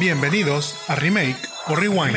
Bienvenidos 0.00 0.74
a 0.90 0.96
Remake 0.96 1.36
o 1.68 1.76
Rewind. 1.76 2.16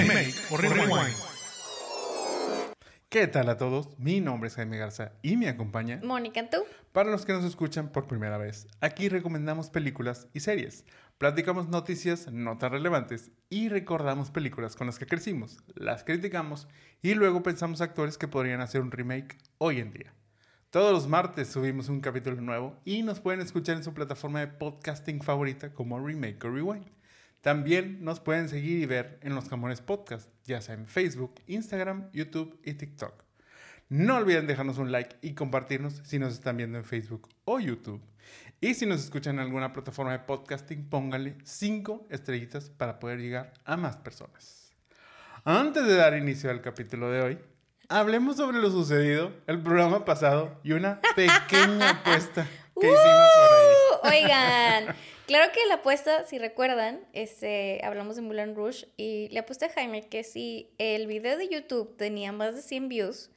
¿Qué 3.08 3.28
tal 3.28 3.50
a 3.50 3.58
todos? 3.58 4.00
Mi 4.00 4.20
nombre 4.20 4.48
es 4.48 4.56
Jaime 4.56 4.80
Garza 4.80 5.12
y 5.22 5.38
me 5.38 5.48
acompaña 5.48 6.02
Mónica, 6.04 6.50
¿tú? 6.50 6.58
Para 6.92 7.12
los 7.12 7.24
que 7.24 7.34
nos 7.34 7.46
escuchan 7.46 7.90
por 7.90 8.08
primera 8.08 8.40
vez, 8.40 8.68
aquí 8.82 9.10
recomendamos 9.10 9.70
películas 9.70 10.28
y 10.34 10.40
series, 10.40 10.86
platicamos 11.20 11.70
noticias 11.70 12.32
no 12.32 12.58
tan 12.58 12.72
relevantes 12.72 13.30
y 13.48 13.70
recordamos 13.70 14.32
películas 14.32 14.76
con 14.76 14.88
las 14.88 14.98
que 14.98 15.06
crecimos, 15.06 15.60
las 15.76 16.04
criticamos 16.04 16.68
y 17.04 17.14
luego 17.14 17.44
pensamos 17.44 17.82
actores 17.82 18.18
que 18.18 18.28
podrían 18.28 18.62
hacer 18.62 18.82
un 18.82 18.90
remake 18.90 19.38
hoy 19.60 19.82
en 19.82 19.92
día. 19.92 20.16
Todos 20.72 20.92
los 20.92 21.08
martes 21.08 21.48
subimos 21.50 21.90
un 21.90 22.02
capítulo 22.02 22.42
nuevo 22.42 22.76
y 22.86 23.04
nos 23.04 23.20
pueden 23.20 23.42
escuchar 23.42 23.78
en 23.78 23.84
su 23.84 23.94
plataforma 23.94 24.40
de 24.40 24.48
podcasting 24.48 25.22
favorita 25.22 25.72
como 25.76 26.00
Remake 26.00 26.44
o 26.44 26.50
Rewind. 26.50 26.97
También 27.42 28.04
nos 28.04 28.20
pueden 28.20 28.50
seguir 28.50 28.80
y 28.80 28.86
ver 28.86 29.20
en 29.22 29.36
los 29.36 29.48
Camones 29.48 29.82
Podcast, 29.82 30.30
ya 30.46 30.62
sea 30.62 30.76
en 30.76 30.88
Facebook, 30.88 31.36
Instagram, 31.48 32.10
YouTube 32.12 32.60
y 32.64 32.74
TikTok. 32.74 33.24
No 33.90 34.18
olviden 34.18 34.48
dejarnos 34.48 34.80
un 34.80 34.92
like 34.92 35.16
y 35.22 35.34
compartirnos 35.34 36.02
si 36.04 36.20
nos 36.20 36.34
están 36.34 36.58
viendo 36.58 36.78
en 36.78 36.84
Facebook 36.84 37.30
o 37.46 37.60
YouTube. 37.60 38.02
Y 38.60 38.74
si 38.74 38.86
nos 38.86 39.02
escuchan 39.02 39.36
en 39.36 39.42
alguna 39.42 39.72
plataforma 39.72 40.12
de 40.12 40.20
podcasting, 40.20 40.90
pónganle 40.90 41.38
5 41.44 42.08
estrellitas 42.10 42.70
para 42.70 43.00
poder 43.00 43.20
llegar 43.20 43.54
a 43.64 43.78
más 43.78 43.96
personas. 43.98 44.74
Antes 45.46 45.86
de 45.88 45.96
dar 45.96 46.18
inicio 46.18 46.50
al 46.50 46.62
capítulo 46.62 47.10
de 47.10 47.22
hoy, 47.22 47.40
hablemos 47.88 48.36
sobre 48.36 48.58
lo 48.58 48.70
sucedido 48.70 49.32
el 49.48 49.62
programa 49.62 50.04
pasado 50.04 50.60
y 50.64 50.74
una 50.74 51.00
pequeña 51.16 51.92
apuesta 51.92 52.46
que 52.80 52.88
hicimos 52.88 53.28
por 54.04 54.12
ahí. 54.12 54.24
Oigan, 54.24 54.96
claro 55.28 55.52
que 55.54 55.66
la 55.68 55.76
apuesta, 55.76 56.24
si 56.24 56.40
recuerdan, 56.40 57.02
este, 57.14 57.82
hablamos 57.84 58.16
de 58.16 58.24
Mulan 58.24 58.56
Rush 58.56 58.86
y 58.98 59.28
le 59.30 59.40
aposté 59.40 59.66
a 59.66 59.70
Jaime 59.70 60.08
que 60.08 60.24
si 60.24 60.72
el 60.80 61.06
video 61.06 61.38
de 61.38 61.48
YouTube 61.48 61.96
tenía 61.98 62.32
más 62.32 62.56
de 62.56 62.64
100 62.64 62.90
views, 62.90 63.30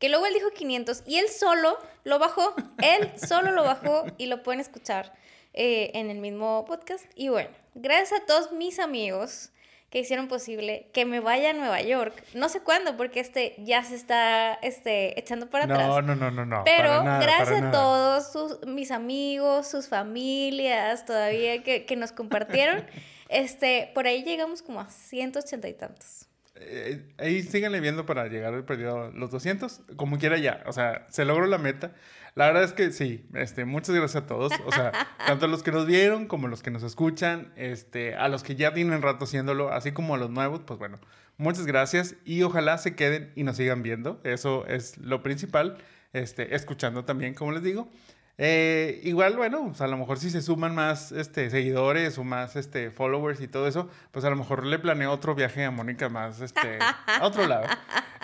que 0.00 0.08
luego 0.08 0.26
él 0.26 0.34
dijo 0.34 0.50
500 0.50 1.04
y 1.06 1.18
él 1.18 1.28
solo 1.28 1.78
lo 2.02 2.18
bajó, 2.18 2.54
él 2.82 3.12
solo 3.16 3.52
lo 3.52 3.62
bajó 3.62 4.04
y 4.18 4.26
lo 4.26 4.42
pueden 4.42 4.60
escuchar 4.60 5.14
eh, 5.52 5.92
en 5.94 6.10
el 6.10 6.18
mismo 6.18 6.64
podcast. 6.64 7.04
Y 7.14 7.28
bueno, 7.28 7.50
gracias 7.74 8.20
a 8.20 8.26
todos 8.26 8.50
mis 8.50 8.80
amigos 8.80 9.50
que 9.94 10.00
hicieron 10.00 10.26
posible 10.26 10.88
que 10.92 11.04
me 11.04 11.20
vaya 11.20 11.50
a 11.50 11.52
Nueva 11.52 11.80
York. 11.80 12.20
No 12.34 12.48
sé 12.48 12.58
cuándo, 12.58 12.96
porque 12.96 13.20
este 13.20 13.54
ya 13.58 13.84
se 13.84 13.94
está 13.94 14.54
este, 14.54 15.16
echando 15.20 15.48
para 15.48 15.66
atrás. 15.66 15.86
No, 15.86 16.02
no, 16.02 16.16
no, 16.16 16.32
no, 16.32 16.44
no. 16.44 16.64
Pero 16.64 17.04
gracias 17.04 17.62
a 17.62 17.70
todos 17.70 18.32
sus, 18.32 18.66
mis 18.66 18.90
amigos, 18.90 19.68
sus 19.70 19.86
familias, 19.86 21.06
todavía 21.06 21.62
que, 21.62 21.84
que 21.84 21.94
nos 21.94 22.10
compartieron. 22.10 22.84
este, 23.28 23.92
por 23.94 24.08
ahí 24.08 24.24
llegamos 24.24 24.62
como 24.62 24.80
a 24.80 24.88
180 24.88 25.68
y 25.68 25.74
tantos. 25.74 26.26
Eh, 26.56 27.00
ahí 27.18 27.44
síganle 27.44 27.78
viendo 27.78 28.04
para 28.04 28.26
llegar 28.26 28.52
al 28.52 28.64
periodo 28.64 29.12
los 29.12 29.30
200, 29.30 29.80
como 29.94 30.18
quiera 30.18 30.38
ya, 30.38 30.64
o 30.66 30.72
sea, 30.72 31.06
se 31.08 31.24
logró 31.24 31.46
la 31.46 31.58
meta. 31.58 31.92
La 32.34 32.46
verdad 32.46 32.64
es 32.64 32.72
que 32.72 32.90
sí, 32.90 33.24
este, 33.34 33.64
muchas 33.64 33.94
gracias 33.94 34.24
a 34.24 34.26
todos, 34.26 34.52
o 34.66 34.72
sea, 34.72 34.90
tanto 35.26 35.46
a 35.46 35.48
los 35.48 35.62
que 35.62 35.70
nos 35.70 35.86
vieron 35.86 36.26
como 36.26 36.48
a 36.48 36.50
los 36.50 36.62
que 36.62 36.72
nos 36.72 36.82
escuchan, 36.82 37.52
este, 37.54 38.16
a 38.16 38.28
los 38.28 38.42
que 38.42 38.56
ya 38.56 38.74
tienen 38.74 39.02
rato 39.02 39.24
haciéndolo, 39.24 39.72
así 39.72 39.92
como 39.92 40.16
a 40.16 40.18
los 40.18 40.30
nuevos, 40.30 40.62
pues 40.66 40.78
bueno, 40.78 40.98
muchas 41.36 41.64
gracias 41.64 42.16
y 42.24 42.42
ojalá 42.42 42.76
se 42.78 42.96
queden 42.96 43.32
y 43.36 43.44
nos 43.44 43.56
sigan 43.56 43.84
viendo, 43.84 44.20
eso 44.24 44.66
es 44.66 44.98
lo 44.98 45.22
principal, 45.22 45.78
este, 46.12 46.56
escuchando 46.56 47.04
también, 47.04 47.34
como 47.34 47.52
les 47.52 47.62
digo. 47.62 47.88
Eh, 48.36 49.00
igual, 49.04 49.36
bueno, 49.36 49.66
pues 49.68 49.80
a 49.80 49.86
lo 49.86 49.96
mejor 49.96 50.18
si 50.18 50.28
se 50.28 50.42
suman 50.42 50.74
más 50.74 51.12
este, 51.12 51.50
seguidores 51.50 52.18
o 52.18 52.24
más 52.24 52.56
este, 52.56 52.90
followers 52.90 53.40
y 53.40 53.46
todo 53.46 53.68
eso, 53.68 53.88
pues 54.10 54.24
a 54.24 54.30
lo 54.30 54.36
mejor 54.36 54.66
le 54.66 54.78
planeo 54.80 55.12
otro 55.12 55.36
viaje 55.36 55.64
a 55.64 55.70
Mónica 55.70 56.08
más 56.08 56.40
este, 56.40 56.78
a 56.80 57.20
otro 57.22 57.46
lado. 57.46 57.66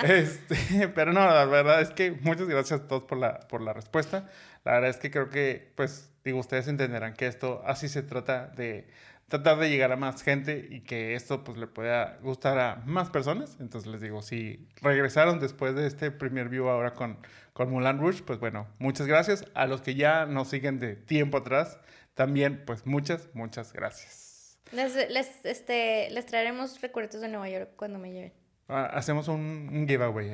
Este, 0.02 0.88
pero 0.94 1.12
no, 1.12 1.20
la 1.26 1.44
verdad 1.44 1.82
es 1.82 1.90
que 1.90 2.12
muchas 2.22 2.48
gracias 2.48 2.80
a 2.80 2.88
todos 2.88 3.04
por 3.04 3.18
la, 3.18 3.40
por 3.40 3.60
la 3.60 3.74
respuesta. 3.74 4.30
La 4.64 4.72
verdad 4.72 4.88
es 4.88 4.96
que 4.96 5.10
creo 5.10 5.28
que, 5.28 5.72
pues, 5.74 6.10
digo, 6.24 6.38
ustedes 6.38 6.68
entenderán 6.68 7.12
que 7.12 7.26
esto 7.26 7.62
así 7.66 7.86
se 7.86 8.02
trata 8.02 8.46
de 8.46 8.88
tratar 9.30 9.58
de 9.58 9.70
llegar 9.70 9.92
a 9.92 9.96
más 9.96 10.22
gente 10.22 10.66
y 10.70 10.80
que 10.80 11.14
esto 11.14 11.44
pues 11.44 11.56
le 11.56 11.68
pueda 11.68 12.18
gustar 12.20 12.58
a 12.58 12.82
más 12.84 13.10
personas. 13.10 13.56
Entonces 13.60 13.91
les 13.91 14.00
digo, 14.00 14.22
si 14.22 14.68
regresaron 14.82 15.38
después 15.38 15.74
de 15.76 15.86
este 15.86 16.10
primer 16.10 16.48
view 16.48 16.68
ahora 16.68 16.94
con, 16.94 17.16
con 17.52 17.70
Mulan 17.70 18.00
Rouge, 18.00 18.22
pues 18.24 18.41
bueno, 18.41 18.66
muchas 18.78 19.06
gracias. 19.06 19.44
A 19.54 19.66
los 19.66 19.82
que 19.82 19.94
ya 19.94 20.26
nos 20.26 20.48
siguen 20.48 20.80
de 20.80 20.96
tiempo 20.96 21.38
atrás, 21.38 21.78
también 22.14 22.64
pues 22.66 22.86
muchas, 22.86 23.30
muchas 23.32 23.72
gracias. 23.72 24.58
Les, 24.72 24.94
les, 25.08 25.44
este, 25.44 26.10
les 26.10 26.26
traeremos 26.26 26.80
recuerdos 26.80 27.20
de 27.20 27.28
Nueva 27.28 27.48
York 27.48 27.70
cuando 27.76 28.00
me 28.00 28.12
lleven. 28.12 28.39
Ah, 28.70 28.86
hacemos 28.92 29.26
un, 29.26 29.84
giveaway 29.88 30.31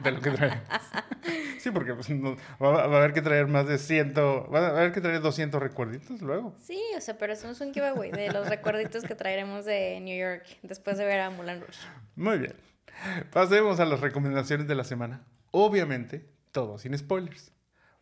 de, 0.00 0.10
lo 0.10 0.20
que 0.20 0.30
traemos. 0.32 0.62
Sí, 1.58 1.70
porque 1.70 1.94
pues, 1.94 2.08
va, 2.10 2.82
a 2.82 2.84
haber 2.84 3.14
que 3.14 3.22
traer 3.22 3.46
más 3.46 3.66
de 3.66 3.78
100, 3.78 4.14
va 4.14 4.58
a 4.58 4.68
haber 4.68 4.92
que 4.92 5.00
traer 5.00 5.22
200 5.22 5.60
recuerditos 5.60 6.20
luego. 6.20 6.54
Sí, 6.60 6.80
o 6.96 7.00
sea, 7.00 7.16
pero 7.16 7.32
hacemos 7.32 7.60
un 7.62 7.72
giveaway 7.72 8.10
de 8.10 8.30
los 8.30 8.48
recuerditos 8.48 9.04
que 9.04 9.14
traeremos 9.14 9.64
de 9.64 10.00
New 10.00 10.16
York 10.16 10.44
después 10.62 10.98
de 10.98 11.06
ver 11.06 11.20
a 11.20 11.30
Mulan 11.30 11.60
Rouge. 11.60 11.80
Muy 12.14 12.38
bien. 12.38 12.54
Pasemos 13.32 13.80
a 13.80 13.86
las 13.86 14.00
recomendaciones 14.00 14.68
de 14.68 14.74
la 14.74 14.84
semana. 14.84 15.24
Obviamente, 15.50 16.28
todo 16.52 16.78
sin 16.78 16.96
spoilers. 16.96 17.52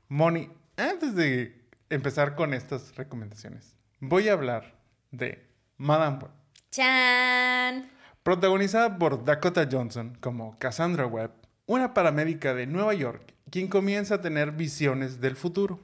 Moni, 0.08 0.50
antes 0.76 1.14
de 1.14 1.64
empezar 1.90 2.34
con 2.34 2.54
estas 2.54 2.96
recomendaciones, 2.96 3.76
voy 4.00 4.28
a 4.28 4.32
hablar 4.32 4.74
de 5.12 5.46
Madame 5.76 6.18
Web. 6.18 6.30
¡Chan! 6.70 7.90
Protagonizada 8.26 8.98
por 8.98 9.22
Dakota 9.22 9.68
Johnson 9.70 10.18
como 10.18 10.58
Cassandra 10.58 11.06
Webb, 11.06 11.30
una 11.66 11.94
paramédica 11.94 12.54
de 12.54 12.66
Nueva 12.66 12.92
York, 12.92 13.34
quien 13.52 13.68
comienza 13.68 14.16
a 14.16 14.20
tener 14.20 14.50
visiones 14.50 15.20
del 15.20 15.36
futuro, 15.36 15.78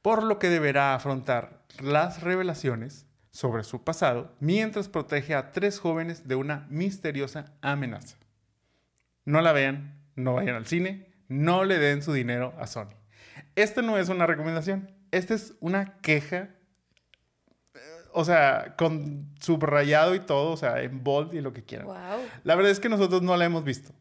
por 0.00 0.22
lo 0.22 0.38
que 0.38 0.48
deberá 0.48 0.94
afrontar 0.94 1.66
las 1.82 2.22
revelaciones 2.22 3.04
sobre 3.30 3.62
su 3.62 3.84
pasado 3.84 4.34
mientras 4.40 4.88
protege 4.88 5.34
a 5.34 5.52
tres 5.52 5.78
jóvenes 5.78 6.26
de 6.26 6.36
una 6.36 6.66
misteriosa 6.70 7.52
amenaza. 7.60 8.16
No 9.26 9.42
la 9.42 9.52
vean, 9.52 10.00
no 10.14 10.32
vayan 10.32 10.56
al 10.56 10.64
cine, 10.64 11.12
no 11.28 11.64
le 11.64 11.78
den 11.78 12.00
su 12.00 12.14
dinero 12.14 12.54
a 12.58 12.66
Sony. 12.66 12.94
Esta 13.54 13.82
no 13.82 13.98
es 13.98 14.08
una 14.08 14.26
recomendación, 14.26 14.92
esta 15.10 15.34
es 15.34 15.52
una 15.60 15.98
queja 15.98 16.55
o 18.18 18.24
sea, 18.24 18.74
con 18.78 19.28
subrayado 19.40 20.14
y 20.14 20.20
todo, 20.20 20.52
o 20.52 20.56
sea, 20.56 20.80
en 20.80 21.04
bold 21.04 21.34
y 21.34 21.42
lo 21.42 21.52
que 21.52 21.64
quieran. 21.64 21.86
La 22.44 22.54
verdad 22.54 22.72
es 22.72 22.80
que 22.80 22.88
nosotros 22.88 23.20
no 23.20 23.36
la 23.36 23.44
hemos 23.44 23.62
visto, 23.62 23.92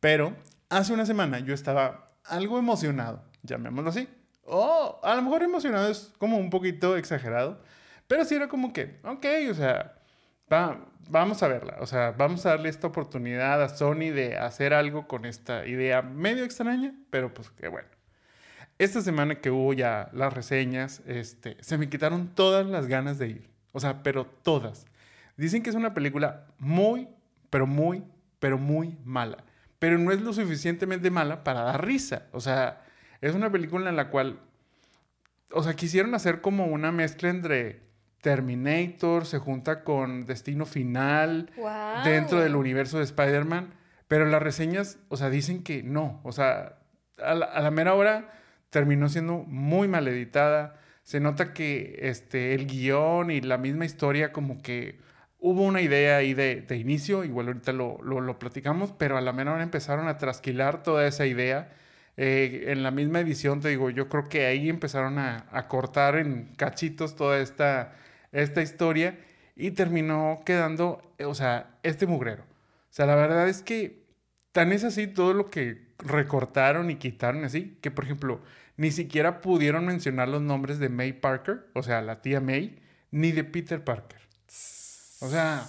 pero 0.00 0.34
hace 0.68 0.92
una 0.92 1.06
semana 1.06 1.38
yo 1.38 1.54
estaba 1.54 2.08
algo 2.24 2.58
emocionado, 2.58 3.22
llamémoslo 3.44 3.90
así. 3.90 4.08
O 4.44 4.98
a 5.04 5.14
lo 5.14 5.22
mejor 5.22 5.44
emocionado 5.44 5.88
es 5.88 6.12
como 6.18 6.36
un 6.36 6.50
poquito 6.50 6.96
exagerado, 6.96 7.60
pero 8.08 8.24
sí 8.24 8.34
era 8.34 8.48
como 8.48 8.72
que, 8.72 8.98
ok, 9.04 9.26
o 9.48 9.54
sea, 9.54 9.94
vamos 11.08 11.40
a 11.40 11.46
verla, 11.46 11.76
o 11.78 11.86
sea, 11.86 12.10
vamos 12.10 12.44
a 12.46 12.50
darle 12.50 12.70
esta 12.70 12.88
oportunidad 12.88 13.62
a 13.62 13.68
Sony 13.68 14.10
de 14.12 14.36
hacer 14.36 14.74
algo 14.74 15.06
con 15.06 15.26
esta 15.26 15.64
idea 15.64 16.02
medio 16.02 16.42
extraña, 16.42 16.92
pero 17.10 17.32
pues 17.32 17.50
qué 17.50 17.68
bueno. 17.68 17.88
Esta 18.78 19.00
semana 19.00 19.40
que 19.40 19.50
hubo 19.50 19.74
ya 19.74 20.08
las 20.12 20.32
reseñas, 20.32 21.02
este, 21.06 21.56
se 21.60 21.78
me 21.78 21.88
quitaron 21.88 22.34
todas 22.34 22.66
las 22.66 22.88
ganas 22.88 23.16
de 23.18 23.28
ir. 23.28 23.49
O 23.72 23.80
sea, 23.80 24.02
pero 24.02 24.26
todas. 24.26 24.86
Dicen 25.36 25.62
que 25.62 25.70
es 25.70 25.76
una 25.76 25.94
película 25.94 26.46
muy, 26.58 27.08
pero 27.48 27.66
muy, 27.66 28.04
pero 28.38 28.58
muy 28.58 28.98
mala. 29.04 29.44
Pero 29.78 29.98
no 29.98 30.12
es 30.12 30.20
lo 30.20 30.32
suficientemente 30.32 31.10
mala 31.10 31.44
para 31.44 31.62
dar 31.62 31.84
risa. 31.84 32.26
O 32.32 32.40
sea, 32.40 32.82
es 33.20 33.34
una 33.34 33.50
película 33.50 33.88
en 33.88 33.96
la 33.96 34.10
cual, 34.10 34.40
o 35.52 35.62
sea, 35.62 35.74
quisieron 35.74 36.14
hacer 36.14 36.40
como 36.40 36.66
una 36.66 36.92
mezcla 36.92 37.30
entre 37.30 37.82
Terminator, 38.20 39.24
se 39.24 39.38
junta 39.38 39.82
con 39.82 40.26
Destino 40.26 40.66
Final, 40.66 41.50
dentro 42.04 42.40
del 42.40 42.56
universo 42.56 42.98
de 42.98 43.04
Spider-Man. 43.04 43.74
Pero 44.08 44.26
las 44.26 44.42
reseñas, 44.42 44.98
o 45.08 45.16
sea, 45.16 45.30
dicen 45.30 45.62
que 45.62 45.82
no. 45.82 46.20
O 46.24 46.32
sea, 46.32 46.78
a 47.22 47.34
la, 47.34 47.46
a 47.46 47.62
la 47.62 47.70
mera 47.70 47.94
hora 47.94 48.32
terminó 48.68 49.08
siendo 49.08 49.38
muy 49.38 49.88
mal 49.88 50.06
editada 50.08 50.79
se 51.10 51.18
nota 51.18 51.52
que 51.52 51.98
este, 52.02 52.54
el 52.54 52.68
guion 52.68 53.32
y 53.32 53.40
la 53.40 53.58
misma 53.58 53.84
historia 53.84 54.30
como 54.30 54.62
que 54.62 55.00
hubo 55.40 55.64
una 55.64 55.80
idea 55.80 56.18
ahí 56.18 56.34
de, 56.34 56.64
inicio, 56.76 57.24
igual 57.24 57.48
ahorita 57.48 57.72
lo, 57.72 58.00
lo, 58.00 58.38
platicamos, 58.38 58.92
pero 58.96 59.18
a 59.18 59.20
la 59.20 59.32
menor 59.32 59.60
empezaron 59.60 60.06
a 60.06 60.18
trasquilar 60.18 60.84
toda 60.84 61.08
esa 61.08 61.26
idea. 61.26 61.72
Eh, 62.16 62.66
en 62.68 62.84
la 62.84 62.92
misma 62.92 63.18
edición, 63.18 63.60
te 63.60 63.70
digo, 63.70 63.90
yo 63.90 64.08
creo 64.08 64.28
que 64.28 64.46
ahí 64.46 64.68
empezaron 64.68 65.18
a, 65.18 65.46
a 65.50 65.66
cortar 65.66 66.14
en 66.14 66.44
cachitos 66.56 67.16
toda 67.16 67.40
esta, 67.40 67.92
esta 68.30 68.62
historia 68.62 69.18
y 69.56 69.72
terminó 69.72 70.42
quedando, 70.46 71.02
o 71.26 71.34
sea, 71.34 71.72
este 71.82 72.06
mugrero. 72.06 72.44
O 72.44 72.92
sea, 72.92 73.06
la 73.06 73.16
verdad 73.16 73.48
es 73.48 73.62
que 73.62 74.04
tan 74.52 74.70
es 74.70 74.84
así 74.84 75.08
todo 75.08 75.34
lo 75.34 75.50
que 75.50 75.88
recortaron 75.98 76.88
y 76.88 76.94
quitaron 76.94 77.42
así, 77.44 77.76
que 77.80 77.90
por 77.90 78.04
ejemplo, 78.04 78.40
ni 78.80 78.90
siquiera 78.92 79.42
pudieron 79.42 79.84
mencionar 79.84 80.28
los 80.28 80.40
nombres 80.40 80.78
de 80.78 80.88
May 80.88 81.12
Parker, 81.12 81.66
o 81.74 81.82
sea, 81.82 82.00
la 82.00 82.22
tía 82.22 82.40
May, 82.40 82.78
ni 83.10 83.30
de 83.30 83.44
Peter 83.44 83.84
Parker. 83.84 84.22
O 85.20 85.28
sea, 85.28 85.66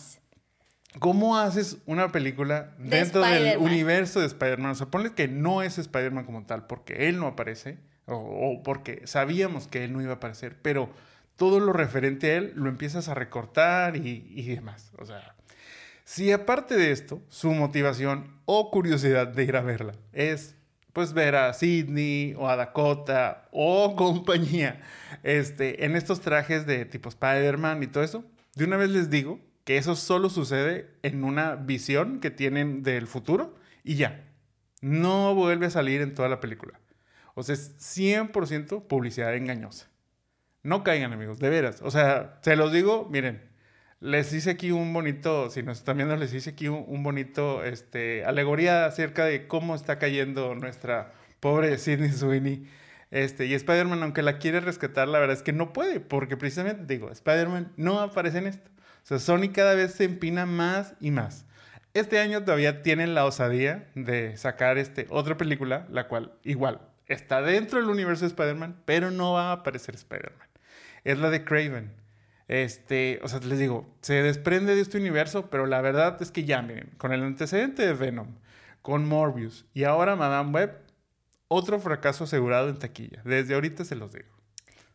¿Cómo 0.98 1.38
haces 1.38 1.80
una 1.86 2.14
película 2.14 2.74
De 2.78 3.00
dentro 3.00 3.22
del 3.22 3.58
universo 3.58 4.22
de 4.22 4.28
Spider-Man? 4.28 4.72
O 4.72 4.76
sea, 4.76 4.88
ponle 4.88 5.14
que 5.14 5.28
no 5.28 5.62
es 5.62 5.78
Spider-Man 5.78 6.24
como 6.24 6.46
tal, 6.46 6.68
porque 6.68 7.10
él 7.10 7.20
no 7.20 7.28
aparece, 7.28 7.80
o, 8.06 8.16
o 8.16 8.64
porque 8.64 9.02
sabíamos 9.06 9.68
que 9.68 9.84
él 9.84 9.92
no 9.92 10.02
iba 10.02 10.12
a 10.12 10.16
aparecer, 10.16 10.56
pero 10.62 10.90
todo 11.36 11.60
lo 11.60 11.74
referente 11.74 12.32
a 12.32 12.38
él 12.38 12.54
lo 12.56 12.70
empiezas 12.70 13.10
a 13.10 13.14
recortar 13.14 13.98
y, 13.98 14.26
y 14.34 14.56
demás. 14.56 14.94
O 14.98 15.06
sea, 15.06 15.36
si 16.06 16.32
aparte 16.32 16.78
de 16.78 16.92
esto, 16.92 17.22
su 17.28 17.52
motivación 17.52 18.40
o 18.46 18.72
curiosidad 18.72 19.28
de 19.28 19.44
ir 19.44 19.58
a 19.58 19.62
verla 19.62 19.96
es 20.14 20.56
pues 20.94 21.14
ver 21.14 21.36
a 21.36 21.54
Sidney 21.54 22.34
o 22.38 22.48
a 22.50 22.56
Dakota 22.56 23.48
o 23.52 23.96
compañía 23.98 24.82
este, 25.24 25.86
en 25.86 25.96
estos 25.96 26.22
trajes 26.22 26.66
de 26.66 26.86
tipo 26.86 27.10
Spider-Man 27.10 27.84
y 27.84 27.88
todo 27.88 28.04
eso, 28.04 28.24
de 28.56 28.66
una 28.66 28.78
vez 28.78 28.90
les 28.90 29.10
digo 29.10 29.40
que 29.64 29.78
eso 29.78 29.96
solo 29.96 30.30
sucede 30.30 30.90
en 31.04 31.24
una 31.24 31.56
visión 31.56 32.20
que 32.20 32.32
tienen 32.32 32.84
del 32.84 33.08
futuro 33.08 33.56
y 33.84 33.96
ya. 33.96 34.26
No 34.82 35.36
vuelve 35.36 35.68
a 35.68 35.70
salir 35.70 36.02
en 36.02 36.16
toda 36.16 36.28
la 36.28 36.40
película. 36.40 36.80
O 37.36 37.44
sea, 37.44 37.54
es 37.54 37.78
100% 37.80 38.88
publicidad 38.88 39.36
engañosa. 39.36 39.90
No 40.64 40.84
caigan, 40.84 41.14
amigos, 41.14 41.40
de 41.40 41.50
veras. 41.50 41.82
O 41.82 41.92
sea, 41.92 42.40
se 42.42 42.56
los 42.56 42.72
digo, 42.72 43.08
miren, 43.12 43.51
les 44.02 44.34
hice 44.34 44.50
aquí 44.50 44.72
un 44.72 44.92
bonito, 44.92 45.50
si 45.52 45.62
nos 45.62 45.78
están 45.78 45.98
viendo, 45.98 46.16
les 46.18 46.34
hice 46.34 46.50
aquí 46.50 46.68
un, 46.68 47.04
bonito, 47.04 47.64
este, 47.64 48.26
alegoría 48.26 48.86
acerca 48.86 49.26
de 49.26 49.48
cómo 49.48 49.76
está 49.76 50.00
cayendo 50.00 50.56
nuestra 50.56 51.14
pobre 51.40 51.78
Sidney 51.78 52.12
Sweeney. 52.12 52.68
Este, 53.12 53.46
y 53.46 53.54
Spider-Man, 53.54 54.02
aunque 54.02 54.24
la 54.24 54.40
quiere 54.40 54.60
rescatar, 54.60 55.08
la 55.08 55.20
verdad 55.20 55.38
es 55.38 55.44
que 55.44 55.54
no 55.54 55.72
puede, 55.72 56.00
porque 56.00 56.36
precisamente, 56.36 56.92
digo, 56.92 57.12
Spider-Man 57.12 57.74
no 57.78 58.00
aparece 58.00 58.40
en 58.40 58.48
esto. 58.48 58.72
O 59.04 59.06
sea, 59.06 59.20
Sony 59.20 59.52
cada 59.54 59.76
vez 59.76 59.94
se 59.94 60.06
empina 60.06 60.46
más 60.46 60.96
y 61.00 61.12
más. 61.12 61.46
Este 61.94 62.20
año 62.20 62.44
todavía 62.44 62.82
tienen 62.82 63.14
la 63.14 63.26
osadía 63.26 63.88
de 63.94 64.36
sacar 64.38 64.80
este, 64.80 65.06
otra 65.10 65.38
película, 65.38 65.86
la 65.90 66.08
cual 66.08 66.34
igual 66.44 66.82
está 67.08 67.42
dentro 67.42 67.80
del 67.80 67.90
universo 67.90 68.22
de 68.22 68.30
Spider-Man, 68.30 68.82
pero 68.86 69.12
no 69.12 69.34
va 69.34 69.50
a 69.50 69.52
aparecer 69.52 69.94
Spider-Man. 69.94 70.48
Es 71.04 71.20
la 71.20 71.30
de 71.30 71.44
Craven. 71.44 72.01
Este, 72.52 73.22
o 73.24 73.30
sea, 73.30 73.40
les 73.40 73.60
digo, 73.60 73.88
se 74.02 74.22
desprende 74.22 74.76
de 74.76 74.82
este 74.82 74.98
universo, 74.98 75.50
pero 75.50 75.68
la 75.68 75.80
verdad 75.80 76.22
es 76.22 76.32
que 76.32 76.44
ya, 76.44 76.62
miren, 76.62 76.90
con 76.98 77.14
el 77.14 77.24
antecedente 77.24 77.88
de 77.88 77.94
Venom, 77.94 78.36
con 78.82 79.08
Morbius 79.08 79.64
y 79.74 79.86
ahora 79.86 80.18
Madame 80.18 80.52
Web, 80.52 80.78
otro 81.48 81.80
fracaso 81.80 82.26
asegurado 82.26 82.68
en 82.68 82.78
taquilla. 82.78 83.22
Desde 83.24 83.54
ahorita 83.54 83.86
se 83.86 83.96
los 83.96 84.12
digo. 84.12 84.28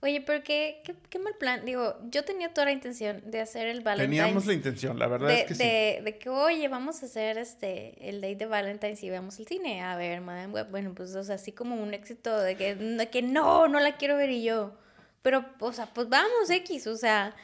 Oye, 0.01 0.21
pero 0.21 0.45
qué, 0.45 0.83
qué, 0.85 0.97
qué 1.09 1.19
mal 1.19 1.35
plan. 1.39 1.65
Digo, 1.65 1.97
yo 2.11 2.27
tenía 2.27 2.53
toda 2.53 2.67
la 2.67 2.73
intención 2.73 3.23
de 3.25 3.41
hacer 3.41 3.69
el 3.69 3.81
Valentine's. 3.81 4.21
Teníamos 4.21 4.47
la 4.47 4.53
intención, 4.53 4.99
la 4.99 5.07
verdad 5.07 5.29
de, 5.29 5.41
es 5.41 5.45
que 5.47 5.55
sí. 5.55 5.63
de, 5.63 6.03
de 6.05 6.19
que, 6.19 6.29
oye, 6.29 6.69
vamos 6.69 7.03
a 7.03 7.07
hacer 7.07 7.39
este 7.39 8.07
el 8.07 8.21
date 8.21 8.37
de 8.37 8.47
Valentine's 8.47 9.03
y 9.03 9.09
vamos 9.09 9.39
al 9.39 9.47
cine 9.47 9.81
a 9.81 9.97
ver 9.97 10.21
Madame 10.21 10.53
Web. 10.53 10.71
Bueno, 10.71 10.93
pues, 10.95 11.17
o 11.17 11.25
sea, 11.25 11.37
así 11.37 11.53
como 11.53 11.77
un 11.77 11.95
éxito 11.95 12.39
de 12.39 12.55
que, 12.55 12.75
de 12.75 13.09
que 13.09 13.23
no, 13.23 13.67
no 13.67 13.81
la 13.81 13.97
quiero 13.97 14.19
ver 14.19 14.29
y 14.29 14.43
yo. 14.43 14.77
Pero, 15.27 15.45
o 15.59 15.73
sea, 15.73 15.87
pues 15.87 16.09
vamos, 16.09 16.49
X, 16.49 16.87
o 16.87 16.97
sea, 16.97 17.35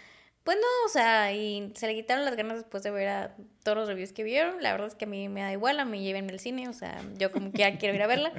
pues 0.45 0.57
no, 0.57 0.87
o 0.87 0.89
sea, 0.89 1.33
y 1.33 1.73
se 1.75 1.89
le 1.89 1.97
quitaron 1.97 2.25
las 2.25 2.37
ganas 2.37 2.59
después 2.59 2.85
de 2.85 2.93
ver 2.93 3.09
a 3.09 3.35
todos 3.65 3.77
los 3.77 3.89
reviews 3.89 4.13
que 4.13 4.23
vieron. 4.23 4.63
La 4.63 4.71
verdad 4.71 4.87
es 4.87 4.95
que 4.95 5.05
a 5.05 5.09
mí 5.09 5.29
me 5.29 5.41
da 5.41 5.51
igual, 5.51 5.81
a 5.81 5.85
mí 5.85 6.01
llévenme 6.01 6.31
al 6.31 6.39
cine, 6.39 6.69
o 6.69 6.73
sea, 6.75 7.03
yo 7.19 7.33
como 7.33 7.51
quiera 7.51 7.77
quiero 7.81 7.97
ir 7.97 8.03
a 8.03 8.07
verla. 8.07 8.33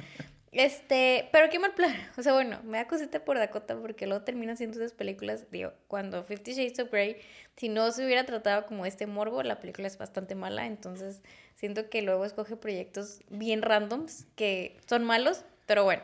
Este, 0.50 1.28
pero 1.30 1.50
qué 1.50 1.58
mal 1.58 1.74
plan. 1.74 1.94
O 2.16 2.22
sea, 2.22 2.32
bueno, 2.32 2.58
me 2.64 2.78
da 2.78 2.86
cosita 2.88 3.22
por 3.22 3.36
Dakota 3.36 3.76
porque 3.76 4.06
luego 4.06 4.24
termina 4.24 4.54
haciendo 4.54 4.78
esas 4.78 4.94
películas. 4.94 5.44
Digo, 5.50 5.74
cuando 5.88 6.24
Fifty 6.24 6.54
Shades 6.54 6.78
of 6.78 6.90
Grey, 6.90 7.18
si 7.58 7.68
no 7.68 7.92
se 7.92 8.02
hubiera 8.06 8.24
tratado 8.24 8.64
como 8.64 8.86
este 8.86 9.06
morbo, 9.06 9.42
la 9.42 9.60
película 9.60 9.86
es 9.86 9.98
bastante 9.98 10.34
mala. 10.34 10.64
Entonces, 10.64 11.20
siento 11.54 11.90
que 11.90 12.00
luego 12.00 12.24
escoge 12.24 12.56
proyectos 12.56 13.20
bien 13.28 13.60
randoms 13.60 14.24
que 14.36 14.78
son 14.86 15.04
malos, 15.04 15.44
pero 15.66 15.84
bueno. 15.84 16.02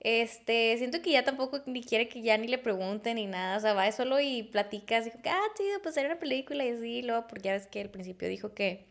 Este, 0.00 0.76
siento 0.78 1.00
que 1.02 1.10
ya 1.10 1.24
tampoco 1.24 1.62
ni 1.66 1.82
quiere 1.82 2.08
que 2.08 2.22
ya 2.22 2.36
ni 2.36 2.48
le 2.48 2.58
pregunten 2.58 3.16
ni 3.16 3.26
nada, 3.26 3.56
o 3.56 3.60
sea, 3.60 3.72
va 3.72 3.90
solo 3.92 4.20
y 4.20 4.42
platica 4.44 4.98
así, 4.98 5.10
como 5.10 5.22
que, 5.22 5.30
ah, 5.30 5.40
sí, 5.56 5.64
pues 5.82 5.96
era 5.96 6.08
una 6.08 6.18
película 6.18 6.64
y 6.64 6.70
así, 6.70 6.98
y 6.98 7.02
luego, 7.02 7.26
porque 7.26 7.44
ya 7.44 7.52
ves 7.54 7.66
que 7.66 7.80
al 7.80 7.90
principio 7.90 8.28
dijo 8.28 8.52
que 8.54 8.84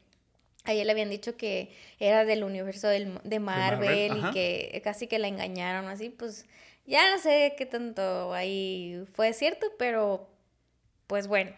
a 0.65 0.73
ella 0.73 0.83
le 0.83 0.91
habían 0.91 1.09
dicho 1.09 1.37
que 1.37 1.71
era 1.99 2.25
del 2.25 2.43
universo 2.43 2.87
del, 2.87 3.19
de 3.23 3.39
Marvel, 3.39 4.09
Marvel, 4.09 4.29
y 4.29 4.33
que 4.33 4.81
casi 4.83 5.07
que 5.07 5.19
la 5.19 5.27
engañaron 5.27 5.87
así, 5.87 6.09
pues 6.09 6.45
ya 6.87 7.11
no 7.11 7.21
sé 7.21 7.53
qué 7.57 7.65
tanto 7.65 8.33
ahí 8.33 9.03
fue 9.13 9.33
cierto, 9.33 9.67
pero 9.77 10.27
pues 11.07 11.27
bueno. 11.27 11.51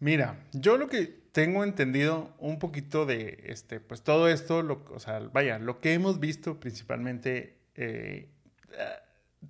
Mira, 0.00 0.38
yo 0.52 0.76
lo 0.76 0.88
que 0.88 1.20
tengo 1.32 1.62
entendido 1.62 2.34
un 2.38 2.58
poquito 2.58 3.06
de 3.06 3.44
este, 3.46 3.80
pues 3.80 4.02
todo 4.02 4.28
esto, 4.28 4.62
lo, 4.62 4.84
o 4.90 4.98
sea, 4.98 5.20
vaya, 5.20 5.58
lo 5.58 5.80
que 5.80 5.92
hemos 5.92 6.18
visto 6.18 6.58
principalmente 6.58 7.56
eh, 7.76 8.28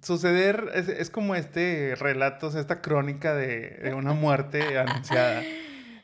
suceder 0.02 0.70
es, 0.74 0.88
es 0.88 1.10
como 1.10 1.34
este 1.34 1.94
relato, 1.98 2.48
o 2.48 2.50
sea, 2.50 2.60
esta 2.60 2.80
crónica 2.80 3.34
de, 3.34 3.70
de 3.82 3.94
una 3.94 4.12
muerte 4.12 4.78
anunciada. 4.78 5.42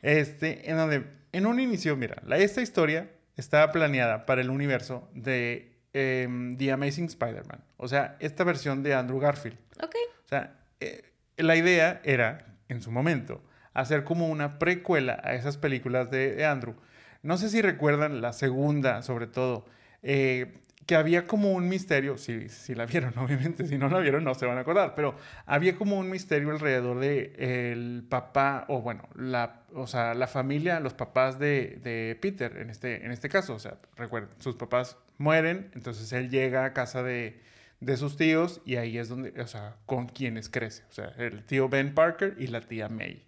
Este, 0.01 0.69
en 0.69 0.77
donde, 0.77 1.03
en 1.31 1.45
un 1.45 1.59
inicio, 1.59 1.95
mira, 1.95 2.21
la, 2.25 2.37
esta 2.37 2.61
historia 2.61 3.09
estaba 3.35 3.71
planeada 3.71 4.25
para 4.25 4.41
el 4.41 4.49
universo 4.49 5.09
de 5.13 5.79
em, 5.93 6.57
The 6.57 6.71
Amazing 6.71 7.05
Spider-Man. 7.05 7.63
O 7.77 7.87
sea, 7.87 8.15
esta 8.19 8.43
versión 8.43 8.83
de 8.83 8.93
Andrew 8.93 9.19
Garfield. 9.19 9.57
Ok. 9.81 9.95
O 10.25 10.27
sea, 10.27 10.59
eh, 10.79 11.03
la 11.37 11.55
idea 11.55 12.01
era, 12.03 12.57
en 12.67 12.81
su 12.81 12.91
momento, 12.91 13.43
hacer 13.73 14.03
como 14.03 14.27
una 14.27 14.59
precuela 14.59 15.19
a 15.23 15.33
esas 15.33 15.57
películas 15.57 16.09
de, 16.09 16.35
de 16.35 16.45
Andrew. 16.45 16.75
No 17.21 17.37
sé 17.37 17.49
si 17.49 17.61
recuerdan 17.61 18.21
la 18.21 18.33
segunda, 18.33 19.01
sobre 19.03 19.27
todo, 19.27 19.65
eh, 20.03 20.61
que 20.87 20.95
había 20.95 21.27
como 21.27 21.51
un 21.51 21.67
misterio, 21.67 22.17
si, 22.17 22.47
si 22.47 22.73
la 22.73 22.85
vieron, 22.85 23.15
obviamente, 23.19 23.67
si 23.67 23.77
no 23.77 23.89
la 23.89 23.99
vieron 23.99 24.23
no 24.23 24.33
se 24.33 24.45
van 24.45 24.57
a 24.57 24.61
acordar, 24.61 24.95
pero 24.95 25.15
había 25.45 25.75
como 25.75 25.99
un 25.99 26.09
misterio 26.09 26.49
alrededor 26.49 26.99
de 26.99 27.33
el 27.73 28.05
papá, 28.09 28.65
o 28.69 28.81
bueno, 28.81 29.07
la, 29.13 29.63
o 29.73 29.85
sea, 29.85 30.13
la 30.13 30.27
familia, 30.27 30.79
los 30.79 30.93
papás 30.93 31.37
de, 31.39 31.79
de 31.83 32.17
Peter, 32.19 32.57
en 32.57 32.69
este, 32.69 33.05
en 33.05 33.11
este 33.11 33.27
caso, 33.27 33.53
o 33.53 33.59
sea, 33.59 33.77
recuerden, 33.97 34.29
sus 34.39 34.55
papás 34.55 34.97
mueren, 35.17 35.69
entonces 35.75 36.11
él 36.13 36.29
llega 36.29 36.63
a 36.63 36.71
casa 36.71 37.03
de, 37.03 37.41
de 37.81 37.97
sus 37.97 38.15
tíos 38.15 38.61
y 38.65 38.77
ahí 38.77 38.97
es 38.97 39.09
donde, 39.09 39.39
o 39.41 39.47
sea, 39.47 39.75
con 39.85 40.07
quienes 40.07 40.47
crece, 40.47 40.83
o 40.89 40.93
sea, 40.93 41.13
el 41.17 41.43
tío 41.43 41.67
Ben 41.67 41.93
Parker 41.93 42.35
y 42.39 42.47
la 42.47 42.61
tía 42.61 42.87
May. 42.87 43.25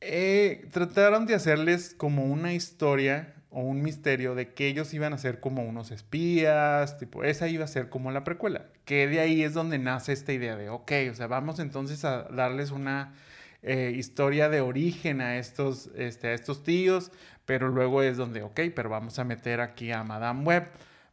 Eh, 0.00 0.66
trataron 0.72 1.26
de 1.26 1.34
hacerles 1.34 1.94
como 1.94 2.24
una 2.24 2.54
historia 2.54 3.34
o 3.52 3.60
un 3.60 3.82
misterio 3.82 4.34
de 4.34 4.54
que 4.54 4.66
ellos 4.66 4.92
iban 4.94 5.12
a 5.12 5.18
ser 5.18 5.38
como 5.38 5.62
unos 5.62 5.90
espías, 5.90 6.98
tipo, 6.98 7.22
esa 7.22 7.48
iba 7.48 7.64
a 7.64 7.68
ser 7.68 7.90
como 7.90 8.10
la 8.10 8.24
precuela, 8.24 8.66
que 8.84 9.06
de 9.06 9.20
ahí 9.20 9.42
es 9.42 9.52
donde 9.52 9.78
nace 9.78 10.12
esta 10.12 10.32
idea 10.32 10.56
de, 10.56 10.70
ok, 10.70 10.92
o 11.10 11.14
sea, 11.14 11.26
vamos 11.26 11.58
entonces 11.58 12.04
a 12.04 12.22
darles 12.24 12.70
una 12.70 13.14
eh, 13.62 13.92
historia 13.94 14.48
de 14.48 14.60
origen 14.60 15.20
a 15.20 15.36
estos, 15.36 15.90
este, 15.94 16.28
a 16.28 16.32
estos 16.32 16.64
tíos, 16.64 17.12
pero 17.44 17.68
luego 17.68 18.02
es 18.02 18.16
donde, 18.16 18.42
ok, 18.42 18.60
pero 18.74 18.88
vamos 18.88 19.18
a 19.18 19.24
meter 19.24 19.60
aquí 19.60 19.92
a 19.92 20.02
Madame 20.02 20.44
Web. 20.44 20.68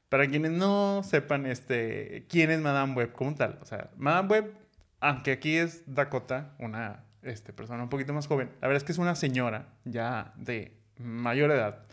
Para 0.07 0.27
quienes 0.27 0.51
no 0.51 1.03
sepan 1.03 1.45
este, 1.45 2.25
quién 2.29 2.49
es 2.49 2.59
Madame 2.59 2.95
Web 2.95 3.11
como 3.11 3.35
tal, 3.35 3.59
o 3.61 3.65
sea, 3.65 3.91
Madame 3.97 4.29
Web, 4.29 4.53
aunque 5.01 5.33
aquí 5.33 5.57
es 5.57 5.83
Dakota, 5.85 6.55
una 6.57 7.03
este, 7.21 7.53
persona 7.53 7.83
un 7.83 7.89
poquito 7.89 8.13
más 8.13 8.25
joven, 8.27 8.49
la 8.61 8.67
verdad 8.67 8.77
es 8.77 8.83
que 8.85 8.93
es 8.93 8.97
una 8.97 9.13
señora 9.15 9.67
ya 9.83 10.33
de 10.37 10.79
mayor 10.97 11.51
edad, 11.51 11.83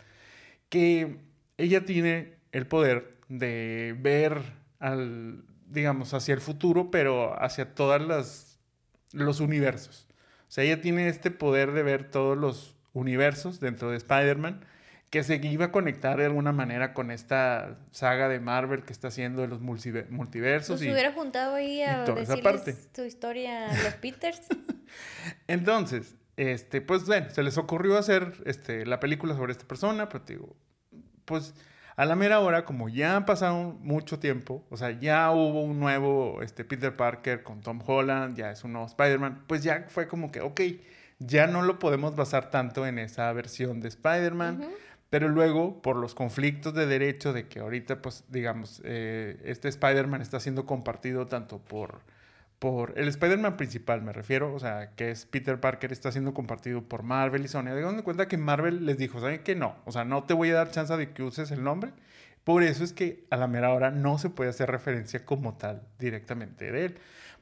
que 0.69 1.17
ella 1.57 1.85
tiene 1.85 2.35
el 2.51 2.67
poder 2.67 3.17
de 3.29 3.95
ver 3.99 4.41
al, 4.79 5.43
digamos, 5.67 6.13
hacia 6.13 6.33
el 6.33 6.41
futuro, 6.41 6.91
pero 6.91 7.41
hacia 7.41 7.73
todas 7.75 8.01
las 8.01 8.59
los 9.13 9.39
universos. 9.39 10.07
O 10.47 10.51
sea, 10.51 10.63
ella 10.63 10.81
tiene 10.81 11.07
este 11.07 11.31
poder 11.31 11.71
de 11.71 11.83
ver 11.83 12.09
todos 12.11 12.37
los 12.37 12.75
universos 12.93 13.59
dentro 13.59 13.89
de 13.91 13.97
Spider-Man 13.97 14.65
que 15.09 15.23
se 15.23 15.35
iba 15.37 15.65
a 15.65 15.71
conectar 15.71 16.17
de 16.17 16.25
alguna 16.25 16.51
manera 16.51 16.93
con 16.93 17.11
esta 17.11 17.77
saga 17.91 18.27
de 18.27 18.41
Marvel 18.41 18.83
que 18.83 18.91
está 18.91 19.07
haciendo 19.07 19.41
de 19.41 19.47
los 19.47 19.61
multiver- 19.61 20.09
multiversos. 20.09 20.79
Pues 20.79 20.89
y- 20.89 20.91
hubiera 20.91 21.13
juntado 21.13 21.55
ahí 21.55 21.81
a 21.81 22.03
decirles 22.03 22.91
tu 22.91 23.03
historia 23.03 23.69
a 23.71 23.83
los 23.83 23.93
Peters. 24.01 24.41
Entonces, 25.47 26.16
este, 26.37 26.81
pues 26.81 27.05
bueno, 27.05 27.29
se 27.31 27.43
les 27.43 27.57
ocurrió 27.57 27.97
hacer 27.97 28.41
este, 28.45 28.85
la 28.85 28.99
película 28.99 29.35
sobre 29.35 29.51
esta 29.51 29.67
persona, 29.67 30.07
pero 30.07 30.23
te 30.23 30.33
digo, 30.33 30.55
pues 31.25 31.53
a 31.97 32.05
la 32.05 32.15
mera 32.15 32.39
hora, 32.39 32.63
como 32.63 32.89
ya 32.89 33.25
pasado 33.25 33.75
mucho 33.81 34.19
tiempo, 34.19 34.63
o 34.69 34.77
sea, 34.77 34.91
ya 34.91 35.31
hubo 35.31 35.63
un 35.63 35.79
nuevo 35.79 36.43
este, 36.43 36.63
Peter 36.63 36.95
Parker 36.95 37.41
con 37.41 37.61
Tom 37.61 37.81
Holland, 37.85 38.37
ya 38.37 38.51
es 38.51 38.63
un 38.63 38.73
nuevo 38.73 38.87
Spider-Man, 38.87 39.45
pues 39.47 39.63
ya 39.63 39.85
fue 39.89 40.07
como 40.07 40.31
que, 40.31 40.41
ok, 40.41 40.61
ya 41.17 41.47
no 41.47 41.63
lo 41.63 41.79
podemos 41.79 42.15
basar 42.15 42.51
tanto 42.51 42.85
en 42.85 42.99
esa 42.99 43.33
versión 43.33 43.81
de 43.81 43.87
Spider-Man. 43.87 44.69
Pero 45.09 45.29
luego, 45.29 45.81
por 45.81 45.95
los 45.95 46.13
conflictos 46.13 46.73
de 46.73 46.85
derecho 46.85 47.31
de 47.31 47.47
que 47.47 47.61
ahorita, 47.61 48.01
pues, 48.01 48.25
digamos, 48.27 48.81
eh, 48.83 49.39
este 49.45 49.69
Spider-Man 49.69 50.21
está 50.21 50.39
siendo 50.41 50.65
compartido 50.65 51.27
tanto 51.27 51.59
por, 51.59 52.01
por 52.59 52.93
el 52.97 53.07
Spider-Man 53.07 53.55
principal, 53.55 54.01
me 54.01 54.13
refiero, 54.13 54.53
o 54.53 54.59
sea, 54.59 54.91
que 54.95 55.11
es 55.11 55.25
Peter 55.25 55.59
Parker, 55.59 55.91
está 55.91 56.11
siendo 56.11 56.33
compartido 56.33 56.81
por 56.81 57.03
Marvel 57.03 57.45
y 57.45 57.47
Sony. 57.47 57.67
Hagan 57.67 58.01
cuenta 58.01 58.27
que 58.27 58.37
Marvel 58.37 58.85
les 58.85 58.97
dijo, 58.97 59.19
¿saben 59.19 59.41
qué? 59.43 59.55
No, 59.55 59.75
o 59.85 59.91
sea, 59.91 60.05
no 60.05 60.23
te 60.23 60.33
voy 60.33 60.49
a 60.49 60.55
dar 60.55 60.71
chance 60.71 60.95
de 60.97 61.11
que 61.11 61.23
uses 61.23 61.51
el 61.51 61.63
nombre. 61.63 61.91
Por 62.43 62.63
eso 62.63 62.83
es 62.83 62.93
que 62.93 63.25
a 63.29 63.37
la 63.37 63.47
mera 63.47 63.73
hora 63.73 63.91
no 63.91 64.17
se 64.17 64.29
puede 64.29 64.49
hacer 64.49 64.71
referencia 64.71 65.25
como 65.25 65.57
tal 65.57 65.83
directamente 65.99 66.71
de 66.71 66.85
él. 66.85 66.95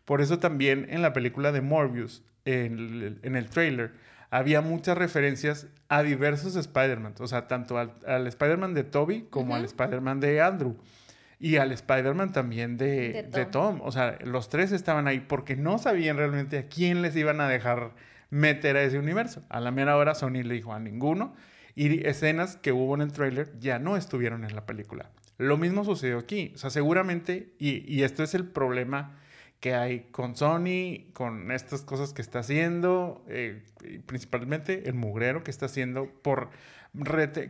Por 0.04 0.22
eso 0.22 0.40
también 0.40 0.88
en 0.90 1.02
la 1.02 1.14
película 1.14 1.52
de 1.52 1.62
Morbius, 1.62 2.24
en 2.44 2.78
el, 2.78 3.20
en 3.24 3.36
el 3.36 3.50
trailer, 3.50 3.94
había 4.32 4.62
muchas 4.62 4.98
referencias 4.98 5.68
a 5.88 6.04
diversos 6.04 6.56
Spider-Man, 6.56 7.16
o 7.20 7.28
sea, 7.28 7.48
tanto 7.48 7.78
al, 7.78 8.28
Spider-Man 8.28 8.74
de 8.74 8.84
Toby 8.84 9.28
como 9.30 9.56
al 9.56 9.64
Spider-Man 9.64 10.20
de 10.20 10.42
Andrew 10.42 10.76
y 11.40 11.58
al 11.58 11.72
Spider-Man 11.72 12.32
también 12.32 12.78
de, 12.78 13.28
de, 13.32 13.46
Tom. 13.46 13.82
O 13.82 13.92
sea, 13.92 14.18
los 14.24 14.50
tres 14.50 14.72
estaban 14.72 15.08
ahí 15.08 15.20
porque 15.20 15.56
no 15.56 15.78
sabían 15.78 16.18
realmente 16.18 16.58
a 16.58 16.68
quién 16.68 17.02
les 17.02 17.16
iban 17.16 17.42
a 17.42 17.50
dejar 17.50 17.94
meter 18.30 18.78
a 18.78 18.84
ese 18.84 19.00
universo. 19.00 19.44
A 19.50 19.60
la 19.60 19.72
mera 19.72 19.98
hora 19.98 20.16
Sony 20.16 20.44
le 20.44 20.54
dijo 20.54 20.74
a 20.74 20.80
ninguno 20.80 21.36
y 21.76 22.06
escenas 22.08 22.58
que 22.58 22.72
hubo 22.72 22.96
en 22.96 23.02
el 23.02 23.12
trailer 23.12 23.58
ya 23.60 23.80
no 23.80 23.98
estuvieron 23.98 24.44
en 24.44 24.56
la 24.56 24.66
película. 24.66 25.12
Lo 25.38 25.58
mismo 25.58 25.84
sucedió 25.84 26.20
aquí. 26.20 26.54
O 26.56 26.58
sea, 26.58 26.70
seguramente, 26.70 27.54
y, 27.60 27.84
y 27.94 28.04
esto 28.04 28.24
es 28.24 28.34
el 28.34 28.48
problema 28.48 29.20
que 29.60 29.74
hay 29.74 30.02
con 30.12 30.36
Sony, 30.36 31.12
con 31.14 31.52
estas 31.52 31.82
cosas 31.82 32.14
que 32.14 32.22
está 32.22 32.40
haciendo, 32.40 33.26
eh, 33.28 33.64
principalmente 34.06 34.88
el 34.88 34.94
mugrero 34.94 35.44
que 35.44 35.52
está 35.52 35.66
haciendo 35.66 36.08
por 36.22 36.50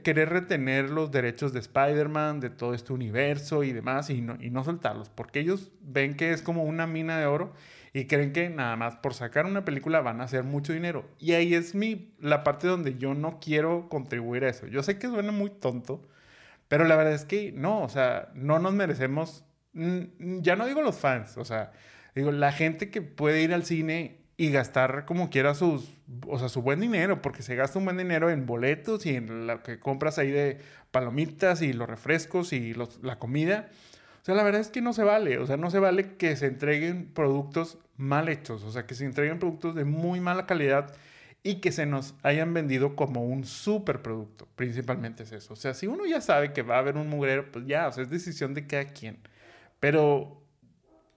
querer 0.03 0.29
retener 0.29 0.89
los 0.89 1.11
derechos 1.11 1.53
de 1.53 1.59
Spider-Man, 1.59 2.39
de 2.39 2.49
todo 2.49 2.73
este 2.73 2.93
universo 2.93 3.63
y 3.63 3.73
demás, 3.73 4.09
y 4.09 4.21
no, 4.21 4.37
y 4.39 4.49
no 4.49 4.63
soltarlos, 4.63 5.09
porque 5.09 5.39
ellos 5.39 5.71
ven 5.81 6.15
que 6.15 6.31
es 6.31 6.41
como 6.41 6.63
una 6.63 6.87
mina 6.87 7.19
de 7.19 7.25
oro 7.25 7.53
y 7.93 8.07
creen 8.07 8.33
que 8.33 8.49
nada 8.49 8.75
más 8.75 8.97
por 8.97 9.13
sacar 9.13 9.45
una 9.45 9.63
película 9.63 10.01
van 10.01 10.19
a 10.19 10.25
hacer 10.25 10.43
mucho 10.43 10.73
dinero. 10.73 11.05
Y 11.17 11.31
ahí 11.31 11.53
es 11.53 11.75
mi, 11.75 12.13
la 12.19 12.43
parte 12.43 12.67
donde 12.67 12.97
yo 12.97 13.13
no 13.13 13.39
quiero 13.39 13.87
contribuir 13.87 14.43
a 14.43 14.49
eso. 14.49 14.67
Yo 14.67 14.83
sé 14.83 14.99
que 14.99 15.07
suena 15.07 15.31
muy 15.31 15.49
tonto, 15.49 16.01
pero 16.67 16.83
la 16.83 16.97
verdad 16.97 17.13
es 17.13 17.25
que 17.25 17.53
no, 17.53 17.81
o 17.83 17.89
sea, 17.89 18.31
no 18.33 18.59
nos 18.59 18.73
merecemos, 18.73 19.45
ya 19.73 20.55
no 20.55 20.65
digo 20.65 20.81
los 20.81 20.97
fans, 20.97 21.37
o 21.37 21.45
sea, 21.45 21.71
digo, 22.15 22.31
la 22.31 22.51
gente 22.51 22.89
que 22.89 23.01
puede 23.01 23.41
ir 23.41 23.53
al 23.53 23.63
cine 23.63 24.24
y 24.37 24.51
gastar 24.51 25.05
como 25.05 25.29
quiera 25.29 25.55
sus, 25.55 25.89
o 26.27 26.37
sea, 26.39 26.49
su 26.49 26.61
buen 26.61 26.79
dinero, 26.79 27.21
porque 27.21 27.41
se 27.41 27.55
gasta 27.55 27.79
un 27.79 27.85
buen 27.85 27.97
dinero 27.97 28.29
en 28.29 28.45
boletos 28.45 29.05
y 29.05 29.15
en 29.15 29.47
lo 29.47 29.63
que 29.63 29.79
compras 29.79 30.17
ahí 30.17 30.31
de 30.31 30.59
palomitas 30.91 31.61
y 31.61 31.73
los 31.73 31.89
refrescos 31.89 32.51
y 32.53 32.73
la 33.01 33.17
comida. 33.17 33.69
O 34.21 34.25
sea, 34.25 34.35
la 34.35 34.43
verdad 34.43 34.61
es 34.61 34.69
que 34.69 34.81
no 34.81 34.91
se 34.91 35.03
vale, 35.03 35.37
o 35.37 35.45
sea, 35.45 35.55
no 35.55 35.69
se 35.69 35.79
vale 35.79 36.15
que 36.17 36.35
se 36.35 36.47
entreguen 36.47 37.11
productos 37.13 37.77
mal 37.95 38.27
hechos, 38.27 38.63
o 38.63 38.71
sea, 38.71 38.85
que 38.85 38.95
se 38.95 39.05
entreguen 39.05 39.39
productos 39.39 39.75
de 39.75 39.85
muy 39.85 40.19
mala 40.19 40.45
calidad 40.47 40.93
y 41.43 41.61
que 41.61 41.71
se 41.71 41.85
nos 41.85 42.15
hayan 42.23 42.53
vendido 42.53 42.95
como 42.95 43.23
un 43.23 43.45
super 43.45 44.01
producto, 44.01 44.47
principalmente 44.55 45.23
es 45.23 45.31
eso. 45.31 45.53
O 45.53 45.55
sea, 45.55 45.75
si 45.75 45.85
uno 45.85 46.05
ya 46.07 46.19
sabe 46.19 46.53
que 46.53 46.63
va 46.63 46.77
a 46.77 46.79
haber 46.79 46.97
un 46.97 47.07
mugrero, 47.07 47.51
pues 47.51 47.67
ya, 47.67 47.87
o 47.87 47.91
sea, 47.91 48.03
es 48.03 48.09
decisión 48.09 48.55
de 48.55 48.65
cada 48.65 48.85
quien. 48.85 49.19
Pero 49.79 50.41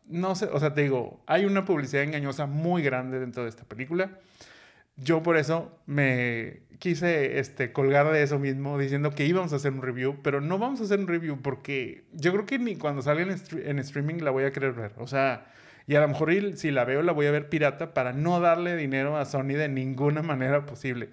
no 0.08 0.34
sé, 0.34 0.46
o 0.46 0.58
sea, 0.58 0.74
te 0.74 0.82
digo, 0.82 1.22
hay 1.26 1.44
una 1.44 1.64
publicidad 1.64 2.02
engañosa 2.02 2.46
muy 2.46 2.82
grande 2.82 3.18
dentro 3.20 3.42
de 3.44 3.50
esta 3.50 3.64
película. 3.64 4.18
Yo 4.96 5.22
por 5.22 5.36
eso 5.36 5.78
me 5.86 6.62
quise 6.78 7.38
este, 7.38 7.72
colgar 7.72 8.10
de 8.12 8.22
eso 8.22 8.38
mismo 8.38 8.78
diciendo 8.78 9.10
que 9.10 9.26
íbamos 9.26 9.52
a 9.52 9.56
hacer 9.56 9.72
un 9.72 9.82
review, 9.82 10.18
pero 10.22 10.40
no 10.40 10.58
vamos 10.58 10.80
a 10.80 10.84
hacer 10.84 10.98
un 10.98 11.08
review 11.08 11.40
porque 11.42 12.04
yo 12.12 12.32
creo 12.32 12.46
que 12.46 12.58
ni 12.58 12.76
cuando 12.76 13.02
salga 13.02 13.22
en, 13.22 13.78
streaming 13.78 14.22
la 14.22 14.30
voy 14.30 14.44
a 14.44 14.52
querer 14.52 14.72
ver. 14.72 14.92
O 14.96 15.06
sea, 15.06 15.46
y 15.86 15.94
a 15.94 16.00
lo 16.00 16.08
mejor 16.08 16.32
si 16.56 16.70
la 16.70 16.84
veo 16.84 17.02
la 17.02 17.12
voy 17.12 17.26
a 17.26 17.30
ver 17.30 17.48
pirata 17.48 17.94
para 17.94 18.12
no 18.12 18.40
darle 18.40 18.76
dinero 18.76 19.16
a 19.16 19.24
Sony 19.24 19.54
de 19.54 19.68
ninguna 19.68 20.22
manera 20.22 20.66
posible. 20.66 21.10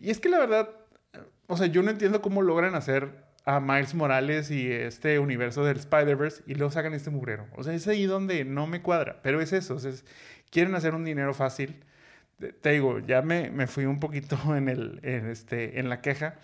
Y 0.00 0.10
es 0.10 0.20
que 0.20 0.28
la 0.28 0.38
verdad, 0.38 0.70
o 1.46 1.56
sea, 1.56 1.66
yo 1.66 1.82
no 1.82 1.90
entiendo 1.90 2.22
cómo 2.22 2.42
logran 2.42 2.74
hacer 2.74 3.27
a 3.48 3.60
Miles 3.60 3.94
Morales 3.94 4.50
y 4.50 4.70
este 4.70 5.18
universo 5.18 5.64
del 5.64 5.78
Spider-Verse 5.78 6.42
y 6.46 6.54
luego 6.54 6.70
sacan 6.70 6.92
este 6.92 7.08
mugrero. 7.08 7.46
O 7.56 7.64
sea, 7.64 7.72
es 7.72 7.88
ahí 7.88 8.04
donde 8.04 8.44
no 8.44 8.66
me 8.66 8.82
cuadra, 8.82 9.20
pero 9.22 9.40
es 9.40 9.54
eso, 9.54 9.76
es, 9.76 10.04
quieren 10.50 10.74
hacer 10.74 10.94
un 10.94 11.02
dinero 11.02 11.32
fácil. 11.32 11.82
Te 12.60 12.72
digo, 12.72 12.98
ya 12.98 13.22
me, 13.22 13.48
me 13.48 13.66
fui 13.66 13.86
un 13.86 14.00
poquito 14.00 14.36
en, 14.54 14.68
el, 14.68 15.00
en, 15.02 15.30
este, 15.30 15.80
en 15.80 15.88
la 15.88 16.02
queja, 16.02 16.34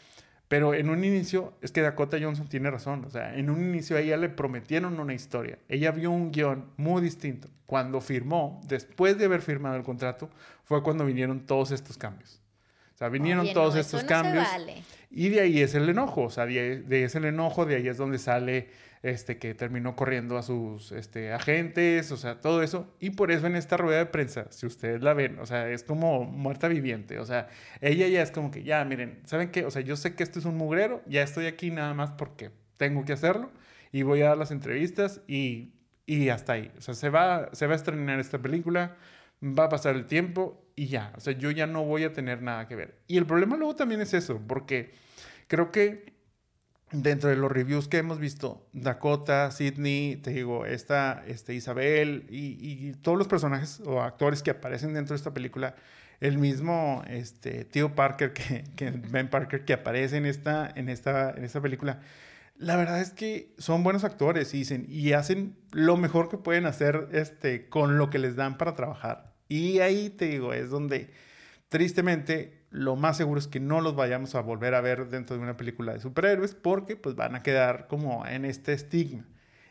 pero 0.48 0.72
en 0.72 0.88
un 0.88 1.04
inicio, 1.04 1.52
es 1.60 1.72
que 1.72 1.82
Dakota 1.82 2.16
Johnson 2.18 2.48
tiene 2.48 2.70
razón, 2.70 3.04
o 3.04 3.10
sea, 3.10 3.36
en 3.36 3.50
un 3.50 3.60
inicio 3.60 3.98
a 3.98 4.00
ella 4.00 4.16
le 4.16 4.30
prometieron 4.30 4.98
una 4.98 5.12
historia, 5.12 5.58
ella 5.68 5.90
vio 5.90 6.10
un 6.10 6.32
guion 6.32 6.70
muy 6.78 7.02
distinto. 7.02 7.50
Cuando 7.66 8.00
firmó, 8.00 8.62
después 8.66 9.18
de 9.18 9.26
haber 9.26 9.42
firmado 9.42 9.76
el 9.76 9.82
contrato, 9.82 10.30
fue 10.64 10.82
cuando 10.82 11.04
vinieron 11.04 11.44
todos 11.44 11.70
estos 11.70 11.98
cambios. 11.98 12.43
O 12.94 12.96
sea, 12.96 13.08
vinieron 13.08 13.52
todos 13.52 13.74
estos 13.74 14.04
cambios. 14.04 14.46
Y 15.10 15.28
de 15.28 15.40
ahí 15.40 15.60
es 15.60 15.74
el 15.74 15.88
enojo, 15.88 16.22
o 16.22 16.30
sea, 16.30 16.46
de 16.46 16.84
ahí, 16.88 17.02
es 17.02 17.14
el 17.14 17.24
enojo, 17.24 17.66
de 17.66 17.76
ahí 17.76 17.88
es 17.88 17.96
donde 17.96 18.18
sale 18.18 18.68
este 19.02 19.36
que 19.38 19.54
terminó 19.54 19.94
corriendo 19.96 20.38
a 20.38 20.42
sus 20.42 20.92
este, 20.92 21.32
agentes, 21.32 22.10
o 22.10 22.16
sea, 22.16 22.40
todo 22.40 22.62
eso. 22.62 22.92
Y 23.00 23.10
por 23.10 23.30
eso 23.30 23.46
en 23.46 23.54
esta 23.54 23.76
rueda 23.76 23.98
de 23.98 24.06
prensa, 24.06 24.46
si 24.50 24.66
ustedes 24.66 25.02
la 25.02 25.12
ven, 25.12 25.38
o 25.38 25.46
sea, 25.46 25.68
es 25.70 25.84
como 25.84 26.24
muerta 26.24 26.68
viviente, 26.68 27.18
o 27.18 27.26
sea, 27.26 27.48
ella 27.80 28.08
ya 28.08 28.22
es 28.22 28.30
como 28.30 28.50
que, 28.50 28.62
ya, 28.62 28.84
miren, 28.84 29.20
¿saben 29.24 29.50
qué? 29.50 29.64
O 29.66 29.70
sea, 29.70 29.82
yo 29.82 29.96
sé 29.96 30.14
que 30.14 30.22
esto 30.22 30.38
es 30.38 30.44
un 30.44 30.56
mugrero, 30.56 31.02
ya 31.06 31.22
estoy 31.22 31.46
aquí 31.46 31.70
nada 31.70 31.94
más 31.94 32.12
porque 32.12 32.50
tengo 32.76 33.04
que 33.04 33.12
hacerlo 33.12 33.50
y 33.92 34.02
voy 34.02 34.22
a 34.22 34.30
dar 34.30 34.38
las 34.38 34.50
entrevistas 34.50 35.20
y, 35.28 35.74
y 36.06 36.28
hasta 36.30 36.54
ahí. 36.54 36.72
O 36.78 36.80
sea, 36.80 36.94
se 36.94 37.10
va, 37.10 37.50
se 37.52 37.66
va 37.66 37.74
a 37.74 37.76
estrenar 37.76 38.18
esta 38.20 38.38
película, 38.40 38.96
va 39.42 39.64
a 39.64 39.68
pasar 39.68 39.94
el 39.94 40.06
tiempo 40.06 40.63
y 40.76 40.86
ya, 40.86 41.12
o 41.16 41.20
sea, 41.20 41.32
yo 41.34 41.50
ya 41.50 41.66
no 41.66 41.84
voy 41.84 42.04
a 42.04 42.12
tener 42.12 42.42
nada 42.42 42.66
que 42.66 42.76
ver. 42.76 42.98
Y 43.06 43.16
el 43.16 43.26
problema 43.26 43.56
luego 43.56 43.76
también 43.76 44.00
es 44.00 44.14
eso, 44.14 44.40
porque 44.46 44.92
creo 45.46 45.70
que 45.70 46.14
dentro 46.90 47.28
de 47.28 47.36
los 47.36 47.50
reviews 47.50 47.88
que 47.88 47.98
hemos 47.98 48.18
visto, 48.18 48.68
Dakota, 48.72 49.50
Sidney, 49.50 50.16
te 50.16 50.30
digo, 50.30 50.66
esta, 50.66 51.24
este, 51.26 51.54
Isabel 51.54 52.26
y, 52.28 52.92
todos 53.02 53.18
los 53.18 53.28
personajes 53.28 53.80
o 53.84 54.00
actores 54.00 54.42
que 54.42 54.50
aparecen 54.50 54.94
dentro 54.94 55.14
de 55.14 55.18
esta 55.18 55.34
película, 55.34 55.74
el 56.20 56.38
mismo 56.38 57.02
este, 57.08 57.64
tío 57.64 57.94
Parker, 57.94 58.32
que, 58.32 58.64
que, 58.76 58.90
Ben 58.90 59.28
Parker, 59.28 59.64
que 59.64 59.72
aparece 59.72 60.16
en 60.16 60.26
esta, 60.26 60.70
en, 60.74 60.88
esta, 60.88 61.30
en 61.30 61.44
esta 61.44 61.60
película, 61.60 62.00
la 62.56 62.76
verdad 62.76 63.00
es 63.00 63.10
que 63.10 63.52
son 63.58 63.82
buenos 63.82 64.04
actores 64.04 64.54
y, 64.54 64.58
dicen, 64.58 64.86
y 64.88 65.12
hacen 65.12 65.56
lo 65.72 65.96
mejor 65.96 66.28
que 66.28 66.38
pueden 66.38 66.66
hacer 66.66 67.08
este, 67.12 67.68
con 67.68 67.98
lo 67.98 68.10
que 68.10 68.18
les 68.18 68.36
dan 68.36 68.56
para 68.58 68.74
trabajar. 68.74 69.33
Y 69.54 69.78
ahí 69.78 70.10
te 70.10 70.26
digo, 70.26 70.52
es 70.52 70.68
donde 70.68 71.10
tristemente 71.68 72.64
lo 72.70 72.96
más 72.96 73.16
seguro 73.16 73.38
es 73.38 73.46
que 73.46 73.60
no 73.60 73.80
los 73.80 73.94
vayamos 73.94 74.34
a 74.34 74.40
volver 74.40 74.74
a 74.74 74.80
ver 74.80 75.06
dentro 75.08 75.36
de 75.36 75.42
una 75.44 75.56
película 75.56 75.92
de 75.92 76.00
superhéroes 76.00 76.56
porque 76.56 76.96
pues 76.96 77.14
van 77.14 77.36
a 77.36 77.44
quedar 77.44 77.86
como 77.86 78.26
en 78.26 78.44
este 78.46 78.72
estigma. 78.72 79.24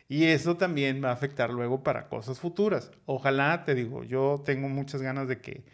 Y 0.08 0.24
eso 0.24 0.56
también 0.56 1.04
va 1.04 1.10
a 1.10 1.12
afectar 1.12 1.50
luego 1.50 1.82
para 1.82 2.08
cosas 2.08 2.40
futuras. 2.40 2.92
Ojalá, 3.04 3.64
te 3.66 3.74
digo, 3.74 4.04
yo 4.04 4.42
tengo 4.42 4.70
muchas 4.70 5.02
ganas 5.02 5.28
de 5.28 5.42
que 5.42 5.66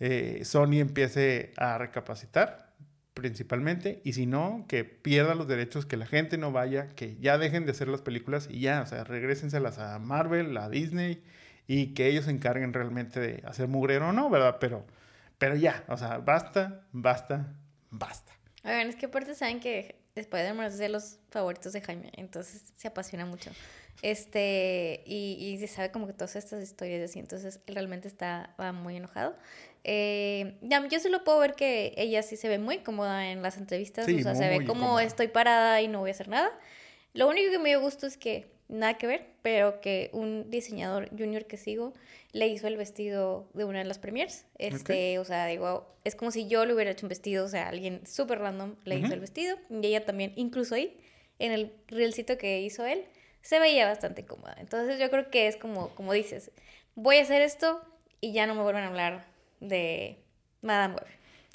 eh, 0.00 0.40
Sony 0.44 0.80
empiece 0.80 1.52
a 1.56 1.78
recapacitar 1.78 2.74
principalmente, 3.14 4.00
y 4.02 4.14
si 4.14 4.26
no, 4.26 4.64
que 4.68 4.82
pierda 4.84 5.36
los 5.36 5.46
derechos, 5.46 5.86
que 5.86 5.96
la 5.96 6.06
gente 6.06 6.38
no 6.38 6.50
vaya, 6.50 6.88
que 6.88 7.16
ya 7.20 7.38
dejen 7.38 7.66
de 7.66 7.70
hacer 7.70 7.86
las 7.86 8.02
películas 8.02 8.48
y 8.50 8.58
ya, 8.58 8.82
o 8.82 8.86
sea, 8.86 9.04
regresenselas 9.04 9.78
a 9.78 10.00
Marvel, 10.00 10.56
a 10.56 10.68
Disney, 10.68 11.22
y 11.66 11.94
que 11.94 12.08
ellos 12.08 12.26
se 12.26 12.30
encarguen 12.30 12.72
realmente 12.72 13.20
de 13.20 13.42
hacer 13.46 13.68
mugrero 13.68 14.08
o 14.08 14.12
no, 14.12 14.30
¿verdad? 14.30 14.56
Pero, 14.60 14.84
pero 15.38 15.56
ya, 15.56 15.84
o 15.88 15.96
sea, 15.96 16.18
basta, 16.18 16.84
basta, 16.92 17.54
basta. 17.90 18.32
ver, 18.62 18.86
es 18.86 18.96
que 18.96 19.06
aparte 19.06 19.34
saben 19.34 19.60
que 19.60 19.96
Spider-Man 20.14 20.66
es 20.66 20.78
de 20.78 20.88
los 20.88 21.18
favoritos 21.30 21.72
de 21.72 21.80
Jaime, 21.80 22.10
entonces 22.16 22.62
se 22.76 22.88
apasiona 22.88 23.26
mucho. 23.26 23.50
Este, 24.02 25.02
y, 25.06 25.56
se 25.58 25.66
sabe 25.66 25.90
como 25.90 26.06
que 26.06 26.12
todas 26.12 26.36
estas 26.36 26.62
historias 26.62 27.08
así, 27.08 27.18
entonces 27.18 27.60
él 27.66 27.74
realmente 27.74 28.08
está 28.08 28.54
muy 28.74 28.96
enojado. 28.96 29.36
Eh, 29.82 30.58
ya, 30.62 30.86
yo 30.88 31.00
solo 31.00 31.24
puedo 31.24 31.38
ver 31.38 31.54
que 31.54 31.94
ella 31.96 32.22
sí 32.22 32.36
se 32.36 32.48
ve 32.48 32.58
muy 32.58 32.78
cómoda 32.78 33.30
en 33.30 33.42
las 33.42 33.56
entrevistas, 33.56 34.06
o 34.06 34.18
sea, 34.22 34.34
se 34.34 34.48
ve 34.48 34.66
como 34.66 35.00
estoy 35.00 35.28
parada 35.28 35.80
y 35.80 35.88
no 35.88 36.00
voy 36.00 36.10
a 36.10 36.12
hacer 36.12 36.28
nada. 36.28 36.50
Lo 37.12 37.28
único 37.28 37.50
que 37.50 37.58
me 37.58 37.70
dio 37.70 37.80
gusto 37.80 38.06
es 38.06 38.16
que 38.16 38.53
nada 38.74 38.94
que 38.94 39.06
ver, 39.06 39.26
pero 39.42 39.80
que 39.80 40.10
un 40.12 40.50
diseñador 40.50 41.08
junior 41.10 41.46
que 41.46 41.56
sigo 41.56 41.92
le 42.32 42.48
hizo 42.48 42.66
el 42.66 42.76
vestido 42.76 43.48
de 43.54 43.64
una 43.64 43.78
de 43.78 43.84
las 43.84 43.98
premiers. 43.98 44.46
Este, 44.58 45.18
o 45.18 45.24
sea, 45.24 45.46
digo, 45.46 45.96
es 46.04 46.16
como 46.16 46.30
si 46.30 46.48
yo 46.48 46.66
le 46.66 46.74
hubiera 46.74 46.90
hecho 46.90 47.06
un 47.06 47.08
vestido, 47.08 47.44
o 47.44 47.48
sea, 47.48 47.68
alguien 47.68 48.06
súper 48.06 48.40
random 48.40 48.74
le 48.84 48.98
hizo 48.98 49.14
el 49.14 49.20
vestido 49.20 49.56
y 49.70 49.86
ella 49.86 50.04
también, 50.04 50.32
incluso 50.36 50.74
ahí, 50.74 50.98
en 51.38 51.52
el 51.52 51.72
reelcito 51.88 52.36
que 52.36 52.60
hizo 52.60 52.84
él, 52.84 53.04
se 53.42 53.58
veía 53.60 53.86
bastante 53.86 54.24
cómoda. 54.24 54.56
Entonces 54.58 54.98
yo 54.98 55.10
creo 55.10 55.30
que 55.30 55.46
es 55.46 55.56
como, 55.56 55.90
como 55.94 56.12
dices, 56.12 56.50
voy 56.94 57.18
a 57.18 57.22
hacer 57.22 57.42
esto 57.42 57.80
y 58.20 58.32
ya 58.32 58.46
no 58.46 58.54
me 58.54 58.62
vuelven 58.62 58.84
a 58.84 58.88
hablar 58.88 59.26
de 59.60 60.18
Madame 60.62 60.94
Web. 60.94 61.06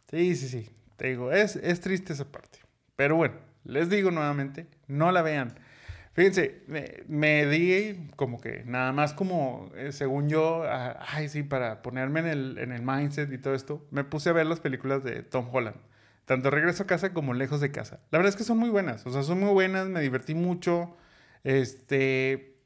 Sí, 0.09 0.35
sí, 0.35 0.47
sí. 0.47 0.69
Te 0.97 1.07
digo, 1.07 1.31
es, 1.31 1.55
es 1.55 1.81
triste 1.81 2.13
esa 2.13 2.25
parte. 2.25 2.59
Pero 2.95 3.15
bueno, 3.15 3.35
les 3.63 3.89
digo 3.89 4.11
nuevamente, 4.11 4.67
no 4.87 5.11
la 5.11 5.21
vean 5.21 5.55
Fíjense, 6.13 6.63
me, 7.07 7.45
di 7.45 8.09
como 8.15 8.41
que 8.41 8.63
nada 8.65 8.91
más 8.91 9.13
como, 9.13 9.71
eh, 9.75 9.91
según 9.91 10.27
yo, 10.27 10.63
ay, 10.67 11.29
sí, 11.29 11.43
para 11.43 11.81
ponerme 11.81 12.19
en 12.21 12.25
el, 12.27 12.57
en 12.57 12.71
el 12.71 12.81
mindset 12.81 13.31
y 13.31 13.37
todo 13.37 13.53
esto, 13.53 13.85
me 13.91 14.03
puse 14.03 14.29
a 14.29 14.33
ver 14.33 14.45
las 14.45 14.59
películas 14.59 15.03
de 15.03 15.23
Tom 15.23 15.47
Holland. 15.51 15.77
Tanto 16.25 16.49
Regreso 16.49 16.83
a 16.83 16.87
casa 16.87 17.13
como 17.13 17.33
Lejos 17.33 17.61
de 17.61 17.71
casa. 17.71 17.99
La 18.11 18.19
verdad 18.19 18.29
es 18.29 18.35
que 18.35 18.43
son 18.43 18.57
muy 18.57 18.69
buenas, 18.69 19.05
o 19.05 19.11
sea, 19.11 19.23
son 19.23 19.39
muy 19.39 19.51
buenas, 19.51 19.87
me 19.87 20.01
divertí 20.01 20.35
mucho. 20.35 20.95
Este, 21.43 22.59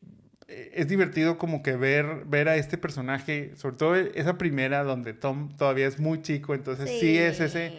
es 0.47 0.87
divertido 0.87 1.37
como 1.37 1.63
que 1.63 1.75
ver, 1.75 2.25
ver 2.25 2.49
a 2.49 2.55
este 2.55 2.77
personaje, 2.77 3.53
sobre 3.55 3.75
todo 3.75 3.95
esa 3.95 4.37
primera 4.37 4.83
donde 4.83 5.13
Tom 5.13 5.55
todavía 5.55 5.87
es 5.87 5.99
muy 5.99 6.21
chico, 6.21 6.53
entonces 6.53 6.89
sí, 6.99 7.17
es 7.17 7.39
ese, 7.39 7.73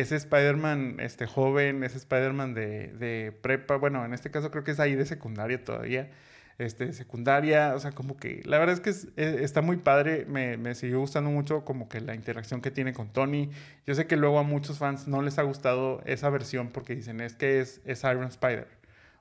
ese 0.00 0.16
Spider-Man 0.16 0.96
este, 1.00 1.26
joven, 1.26 1.82
ese 1.82 1.96
Spider-Man 1.96 2.52
de, 2.52 2.88
de, 2.88 3.32
prepa, 3.32 3.76
bueno, 3.76 4.04
en 4.04 4.12
este 4.12 4.30
caso 4.30 4.50
creo 4.50 4.62
que 4.62 4.72
es 4.72 4.80
ahí 4.80 4.94
de 4.94 5.06
secundaria 5.06 5.64
todavía, 5.64 6.10
este, 6.58 6.92
secundaria, 6.92 7.74
o 7.74 7.80
sea, 7.80 7.92
como 7.92 8.18
que 8.18 8.42
la 8.44 8.58
verdad 8.58 8.74
es 8.74 8.80
que 8.80 9.22
e, 9.22 9.42
está 9.42 9.62
muy 9.62 9.78
padre, 9.78 10.26
me, 10.26 10.58
me 10.58 10.74
siguió 10.74 11.00
gustando 11.00 11.30
mucho 11.30 11.64
como 11.64 11.88
que 11.88 12.02
la 12.02 12.14
interacción 12.14 12.60
que 12.60 12.70
tiene 12.70 12.92
con 12.92 13.10
Tony, 13.10 13.50
yo 13.86 13.94
sé 13.94 14.06
que 14.06 14.16
luego 14.16 14.38
a 14.38 14.42
muchos 14.42 14.78
fans 14.78 15.08
no 15.08 15.22
les 15.22 15.38
ha 15.38 15.42
gustado 15.42 16.02
esa 16.04 16.28
versión 16.28 16.68
porque 16.68 16.94
dicen 16.94 17.22
es 17.22 17.34
que 17.34 17.60
es, 17.60 17.80
es 17.86 18.04
Iron 18.04 18.24
Spider. 18.24 18.68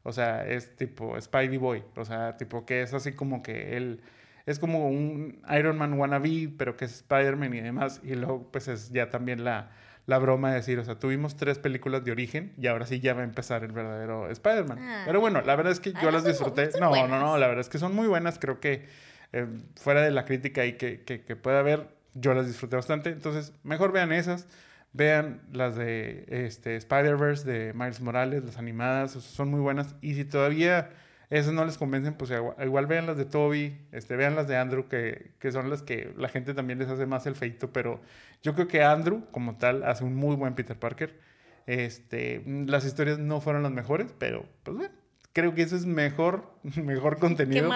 O 0.04 0.14
sea, 0.14 0.46
es 0.48 0.76
tipo 0.76 1.20
Spidey 1.20 1.58
Boy. 1.58 1.84
O 1.96 2.06
sea, 2.06 2.38
tipo 2.38 2.64
que 2.66 2.84
es 2.84 2.94
así 2.94 3.14
como 3.14 3.42
que 3.42 3.76
él 3.76 4.02
es 4.46 4.60
como 4.60 4.88
un 4.88 5.42
Iron 5.58 5.78
Man 5.80 5.94
wannabe, 5.94 6.54
pero 6.58 6.78
que 6.78 6.86
es 6.86 6.94
Spider-Man 6.98 7.54
y 7.56 7.62
demás. 7.62 8.02
Y 8.04 8.14
luego, 8.14 8.52
pues 8.52 8.68
es 8.68 8.92
ya 8.92 9.10
también 9.10 9.44
la, 9.44 9.72
la 10.06 10.20
broma 10.20 10.50
de 10.50 10.58
decir, 10.58 10.78
o 10.80 10.86
sea, 10.86 11.00
tuvimos 11.00 11.36
tres 11.36 11.58
películas 11.58 12.04
de 12.04 12.12
origen 12.12 12.54
y 12.58 12.68
ahora 12.68 12.86
sí 12.86 13.00
ya 13.00 13.14
va 13.14 13.22
a 13.22 13.24
empezar 13.24 13.64
el 13.64 13.72
verdadero 13.72 14.30
Spider-Man. 14.30 14.78
Ah. 14.80 15.04
Pero 15.06 15.20
bueno, 15.20 15.42
la 15.42 15.56
verdad 15.56 15.72
es 15.72 15.80
que 15.80 15.94
yo 15.94 16.12
las 16.12 16.24
disfruté. 16.24 16.70
No, 16.80 17.08
no, 17.08 17.20
no, 17.20 17.38
la 17.38 17.48
verdad 17.48 17.62
es 17.62 17.70
que 17.70 17.80
son 17.80 17.96
muy 17.96 18.08
buenas. 18.08 18.38
Creo 18.38 18.60
que 18.60 18.86
eh, 19.34 19.48
fuera 19.76 20.02
de 20.02 20.12
la 20.12 20.26
crítica 20.26 20.66
y 20.66 20.74
que, 20.74 21.02
que, 21.02 21.22
que 21.22 21.36
pueda 21.36 21.60
haber, 21.60 21.88
yo 22.14 22.34
las 22.34 22.46
disfruté 22.46 22.76
bastante. 22.76 23.10
Entonces, 23.10 23.54
mejor 23.64 23.92
vean 23.92 24.12
esas. 24.12 24.48
Vean 24.94 25.42
las 25.52 25.76
de 25.76 26.24
este, 26.30 26.78
Spider-Verse 26.78 27.46
de 27.46 27.74
Miles 27.74 28.00
Morales, 28.00 28.46
las 28.46 28.58
animadas, 28.58 29.12
son 29.12 29.50
muy 29.50 29.60
buenas. 29.60 29.94
Y 30.02 30.14
si 30.14 30.24
todavía 30.24 30.90
esas 31.30 31.52
no 31.52 31.66
les 31.66 31.78
convencen, 31.78 32.14
pues 32.14 32.32
igual, 32.64 32.86
vean 32.86 33.06
las 33.06 33.18
de 33.18 33.26
Toby, 33.26 33.78
este, 33.92 34.16
vean 34.16 34.36
las 34.36 34.48
de 34.48 34.56
Andrew, 34.56 34.88
que, 34.88 35.32
que, 35.40 35.52
son 35.52 35.70
las 35.70 35.82
que 35.82 36.14
la 36.16 36.30
gente 36.30 36.54
también 36.54 36.80
les 36.80 36.88
hace 36.88 37.06
más 37.06 37.26
el 37.26 37.36
feito. 37.36 37.74
Pero 37.74 38.00
yo 38.42 38.54
creo 38.54 38.68
que 38.68 38.84
Andrew, 38.84 39.26
como 39.32 39.58
tal, 39.58 39.84
hace 39.84 40.04
un 40.04 40.16
muy 40.16 40.36
buen 40.36 40.56
Peter 40.56 40.78
Parker. 40.78 41.20
Este, 41.66 42.44
las 42.46 42.86
historias 42.86 43.18
no 43.18 43.42
fueron 43.42 43.64
las 43.64 43.72
mejores, 43.72 44.14
pero 44.20 44.46
pues 44.64 44.78
bueno, 44.78 44.94
creo 45.34 45.56
que 45.56 45.64
eso 45.64 45.76
es 45.76 45.86
mejor, 45.86 46.54
mejor 46.76 47.20
contenido 47.20 47.70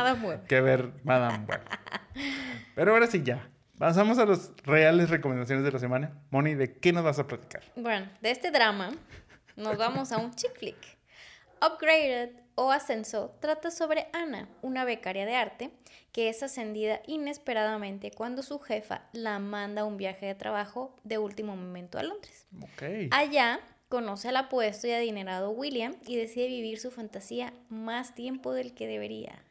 que 0.47 0.61
ver 0.61 0.91
Madame 1.03 1.45
Web. 1.45 1.61
Pero 2.75 2.93
ahora 2.93 3.07
sí 3.07 3.23
ya, 3.23 3.49
Pasamos 3.79 4.19
a 4.19 4.25
las 4.25 4.51
reales 4.65 5.09
recomendaciones 5.09 5.63
de 5.63 5.71
la 5.71 5.79
semana. 5.79 6.11
Moni, 6.31 6.53
¿de 6.53 6.77
qué 6.79 6.91
nos 6.91 7.01
vas 7.01 7.17
a 7.17 7.27
platicar? 7.27 7.63
Bueno, 7.77 8.09
de 8.19 8.31
este 8.31 8.51
drama 8.51 8.91
nos 9.55 9.77
vamos 9.77 10.11
a 10.11 10.17
un 10.17 10.35
chick 10.35 10.53
flick. 10.57 10.75
Upgraded 11.65 12.31
o 12.59 12.71
Ascenso 12.71 13.33
trata 13.39 13.71
sobre 13.71 14.09
Ana, 14.11 14.49
una 14.61 14.83
becaria 14.83 15.25
de 15.25 15.33
arte 15.33 15.71
que 16.11 16.27
es 16.27 16.43
ascendida 16.43 17.01
inesperadamente 17.07 18.11
cuando 18.11 18.43
su 18.43 18.59
jefa 18.59 19.07
la 19.13 19.39
manda 19.39 19.83
a 19.83 19.85
un 19.85 19.95
viaje 19.95 20.25
de 20.25 20.35
trabajo 20.35 20.93
de 21.05 21.19
último 21.19 21.55
momento 21.55 21.97
a 21.97 22.03
Londres. 22.03 22.47
Okay. 22.73 23.07
Allá 23.11 23.61
conoce 23.87 24.27
al 24.27 24.35
apuesto 24.35 24.87
y 24.87 24.91
adinerado 24.91 25.51
William 25.51 25.95
y 26.05 26.17
decide 26.17 26.47
vivir 26.47 26.81
su 26.81 26.91
fantasía 26.91 27.53
más 27.69 28.13
tiempo 28.13 28.51
del 28.51 28.73
que 28.73 28.87
debería. 28.87 29.41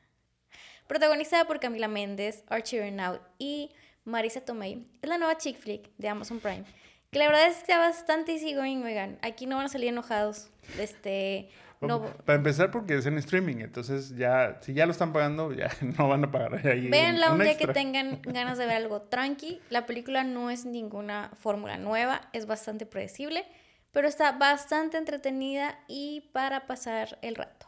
Protagonizada 0.87 1.47
por 1.47 1.61
Camila 1.61 1.89
Méndez, 1.89 2.45
Archie 2.49 2.81
Renaud 2.81 3.21
y 3.39 3.71
Marisa 4.05 4.43
Tomei. 4.43 4.85
Es 5.01 5.09
la 5.09 5.17
nueva 5.17 5.39
chick 5.39 5.57
flick 5.57 5.89
de 5.97 6.09
Amazon 6.09 6.41
Prime. 6.41 6.65
Que 7.11 7.21
la 7.21 7.29
verdad 7.29 7.47
es 7.47 7.55
que 7.55 7.61
está 7.63 7.79
bastante 7.79 8.33
easygoing, 8.33 8.85
oigan. 8.85 9.19
Aquí 9.23 9.47
no 9.47 9.57
van 9.57 9.65
a 9.65 9.69
salir 9.71 9.89
enojados. 9.89 10.51
Este, 10.79 11.49
no... 11.81 12.03
Para 12.25 12.37
empezar, 12.37 12.71
porque 12.71 12.97
es 12.97 13.07
en 13.07 13.19
streaming. 13.19 13.57
Entonces, 13.57 14.17
ya, 14.17 14.59
si 14.63 14.75
ya 14.75 14.87
lo 14.87 14.93
están 14.93 15.13
pagando, 15.13 15.53
ya 15.53 15.71
no 15.99 16.09
van 16.09 16.25
a 16.25 16.31
pagar 16.31 16.67
ahí. 16.67 16.89
Véanla 16.89 17.33
un, 17.33 17.41
día 17.41 17.57
que 17.57 17.69
tengan 17.69 18.21
ganas 18.25 18.59
de 18.59 18.67
ver 18.67 18.77
algo 18.77 19.03
tranqui. 19.03 19.61
La 19.71 19.87
película 19.87 20.25
no 20.25 20.51
es 20.51 20.65
ninguna 20.65 21.31
fórmula 21.41 21.79
nueva. 21.79 22.23
Es 22.33 22.47
bastante 22.47 22.87
predecible. 22.87 23.45
Pero 23.93 24.07
está 24.07 24.33
bastante 24.33 24.99
entretenida 24.99 25.79
y 25.89 26.29
para 26.33 26.67
pasar 26.67 27.19
el 27.23 27.35
rato. 27.35 27.67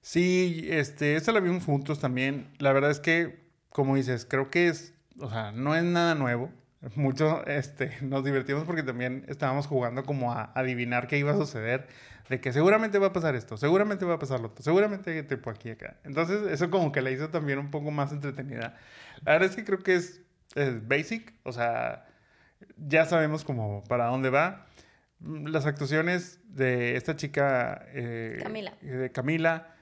Sí, 0.00 0.66
este, 0.70 1.16
esta 1.16 1.32
la 1.32 1.40
vimos 1.40 1.64
juntos 1.64 1.98
también. 1.98 2.48
La 2.58 2.72
verdad 2.72 2.90
es 2.90 3.00
que, 3.00 3.40
como 3.68 3.96
dices, 3.96 4.24
creo 4.24 4.48
que 4.48 4.68
es 4.68 4.94
o 5.20 5.28
sea, 5.28 5.52
no 5.52 5.74
es 5.76 5.84
nada 5.84 6.14
nuevo. 6.14 6.50
Mucho 6.94 7.44
este, 7.46 7.96
nos 8.00 8.24
divertimos 8.24 8.64
porque 8.64 8.82
también 8.82 9.24
estábamos 9.28 9.66
jugando 9.66 10.04
como 10.04 10.32
a 10.32 10.52
adivinar 10.54 11.06
qué 11.06 11.18
iba 11.18 11.32
a 11.32 11.36
suceder, 11.36 11.86
de 12.30 12.40
que 12.40 12.52
seguramente 12.52 13.00
va 13.00 13.08
a 13.08 13.12
pasar 13.12 13.34
esto, 13.34 13.56
seguramente 13.56 14.04
va 14.04 14.14
a 14.14 14.18
pasar 14.20 14.38
lo 14.38 14.46
otro, 14.46 14.62
seguramente 14.62 15.20
tipo 15.24 15.50
aquí 15.50 15.68
acá. 15.68 15.96
Entonces, 16.04 16.46
eso 16.52 16.70
como 16.70 16.92
que 16.92 17.02
la 17.02 17.10
hizo 17.10 17.28
también 17.28 17.58
un 17.58 17.72
poco 17.72 17.90
más 17.90 18.12
entretenida. 18.12 18.78
La 19.24 19.32
verdad 19.32 19.50
es 19.50 19.56
que 19.56 19.64
creo 19.64 19.80
que 19.80 19.96
es, 19.96 20.20
basic, 20.86 21.34
o 21.42 21.50
sea, 21.50 22.06
ya 22.76 23.04
sabemos 23.04 23.44
como 23.44 23.82
para 23.82 24.06
dónde 24.06 24.30
va. 24.30 24.68
Las 25.18 25.66
actuaciones 25.66 26.38
de 26.44 26.94
esta 26.94 27.16
chica, 27.16 27.84
eh, 27.88 28.38
Camila. 28.40 28.74
de 28.80 29.10
Camila, 29.10 29.74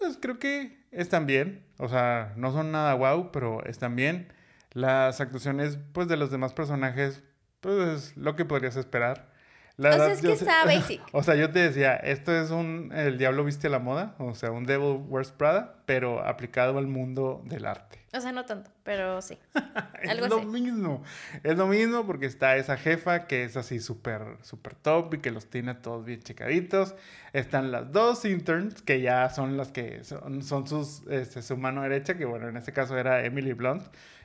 pues 0.00 0.18
creo 0.20 0.40
que 0.40 0.84
están 0.90 1.26
bien, 1.26 1.64
o 1.78 1.88
sea, 1.88 2.32
no 2.36 2.50
son 2.50 2.72
nada 2.72 2.94
wow, 2.94 3.30
pero 3.30 3.64
están 3.64 3.94
bien. 3.94 4.26
Las 4.72 5.20
actuaciones, 5.20 5.78
pues, 5.92 6.08
de 6.08 6.16
los 6.16 6.32
demás 6.32 6.52
personajes, 6.52 7.22
pues, 7.60 8.16
lo 8.16 8.34
que 8.34 8.44
podrías 8.44 8.74
esperar. 8.74 9.31
La 9.76 9.90
o 9.90 9.92
sea, 9.92 10.12
es 10.12 10.20
que 10.20 10.32
está 10.32 10.64
basic. 10.66 11.00
O 11.12 11.22
sea, 11.22 11.34
yo 11.34 11.50
te 11.50 11.60
decía, 11.60 11.94
esto 11.96 12.34
es 12.34 12.50
un 12.50 12.90
El 12.94 13.18
Diablo 13.18 13.44
Viste 13.44 13.68
a 13.68 13.70
la 13.70 13.78
Moda, 13.78 14.14
o 14.18 14.34
sea, 14.34 14.50
un 14.50 14.64
Devil 14.64 15.00
Wears 15.08 15.32
Prada, 15.32 15.76
pero 15.86 16.24
aplicado 16.24 16.78
al 16.78 16.86
mundo 16.86 17.42
del 17.44 17.66
arte. 17.66 18.00
O 18.14 18.20
sea, 18.20 18.30
no 18.32 18.44
tanto, 18.44 18.70
pero 18.82 19.22
sí. 19.22 19.38
es 20.02 20.28
lo 20.28 20.42
mismo. 20.42 21.02
Es 21.42 21.56
lo 21.56 21.66
mismo 21.66 22.06
porque 22.06 22.26
está 22.26 22.56
esa 22.56 22.76
jefa 22.76 23.26
que 23.26 23.44
es 23.44 23.56
así 23.56 23.80
súper, 23.80 24.22
súper 24.42 24.74
top 24.74 25.14
y 25.14 25.18
que 25.18 25.30
los 25.30 25.48
tiene 25.48 25.74
todos 25.74 26.04
bien 26.04 26.20
checaditos. 26.20 26.94
Están 27.32 27.72
las 27.72 27.90
dos 27.90 28.26
interns 28.26 28.82
que 28.82 29.00
ya 29.00 29.30
son 29.30 29.56
las 29.56 29.72
que 29.72 30.04
son, 30.04 30.42
son 30.42 30.68
sus, 30.68 31.02
este, 31.08 31.40
su 31.40 31.56
mano 31.56 31.82
derecha, 31.82 32.18
que 32.18 32.26
bueno, 32.26 32.48
en 32.48 32.58
este 32.58 32.72
caso 32.74 32.98
era 32.98 33.24
Emily 33.24 33.54
Blunt 33.54 33.84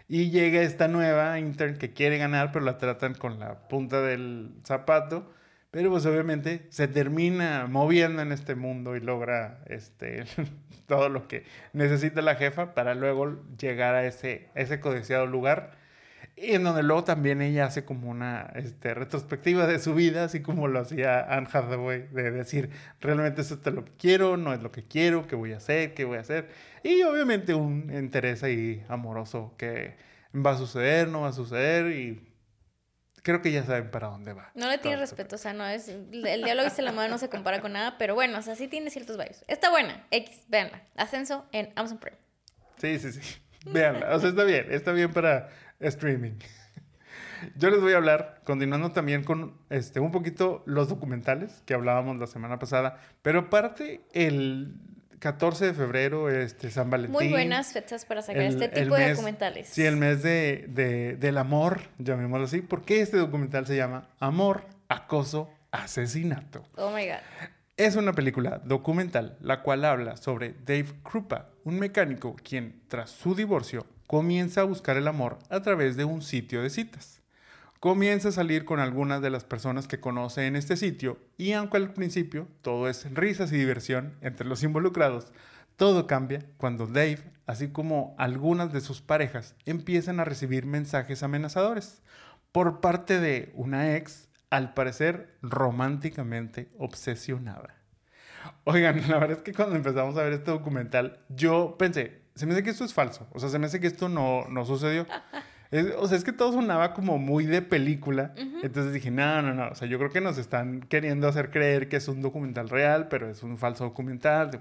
y 0.10 0.30
llega 0.30 0.62
esta 0.62 0.88
nueva 0.88 1.38
intern 1.40 1.78
que 1.78 1.94
quiere 1.94 2.18
ganar, 2.18 2.52
pero 2.52 2.64
la 2.64 2.78
tratan 2.78 3.14
con 3.14 3.40
la 3.40 3.68
punta 3.68 4.02
del 4.02 4.52
zapato. 4.66 5.30
Pero 5.78 5.92
pues 5.92 6.08
obviamente 6.08 6.66
se 6.70 6.88
termina 6.88 7.68
moviendo 7.68 8.24
en 8.24 8.32
este 8.32 8.56
mundo 8.56 8.96
y 8.96 9.00
logra 9.00 9.60
este, 9.68 10.24
todo 10.88 11.08
lo 11.08 11.28
que 11.28 11.44
necesita 11.72 12.24
la 12.24 12.34
jefa 12.34 12.74
para 12.74 12.96
luego 12.96 13.44
llegar 13.60 13.94
a 13.94 14.04
ese, 14.04 14.50
ese 14.56 14.80
codiciado 14.80 15.28
lugar. 15.28 15.78
Y 16.36 16.54
en 16.54 16.64
donde 16.64 16.82
luego 16.82 17.04
también 17.04 17.44
ella 17.44 17.66
hace 17.66 17.86
como 17.86 18.10
una 18.10 18.52
este, 18.56 18.96
retrospectiva 18.96 19.68
de 19.68 19.78
su 19.78 19.94
vida, 19.94 20.24
así 20.24 20.42
como 20.42 20.68
lo 20.68 20.80
hacía 20.80 21.20
Anne 21.32 21.48
Hathaway, 21.54 22.08
de 22.08 22.32
decir, 22.32 22.72
realmente 23.00 23.42
esto 23.42 23.60
es 23.64 23.76
lo 23.76 23.86
que 23.86 23.92
quiero, 24.00 24.36
no 24.36 24.56
es 24.56 24.64
lo 24.64 24.72
que 24.72 24.82
quiero, 24.82 25.28
qué 25.28 25.36
voy 25.36 25.54
a 25.54 25.58
hacer, 25.58 25.94
qué 25.94 26.06
voy 26.06 26.18
a 26.18 26.22
hacer. 26.22 26.50
Y 26.82 27.04
obviamente 27.04 27.54
un 27.54 27.94
interés 27.96 28.42
ahí 28.42 28.84
amoroso 28.90 29.54
que 29.60 29.96
va 30.34 30.54
a 30.54 30.58
suceder, 30.58 31.08
no 31.08 31.22
va 31.22 31.28
a 31.28 31.34
suceder 31.34 31.92
y 31.92 32.27
creo 33.28 33.42
que 33.42 33.52
ya 33.52 33.62
saben 33.66 33.92
para 33.92 34.08
dónde 34.08 34.32
va. 34.32 34.52
No 34.56 34.70
le 34.70 34.78
tiene 34.78 34.96
respeto, 34.96 35.36
o 35.36 35.38
sea, 35.38 35.52
no 35.52 35.68
es. 35.68 35.90
El 35.90 36.44
diálogo 36.44 36.70
dice 36.70 36.82
la 36.82 36.94
mano 36.94 37.10
no 37.10 37.18
se 37.18 37.28
compara 37.28 37.60
con 37.60 37.74
nada, 37.74 37.98
pero 37.98 38.16
bueno, 38.16 38.40
o 38.40 38.42
sea, 38.42 38.56
sí 38.56 38.70
tiene 38.70 38.90
ciertos 38.90 39.18
vibes. 39.18 39.44
Está 39.50 39.70
buena, 39.70 40.08
X, 40.12 40.46
véanla. 40.48 40.82
Ascenso 40.96 41.46
en 41.52 41.74
Amazon 41.76 41.98
Prime. 41.98 42.16
Sí, 42.78 42.98
sí, 43.00 43.12
sí. 43.12 43.42
Véanla. 43.66 44.16
O 44.16 44.20
sea, 44.22 44.30
está 44.30 44.46
bien, 44.46 44.68
está 44.72 44.94
bien 44.94 45.12
para 45.12 45.50
streaming. 45.82 46.40
Yo 47.58 47.70
les 47.70 47.82
voy 47.82 47.92
a 47.92 47.98
hablar, 47.98 48.40
continuando 48.46 48.94
también 48.94 49.26
con 49.26 49.58
este, 49.70 50.00
un 50.00 50.14
poquito 50.14 50.64
los 50.66 50.88
documentales 50.88 51.62
que 51.66 51.74
hablábamos 51.74 52.18
la 52.20 52.28
semana 52.28 52.60
pasada, 52.60 52.98
pero 53.24 53.40
aparte 53.40 54.06
el 54.14 54.74
14 55.20 55.66
de 55.66 55.74
febrero, 55.74 56.30
este, 56.30 56.70
San 56.70 56.90
Valentín. 56.90 57.14
Muy 57.14 57.30
buenas 57.30 57.74
fechas 57.74 58.06
para 58.06 58.22
sacar 58.22 58.44
este 58.44 58.68
tipo 58.70 58.96
de 58.96 59.12
documentales. 59.12 59.68
Sí, 59.68 59.84
el 59.84 59.98
mes 59.98 60.22
de, 60.22 60.66
de, 60.70 61.16
del 61.16 61.38
amor, 61.38 61.82
llamémoslo 61.98 62.46
así. 62.46 62.62
¿Por 62.62 62.84
qué 62.84 63.02
este 63.02 63.18
documental 63.18 63.66
se 63.66 63.76
llama 63.76 64.10
Amor, 64.20 64.66
Acoso, 64.88 65.50
Asesinato? 65.72 66.64
Oh 66.76 66.92
my 66.92 67.06
God. 67.06 67.50
Es 67.78 67.96
una 67.96 68.14
película 68.14 68.62
documental 68.64 69.38
la 69.40 69.62
cual 69.62 69.86
habla 69.86 70.18
sobre 70.18 70.56
Dave 70.66 70.94
Krupa, 71.04 71.50
un 71.64 71.80
mecánico 71.80 72.36
quien, 72.44 72.82
tras 72.88 73.12
su 73.12 73.36
divorcio, 73.36 73.86
comienza 74.08 74.62
a 74.62 74.64
buscar 74.64 74.98
el 74.98 75.08
amor 75.08 75.38
a 75.50 75.62
través 75.62 75.96
de 75.98 76.06
un 76.06 76.22
sitio 76.22 76.64
de 76.64 76.70
citas 76.70 77.17
comienza 77.80 78.30
a 78.30 78.32
salir 78.32 78.66
con 78.66 78.80
algunas 78.80 79.22
de 79.22 79.30
las 79.30 79.44
personas 79.44 79.88
que 79.88 80.00
conoce 80.00 80.48
en 80.48 80.56
este 80.56 80.78
sitio 80.78 81.20
y 81.38 81.54
aunque 81.54 81.78
al 81.78 81.94
principio 81.94 82.48
todo 82.62 82.90
es 82.90 83.12
risas 83.14 83.52
y 83.52 83.58
diversión 83.58 84.18
entre 84.22 84.48
los 84.48 84.64
involucrados, 84.64 85.32
Todo 85.76 86.08
cambia 86.08 86.44
cuando 86.58 86.88
Dave, 86.88 87.20
así 87.46 87.68
como 87.68 88.16
algunas 88.18 88.74
de 88.74 88.82
sus 88.82 89.02
parejas, 89.02 89.56
empiezan 89.66 90.20
a 90.20 90.26
recibir 90.26 90.66
mensajes 90.66 91.22
amenazadores 91.22 92.02
por 92.52 92.82
parte 92.82 93.20
de 93.20 93.52
una 93.54 93.96
ex, 93.96 94.28
al 94.50 94.74
parecer 94.74 95.38
románticamente 95.44 96.72
obsesionada. 96.80 97.76
Oigan, 98.64 99.08
la 99.08 99.20
verdad 99.20 99.38
es 99.38 99.44
que 99.44 99.54
cuando 99.54 99.76
empezamos 99.76 100.18
a 100.18 100.24
ver 100.24 100.34
este 100.34 100.50
documental, 100.50 101.20
yo 101.30 101.76
pensé, 101.78 102.22
se 102.34 102.48
me 102.48 102.54
hace 102.54 102.64
que 102.64 102.72
esto 102.72 102.86
es 102.86 102.94
falso, 102.94 103.28
o 103.32 103.40
sea, 103.40 103.50
se 103.50 103.60
me 103.60 103.68
hace 103.68 103.80
que 103.80 103.88
esto 103.88 104.10
no, 104.10 104.46
no 104.50 104.66
sucedió. 104.66 105.06
O 105.98 106.08
sea, 106.08 106.18
es 106.18 106.24
que 106.24 106.32
todo 106.32 106.54
sonaba 106.54 106.94
como 106.94 107.18
muy 107.18 107.46
de 107.46 107.62
película. 107.62 108.34
Entonces 108.64 108.94
dije, 108.94 109.12
no, 109.12 109.42
no, 109.42 109.54
no. 109.54 109.70
O 109.70 109.76
sea, 109.76 109.88
yo 109.88 109.98
creo 109.98 110.10
que 110.10 110.22
nos 110.22 110.38
están 110.38 110.82
queriendo 110.82 111.28
hacer 111.28 111.50
creer 111.50 111.90
que 111.90 111.98
es 111.98 112.08
un 112.08 112.22
documental 112.22 112.70
real, 112.70 113.08
pero 113.10 113.30
es 113.30 113.44
un 113.44 113.58
falso 113.58 113.84
documental. 113.84 114.52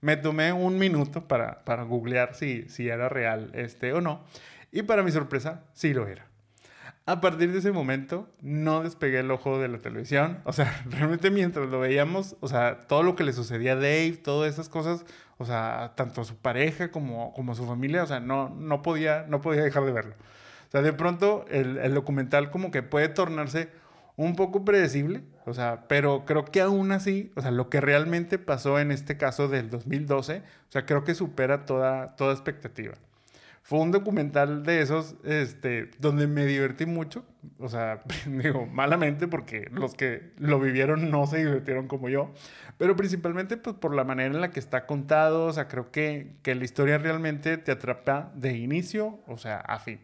Me 0.00 0.16
tomé 0.16 0.52
un 0.52 0.78
minuto 0.78 1.28
para, 1.28 1.64
para 1.64 1.82
googlear 1.82 2.34
si, 2.34 2.68
si 2.68 2.88
era 2.88 3.08
real 3.08 3.50
este 3.54 3.92
o 3.92 4.00
no. 4.00 4.24
Y 4.72 4.82
para 4.82 5.02
mi 5.02 5.10
sorpresa, 5.10 5.64
sí 5.74 5.92
lo 5.92 6.06
era. 6.06 6.30
A 7.06 7.20
partir 7.20 7.50
de 7.50 7.58
ese 7.58 7.72
momento, 7.72 8.28
no 8.40 8.82
despegué 8.82 9.20
el 9.20 9.30
ojo 9.30 9.58
de 9.58 9.68
la 9.68 9.78
televisión. 9.78 10.38
O 10.44 10.52
sea, 10.52 10.84
realmente 10.90 11.30
mientras 11.30 11.68
lo 11.68 11.80
veíamos, 11.80 12.36
o 12.40 12.48
sea, 12.48 12.86
todo 12.86 13.02
lo 13.02 13.16
que 13.16 13.24
le 13.24 13.32
sucedía 13.32 13.72
a 13.72 13.76
Dave, 13.76 14.20
todas 14.22 14.52
esas 14.52 14.68
cosas, 14.68 15.04
o 15.40 15.46
sea, 15.46 15.92
tanto 15.94 16.20
a 16.20 16.24
su 16.24 16.36
pareja 16.36 16.90
como, 16.90 17.32
como 17.32 17.52
a 17.52 17.54
su 17.54 17.66
familia, 17.66 18.02
o 18.02 18.06
sea, 18.06 18.20
no, 18.20 18.50
no, 18.50 18.82
podía, 18.82 19.24
no 19.26 19.40
podía 19.40 19.62
dejar 19.62 19.86
de 19.86 19.92
verlo. 19.92 20.14
O 20.68 20.70
sea, 20.70 20.82
de 20.82 20.92
pronto 20.92 21.46
el, 21.48 21.78
el 21.78 21.94
documental 21.94 22.50
como 22.50 22.70
que 22.70 22.82
puede 22.82 23.08
tornarse 23.08 23.70
un 24.16 24.36
poco 24.36 24.66
predecible, 24.66 25.22
o 25.46 25.54
sea, 25.54 25.84
pero 25.88 26.26
creo 26.26 26.44
que 26.44 26.60
aún 26.60 26.92
así, 26.92 27.32
o 27.36 27.40
sea, 27.40 27.52
lo 27.52 27.70
que 27.70 27.80
realmente 27.80 28.38
pasó 28.38 28.78
en 28.78 28.92
este 28.92 29.16
caso 29.16 29.48
del 29.48 29.70
2012, 29.70 30.42
o 30.68 30.70
sea, 30.70 30.84
creo 30.84 31.04
que 31.04 31.14
supera 31.14 31.64
toda, 31.64 32.16
toda 32.16 32.34
expectativa. 32.34 32.92
Fue 33.70 33.78
un 33.78 33.92
documental 33.92 34.64
de 34.64 34.82
esos, 34.82 35.14
este, 35.22 35.92
donde 36.00 36.26
me 36.26 36.44
divertí 36.44 36.86
mucho, 36.86 37.24
o 37.60 37.68
sea, 37.68 38.02
digo, 38.26 38.66
malamente 38.66 39.28
porque 39.28 39.68
los 39.70 39.94
que 39.94 40.32
lo 40.38 40.58
vivieron 40.58 41.08
no 41.12 41.24
se 41.28 41.38
divirtieron 41.38 41.86
como 41.86 42.08
yo, 42.08 42.32
pero 42.78 42.96
principalmente 42.96 43.56
pues 43.56 43.76
por 43.76 43.94
la 43.94 44.02
manera 44.02 44.34
en 44.34 44.40
la 44.40 44.50
que 44.50 44.58
está 44.58 44.86
contado, 44.86 45.46
o 45.46 45.52
sea, 45.52 45.68
creo 45.68 45.92
que, 45.92 46.32
que 46.42 46.56
la 46.56 46.64
historia 46.64 46.98
realmente 46.98 47.58
te 47.58 47.70
atrapa 47.70 48.32
de 48.34 48.56
inicio, 48.56 49.20
o 49.28 49.38
sea, 49.38 49.60
a 49.60 49.78
fin. 49.78 50.00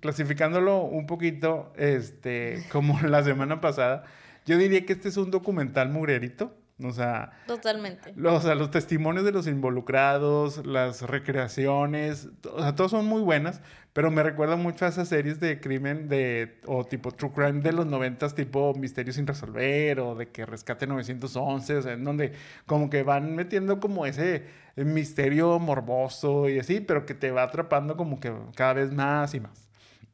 Clasificándolo 0.00 0.82
un 0.82 1.06
poquito, 1.06 1.72
este, 1.78 2.62
como 2.70 3.00
la 3.08 3.24
semana 3.24 3.62
pasada, 3.62 4.04
yo 4.44 4.58
diría 4.58 4.84
que 4.84 4.92
este 4.92 5.08
es 5.08 5.16
un 5.16 5.30
documental 5.30 5.88
mugrerito. 5.88 6.54
O 6.82 6.90
sea, 6.90 7.30
totalmente. 7.46 8.12
Los, 8.16 8.32
o 8.32 8.46
sea, 8.46 8.56
los 8.56 8.70
testimonios 8.70 9.24
de 9.24 9.30
los 9.30 9.46
involucrados, 9.46 10.66
las 10.66 11.02
recreaciones, 11.02 12.28
o 12.52 12.60
sea, 12.60 12.74
todos 12.74 12.90
son 12.90 13.06
muy 13.06 13.22
buenas, 13.22 13.60
pero 13.92 14.10
me 14.10 14.24
recuerda 14.24 14.56
mucho 14.56 14.84
a 14.84 14.88
esas 14.88 15.06
series 15.06 15.38
de 15.38 15.60
crimen 15.60 16.08
de, 16.08 16.60
o 16.66 16.84
tipo 16.84 17.12
true 17.12 17.30
crime 17.30 17.60
de 17.60 17.72
los 17.72 17.86
noventas, 17.86 18.34
tipo 18.34 18.74
Misterios 18.74 19.14
sin 19.14 19.26
resolver, 19.26 20.00
o 20.00 20.16
de 20.16 20.30
que 20.30 20.44
Rescate 20.46 20.88
911, 20.88 21.76
o 21.76 21.82
sea, 21.82 21.92
en 21.92 22.02
donde 22.02 22.32
como 22.66 22.90
que 22.90 23.04
van 23.04 23.36
metiendo 23.36 23.78
como 23.78 24.04
ese 24.04 24.44
misterio 24.74 25.60
morboso 25.60 26.48
y 26.48 26.58
así, 26.58 26.80
pero 26.80 27.06
que 27.06 27.14
te 27.14 27.30
va 27.30 27.44
atrapando 27.44 27.96
como 27.96 28.18
que 28.18 28.34
cada 28.56 28.72
vez 28.72 28.92
más 28.92 29.32
y 29.34 29.40
más. 29.40 29.63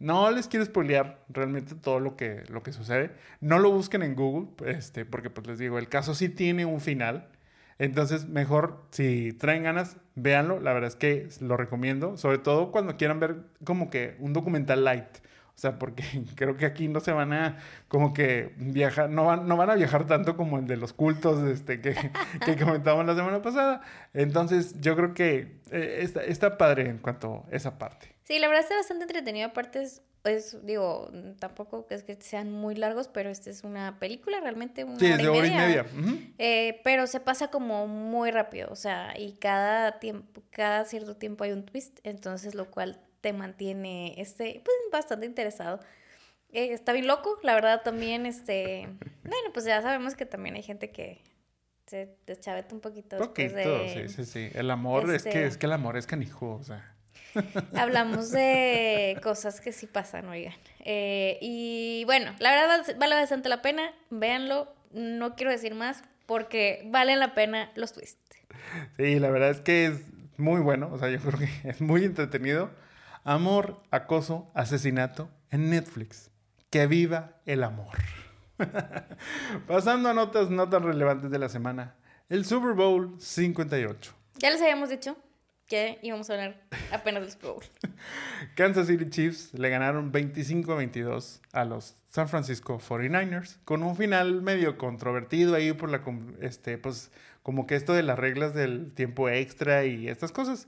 No 0.01 0.31
les 0.31 0.49
quiero 0.49 0.65
spoilear 0.65 1.23
realmente 1.29 1.75
todo 1.75 2.01
lo 2.01 2.17
que, 2.17 2.43
lo 2.49 2.63
que 2.63 2.73
sucede. 2.73 3.13
No 3.41 3.59
lo 3.59 3.71
busquen 3.71 4.03
en 4.03 4.15
Google, 4.17 4.49
este, 4.67 5.05
porque 5.05 5.29
pues 5.31 5.47
les 5.47 5.59
digo, 5.59 5.79
el 5.79 5.89
caso 5.89 6.15
sí 6.15 6.31
tiene 6.31 6.65
un 6.65 6.81
final. 6.81 7.29
Entonces, 7.79 8.27
mejor 8.27 8.83
si 8.91 9.33
traen 9.35 9.63
ganas, 9.65 9.99
véanlo. 10.15 10.59
La 10.61 10.73
verdad 10.73 10.89
es 10.89 10.97
que 10.97 11.29
lo 11.41 11.57
recomiendo, 11.57 12.17
sobre 12.17 12.39
todo 12.39 12.73
cuando 12.73 12.97
quieran 12.97 13.21
ver 13.21 13.43
como 13.65 13.91
que 13.91 14.17
un 14.21 14.33
documental 14.33 14.85
light. 14.85 15.19
O 15.55 15.59
sea, 15.61 15.79
porque 15.79 16.03
creo 16.35 16.57
que 16.57 16.65
aquí 16.65 16.89
no 16.89 17.01
se 17.01 17.13
van 17.13 17.35
a 17.35 17.59
como 17.89 18.15
que 18.15 18.55
viajar, 18.57 19.11
no 19.11 19.27
van, 19.27 19.47
no 19.47 19.59
van 19.59 19.69
a 19.69 19.75
viajar 19.75 20.07
tanto 20.07 20.35
como 20.35 20.59
el 20.59 20.67
de 20.67 20.79
los 20.79 20.95
cultos 20.95 21.47
este, 21.47 21.83
que, 21.83 21.95
que 22.47 22.57
comentamos 22.57 23.05
la 23.05 23.15
semana 23.15 23.43
pasada. 23.43 23.83
Entonces, 24.15 24.81
yo 24.81 24.97
creo 24.97 25.13
que 25.13 25.61
eh, 25.71 25.99
está, 26.01 26.25
está 26.25 26.57
padre 26.57 26.89
en 26.89 26.97
cuanto 26.97 27.45
a 27.53 27.55
esa 27.55 27.79
parte. 27.79 28.20
Sí, 28.31 28.39
la 28.39 28.47
verdad 28.47 28.63
está 28.63 28.77
bastante 28.77 29.03
entretenido. 29.03 29.49
Aparte, 29.49 29.83
es, 29.83 30.65
digo, 30.65 31.11
tampoco 31.41 31.85
es 31.91 32.05
que 32.05 32.15
sean 32.21 32.53
muy 32.53 32.77
largos, 32.77 33.09
pero 33.09 33.29
esta 33.29 33.51
es 33.51 33.65
una 33.65 33.99
película 33.99 34.39
realmente. 34.39 34.85
Una 34.85 35.01
sí, 35.01 35.07
es 35.07 35.19
de 35.19 35.27
hora 35.27 35.47
y 35.49 35.51
media. 35.51 35.87
Eh, 36.39 36.81
pero 36.85 37.09
se 37.09 37.19
pasa 37.19 37.49
como 37.49 37.89
muy 37.89 38.31
rápido, 38.31 38.69
o 38.71 38.77
sea, 38.77 39.19
y 39.19 39.33
cada 39.33 39.99
tiempo, 39.99 40.45
cada 40.51 40.85
cierto 40.85 41.17
tiempo 41.17 41.43
hay 41.43 41.51
un 41.51 41.65
twist, 41.65 41.99
entonces 42.05 42.55
lo 42.55 42.71
cual 42.71 43.01
te 43.21 43.33
mantiene 43.33 44.15
este, 44.21 44.63
pues, 44.65 44.77
bastante 44.93 45.27
interesado. 45.27 45.81
Eh, 46.53 46.73
está 46.73 46.93
bien 46.93 47.09
loco, 47.09 47.37
la 47.43 47.55
verdad 47.55 47.83
también, 47.83 48.27
este, 48.27 48.89
bueno, 49.25 49.53
pues 49.53 49.65
ya 49.65 49.83
sabemos 49.83 50.15
que 50.15 50.25
también 50.25 50.55
hay 50.55 50.63
gente 50.63 50.93
que 50.93 51.21
se 51.87 52.15
deschaveta 52.29 52.77
un 52.77 52.81
poquito. 52.81 53.19
Poquito, 53.19 53.57
sí, 53.89 54.09
sí, 54.09 54.25
sí. 54.25 54.51
El 54.55 54.71
amor 54.71 55.13
es 55.13 55.25
que 55.25 55.31
este 55.31 55.47
es 55.47 55.59
que 55.59 55.67
el 55.67 55.73
amor 55.73 55.97
es 55.97 56.07
canijo, 56.07 56.55
o 56.55 56.63
sea. 56.63 56.95
Hablamos 57.75 58.31
de 58.31 59.19
cosas 59.23 59.61
que 59.61 59.73
sí 59.73 59.87
pasan, 59.87 60.29
oigan. 60.29 60.55
Eh, 60.81 61.39
y 61.41 62.05
bueno, 62.07 62.33
la 62.39 62.51
verdad 62.51 62.97
vale 62.99 63.15
bastante 63.15 63.49
la 63.49 63.63
pena. 63.63 63.93
Véanlo. 64.11 64.75
No 64.93 65.37
quiero 65.37 65.53
decir 65.53 65.75
más 65.75 66.03
porque 66.27 66.83
valen 66.87 67.21
la 67.21 67.35
pena 67.35 67.71
los 67.77 67.93
twists. 67.93 68.19
Sí, 68.97 69.19
la 69.19 69.31
verdad 69.31 69.51
es 69.51 69.61
que 69.61 69.87
es 69.87 70.01
muy 70.37 70.61
bueno. 70.61 70.91
O 70.93 70.99
sea, 70.99 71.09
yo 71.11 71.19
creo 71.21 71.39
que 71.39 71.49
es 71.69 71.81
muy 71.81 72.05
entretenido. 72.05 72.71
Amor, 73.25 73.83
acoso, 73.91 74.51
asesinato 74.55 75.31
en 75.51 75.71
Netflix. 75.71 76.31
Que 76.71 76.87
viva 76.87 77.37
el 77.47 77.65
amor. 77.65 77.97
Pasando 79.67 80.09
a 80.09 80.15
notas 80.15 80.51
no 80.51 80.69
tan 80.69 80.83
relevantes 80.83 81.31
de 81.31 81.39
la 81.39 81.49
semana. 81.49 81.95
El 82.29 82.45
Super 82.45 82.75
Bowl 82.75 83.17
58. 83.19 84.15
Ya 84.39 84.51
les 84.51 84.63
habíamos 84.63 84.89
dicho 84.89 85.17
que 85.71 86.01
íbamos 86.03 86.29
a 86.29 86.35
hablar 86.35 86.61
apenas 86.93 87.23
del 87.23 87.31
Super. 87.31 87.71
Kansas 88.57 88.89
City 88.89 89.09
Chiefs 89.09 89.55
le 89.55 89.71
ganaron 89.71 90.11
25 90.11 90.73
a 90.73 90.75
22 90.75 91.41
a 91.53 91.65
los 91.65 91.95
San 92.09 92.29
Francisco 92.29 92.81
49ers 92.81 93.57
con 93.65 93.85
un 93.85 93.97
final 93.97 94.43
medio 94.43 94.77
controvertido 94.77 95.55
ahí 95.55 95.73
por 95.73 95.89
la 95.89 96.03
este 96.41 96.77
pues 96.77 97.13
como 97.45 97.69
que 97.69 97.77
esto 97.77 97.95
de 97.95 98.03
las 98.03 98.19
reglas 98.19 98.53
del 98.53 98.93
tiempo 98.93 99.29
extra 99.29 99.85
y 99.85 100.09
estas 100.09 100.33
cosas. 100.33 100.67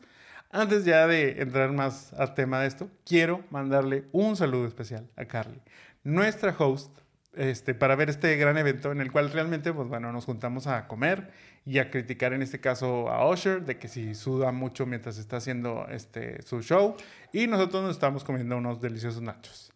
Antes 0.51 0.85
ya 0.85 1.07
de 1.07 1.43
entrar 1.43 1.73
más 1.73 2.13
al 2.13 2.35
tema 2.35 2.61
de 2.61 2.69
esto, 2.69 2.89
quiero 3.05 3.43
mandarle 3.51 4.05
un 4.13 4.37
saludo 4.37 4.67
especial 4.67 5.09
a 5.17 5.25
Carly, 5.25 5.61
nuestra 6.05 6.55
host 6.57 6.97
este, 7.35 7.75
para 7.75 7.97
ver 7.97 8.11
este 8.11 8.37
gran 8.37 8.59
evento 8.59 8.93
en 8.93 9.01
el 9.01 9.11
cual 9.11 9.33
realmente, 9.33 9.73
pues 9.73 9.89
bueno, 9.89 10.13
nos 10.13 10.27
juntamos 10.27 10.67
a 10.67 10.87
comer 10.87 11.31
y 11.65 11.79
a 11.79 11.91
criticar 11.91 12.33
en 12.33 12.43
este 12.43 12.61
caso 12.61 13.09
a 13.09 13.29
Usher 13.29 13.65
de 13.65 13.79
que 13.79 13.89
si 13.89 14.15
suda 14.15 14.51
mucho 14.53 14.85
mientras 14.87 15.19
está 15.19 15.37
haciendo 15.37 15.87
este, 15.91 16.43
su 16.43 16.63
show 16.63 16.97
y 17.33 17.47
nosotros 17.47 17.83
nos 17.83 17.93
estamos 17.93 18.25
comiendo 18.25 18.57
unos 18.57 18.81
deliciosos 18.81 19.23
nachos. 19.23 19.73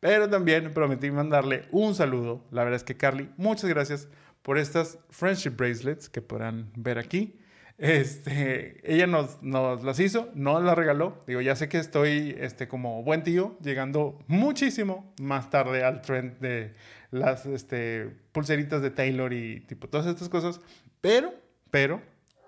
Pero 0.00 0.28
también 0.28 0.72
prometí 0.72 1.10
mandarle 1.10 1.64
un 1.72 1.94
saludo. 1.94 2.44
La 2.50 2.62
verdad 2.62 2.76
es 2.76 2.84
que 2.84 2.96
Carly, 2.96 3.30
muchas 3.36 3.68
gracias 3.68 4.08
por 4.42 4.58
estas 4.58 4.98
friendship 5.10 5.50
bracelets 5.50 6.08
que 6.08 6.22
podrán 6.22 6.70
ver 6.76 6.98
aquí. 6.98 7.38
Este, 7.78 8.80
ella 8.82 9.06
nos, 9.06 9.40
nos 9.40 9.84
las 9.84 10.00
hizo, 10.00 10.30
nos 10.34 10.62
las 10.62 10.76
regaló. 10.76 11.20
Digo, 11.26 11.40
ya 11.40 11.54
sé 11.54 11.68
que 11.68 11.78
estoy 11.78 12.36
este, 12.38 12.66
como 12.66 13.02
buen 13.04 13.22
tío, 13.22 13.56
llegando 13.60 14.18
muchísimo 14.26 15.12
más 15.20 15.50
tarde 15.50 15.84
al 15.84 16.02
trend 16.02 16.40
de 16.40 16.74
las 17.10 17.46
este, 17.46 18.10
pulseritas 18.32 18.82
de 18.82 18.90
Taylor 18.90 19.32
y 19.32 19.60
tipo 19.60 19.88
todas 19.88 20.06
estas 20.06 20.28
cosas. 20.28 20.60
Pero, 21.00 21.34
pero, 21.70 22.02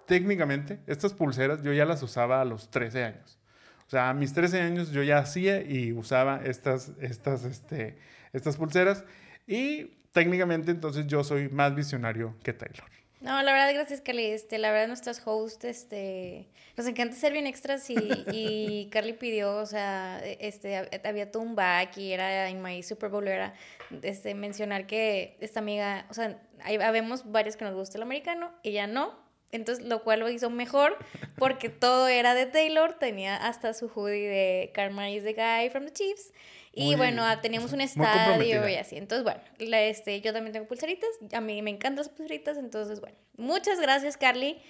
técnicamente, 0.07 0.81
estas 0.87 1.13
pulseras 1.13 1.63
yo 1.63 1.73
ya 1.73 1.85
las 1.85 2.03
usaba 2.03 2.41
a 2.41 2.45
los 2.45 2.71
13 2.71 3.05
años. 3.05 3.39
O 3.87 3.91
sea, 3.91 4.09
a 4.09 4.15
mis 4.15 4.33
13 4.33 4.61
años 4.61 4.91
yo 4.93 5.03
ya 5.03 5.19
hacía 5.19 5.63
y 5.63 5.93
usaba 5.93 6.43
estas, 6.45 6.93
estas, 7.01 7.45
este, 7.45 7.99
estas 8.33 8.57
pulseras. 8.57 9.05
Y 9.47 9.87
técnicamente 10.13 10.71
entonces 10.71 11.07
yo 11.07 11.25
soy 11.25 11.49
más 11.49 11.75
visionario 11.75 12.37
que 12.43 12.53
Taylor. 12.53 13.00
No, 13.21 13.43
la 13.43 13.53
verdad, 13.53 13.75
gracias, 13.75 14.01
Carly. 14.01 14.25
Este, 14.25 14.57
la 14.59 14.71
verdad, 14.71 14.89
nuestras 14.89 15.21
hosts, 15.27 15.65
este, 15.65 16.49
nos 16.77 16.87
encanta 16.87 17.15
ser 17.15 17.35
bien 17.35 17.47
extras 17.47 17.91
y, 17.91 17.97
y 18.33 18.89
Carly 18.93 19.13
pidió, 19.13 19.57
o 19.57 19.67
sea, 19.67 20.21
este, 20.25 20.89
había 21.05 21.31
todo 21.31 21.43
un 21.43 21.55
back 21.55 21.99
y 21.99 22.13
era 22.13 22.49
en 22.49 22.63
My 22.63 22.83
Super 22.83 23.11
Bowl, 23.11 23.29
era 23.29 23.53
este, 24.03 24.35
mencionar 24.35 24.87
que 24.87 25.37
esta 25.41 25.61
amiga, 25.61 26.07
o 26.09 26.15
sea, 26.15 26.41
hay, 26.63 26.77
habemos 26.77 27.31
varios 27.31 27.59
que 27.59 27.67
nos 27.67 27.75
gusta 27.75 27.99
el 27.99 28.03
americano, 28.03 28.53
ella 28.63 28.87
no, 28.87 29.15
entonces, 29.53 29.85
lo 29.85 30.03
cual 30.03 30.21
lo 30.21 30.29
hizo 30.29 30.51
mejor 30.51 30.97
porque 31.37 31.69
todo 31.69 32.09
era 32.09 32.35
de 32.35 32.47
Taylor, 32.47 32.95
tenía 32.99 33.37
hasta 33.37 33.75
su 33.75 33.89
hoodie 33.89 34.29
de 34.29 34.71
Karma 34.75 35.11
is 35.11 35.25
the 35.25 35.35
guy 35.35 35.71
from 35.71 35.87
the 35.87 35.93
Chiefs. 35.93 36.33
Y 36.73 36.95
bueno, 36.95 37.25
ah, 37.25 37.41
teníamos 37.41 37.73
un 37.73 37.81
estadio 37.81 38.69
y 38.69 38.77
así. 38.77 38.97
Entonces, 38.97 39.25
bueno, 39.25 39.41
este, 39.59 40.21
yo 40.21 40.33
también 40.33 40.53
tengo 40.53 40.69
pulseritas. 40.69 41.11
A 41.33 41.41
mí 41.41 41.61
me 41.63 41.71
encantan 41.71 41.97
las 41.97 42.09
pulseritas. 42.09 42.57
Entonces, 42.59 43.01
bueno, 43.01 43.17
muchas 43.37 43.81
gracias, 43.81 44.17
Carly. 44.17 44.63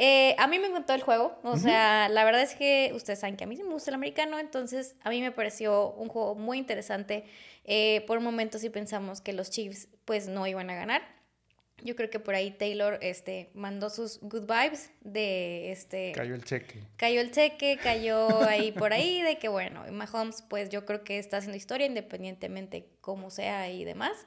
Eh, 0.00 0.36
a 0.38 0.46
mí 0.46 0.60
me 0.60 0.68
encantó 0.68 0.94
el 0.94 1.02
juego, 1.02 1.36
o 1.42 1.56
sea, 1.56 2.08
la 2.08 2.22
verdad 2.22 2.42
es 2.42 2.54
que 2.54 2.92
ustedes 2.94 3.18
saben 3.18 3.36
que 3.36 3.42
a 3.42 3.48
mí 3.48 3.56
me 3.56 3.64
gusta 3.64 3.90
el 3.90 3.96
americano, 3.96 4.38
entonces 4.38 4.94
a 5.02 5.10
mí 5.10 5.20
me 5.20 5.32
pareció 5.32 5.90
un 5.90 6.06
juego 6.06 6.36
muy 6.36 6.58
interesante. 6.58 7.24
Eh, 7.64 8.04
por 8.06 8.18
un 8.18 8.24
momento 8.24 8.60
sí 8.60 8.70
pensamos 8.70 9.20
que 9.20 9.32
los 9.32 9.50
Chiefs 9.50 9.88
pues 10.04 10.28
no 10.28 10.46
iban 10.46 10.70
a 10.70 10.76
ganar. 10.76 11.02
Yo 11.82 11.94
creo 11.94 12.10
que 12.10 12.18
por 12.18 12.34
ahí 12.34 12.50
Taylor 12.50 12.98
este, 13.02 13.50
mandó 13.54 13.88
sus 13.88 14.18
good 14.20 14.46
vibes 14.46 14.90
de 15.00 15.70
este... 15.70 16.12
Cayó 16.12 16.34
el 16.34 16.44
cheque. 16.44 16.80
Cayó 16.96 17.20
el 17.20 17.30
cheque, 17.30 17.78
cayó 17.82 18.42
ahí 18.42 18.72
por 18.72 18.92
ahí 18.92 19.22
de 19.22 19.38
que 19.38 19.48
bueno, 19.48 19.84
Mahomes 19.92 20.42
pues 20.42 20.70
yo 20.70 20.84
creo 20.84 21.04
que 21.04 21.18
está 21.18 21.36
haciendo 21.36 21.56
historia 21.56 21.86
independientemente 21.86 22.86
cómo 23.00 23.30
sea 23.30 23.70
y 23.70 23.84
demás. 23.84 24.26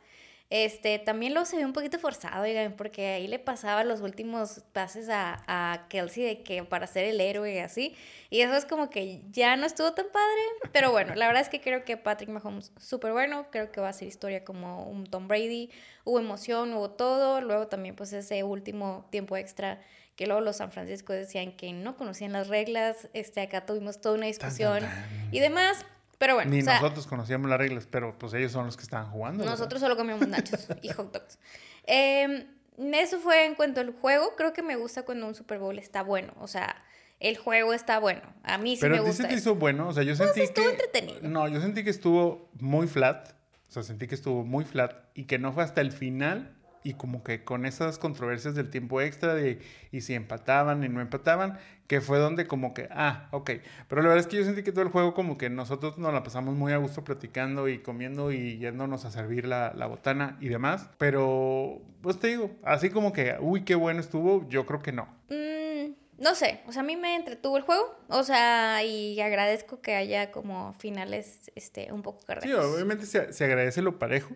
Este, 0.51 0.99
también 0.99 1.33
lo 1.33 1.45
se 1.45 1.55
ve 1.55 1.63
un 1.63 1.71
poquito 1.71 1.97
forzado, 1.97 2.43
oigan, 2.43 2.73
porque 2.73 3.07
ahí 3.07 3.25
le 3.25 3.39
pasaba 3.39 3.85
los 3.85 4.01
últimos 4.01 4.65
pases 4.73 5.07
a, 5.07 5.45
a 5.47 5.87
Kelsey 5.87 6.25
de 6.25 6.43
que 6.43 6.61
para 6.65 6.87
ser 6.87 7.05
el 7.05 7.21
héroe 7.21 7.55
y 7.55 7.59
así. 7.59 7.95
Y 8.29 8.41
eso 8.41 8.53
es 8.55 8.65
como 8.65 8.89
que 8.89 9.21
ya 9.31 9.55
no 9.55 9.65
estuvo 9.65 9.93
tan 9.93 10.07
padre. 10.11 10.69
Pero 10.73 10.91
bueno, 10.91 11.15
la 11.15 11.27
verdad 11.27 11.41
es 11.41 11.47
que 11.47 11.61
creo 11.61 11.85
que 11.85 11.95
Patrick 11.95 12.29
Mahomes 12.29 12.73
súper 12.77 13.13
bueno. 13.13 13.47
Creo 13.49 13.71
que 13.71 13.79
va 13.79 13.87
a 13.87 13.93
ser 13.93 14.09
historia 14.09 14.43
como 14.43 14.83
un 14.83 15.05
Tom 15.05 15.29
Brady. 15.29 15.69
Hubo 16.03 16.19
emoción, 16.19 16.73
hubo 16.73 16.91
todo. 16.91 17.39
Luego 17.39 17.67
también 17.67 17.95
pues 17.95 18.11
ese 18.11 18.43
último 18.43 19.07
tiempo 19.09 19.37
extra 19.37 19.79
que 20.17 20.27
luego 20.27 20.41
los 20.41 20.57
San 20.57 20.73
Francisco 20.73 21.13
decían 21.13 21.53
que 21.53 21.71
no 21.71 21.95
conocían 21.95 22.33
las 22.33 22.49
reglas. 22.49 23.09
Este, 23.13 23.39
acá 23.39 23.65
tuvimos 23.65 24.01
toda 24.01 24.15
una 24.15 24.25
discusión 24.25 24.83
y 25.31 25.39
demás. 25.39 25.85
Pero 26.21 26.35
bueno. 26.35 26.51
Ni 26.51 26.61
nosotros 26.61 27.07
conocíamos 27.07 27.49
las 27.49 27.57
reglas, 27.57 27.87
pero 27.89 28.15
pues 28.19 28.31
ellos 28.35 28.51
son 28.51 28.67
los 28.67 28.77
que 28.77 28.83
estaban 28.83 29.09
jugando. 29.09 29.43
Nosotros 29.43 29.81
solo 29.81 29.97
comíamos 29.97 30.27
nachos 30.27 30.67
y 30.83 30.89
hot 30.89 31.11
dogs. 31.11 31.39
Em, 31.87 32.45
eso 32.93 33.17
fue 33.17 33.47
en 33.47 33.55
cuanto 33.55 33.81
al 33.81 33.91
juego. 33.91 34.35
Creo 34.37 34.53
que 34.53 34.61
me 34.61 34.75
gusta 34.75 35.01
cuando 35.01 35.25
un 35.25 35.33
Super 35.33 35.57
Bowl 35.57 35.79
está 35.79 36.03
bueno. 36.03 36.33
O 36.39 36.45
sea, 36.45 36.75
el 37.19 37.37
juego 37.37 37.73
está 37.73 37.97
bueno. 37.97 38.21
A 38.43 38.59
mí 38.59 38.77
sí 38.77 38.87
me 38.87 38.99
gusta. 38.99 39.23
Pero 39.23 39.29
te 39.29 39.35
hizo 39.35 39.55
bueno. 39.55 39.87
O 39.87 39.93
sea, 39.93 40.03
yo 40.03 40.15
pues 40.15 40.29
sentí 40.29 40.41
estuvo 40.41 40.65
que. 40.65 40.71
entretenido. 40.73 41.21
No, 41.23 41.47
yo 41.47 41.59
sentí 41.59 41.83
que 41.83 41.89
estuvo 41.89 42.51
muy 42.59 42.85
flat. 42.85 43.31
O 43.69 43.71
sea, 43.71 43.81
sentí 43.81 44.05
que 44.05 44.13
estuvo 44.13 44.43
muy 44.43 44.63
flat 44.63 44.93
y 45.15 45.23
que 45.23 45.39
no 45.39 45.51
fue 45.53 45.63
hasta 45.63 45.81
el 45.81 45.91
final 45.91 46.55
y 46.83 46.93
como 46.93 47.23
que 47.23 47.43
con 47.43 47.65
esas 47.65 47.97
controversias 47.97 48.53
del 48.53 48.69
tiempo 48.69 49.01
extra 49.01 49.33
de 49.33 49.59
y 49.91 50.01
si 50.01 50.13
empataban 50.13 50.83
y 50.83 50.89
no 50.89 51.01
empataban, 51.01 51.57
que 51.91 51.99
fue 51.99 52.19
donde 52.19 52.47
como 52.47 52.73
que, 52.73 52.87
ah, 52.89 53.27
ok. 53.31 53.51
Pero 53.89 54.01
la 54.01 54.07
verdad 54.07 54.19
es 54.19 54.27
que 54.27 54.37
yo 54.37 54.45
sentí 54.45 54.63
que 54.63 54.71
todo 54.71 54.83
el 54.83 54.91
juego 54.91 55.13
como 55.13 55.37
que 55.37 55.49
nosotros 55.49 55.97
nos 55.97 56.13
la 56.13 56.23
pasamos 56.23 56.55
muy 56.55 56.71
a 56.71 56.77
gusto 56.77 57.03
platicando 57.03 57.67
y 57.67 57.79
comiendo 57.79 58.31
y 58.31 58.57
yéndonos 58.59 59.03
a 59.03 59.11
servir 59.11 59.45
la, 59.45 59.73
la 59.75 59.87
botana 59.87 60.37
y 60.39 60.47
demás. 60.47 60.89
Pero, 60.97 61.81
pues 62.01 62.17
te 62.17 62.27
digo, 62.27 62.51
así 62.63 62.91
como 62.91 63.11
que, 63.11 63.35
uy, 63.41 63.65
qué 63.65 63.75
bueno 63.75 63.99
estuvo, 63.99 64.47
yo 64.47 64.65
creo 64.65 64.81
que 64.81 64.93
no. 64.93 65.03
Mm, 65.27 65.91
no 66.17 66.33
sé, 66.33 66.61
o 66.65 66.71
sea, 66.71 66.81
a 66.81 66.85
mí 66.85 66.95
me 66.95 67.17
entretuvo 67.17 67.57
el 67.57 67.63
juego, 67.63 67.93
o 68.07 68.23
sea, 68.23 68.81
y 68.85 69.19
agradezco 69.19 69.81
que 69.81 69.95
haya 69.95 70.31
como 70.31 70.71
finales 70.75 71.51
este, 71.55 71.91
un 71.91 72.03
poco 72.03 72.23
cardíacos. 72.25 72.67
Sí, 72.67 72.73
obviamente 72.73 73.05
se, 73.05 73.33
se 73.33 73.43
agradece 73.43 73.81
lo 73.81 73.99
parejo 73.99 74.33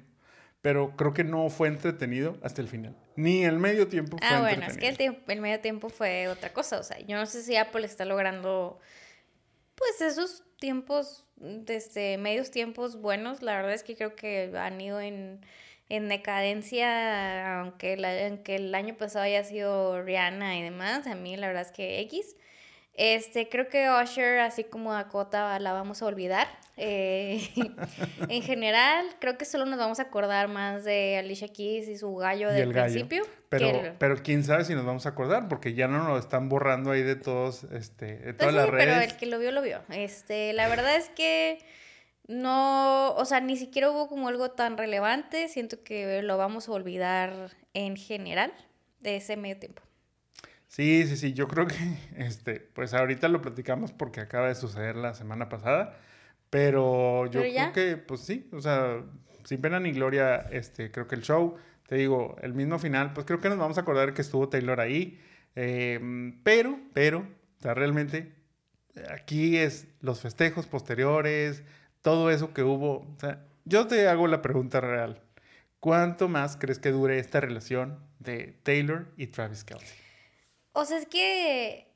pero 0.65 0.95
creo 0.97 1.13
que 1.13 1.23
no 1.23 1.47
fue 1.51 1.67
entretenido 1.67 2.39
hasta 2.41 2.59
el 2.59 2.67
final. 2.67 2.95
Ni 3.15 3.45
el 3.45 3.59
medio 3.59 3.87
tiempo 3.87 4.17
fue 4.17 4.27
Ah, 4.27 4.41
bueno, 4.41 4.65
es 4.65 4.77
que 4.77 4.87
el, 4.87 5.21
el 5.27 5.39
medio 5.39 5.59
tiempo 5.59 5.89
fue 5.89 6.27
otra 6.27 6.53
cosa. 6.53 6.79
O 6.79 6.83
sea, 6.83 6.97
yo 7.01 7.17
no 7.17 7.27
sé 7.27 7.43
si 7.43 7.55
Apple 7.55 7.85
está 7.85 8.03
logrando, 8.03 8.79
pues, 9.75 10.01
esos 10.01 10.43
tiempos, 10.57 11.27
desde 11.35 12.17
medios 12.17 12.49
tiempos 12.49 12.99
buenos. 12.99 13.43
La 13.43 13.57
verdad 13.57 13.73
es 13.73 13.83
que 13.83 13.95
creo 13.95 14.15
que 14.15 14.51
han 14.57 14.81
ido 14.81 14.99
en, 14.99 15.45
en 15.87 16.09
decadencia, 16.09 17.59
aunque, 17.59 18.03
aunque 18.27 18.55
el 18.55 18.73
año 18.73 18.97
pasado 18.97 19.23
haya 19.23 19.43
sido 19.43 20.01
Rihanna 20.01 20.57
y 20.57 20.63
demás. 20.63 21.05
A 21.05 21.13
mí 21.13 21.37
la 21.37 21.45
verdad 21.45 21.61
es 21.61 21.71
que 21.71 21.99
X. 21.99 22.35
Este, 22.95 23.49
creo 23.49 23.69
que 23.69 23.87
Usher, 23.87 24.39
así 24.39 24.63
como 24.63 24.93
Dakota, 24.93 25.59
la 25.59 25.73
vamos 25.73 26.01
a 26.01 26.07
olvidar. 26.07 26.47
Eh, 26.77 27.41
en 28.29 28.41
general, 28.41 29.05
creo 29.19 29.37
que 29.37 29.45
solo 29.45 29.65
nos 29.65 29.79
vamos 29.79 29.99
a 29.99 30.03
acordar 30.03 30.47
más 30.47 30.83
de 30.83 31.17
Alicia 31.17 31.47
Keys 31.47 31.87
y 31.87 31.97
su 31.97 32.15
gallo 32.15 32.49
del 32.49 32.69
principio. 32.71 33.23
Pero, 33.49 33.95
pero 33.97 34.17
quién 34.17 34.43
sabe 34.43 34.65
si 34.65 34.73
nos 34.73 34.85
vamos 34.85 35.05
a 35.05 35.09
acordar, 35.09 35.47
porque 35.47 35.73
ya 35.73 35.87
no 35.87 36.03
nos 36.03 36.19
están 36.19 36.49
borrando 36.49 36.91
ahí 36.91 37.03
de 37.03 37.15
todos, 37.15 37.63
este, 37.71 38.17
de 38.17 38.33
todas 38.33 38.53
pues 38.53 38.55
las 38.55 38.69
redes. 38.69 38.85
Pero 38.85 39.01
el 39.01 39.17
que 39.17 39.25
lo 39.27 39.39
vio, 39.39 39.51
lo 39.51 39.61
vio. 39.61 39.81
Este, 39.89 40.51
la 40.53 40.67
verdad 40.67 40.95
es 40.95 41.09
que 41.09 41.59
no, 42.27 43.13
o 43.13 43.25
sea, 43.25 43.39
ni 43.39 43.55
siquiera 43.55 43.89
hubo 43.91 44.07
como 44.07 44.27
algo 44.27 44.51
tan 44.51 44.77
relevante. 44.77 45.47
Siento 45.47 45.83
que 45.83 46.21
lo 46.21 46.37
vamos 46.37 46.67
a 46.67 46.71
olvidar 46.71 47.51
en 47.73 47.95
general 47.95 48.51
de 48.99 49.17
ese 49.17 49.37
medio 49.37 49.57
tiempo. 49.57 49.83
Sí, 50.67 51.05
sí, 51.07 51.15
sí, 51.15 51.33
yo 51.33 51.47
creo 51.47 51.67
que, 51.67 51.75
este, 52.17 52.59
pues 52.59 52.93
ahorita 52.93 53.29
lo 53.29 53.41
platicamos 53.41 53.91
porque 53.91 54.19
acaba 54.19 54.47
de 54.47 54.55
suceder 54.55 54.95
la 54.95 55.13
semana 55.13 55.47
pasada, 55.47 55.97
pero 56.49 57.25
yo 57.27 57.41
creo 57.41 57.73
que, 57.73 57.97
pues 57.97 58.21
sí, 58.21 58.49
o 58.51 58.61
sea, 58.61 59.03
sin 59.43 59.61
pena 59.61 59.79
ni 59.79 59.91
gloria, 59.91 60.47
este, 60.51 60.91
creo 60.91 61.07
que 61.07 61.15
el 61.15 61.21
show, 61.21 61.55
te 61.87 61.95
digo, 61.95 62.35
el 62.41 62.53
mismo 62.53 62.79
final, 62.79 63.13
pues 63.13 63.25
creo 63.25 63.39
que 63.39 63.49
nos 63.49 63.57
vamos 63.57 63.77
a 63.77 63.81
acordar 63.81 64.13
que 64.13 64.21
estuvo 64.21 64.49
Taylor 64.49 64.79
ahí, 64.79 65.21
em, 65.55 66.41
pero, 66.43 66.79
pero, 66.93 67.19
o 67.19 67.61
sea, 67.61 67.73
realmente, 67.73 68.33
aquí 69.09 69.57
es 69.57 69.87
los 70.01 70.21
festejos 70.21 70.67
posteriores, 70.67 71.63
todo 72.01 72.29
eso 72.31 72.53
que 72.53 72.63
hubo, 72.63 72.99
o 72.99 73.17
sea, 73.19 73.45
yo 73.65 73.87
te 73.87 74.07
hago 74.07 74.27
la 74.27 74.41
pregunta 74.41 74.81
real, 74.81 75.21
¿cuánto 75.79 76.27
más 76.27 76.57
crees 76.57 76.79
que 76.79 76.91
dure 76.91 77.19
esta 77.19 77.39
relación 77.41 77.99
de 78.19 78.59
Taylor 78.63 79.11
y 79.17 79.27
Travis 79.27 79.63
Kelsey? 79.63 79.97
O 80.71 80.85
sea, 80.85 80.97
es 80.97 81.07
que, 81.07 81.94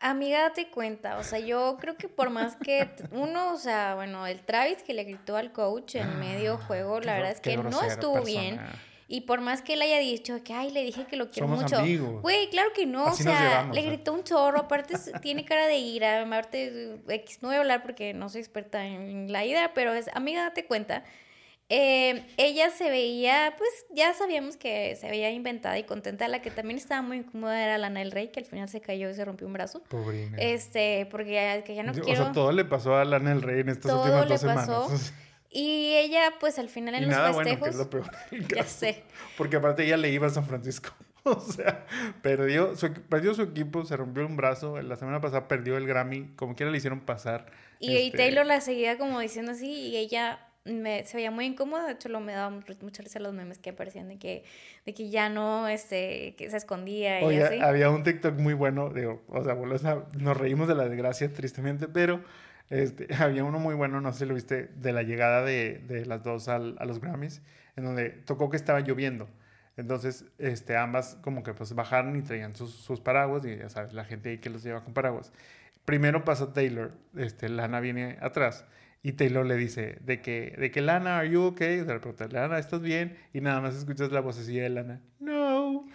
amiga, 0.00 0.40
date 0.40 0.68
cuenta. 0.68 1.18
O 1.18 1.22
sea, 1.22 1.38
yo 1.38 1.76
creo 1.80 1.96
que 1.96 2.08
por 2.08 2.30
más 2.30 2.56
que 2.56 2.88
uno, 3.12 3.52
o 3.52 3.58
sea, 3.58 3.94
bueno, 3.94 4.26
el 4.26 4.40
Travis 4.40 4.82
que 4.82 4.94
le 4.94 5.04
gritó 5.04 5.36
al 5.36 5.52
coach 5.52 5.96
en 5.96 6.18
medio 6.18 6.54
ah, 6.54 6.64
juego, 6.66 7.00
la 7.00 7.14
verdad 7.14 7.30
es 7.32 7.40
que 7.40 7.56
no 7.56 7.82
estuvo 7.82 8.22
bien. 8.22 8.60
Y 9.06 9.22
por 9.22 9.40
más 9.40 9.60
que 9.60 9.72
él 9.72 9.82
haya 9.82 9.98
dicho 9.98 10.40
que, 10.44 10.54
ay, 10.54 10.70
le 10.70 10.84
dije 10.84 11.04
que 11.04 11.16
lo 11.16 11.32
quiero 11.32 11.48
mucho. 11.48 11.82
Güey, 12.20 12.48
claro 12.48 12.70
que 12.72 12.86
no. 12.86 13.06
o 13.06 13.14
sea, 13.14 13.68
le 13.72 13.82
gritó 13.82 14.12
un 14.12 14.22
chorro. 14.22 14.60
Aparte, 14.60 14.94
tiene 15.20 15.44
cara 15.44 15.66
de 15.66 15.78
ira. 15.78 16.22
Aparte, 16.22 17.00
X, 17.08 17.42
no 17.42 17.48
voy 17.48 17.56
a 17.56 17.60
hablar 17.60 17.82
porque 17.82 18.14
no 18.14 18.28
soy 18.28 18.40
experta 18.40 18.86
en 18.86 19.32
la 19.32 19.44
ira, 19.44 19.72
pero 19.74 19.92
es, 19.94 20.08
amiga, 20.14 20.42
date 20.42 20.64
cuenta 20.64 21.02
eh, 21.72 22.26
ella 22.36 22.68
se 22.70 22.90
veía, 22.90 23.54
pues 23.56 23.70
ya 23.94 24.12
sabíamos 24.12 24.56
que 24.56 24.96
se 24.96 25.08
veía 25.08 25.30
inventada 25.30 25.78
y 25.78 25.84
contenta. 25.84 26.26
La 26.26 26.42
que 26.42 26.50
también 26.50 26.78
estaba 26.78 27.00
muy 27.00 27.18
incómoda 27.18 27.62
era 27.62 27.78
Lana 27.78 28.00
del 28.00 28.10
Rey, 28.10 28.28
que 28.28 28.40
al 28.40 28.46
final 28.46 28.68
se 28.68 28.80
cayó 28.80 29.08
y 29.08 29.14
se 29.14 29.24
rompió 29.24 29.46
un 29.46 29.52
brazo. 29.52 29.80
Pobrina. 29.84 30.36
Este, 30.36 31.06
porque 31.12 31.32
ya, 31.32 31.62
que 31.62 31.76
ya 31.76 31.84
no 31.84 31.92
quiero. 31.92 32.22
O 32.22 32.24
sea, 32.24 32.32
todo 32.32 32.50
le 32.50 32.64
pasó 32.64 32.96
a 32.96 33.04
Lana 33.04 33.30
del 33.30 33.42
Rey 33.42 33.60
en 33.60 33.68
estas 33.68 33.92
últimas 33.92 34.28
dos 34.28 34.44
pasó. 34.44 34.88
semanas. 34.88 35.14
Y 35.52 35.96
ella, 35.96 36.34
pues 36.38 36.60
al 36.60 36.68
final 36.68 36.94
en 36.94 37.08
los 37.08 37.10
nada 37.10 37.34
festejos. 37.34 37.58
Bueno, 37.58 37.64
que 37.64 37.70
es 37.70 37.76
lo 37.76 37.90
peor. 37.90 38.48
ya 38.56 38.62
sé. 38.62 39.02
Porque 39.36 39.56
aparte 39.56 39.84
ella 39.84 39.96
le 39.96 40.08
iba 40.10 40.28
a 40.28 40.30
San 40.30 40.46
Francisco. 40.46 40.90
O 41.22 41.38
sea, 41.38 41.84
perdió 42.22 42.74
su, 42.76 42.94
perdió 42.94 43.34
su 43.34 43.42
equipo, 43.42 43.84
se 43.84 43.94
rompió 43.94 44.24
un 44.26 44.36
brazo. 44.38 44.80
La 44.80 44.96
semana 44.96 45.20
pasada 45.20 45.48
perdió 45.48 45.76
el 45.76 45.86
Grammy. 45.86 46.32
Como 46.34 46.54
quiera 46.54 46.72
le 46.72 46.78
hicieron 46.78 47.00
pasar. 47.00 47.44
Y, 47.78 47.92
y 47.92 48.06
este 48.06 48.16
Taylor 48.16 48.46
la 48.46 48.62
seguía 48.62 48.96
como 48.96 49.20
diciendo 49.20 49.52
así. 49.52 49.70
Y 49.70 49.96
ella 49.96 50.38
me, 50.70 51.04
se 51.04 51.16
veía 51.16 51.30
muy 51.30 51.46
incómodo, 51.46 51.84
de 51.86 51.92
hecho 51.92 52.08
lo 52.08 52.20
me 52.20 52.32
daba 52.32 52.50
mucha 52.50 53.02
risa 53.02 53.18
los 53.20 53.32
memes 53.32 53.58
que 53.58 53.70
aparecían 53.70 54.08
de 54.08 54.18
que, 54.18 54.44
de 54.86 54.94
que 54.94 55.10
ya 55.10 55.28
no, 55.28 55.68
este, 55.68 56.34
que 56.36 56.50
se 56.50 56.56
escondía 56.56 57.20
y 57.32 57.40
así. 57.40 57.60
había 57.60 57.90
un 57.90 58.02
TikTok 58.02 58.38
muy 58.38 58.54
bueno, 58.54 58.90
digo, 58.90 59.22
o 59.28 59.44
sea, 59.78 60.04
nos 60.18 60.36
reímos 60.36 60.68
de 60.68 60.74
la 60.74 60.88
desgracia 60.88 61.32
tristemente, 61.32 61.88
pero 61.88 62.22
este, 62.70 63.08
había 63.18 63.44
uno 63.44 63.58
muy 63.58 63.74
bueno, 63.74 64.00
no 64.00 64.12
sé 64.12 64.20
si 64.20 64.26
lo 64.26 64.34
viste, 64.34 64.70
de 64.76 64.92
la 64.92 65.02
llegada 65.02 65.44
de, 65.44 65.78
de 65.86 66.06
las 66.06 66.22
dos 66.22 66.48
al, 66.48 66.76
a 66.78 66.84
los 66.84 67.00
Grammys, 67.00 67.42
en 67.76 67.84
donde 67.84 68.10
tocó 68.10 68.50
que 68.50 68.56
estaba 68.56 68.80
lloviendo. 68.80 69.28
Entonces, 69.76 70.24
este, 70.38 70.76
ambas 70.76 71.16
como 71.22 71.42
que 71.42 71.54
pues 71.54 71.74
bajaron 71.74 72.16
y 72.16 72.22
traían 72.22 72.54
sus, 72.54 72.74
sus 72.74 73.00
paraguas 73.00 73.44
y 73.44 73.56
ya 73.56 73.68
sabes, 73.68 73.92
la 73.92 74.04
gente 74.04 74.30
ahí 74.30 74.38
que 74.38 74.50
los 74.50 74.62
lleva 74.62 74.84
con 74.84 74.92
paraguas. 74.92 75.32
Primero 75.84 76.24
pasa 76.24 76.52
Taylor, 76.52 76.92
este, 77.16 77.48
Lana 77.48 77.80
viene 77.80 78.18
atrás 78.20 78.66
y 79.02 79.12
Taylor 79.12 79.46
le 79.46 79.56
dice 79.56 79.98
de 80.02 80.20
que, 80.20 80.54
de 80.58 80.70
que 80.70 80.80
Lana, 80.80 81.18
¿are 81.18 81.30
you 81.30 81.42
okay? 81.42 81.78
De 81.78 81.92
repente, 81.92 82.28
Lana, 82.28 82.58
¿estás 82.58 82.80
bien? 82.80 83.16
Y 83.32 83.40
nada 83.40 83.60
más 83.60 83.74
escuchas 83.74 84.12
la 84.12 84.20
vocecilla 84.20 84.62
de 84.62 84.68
Lana, 84.70 85.00
no. 85.18 85.86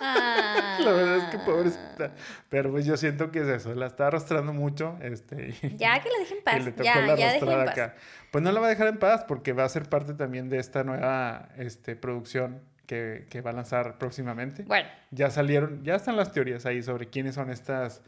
Ah. 0.00 0.78
la 0.84 0.92
verdad 0.92 1.16
es 1.16 1.24
que 1.24 1.38
pobrecita. 1.38 2.14
Pero 2.48 2.70
pues 2.70 2.84
yo 2.84 2.96
siento 2.96 3.30
que 3.30 3.40
es 3.40 3.48
eso, 3.48 3.74
la 3.74 3.86
está 3.86 4.08
arrastrando 4.08 4.52
mucho. 4.52 4.96
Este, 5.00 5.52
ya 5.76 6.00
que 6.00 6.10
la 6.10 6.18
dejen 6.18 6.38
en 6.38 6.44
paz. 6.44 6.76
ya, 6.76 7.16
ya 7.16 7.36
en 7.36 7.44
paz. 7.44 7.70
Acá. 7.70 7.94
Pues 8.30 8.44
no 8.44 8.52
la 8.52 8.60
va 8.60 8.66
a 8.66 8.70
dejar 8.70 8.88
en 8.88 8.98
paz 8.98 9.24
porque 9.26 9.52
va 9.52 9.64
a 9.64 9.68
ser 9.68 9.88
parte 9.88 10.14
también 10.14 10.48
de 10.48 10.58
esta 10.58 10.84
nueva 10.84 11.48
este, 11.56 11.96
producción 11.96 12.60
que, 12.86 13.26
que 13.30 13.40
va 13.40 13.50
a 13.50 13.54
lanzar 13.54 13.98
próximamente. 13.98 14.62
Bueno. 14.64 14.88
Ya 15.10 15.30
salieron, 15.30 15.82
ya 15.82 15.96
están 15.96 16.16
las 16.16 16.32
teorías 16.32 16.66
ahí 16.66 16.82
sobre 16.82 17.08
quiénes 17.08 17.34
son 17.34 17.50
estas 17.50 18.02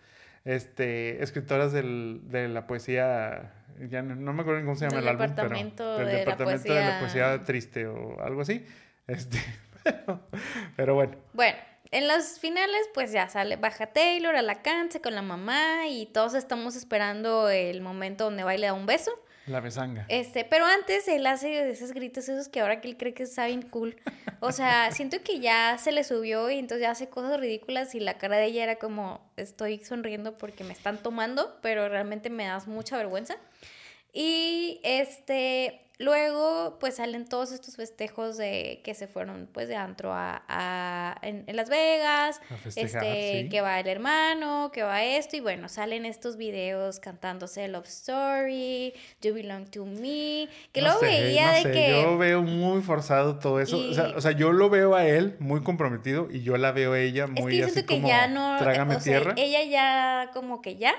este, 0.45 1.23
escritoras 1.23 1.73
del, 1.73 2.23
de 2.25 2.49
la 2.49 2.67
poesía 2.67 3.53
ya 3.89 4.03
no, 4.03 4.33
me 4.33 4.43
acuerdo 4.43 4.61
cómo 4.63 4.77
se 4.77 4.89
llama 4.89 5.01
el 5.01 5.09
álbum, 5.09 5.27
pero 5.35 5.49
del 5.49 6.17
departamento 6.19 6.75
de 6.75 6.81
la 6.81 7.01
poesía 7.01 7.41
triste 7.45 7.87
o 7.87 8.21
algo 8.23 8.43
así. 8.43 8.65
Este, 9.07 9.39
pero, 10.77 10.95
bueno. 10.95 11.17
Bueno, 11.33 11.57
en 11.91 12.09
los 12.09 12.39
finales, 12.39 12.89
pues 12.95 13.13
ya 13.13 13.29
sale, 13.29 13.57
baja 13.57 13.87
Taylor 13.87 14.37
a 14.37 14.43
la 14.43 14.63
cancha 14.63 15.01
con 15.01 15.15
la 15.15 15.23
mamá 15.23 15.87
y 15.89 16.07
todos 16.07 16.35
estamos 16.35 16.77
esperando 16.77 17.49
el 17.49 17.81
momento 17.81 18.25
donde 18.25 18.45
va 18.45 18.55
y 18.55 18.59
le 18.59 18.67
da 18.67 18.75
un 18.75 18.87
beso. 18.87 19.13
La 19.49 19.61
besanga. 19.61 20.05
Este, 20.09 20.45
pero 20.45 20.67
antes 20.67 21.09
él 21.09 21.27
hace 21.27 21.71
esos 21.71 21.93
gritos 21.93 22.29
esos 22.29 22.49
que 22.49 22.61
ahora 22.61 22.83
que 22.83 22.89
él 22.89 22.99
cree 22.99 23.15
que 23.15 23.23
está 23.23 23.47
bien 23.47 23.63
cool. 23.63 23.97
O 24.41 24.53
sea, 24.53 24.91
siento 24.93 25.23
que 25.23 25.41
ya 25.41 25.79
se 25.79 25.91
le 25.91 26.05
subió 26.05 26.51
y 26.51 26.59
entonces 26.59 26.83
ya 26.83 26.91
hace 26.91 27.09
cosas 27.09 27.41
ridículas 27.41 27.95
y 27.95 28.01
la 28.01 28.19
cara 28.19 28.37
de 28.37 28.45
ella 28.45 28.65
era 28.65 28.77
como, 28.77 29.27
estoy 29.37 29.83
sonriendo 29.83 30.37
porque 30.37 30.65
me 30.65 30.75
están 30.75 30.99
tomando, 30.99 31.57
pero 31.63 31.89
realmente 31.89 32.29
me 32.29 32.45
das 32.45 32.67
mucha 32.67 32.99
vergüenza. 32.99 33.37
Y 34.21 34.81
este, 34.83 35.81
luego 35.99 36.77
pues 36.81 36.97
salen 36.97 37.29
todos 37.29 37.53
estos 37.53 37.77
festejos 37.77 38.37
de 38.37 38.81
que 38.83 38.93
se 38.95 39.07
fueron 39.07 39.49
pues 39.53 39.69
de 39.69 39.77
antro 39.77 40.11
a, 40.13 41.17
en, 41.23 41.45
Las 41.55 41.71
Vegas, 41.71 42.41
este, 42.75 43.49
que 43.49 43.61
va 43.61 43.79
el 43.79 43.87
hermano, 43.87 44.73
que 44.73 44.83
va 44.83 45.05
esto 45.05 45.37
y 45.37 45.41
bueno, 45.41 45.69
salen 45.69 46.05
estos 46.05 46.37
videos 46.37 46.99
cantándose 46.99 47.69
Love 47.69 47.87
Story, 47.87 48.93
You 49.23 49.35
Belong 49.35 49.71
to 49.71 49.87
Me, 49.87 50.49
que 50.73 50.83
luego 50.83 50.99
veía 50.99 51.53
de 51.53 51.71
que... 51.71 52.03
Yo 52.03 52.19
veo 52.19 52.43
muy 52.43 52.83
forzado 52.83 53.39
todo 53.39 53.61
eso, 53.61 53.79
o, 54.17 54.21
sea, 54.21 54.33
yo 54.33 54.51
lo 54.51 54.69
veo 54.69 54.97
a 54.97 55.07
él 55.07 55.37
muy 55.39 55.63
comprometido 55.63 56.27
y 56.29 56.43
yo 56.43 56.57
la 56.57 56.73
veo 56.73 56.95
a 56.95 56.99
ella 56.99 57.29
muy 57.29 57.63
así 57.63 57.85
como, 57.85 58.09
ya 58.09 58.27
no, 58.27 58.59
trágame 58.59 58.97
tierra. 58.97 59.35
ella 59.37 59.63
ya 59.63 60.31
como 60.33 60.61
que 60.61 60.75
ya... 60.75 60.97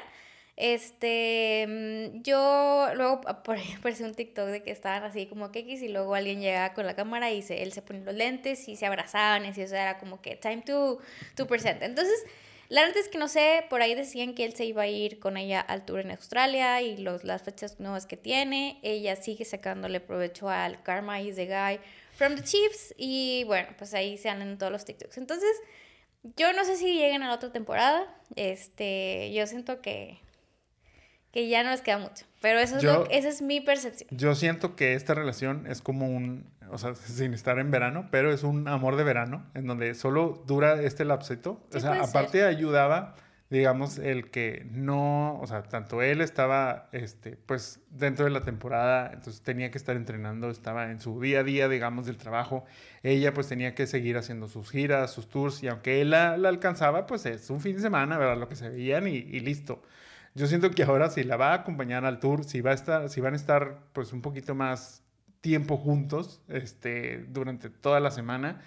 Este, 0.59 1.65
mm, 1.69 2.21
yo 2.21 2.89
luego 2.93 3.21
apareció 3.27 4.05
un 4.05 4.13
TikTok 4.13 4.47
de 4.47 4.61
que 4.61 4.71
estaban 4.71 5.03
así 5.03 5.25
como 5.25 5.53
que 5.53 5.61
y 5.61 5.87
luego 5.87 6.15
alguien 6.15 6.41
llegaba 6.41 6.73
con 6.73 6.85
la 6.85 6.95
cámara 6.95 7.31
y 7.31 7.41
se, 7.41 7.63
él 7.63 7.71
se 7.71 7.81
ponía 7.81 8.03
los 8.03 8.13
lentes 8.13 8.67
y 8.67 8.75
se 8.75 8.85
abrazaban 8.85 9.45
y 9.45 9.49
eso 9.49 9.61
era 9.61 9.97
como 9.97 10.21
que 10.21 10.35
time 10.35 10.61
to, 10.63 10.99
to 11.35 11.47
present. 11.47 11.81
Entonces, 11.81 12.25
la 12.67 12.81
verdad 12.81 12.97
es 12.97 13.07
que 13.07 13.17
no 13.17 13.29
sé, 13.29 13.63
por 13.69 13.81
ahí 13.81 13.95
decían 13.95 14.35
que 14.35 14.43
él 14.43 14.53
se 14.53 14.65
iba 14.65 14.81
a 14.81 14.87
ir 14.87 15.19
con 15.19 15.37
ella 15.37 15.61
al 15.61 15.85
tour 15.85 16.01
en 16.01 16.11
Australia 16.11 16.81
y 16.81 16.97
los, 16.97 17.23
las 17.23 17.41
fechas 17.41 17.79
nuevas 17.79 18.05
que 18.05 18.17
tiene. 18.17 18.79
Ella 18.83 19.15
sigue 19.15 19.45
sacándole 19.45 20.01
provecho 20.01 20.49
al 20.49 20.83
Karma 20.83 21.21
is 21.21 21.37
the 21.37 21.45
guy 21.45 21.79
from 22.11 22.35
the 22.35 22.43
Chiefs 22.43 22.93
y 22.97 23.45
bueno, 23.45 23.69
pues 23.77 23.93
ahí 23.93 24.17
se 24.17 24.27
en 24.27 24.57
todos 24.57 24.73
los 24.73 24.83
TikToks. 24.83 25.17
Entonces, 25.17 25.55
yo 26.35 26.51
no 26.51 26.65
sé 26.65 26.75
si 26.75 26.95
lleguen 26.95 27.23
a 27.23 27.29
la 27.29 27.35
otra 27.35 27.51
temporada. 27.53 28.13
Este, 28.35 29.31
yo 29.33 29.47
siento 29.47 29.81
que 29.81 30.19
que 31.31 31.47
ya 31.47 31.63
no 31.63 31.71
les 31.71 31.81
queda 31.81 31.97
mucho. 31.97 32.25
Pero 32.41 32.59
eso 32.59 32.77
es 32.77 32.83
lo, 32.83 33.05
esa 33.09 33.29
es 33.29 33.41
mi 33.41 33.61
percepción. 33.61 34.09
Yo 34.11 34.33
siento 34.35 34.75
que 34.75 34.93
esta 34.93 35.13
relación 35.13 35.67
es 35.67 35.81
como 35.81 36.07
un, 36.07 36.45
o 36.71 36.77
sea, 36.77 36.95
sin 36.95 37.33
estar 37.33 37.59
en 37.59 37.71
verano, 37.71 38.07
pero 38.11 38.31
es 38.31 38.43
un 38.43 38.67
amor 38.67 38.95
de 38.95 39.03
verano, 39.03 39.45
en 39.53 39.67
donde 39.67 39.93
solo 39.93 40.43
dura 40.47 40.81
este 40.81 41.05
lapsito. 41.05 41.61
o 41.73 41.79
sea, 41.79 42.01
aparte 42.01 42.45
ayudaba, 42.45 43.15
digamos, 43.49 43.97
el 43.97 44.31
que 44.31 44.67
no, 44.71 45.37
o 45.39 45.47
sea, 45.47 45.63
tanto 45.63 46.01
él 46.01 46.21
estaba, 46.21 46.87
este, 46.93 47.35
pues, 47.35 47.81
dentro 47.89 48.23
de 48.25 48.31
la 48.31 48.41
temporada, 48.41 49.11
entonces 49.13 49.41
tenía 49.41 49.69
que 49.69 49.77
estar 49.77 49.97
entrenando, 49.97 50.49
estaba 50.49 50.91
en 50.91 51.01
su 51.01 51.19
día 51.19 51.41
a 51.41 51.43
día, 51.43 51.67
digamos, 51.67 52.05
del 52.05 52.17
trabajo. 52.17 52.63
Ella, 53.03 53.33
pues, 53.33 53.47
tenía 53.49 53.75
que 53.75 53.85
seguir 53.85 54.17
haciendo 54.17 54.47
sus 54.47 54.69
giras, 54.71 55.11
sus 55.11 55.27
tours, 55.27 55.61
y 55.61 55.67
aunque 55.67 56.01
él 56.01 56.11
la, 56.11 56.33
alcanzaba, 56.33 57.05
pues, 57.05 57.25
es 57.25 57.49
un 57.49 57.59
fin 57.59 57.75
de 57.75 57.81
semana, 57.81 58.17
¿verdad? 58.17 58.37
Lo 58.37 58.47
que 58.47 58.55
se 58.55 58.69
veían 58.69 59.07
y, 59.07 59.15
y 59.15 59.41
listo. 59.41 59.81
Yo 60.39 60.47
siento 60.47 60.71
que 60.71 60.83
ahora 60.83 61.09
si 61.09 61.25
la 61.25 61.35
va 61.35 61.51
a 61.51 61.55
acompañar 61.55 62.05
al 62.05 62.21
tour, 62.21 62.45
si, 62.45 62.61
va 62.61 62.71
a 62.71 62.73
estar, 62.73 63.09
si 63.09 63.19
van 63.19 63.33
a 63.33 63.35
estar 63.35 63.77
pues 63.91 64.13
un 64.13 64.21
poquito 64.21 64.55
más 64.55 65.03
tiempo 65.41 65.75
juntos 65.75 66.41
este, 66.47 67.25
durante 67.27 67.69
toda 67.69 67.99
la 67.99 68.09
semana, 68.09 68.61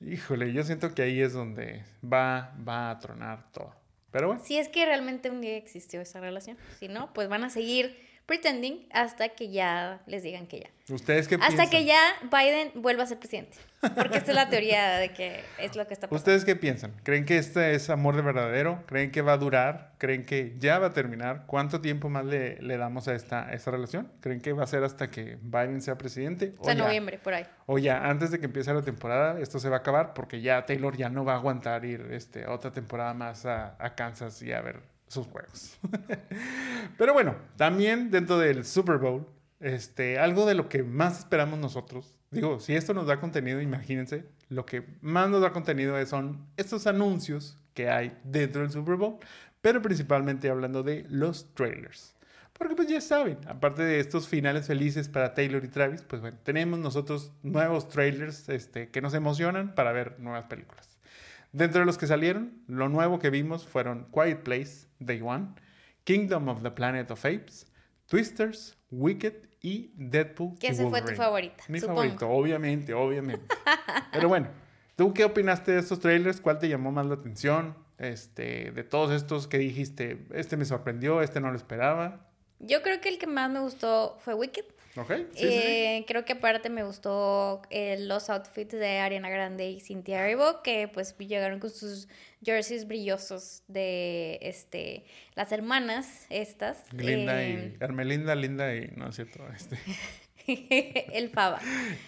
híjole, 0.00 0.54
yo 0.54 0.62
siento 0.62 0.94
que 0.94 1.02
ahí 1.02 1.20
es 1.20 1.34
donde 1.34 1.84
va, 2.02 2.56
va 2.66 2.90
a 2.90 2.98
tronar 3.00 3.52
todo. 3.52 3.74
Pero 4.12 4.28
bueno. 4.28 4.42
Si 4.42 4.56
es 4.56 4.70
que 4.70 4.86
realmente 4.86 5.28
un 5.30 5.42
día 5.42 5.58
existió 5.58 6.00
esa 6.00 6.20
relación, 6.20 6.56
si 6.78 6.88
no, 6.88 7.12
pues 7.12 7.28
van 7.28 7.44
a 7.44 7.50
seguir 7.50 7.94
pretending 8.26 8.86
hasta 8.92 9.30
que 9.30 9.50
ya 9.50 10.00
les 10.06 10.22
digan 10.22 10.46
que 10.46 10.60
ya. 10.60 10.94
¿Ustedes 10.94 11.28
qué 11.28 11.38
Hasta 11.40 11.70
que 11.70 11.84
ya 11.84 11.98
Biden 12.30 12.70
vuelva 12.74 13.04
a 13.04 13.06
ser 13.06 13.18
presidente. 13.18 13.56
Porque 13.80 14.18
esta 14.18 14.32
es 14.32 14.34
la 14.34 14.48
teoría 14.48 14.96
de 14.96 15.10
que 15.10 15.42
es 15.58 15.76
lo 15.76 15.86
que 15.86 15.94
está 15.94 16.06
pasando. 16.06 16.16
¿Ustedes 16.16 16.44
qué 16.44 16.56
piensan? 16.56 16.92
¿Creen 17.02 17.24
que 17.24 17.38
este 17.38 17.74
es 17.74 17.90
amor 17.90 18.16
de 18.16 18.22
verdadero? 18.22 18.82
¿Creen 18.86 19.10
que 19.10 19.22
va 19.22 19.34
a 19.34 19.36
durar? 19.38 19.92
¿Creen 19.98 20.24
que 20.24 20.54
ya 20.58 20.78
va 20.78 20.88
a 20.88 20.92
terminar? 20.92 21.44
¿Cuánto 21.46 21.80
tiempo 21.80 22.08
más 22.08 22.24
le, 22.24 22.60
le 22.60 22.76
damos 22.76 23.08
a 23.08 23.14
esta, 23.14 23.52
esta 23.52 23.70
relación? 23.70 24.10
¿Creen 24.20 24.40
que 24.40 24.52
va 24.52 24.64
a 24.64 24.66
ser 24.66 24.84
hasta 24.84 25.10
que 25.10 25.38
Biden 25.42 25.80
sea 25.80 25.96
presidente? 25.96 26.54
O, 26.58 26.64
sea, 26.64 26.74
noviembre, 26.74 27.18
por 27.18 27.34
ahí. 27.34 27.46
O 27.66 27.78
ya, 27.78 28.06
antes 28.06 28.30
de 28.30 28.38
que 28.38 28.46
empiece 28.46 28.72
la 28.72 28.82
temporada, 28.82 29.40
esto 29.40 29.58
se 29.58 29.68
va 29.68 29.76
a 29.76 29.78
acabar 29.80 30.14
porque 30.14 30.40
ya 30.40 30.64
Taylor 30.66 30.96
ya 30.96 31.08
no 31.08 31.24
va 31.24 31.32
a 31.32 31.36
aguantar 31.36 31.84
ir 31.84 32.08
este, 32.10 32.46
otra 32.46 32.72
temporada 32.72 33.14
más 33.14 33.46
a, 33.46 33.76
a 33.78 33.94
Kansas 33.94 34.40
y 34.42 34.52
a 34.52 34.60
ver 34.60 34.93
sus 35.08 35.26
juegos. 35.26 35.78
Pero 36.98 37.12
bueno, 37.12 37.36
también 37.56 38.10
dentro 38.10 38.38
del 38.38 38.64
Super 38.64 38.98
Bowl, 38.98 39.26
este, 39.60 40.18
algo 40.18 40.46
de 40.46 40.54
lo 40.54 40.68
que 40.68 40.82
más 40.82 41.20
esperamos 41.20 41.58
nosotros, 41.58 42.14
digo, 42.30 42.60
si 42.60 42.74
esto 42.74 42.94
nos 42.94 43.06
da 43.06 43.20
contenido, 43.20 43.60
imagínense, 43.60 44.24
lo 44.48 44.66
que 44.66 44.84
más 45.00 45.30
nos 45.30 45.40
da 45.40 45.52
contenido 45.52 46.04
son 46.06 46.46
estos 46.56 46.86
anuncios 46.86 47.58
que 47.72 47.88
hay 47.88 48.16
dentro 48.24 48.62
del 48.62 48.70
Super 48.70 48.96
Bowl, 48.96 49.18
pero 49.60 49.80
principalmente 49.80 50.50
hablando 50.50 50.82
de 50.82 51.06
los 51.08 51.52
trailers. 51.54 52.14
Porque 52.52 52.76
pues 52.76 52.88
ya 52.88 53.00
saben, 53.00 53.38
aparte 53.48 53.82
de 53.82 53.98
estos 53.98 54.28
finales 54.28 54.66
felices 54.66 55.08
para 55.08 55.34
Taylor 55.34 55.64
y 55.64 55.68
Travis, 55.68 56.02
pues 56.02 56.22
bueno, 56.22 56.38
tenemos 56.44 56.78
nosotros 56.78 57.32
nuevos 57.42 57.88
trailers 57.88 58.48
este, 58.48 58.90
que 58.90 59.00
nos 59.00 59.12
emocionan 59.14 59.74
para 59.74 59.90
ver 59.90 60.20
nuevas 60.20 60.44
películas. 60.44 60.93
Dentro 61.54 61.78
de 61.78 61.86
los 61.86 61.98
que 61.98 62.08
salieron, 62.08 62.64
lo 62.66 62.88
nuevo 62.88 63.20
que 63.20 63.30
vimos 63.30 63.64
fueron 63.64 64.08
Quiet 64.12 64.42
Place, 64.42 64.88
Day 64.98 65.20
One, 65.22 65.50
Kingdom 66.02 66.48
of 66.48 66.64
the 66.64 66.70
Planet 66.72 67.08
of 67.12 67.24
Apes, 67.24 67.70
Twisters, 68.06 68.76
Wicked 68.90 69.34
y 69.60 69.92
Deadpool. 69.94 70.58
Que 70.58 70.66
ese 70.66 70.90
fue 70.90 71.00
tu 71.02 71.14
favorita. 71.14 71.62
Mi 71.68 71.78
favorito, 71.78 72.28
obviamente, 72.28 72.92
obviamente. 72.92 73.46
Pero 74.12 74.28
bueno, 74.28 74.48
¿tú 74.96 75.14
qué 75.14 75.24
opinaste 75.24 75.70
de 75.70 75.78
estos 75.78 76.00
trailers? 76.00 76.40
¿Cuál 76.40 76.58
te 76.58 76.68
llamó 76.68 76.90
más 76.90 77.06
la 77.06 77.14
atención? 77.14 77.76
Este, 77.98 78.72
de 78.72 78.82
todos 78.82 79.12
estos 79.12 79.46
que 79.46 79.58
dijiste, 79.58 80.26
este 80.34 80.56
me 80.56 80.64
sorprendió, 80.64 81.22
este 81.22 81.40
no 81.40 81.52
lo 81.52 81.56
esperaba. 81.56 82.32
Yo 82.58 82.82
creo 82.82 83.00
que 83.00 83.10
el 83.10 83.18
que 83.18 83.28
más 83.28 83.48
me 83.48 83.60
gustó 83.60 84.16
fue 84.18 84.34
Wicked. 84.34 84.64
Eh, 85.36 86.04
creo 86.06 86.24
que 86.24 86.34
aparte 86.34 86.70
me 86.70 86.84
gustó 86.84 87.62
eh, 87.70 87.96
los 87.98 88.30
outfits 88.30 88.72
de 88.72 88.98
Ariana 88.98 89.28
Grande 89.28 89.70
y 89.70 89.80
Cynthia 89.80 90.24
Erivo, 90.24 90.62
que 90.62 90.88
pues 90.88 91.16
llegaron 91.18 91.58
con 91.58 91.70
sus 91.70 92.08
jerseys 92.44 92.86
brillosos 92.86 93.62
de 93.66 94.38
este 94.42 95.04
las 95.34 95.50
hermanas 95.50 96.26
estas. 96.30 96.92
Linda 96.92 97.42
y 97.44 97.76
Armelinda, 97.80 98.34
Linda 98.34 98.74
y 98.74 98.92
no 98.96 99.08
es 99.08 99.16
cierto, 99.16 99.44
este. 99.52 99.78
el 101.12 101.28
Fava. 101.30 101.60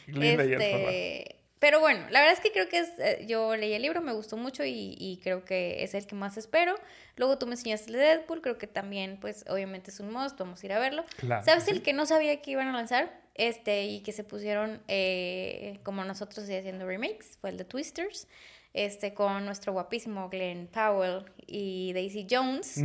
Linda 0.07 0.45
y 0.45 0.53
el 0.53 0.63
Fava. 0.63 1.36
Pero 1.67 1.81
bueno, 1.81 2.07
la 2.11 2.21
verdad 2.21 2.35
es 2.35 2.39
que 2.39 2.53
creo 2.53 2.69
que 2.69 2.79
es, 2.79 2.93
eh, 3.01 3.25
yo 3.27 3.57
leí 3.57 3.73
el 3.73 3.83
libro, 3.83 4.01
me 4.01 4.13
gustó 4.13 4.37
mucho 4.37 4.63
y, 4.65 5.19
creo 5.25 5.45
que 5.45 5.83
es 5.83 5.95
el 5.95 6.07
que 6.07 6.15
más 6.15 6.37
espero. 6.37 6.77
Luego 7.17 7.39
tú 7.39 7.49
me 7.49 7.55
enseñaste 7.55 7.89
el 7.89 7.95
de 7.95 7.99
Deadpool, 8.05 8.41
creo 8.41 8.57
que 8.57 8.69
también, 8.69 9.19
pues 9.21 9.45
obviamente 9.49 9.91
es 9.91 9.99
un 9.99 10.13
must, 10.13 10.39
vamos 10.39 10.63
a 10.63 10.67
ir 10.67 10.73
a 10.73 10.79
verlo. 10.79 11.05
¿Sabes 11.45 11.67
el 11.67 11.83
que 11.83 11.93
no 11.93 12.07
sabía 12.07 12.41
que 12.41 12.53
iban 12.53 12.69
a 12.69 12.73
lanzar? 12.73 13.21
Este, 13.35 13.87
y 13.87 13.99
que 14.03 14.13
se 14.13 14.23
pusieron 14.23 14.81
eh, 14.87 15.81
como 15.83 16.05
nosotros 16.05 16.45
haciendo 16.45 16.87
remakes, 16.87 17.37
fue 17.41 17.51
el 17.51 17.57
de 17.57 17.65
Twisters, 17.65 18.29
este, 18.73 19.13
con 19.13 19.45
nuestro 19.45 19.73
guapísimo 19.73 20.29
Glenn 20.29 20.69
Powell 20.69 21.25
y 21.49 21.93
Daisy 21.95 22.29
Jones. 22.31 22.81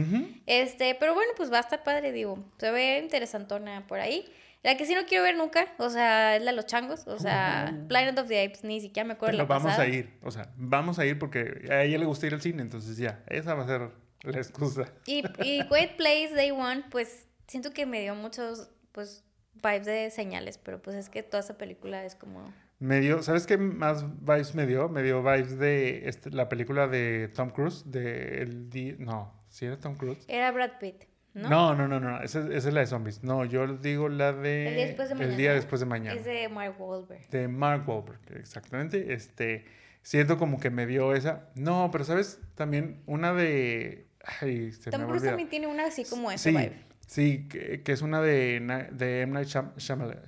Este, 0.47 0.95
pero 0.95 1.13
bueno, 1.13 1.33
pues 1.37 1.53
va 1.53 1.57
a 1.57 1.61
estar 1.61 1.83
padre, 1.83 2.11
digo, 2.11 2.43
se 2.57 2.71
ve 2.71 2.97
interesantona 2.97 3.85
por 3.85 3.99
ahí. 3.99 4.25
La 4.63 4.77
que 4.77 4.85
sí 4.85 4.93
no 4.93 5.05
quiero 5.07 5.23
ver 5.23 5.35
nunca, 5.35 5.67
o 5.77 5.89
sea, 5.89 6.35
es 6.35 6.43
la 6.43 6.51
de 6.51 6.55
los 6.55 6.67
changos, 6.67 7.07
o 7.07 7.17
sea, 7.17 7.75
Planet 7.87 8.17
of 8.19 8.27
the 8.27 8.45
Apes, 8.45 8.63
ni 8.63 8.79
siquiera 8.79 9.07
me 9.07 9.13
acuerdo 9.13 9.37
Pero 9.37 9.47
vamos 9.47 9.73
a 9.77 9.87
ir, 9.87 10.19
o 10.21 10.29
sea, 10.29 10.51
vamos 10.55 10.99
a 10.99 11.05
ir 11.05 11.17
porque 11.17 11.67
a 11.71 11.81
ella 11.83 11.97
le 11.97 12.05
gusta 12.05 12.27
ir 12.27 12.35
al 12.35 12.41
cine, 12.41 12.61
entonces 12.61 12.97
ya, 12.97 13.23
esa 13.27 13.55
va 13.55 13.63
a 13.63 13.67
ser 13.67 13.89
la 14.21 14.37
excusa. 14.37 14.93
Y, 15.07 15.23
y 15.43 15.63
Great 15.69 15.95
Place 15.97 16.31
Day 16.35 16.51
One, 16.51 16.83
pues 16.91 17.27
siento 17.47 17.71
que 17.71 17.87
me 17.87 18.01
dio 18.01 18.13
muchos, 18.13 18.69
pues, 18.91 19.23
vibes 19.55 19.85
de 19.85 20.11
señales, 20.11 20.57
pero 20.57 20.81
pues 20.81 20.95
es 20.95 21.09
que 21.09 21.23
toda 21.23 21.41
esa 21.41 21.57
película 21.57 22.05
es 22.05 22.15
como... 22.15 22.53
Me 22.79 22.99
dio, 22.99 23.21
¿sabes 23.21 23.45
qué 23.45 23.57
más 23.57 24.05
vibes 24.21 24.55
me 24.55 24.65
dio? 24.65 24.89
Me 24.89 25.03
dio 25.03 25.21
vibes 25.21 25.59
de 25.59 26.07
este, 26.07 26.31
la 26.31 26.49
película 26.49 26.87
de 26.87 27.27
Tom 27.27 27.51
Cruise, 27.51 27.83
de 27.85 28.41
el... 28.41 28.69
No, 28.99 29.33
¿sí 29.49 29.65
era 29.65 29.79
Tom 29.79 29.95
Cruise? 29.95 30.25
Era 30.27 30.51
Brad 30.51 30.79
Pitt. 30.79 31.10
¿No? 31.33 31.75
no, 31.75 31.87
no, 31.87 31.99
no, 31.99 32.21
Esa, 32.21 32.39
es 32.53 32.65
la 32.65 32.81
de 32.81 32.87
zombies. 32.87 33.23
No, 33.23 33.45
yo 33.45 33.65
digo 33.77 34.09
la 34.09 34.33
de... 34.33 34.67
El 34.67 34.75
día 34.75 34.85
después 34.85 35.09
de 35.09 35.15
mañana. 35.15 35.31
El 35.31 35.37
día 35.37 35.53
después 35.53 35.79
de 35.79 35.85
mañana. 35.85 36.19
Es 36.19 36.25
de 36.25 36.49
Mark 36.49 36.75
Wahlberg. 36.77 37.27
De 37.29 37.47
Mark 37.47 37.87
Wahlberg, 37.87 38.19
exactamente. 38.35 39.13
Este, 39.13 39.65
siento 40.01 40.37
como 40.37 40.59
que 40.59 40.69
me 40.69 40.85
dio 40.85 41.15
esa... 41.15 41.49
No, 41.55 41.89
pero 41.91 42.03
¿sabes? 42.03 42.39
También 42.55 43.01
una 43.05 43.33
de... 43.33 44.07
Ay, 44.41 44.71
se 44.73 44.91
Tom 44.91 45.07
Cruise 45.07 45.23
también 45.23 45.49
tiene 45.49 45.67
una 45.67 45.85
así 45.85 46.03
como 46.03 46.31
esa 46.31 46.49
sí, 46.49 46.51
vibe. 46.51 46.75
Sí, 47.07 47.47
que, 47.49 47.81
que, 47.81 47.91
es 47.91 48.01
una 48.01 48.21
de, 48.21 48.89
de 48.91 49.21
M. 49.21 49.33
Night 49.33 49.47
Shyamalan. 49.47 50.21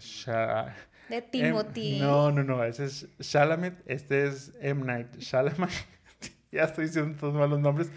de 1.10 1.22
Timothy. 1.22 2.00
no, 2.00 2.32
no, 2.32 2.44
no, 2.44 2.64
ese 2.64 2.86
es 2.86 3.08
Shalamet, 3.20 3.76
este 3.86 4.28
es 4.28 4.54
M. 4.62 4.84
Night 4.86 5.18
Shyamalan. 5.18 5.70
ya 6.52 6.64
estoy 6.64 6.86
diciendo 6.86 7.16
todos 7.20 7.34
malos 7.34 7.60
nombres. 7.60 7.90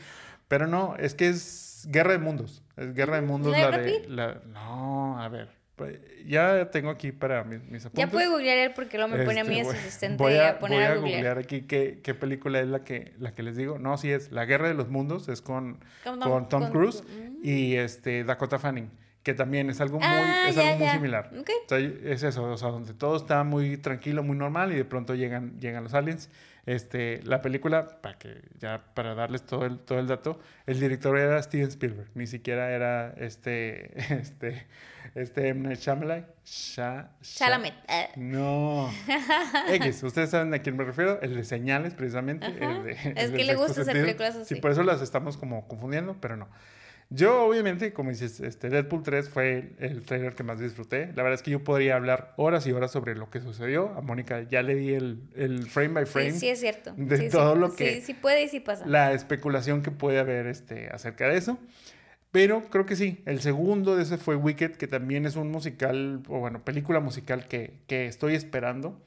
Pero 0.49 0.67
no, 0.67 0.97
es 0.97 1.15
que 1.15 1.29
es 1.29 1.87
Guerra 1.89 2.13
de 2.13 2.19
Mundos. 2.19 2.63
Es 2.77 2.95
Guerra 2.95 3.17
de 3.17 3.23
Mundos 3.23 3.53
¿No 3.53 3.59
es 3.59 3.71
la 3.71 3.79
de... 3.79 4.05
La- 4.09 4.41
no, 4.53 5.19
a 5.21 5.29
ver. 5.29 5.49
pues, 5.77 5.99
Ya 6.27 6.71
tengo 6.71 6.91
aquí 6.91 7.13
para 7.13 7.43
mis, 7.45 7.63
mis 7.65 7.85
apuntes. 7.87 8.05
Ya 8.05 8.11
puede 8.11 8.29
googlear 8.29 8.75
porque 8.75 8.99
luego 8.99 9.17
me 9.17 9.25
pone 9.25 9.41
a 9.41 9.45
mí 9.45 9.59
Este, 9.61 9.65
su 9.65 9.69
voy- 9.71 9.79
asistente 9.79 10.23
voy 10.23 10.35
a, 10.35 10.51
a, 10.51 10.59
poner 10.59 10.79
voy 10.79 10.85
a, 10.85 10.87
a 10.93 10.95
googlear. 10.97 11.17
googlear 11.19 11.39
aquí 11.39 11.63
qué, 11.63 12.01
qué 12.03 12.15
película 12.15 12.61
es 12.61 12.67
la 12.69 12.85
que, 12.85 13.15
la 13.19 13.35
que 13.35 13.43
les 13.43 13.57
digo. 13.57 13.79
No, 13.79 13.97
sí 13.97 14.11
es 14.11 14.31
La 14.33 14.45
Guerra 14.45 14.69
de 14.69 14.75
los 14.75 14.89
Mundos, 14.89 15.29
es 15.29 15.41
con, 15.43 15.79
Con 16.05 16.21
con 16.21 16.49
Tom 16.49 16.63
con- 16.65 16.71
Cruise 16.73 17.03
Mm. 17.03 17.37
y 17.43 17.77
este, 17.77 18.25
Dakota 18.25 18.59
Fanning, 18.59 18.91
que 19.23 19.33
también 19.35 19.71
es 19.71 19.81
algo 19.81 19.99
muy, 19.99 20.07
Ah, 20.09 20.47
es 20.49 20.55
ya, 20.57 20.63
algo 20.63 20.77
muy 20.79 20.87
ya. 20.87 20.93
similar. 20.95 21.31
Ok. 21.39 21.51
O 21.65 21.69
sea, 21.69 21.79
es 21.79 22.23
eso, 22.23 22.45
o 22.45 22.57
sea, 22.59 22.69
donde 22.69 22.93
todo 22.95 23.17
está 23.17 23.43
muy 23.45 23.77
tranquilo, 23.79 24.23
muy 24.23 24.37
normal 24.37 24.73
y 24.73 24.77
de 24.77 24.85
pronto 24.85 25.15
llegan, 25.15 25.59
llegan 25.61 25.83
los 25.85 25.95
aliens. 25.95 26.29
Este, 26.67 27.21
la 27.23 27.43
película, 27.43 28.01
para 28.03 28.19
que 28.19 28.43
ya 28.59 28.83
para 28.95 29.15
darles 29.15 29.47
todo 29.47 29.65
el, 29.67 29.79
todo 29.79 30.01
el 30.01 30.09
dato, 30.09 30.41
el 30.67 30.81
director 30.81 31.17
era 31.17 31.41
Steven 31.41 31.69
Spielberg, 31.69 32.09
ni 32.15 32.27
siquiera 32.27 32.71
era 32.73 33.15
este, 33.19 33.93
este, 34.21 34.67
este 35.15 35.49
M. 35.49 35.69
Night 35.69 35.79
Shyamalan. 35.79 36.27
Sha- 36.45 37.11
Sha- 37.23 37.47
Chalamet. 37.47 37.75
no. 38.17 38.91
X, 39.69 40.03
ustedes 40.03 40.31
saben 40.31 40.53
a 40.55 40.59
quién 40.59 40.77
me 40.77 40.85
refiero, 40.85 41.21
el 41.23 41.35
de 41.37 41.45
señales, 41.45 41.95
precisamente. 41.95 42.47
Ajá. 42.47 42.57
el 42.79 42.83
de- 42.85 43.13
Es 43.15 43.31
que 43.31 43.45
le 43.45 43.55
gusta 43.55 43.83
hacer 43.83 43.95
películas 44.03 44.35
así. 44.37 44.57
Sí, 44.57 44.61
por 44.61 44.73
eso 44.73 44.83
las 44.83 45.03
estamos 45.03 45.37
como 45.37 45.69
confundiendo, 45.69 46.17
pero 46.21 46.37
no. 46.37 46.49
Yo, 47.09 47.45
obviamente, 47.45 47.93
como 47.93 48.11
dices, 48.11 48.41
este 48.41 48.69
Deadpool 48.69 49.05
3 49.05 49.29
fue 49.29 49.59
el, 49.59 49.75
el 49.79 50.03
trailer 50.03 50.35
que 50.35 50.43
más 50.43 50.59
disfruté. 50.59 51.07
La 51.15 51.23
verdad 51.23 51.35
es 51.35 51.43
que 51.43 51.53
yo 51.53 51.63
podría 51.63 51.95
hablar 51.95 52.35
horas 52.37 52.67
y 52.67 52.73
horas 52.73 52.91
sobre 52.91 53.15
lo 53.15 53.31
que 53.31 53.41
sucedió. 53.41 53.91
A 53.97 54.01
Mónica 54.01 54.43
ya 54.43 54.63
le 54.63 54.75
di 54.75 54.93
el, 54.95 55.21
el 55.37 55.67
frame 55.69 55.91
by 55.95 56.07
frame. 56.07 56.33
Sí, 56.33 56.41
sí 56.41 56.49
es 56.49 56.59
cierto. 56.61 56.95
de 56.97 57.17
Sí, 57.17 57.23
sí. 57.27 57.31
todo 57.31 57.55
lo 57.55 57.73
que- 57.75 57.95
Sí, 57.95 58.01
sí 58.01 58.15
puede 58.15 58.43
y 58.43 58.49
sí 58.49 58.59
pasa. 58.59 58.87
La 58.87 59.13
especulación 59.13 59.83
que 59.83 59.93
puede 59.93 60.19
haber 60.19 60.47
este, 60.49 60.89
acerca 60.89 61.29
de 61.29 61.37
eso. 61.39 61.59
Pero 62.33 62.65
creo 62.71 62.85
que 62.87 62.97
sí, 62.97 63.23
el 63.25 63.41
segundo 63.41 63.97
de 63.97 64.03
ese 64.03 64.19
fue 64.19 64.35
Wicked, 64.35 64.73
que 64.73 64.89
también 64.89 65.25
es 65.27 65.37
un 65.37 65.51
musical, 65.51 66.23
o 66.29 66.41
bueno, 66.41 66.65
película 66.65 66.99
musical 67.01 67.47
que, 67.47 67.79
que 67.87 68.07
estoy 68.09 68.35
esperando 68.35 69.01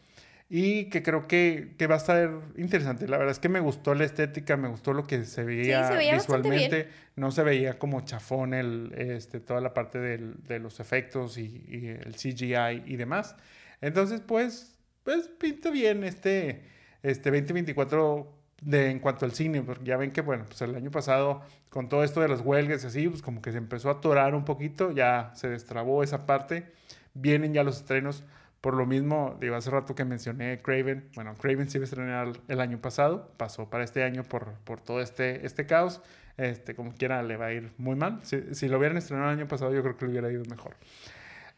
y 0.52 0.86
que 0.86 1.04
creo 1.04 1.28
que, 1.28 1.76
que 1.78 1.86
va 1.86 1.94
a 1.96 1.98
estar 2.00 2.32
interesante. 2.58 3.08
La 3.08 3.18
verdad 3.18 3.32
es 3.32 3.40
que 3.40 3.50
me 3.50 3.60
gustó 3.60 3.94
la 3.94 4.04
estética, 4.06 4.58
me 4.58 4.68
gustó 4.68 4.94
lo 4.94 5.06
que 5.06 5.24
se 5.26 5.44
veía, 5.44 5.88
se 5.88 5.96
veía 5.96 6.14
visualmente. 6.42 6.90
No 7.16 7.32
se 7.32 7.44
veía 7.44 7.78
como 7.78 8.02
chafón 8.02 8.54
el, 8.56 8.92
este, 8.98 9.40
toda 9.40 9.62
la 9.62 9.74
parte 9.76 10.00
del- 10.00 10.36
de 10.48 10.58
los 10.60 10.80
efectos 10.80 11.38
y, 11.38 11.64
y 11.68 11.88
el 11.88 12.16
CGI 12.16 12.84
y 12.92 12.96
demás. 12.96 13.36
Entonces, 13.82 14.22
pues, 14.22 14.76
pues 15.04 15.28
pinta 15.28 15.70
bien 15.70 16.04
este, 16.04 16.64
este 17.04 17.30
2024 17.30 18.36
de, 18.62 18.90
en 18.90 19.00
cuanto 19.00 19.26
al 19.26 19.32
cine, 19.34 19.62
porque 19.62 19.86
ya 19.86 19.98
ven 19.98 20.12
que, 20.12 20.22
bueno, 20.22 20.46
pues 20.48 20.62
el 20.64 20.76
año 20.76 20.92
pasado, 20.92 21.42
con 21.70 21.88
todo 21.90 22.04
esto 22.04 22.22
de 22.22 22.28
las 22.28 22.42
huelgas 22.42 22.84
y 22.84 22.88
así, 22.88 23.08
pues 23.08 23.22
como 23.22 23.42
que 23.42 23.52
se 23.52 23.58
empezó 23.58 23.90
a 23.90 23.94
atorar 23.94 24.34
un 24.36 24.44
poquito, 24.46 24.92
ya 24.92 25.32
se 25.36 25.48
destrabó 25.48 26.04
esa 26.04 26.26
parte, 26.26 26.66
vienen 27.14 27.54
ya 27.54 27.64
los 27.64 27.78
estrenos, 27.78 28.24
por 28.62 28.76
lo 28.76 28.86
mismo, 28.86 29.38
digo, 29.40 29.56
hace 29.56 29.70
rato 29.70 29.96
que 29.96 30.06
mencioné 30.06 30.62
Craven, 30.62 31.10
bueno, 31.16 31.36
Craven 31.36 31.70
se 31.70 31.78
iba 31.78 31.84
a 31.84 31.86
estrenar 31.86 32.32
el 32.48 32.60
año 32.60 32.80
pasado, 32.80 33.32
pasó 33.38 33.70
para 33.70 33.84
este 33.84 34.04
año 34.04 34.24
por, 34.24 34.54
por 34.66 34.82
todo 34.82 35.02
este, 35.02 35.46
este 35.46 35.66
caos, 35.66 36.02
este, 36.38 36.76
como 36.76 36.94
quiera 36.94 37.24
le 37.24 37.38
va 37.38 37.48
a 37.48 37.54
ir 37.54 37.72
muy 37.78 37.96
mal, 37.96 38.20
si, 38.24 38.54
si 38.54 38.68
lo 38.68 38.78
hubieran 38.78 38.98
estrenado 38.98 39.32
el 39.32 39.40
año 39.40 39.48
pasado 39.48 39.74
yo 39.74 39.82
creo 39.82 39.98
que 39.98 40.06
le 40.06 40.12
hubiera 40.12 40.32
ido 40.32 40.44
mejor. 40.50 40.76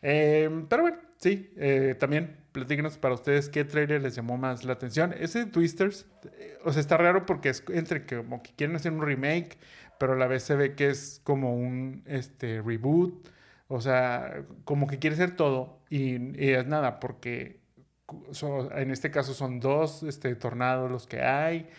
Eh, 0.01 0.65
pero 0.67 0.81
bueno, 0.83 0.97
sí, 1.17 1.51
eh, 1.57 1.95
también 1.99 2.37
platíquenos 2.51 2.97
para 2.97 3.13
ustedes 3.13 3.49
qué 3.49 3.63
trailer 3.63 4.01
les 4.01 4.15
llamó 4.15 4.37
más 4.37 4.63
la 4.63 4.73
atención. 4.73 5.13
Ese 5.17 5.45
de 5.45 5.51
Twisters, 5.51 6.07
eh, 6.37 6.57
o 6.63 6.73
sea, 6.73 6.81
está 6.81 6.97
raro 6.97 7.25
porque 7.25 7.49
es 7.49 7.63
entre 7.69 8.05
que 8.05 8.17
como 8.17 8.41
que 8.41 8.51
quieren 8.55 8.75
hacer 8.75 8.91
un 8.91 9.01
remake, 9.01 9.57
pero 9.99 10.13
a 10.13 10.15
la 10.15 10.27
vez 10.27 10.43
se 10.43 10.55
ve 10.55 10.75
que 10.75 10.89
es 10.89 11.21
como 11.23 11.55
un 11.55 12.03
este, 12.05 12.61
reboot. 12.61 13.27
O 13.73 13.81
sea, 13.81 14.43
como 14.65 14.87
que 14.87 14.99
quiere 14.99 15.15
ser 15.15 15.35
todo 15.35 15.79
y, 15.89 16.15
y 16.43 16.49
es 16.51 16.65
nada, 16.67 16.99
porque 16.99 17.61
so- 18.31 18.71
en 18.75 18.91
este 18.91 19.11
caso 19.11 19.33
son 19.33 19.59
dos 19.59 20.03
este, 20.03 20.35
tornados 20.35 20.91
los 20.91 21.07
que 21.07 21.21
hay, 21.21 21.69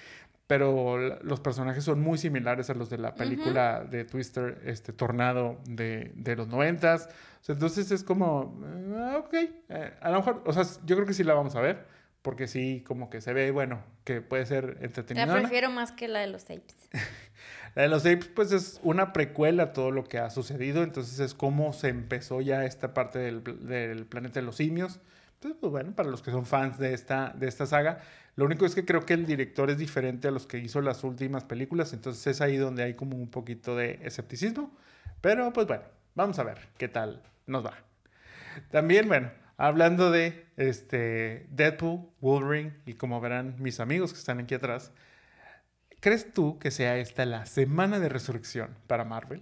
pero 0.46 0.98
la- 0.98 1.18
los 1.22 1.40
personajes 1.40 1.84
son 1.84 2.00
muy 2.00 2.18
similares 2.18 2.70
a 2.70 2.74
los 2.74 2.88
de 2.90 2.98
la 2.98 3.14
película 3.14 3.84
de 3.84 4.04
Twister, 4.04 4.60
este 4.64 4.92
Tornado 4.92 5.60
de, 5.66 6.12
de 6.14 6.36
los 6.36 6.48
noventas. 6.48 7.08
O 7.40 7.44
sea, 7.44 7.54
entonces 7.54 7.90
es 7.90 8.04
como, 8.04 8.58
eh, 8.64 9.16
ok, 9.18 9.34
eh, 9.68 9.92
a 10.00 10.10
lo 10.10 10.18
mejor, 10.18 10.42
o 10.46 10.52
sea, 10.52 10.64
yo 10.84 10.96
creo 10.96 11.06
que 11.06 11.14
sí 11.14 11.24
la 11.24 11.34
vamos 11.34 11.56
a 11.56 11.60
ver, 11.60 11.86
porque 12.22 12.46
sí, 12.48 12.84
como 12.86 13.10
que 13.10 13.20
se 13.20 13.32
ve, 13.32 13.50
bueno, 13.50 13.82
que 14.04 14.20
puede 14.20 14.46
ser 14.46 14.76
La 14.78 14.86
entretenida. 14.86 15.32
prefiero 15.34 15.70
más 15.70 15.90
que 15.92 16.06
la 16.08 16.20
de 16.20 16.28
los 16.28 16.44
tapes. 16.44 16.88
La 17.74 17.82
de 17.82 17.88
los 17.88 18.02
Apes, 18.02 18.28
pues 18.28 18.52
es 18.52 18.80
una 18.82 19.12
precuela 19.12 19.62
a 19.62 19.72
todo 19.72 19.90
lo 19.90 20.04
que 20.04 20.18
ha 20.18 20.30
sucedido. 20.30 20.82
Entonces 20.82 21.18
es 21.20 21.34
cómo 21.34 21.72
se 21.72 21.88
empezó 21.88 22.40
ya 22.40 22.64
esta 22.64 22.94
parte 22.94 23.18
del, 23.18 23.42
del 23.42 24.06
planeta 24.06 24.40
de 24.40 24.46
los 24.46 24.56
simios. 24.56 25.00
Entonces, 25.34 25.58
pues 25.60 25.72
bueno, 25.72 25.92
para 25.94 26.08
los 26.08 26.22
que 26.22 26.30
son 26.30 26.46
fans 26.46 26.78
de 26.78 26.94
esta, 26.94 27.34
de 27.36 27.48
esta 27.48 27.66
saga, 27.66 28.00
lo 28.36 28.44
único 28.44 28.64
es 28.64 28.74
que 28.74 28.84
creo 28.84 29.04
que 29.04 29.14
el 29.14 29.26
director 29.26 29.70
es 29.70 29.78
diferente 29.78 30.28
a 30.28 30.30
los 30.30 30.46
que 30.46 30.58
hizo 30.58 30.80
las 30.80 31.02
últimas 31.02 31.44
películas. 31.44 31.92
Entonces 31.92 32.26
es 32.26 32.40
ahí 32.40 32.56
donde 32.56 32.82
hay 32.82 32.94
como 32.94 33.16
un 33.16 33.28
poquito 33.28 33.76
de 33.76 33.98
escepticismo. 34.02 34.70
Pero 35.20 35.52
pues 35.52 35.66
bueno, 35.66 35.84
vamos 36.14 36.38
a 36.38 36.44
ver 36.44 36.58
qué 36.78 36.88
tal 36.88 37.22
nos 37.46 37.64
va. 37.64 37.74
También, 38.70 39.08
bueno, 39.08 39.30
hablando 39.56 40.10
de 40.10 40.46
este 40.56 41.46
Deadpool, 41.50 42.08
Wolverine 42.20 42.74
y 42.86 42.94
como 42.94 43.20
verán 43.20 43.56
mis 43.58 43.80
amigos 43.80 44.12
que 44.12 44.18
están 44.18 44.40
aquí 44.40 44.54
atrás, 44.54 44.92
¿crees 46.02 46.32
tú 46.34 46.58
que 46.58 46.72
sea 46.72 46.98
esta 46.98 47.24
la 47.24 47.46
semana 47.46 48.00
de 48.00 48.08
resurrección 48.08 48.76
para 48.88 49.04
Marvel? 49.04 49.40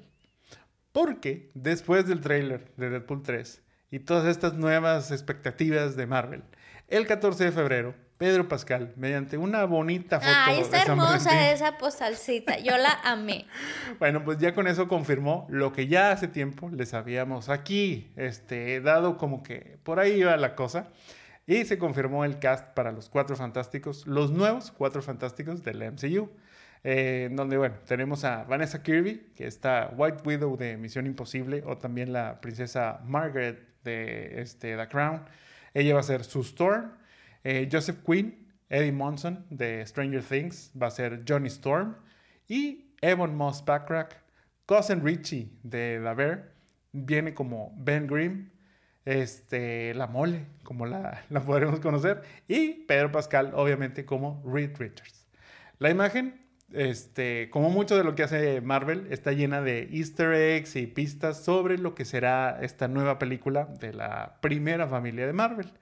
Porque 0.92 1.50
después 1.54 2.06
del 2.06 2.20
tráiler 2.20 2.70
de 2.76 2.90
Deadpool 2.90 3.22
3 3.22 3.62
y 3.90 4.00
todas 4.00 4.26
estas 4.26 4.54
nuevas 4.54 5.10
expectativas 5.10 5.96
de 5.96 6.06
Marvel, 6.06 6.42
el 6.86 7.06
14 7.06 7.44
de 7.44 7.52
febrero, 7.52 7.94
Pedro 8.18 8.46
Pascal, 8.46 8.92
mediante 8.96 9.38
una 9.38 9.64
bonita 9.64 10.20
foto 10.20 10.30
Ay, 10.30 10.60
está 10.60 10.82
hermosa 10.82 11.30
Valentín, 11.30 11.54
esa 11.54 11.78
postalcita. 11.78 12.58
Yo 12.58 12.76
la 12.76 12.92
amé. 13.04 13.46
bueno, 13.98 14.22
pues 14.22 14.36
ya 14.36 14.54
con 14.54 14.66
eso 14.66 14.86
confirmó 14.86 15.46
lo 15.48 15.72
que 15.72 15.86
ya 15.86 16.12
hace 16.12 16.28
tiempo 16.28 16.68
les 16.68 16.92
habíamos 16.92 17.48
aquí 17.48 18.12
este, 18.16 18.82
dado 18.82 19.16
como 19.16 19.42
que 19.42 19.78
por 19.82 19.98
ahí 19.98 20.20
iba 20.20 20.36
la 20.36 20.54
cosa. 20.54 20.88
Y 21.46 21.64
se 21.64 21.78
confirmó 21.78 22.26
el 22.26 22.38
cast 22.38 22.74
para 22.74 22.92
los 22.92 23.08
Cuatro 23.08 23.34
Fantásticos, 23.34 24.06
los 24.06 24.30
nuevos 24.30 24.70
Cuatro 24.70 25.00
Fantásticos 25.00 25.64
del 25.64 25.82
MCU. 25.90 26.28
Eh, 26.82 27.28
donde, 27.32 27.56
bueno, 27.58 27.76
tenemos 27.86 28.24
a 28.24 28.44
Vanessa 28.44 28.82
Kirby, 28.82 29.32
que 29.34 29.46
está 29.46 29.92
White 29.96 30.22
Widow 30.24 30.56
de 30.56 30.76
Misión 30.76 31.06
Imposible, 31.06 31.62
o 31.66 31.76
también 31.76 32.12
la 32.12 32.40
princesa 32.40 33.00
Margaret 33.04 33.58
de 33.84 34.40
este, 34.40 34.76
The 34.76 34.88
Crown. 34.88 35.22
Ella 35.74 35.94
va 35.94 36.00
a 36.00 36.04
ser 36.04 36.24
Sue 36.24 36.42
Storm. 36.42 36.92
Eh, 37.44 37.68
Joseph 37.70 37.98
Quinn, 38.04 38.48
Eddie 38.68 38.92
Monson 38.92 39.46
de 39.50 39.84
Stranger 39.86 40.22
Things, 40.22 40.72
va 40.80 40.88
a 40.88 40.90
ser 40.90 41.22
Johnny 41.26 41.48
Storm. 41.48 41.96
Y 42.48 42.94
Evan 43.00 43.36
Moss 43.36 43.64
Backrack, 43.64 44.16
Cousin 44.66 45.04
Richie 45.04 45.50
de 45.62 46.00
La 46.00 46.14
Bear, 46.14 46.52
viene 46.92 47.34
como 47.34 47.72
Ben 47.76 48.06
Grimm, 48.06 48.50
este, 49.04 49.94
La 49.94 50.06
Mole, 50.06 50.46
como 50.62 50.86
la, 50.86 51.24
la 51.30 51.42
podremos 51.42 51.80
conocer, 51.80 52.22
y 52.48 52.84
Pedro 52.84 53.10
Pascal, 53.12 53.52
obviamente, 53.54 54.04
como 54.04 54.42
Reed 54.44 54.76
Richards. 54.78 55.26
La 55.78 55.90
imagen, 55.90 56.40
este, 56.72 57.50
como 57.50 57.70
mucho 57.70 57.96
de 57.96 58.04
lo 58.04 58.14
que 58.14 58.22
hace 58.22 58.60
Marvel, 58.60 59.06
está 59.10 59.32
llena 59.32 59.60
de 59.60 59.88
easter 59.92 60.32
eggs 60.32 60.76
y 60.76 60.86
pistas 60.86 61.42
sobre 61.42 61.78
lo 61.78 61.94
que 61.94 62.04
será 62.04 62.58
esta 62.62 62.88
nueva 62.88 63.18
película 63.18 63.66
de 63.80 63.92
la 63.92 64.38
primera 64.40 64.86
familia 64.86 65.26
de 65.26 65.32
Marvel. 65.32 65.72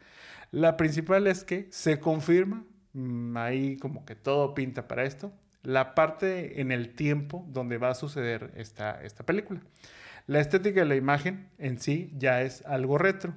La 0.50 0.76
principal 0.76 1.26
es 1.26 1.44
que 1.44 1.68
se 1.70 2.00
confirma, 2.00 2.64
mm, 2.94 3.36
ahí 3.36 3.76
como 3.76 4.04
que 4.04 4.14
todo 4.14 4.54
pinta 4.54 4.88
para 4.88 5.04
esto, 5.04 5.32
la 5.62 5.94
parte 5.94 6.60
en 6.60 6.72
el 6.72 6.94
tiempo 6.94 7.44
donde 7.48 7.78
va 7.78 7.90
a 7.90 7.94
suceder 7.94 8.52
esta, 8.56 9.02
esta 9.02 9.24
película. 9.24 9.60
La 10.26 10.40
estética 10.40 10.80
de 10.80 10.86
la 10.86 10.96
imagen 10.96 11.48
en 11.58 11.78
sí 11.78 12.12
ya 12.16 12.42
es 12.42 12.64
algo 12.66 12.98
retro, 12.98 13.34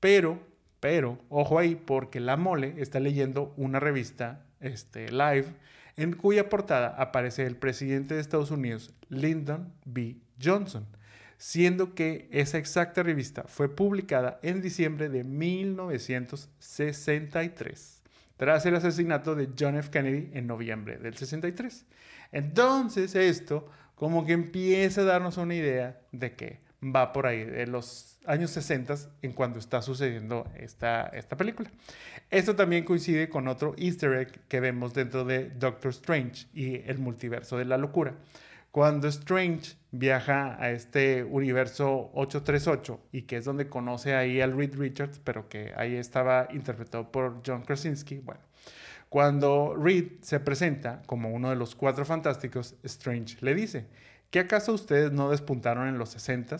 pero, 0.00 0.40
pero, 0.80 1.18
ojo 1.28 1.58
ahí, 1.58 1.74
porque 1.74 2.20
la 2.20 2.36
mole 2.36 2.74
está 2.78 3.00
leyendo 3.00 3.52
una 3.56 3.80
revista 3.80 4.46
este, 4.60 5.10
live 5.10 5.46
en 5.96 6.12
cuya 6.12 6.48
portada 6.48 6.94
aparece 6.98 7.46
el 7.46 7.56
presidente 7.56 8.14
de 8.14 8.20
Estados 8.20 8.50
Unidos, 8.50 8.92
Lyndon 9.08 9.72
B. 9.84 10.16
Johnson, 10.42 10.86
siendo 11.38 11.94
que 11.94 12.28
esa 12.30 12.58
exacta 12.58 13.02
revista 13.02 13.44
fue 13.44 13.74
publicada 13.74 14.38
en 14.42 14.60
diciembre 14.60 15.08
de 15.08 15.24
1963, 15.24 18.02
tras 18.36 18.66
el 18.66 18.76
asesinato 18.76 19.34
de 19.34 19.48
John 19.58 19.76
F. 19.76 19.90
Kennedy 19.90 20.28
en 20.34 20.46
noviembre 20.46 20.98
del 20.98 21.16
63. 21.16 21.86
Entonces 22.32 23.14
esto 23.14 23.70
como 23.94 24.26
que 24.26 24.34
empieza 24.34 25.00
a 25.02 25.04
darnos 25.04 25.36
una 25.38 25.54
idea 25.54 26.02
de 26.12 26.36
que 26.36 26.65
va 26.94 27.12
por 27.12 27.26
ahí, 27.26 27.44
de 27.44 27.66
los 27.66 28.18
años 28.26 28.50
60 28.50 28.94
en 29.22 29.32
cuando 29.32 29.58
está 29.58 29.82
sucediendo 29.82 30.50
esta, 30.56 31.06
esta 31.06 31.36
película. 31.36 31.70
Esto 32.30 32.56
también 32.56 32.84
coincide 32.84 33.28
con 33.28 33.48
otro 33.48 33.74
easter 33.78 34.12
egg 34.14 34.40
que 34.48 34.60
vemos 34.60 34.94
dentro 34.94 35.24
de 35.24 35.50
Doctor 35.50 35.90
Strange 35.90 36.46
y 36.52 36.76
el 36.88 36.98
multiverso 36.98 37.56
de 37.56 37.64
la 37.64 37.78
locura. 37.78 38.14
Cuando 38.70 39.08
Strange 39.08 39.76
viaja 39.90 40.62
a 40.62 40.70
este 40.70 41.24
universo 41.24 42.10
838 42.12 43.00
y 43.10 43.22
que 43.22 43.38
es 43.38 43.44
donde 43.46 43.70
conoce 43.70 44.14
ahí 44.14 44.42
al 44.42 44.54
Reed 44.54 44.76
Richards, 44.76 45.18
pero 45.24 45.48
que 45.48 45.72
ahí 45.76 45.94
estaba 45.94 46.48
interpretado 46.52 47.10
por 47.10 47.40
John 47.46 47.62
Krasinski, 47.62 48.20
cuando 49.08 49.74
Reed 49.74 50.20
se 50.20 50.40
presenta 50.40 51.00
como 51.06 51.30
uno 51.30 51.48
de 51.48 51.56
los 51.56 51.74
cuatro 51.74 52.04
fantásticos, 52.04 52.74
Strange 52.82 53.38
le 53.40 53.54
dice, 53.54 53.86
¿qué 54.30 54.40
acaso 54.40 54.72
ustedes 54.72 55.12
no 55.12 55.30
despuntaron 55.30 55.88
en 55.88 55.98
los 55.98 56.10
60 56.10 56.56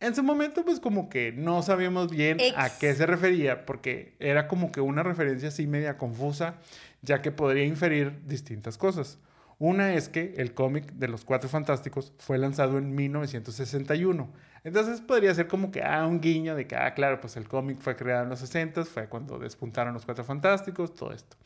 En 0.00 0.14
su 0.14 0.22
momento, 0.22 0.64
pues 0.64 0.80
como 0.80 1.08
que 1.08 1.32
no 1.32 1.62
sabíamos 1.62 2.10
bien 2.10 2.38
a 2.56 2.70
qué 2.70 2.94
se 2.94 3.06
refería, 3.06 3.66
porque 3.66 4.14
era 4.20 4.48
como 4.48 4.70
que 4.70 4.80
una 4.80 5.02
referencia 5.02 5.48
así 5.48 5.66
media 5.66 5.98
confusa, 5.98 6.54
ya 7.02 7.22
que 7.22 7.32
podría 7.32 7.64
inferir 7.64 8.20
distintas 8.26 8.78
cosas. 8.78 9.18
Una 9.60 9.94
es 9.94 10.08
que 10.08 10.34
el 10.36 10.54
cómic 10.54 10.92
de 10.92 11.08
los 11.08 11.24
Cuatro 11.24 11.48
Fantásticos 11.48 12.12
fue 12.18 12.38
lanzado 12.38 12.78
en 12.78 12.94
1961. 12.94 14.32
Entonces 14.62 15.00
podría 15.00 15.34
ser 15.34 15.48
como 15.48 15.72
que, 15.72 15.82
ah, 15.82 16.06
un 16.06 16.20
guiño 16.20 16.54
de 16.54 16.68
que, 16.68 16.76
ah, 16.76 16.94
claro, 16.94 17.20
pues 17.20 17.36
el 17.36 17.48
cómic 17.48 17.78
fue 17.80 17.96
creado 17.96 18.22
en 18.22 18.28
los 18.28 18.38
60, 18.38 18.84
fue 18.84 19.08
cuando 19.08 19.36
despuntaron 19.38 19.94
los 19.94 20.04
Cuatro 20.04 20.24
Fantásticos, 20.24 20.94
todo 20.94 21.12
esto. 21.12 21.36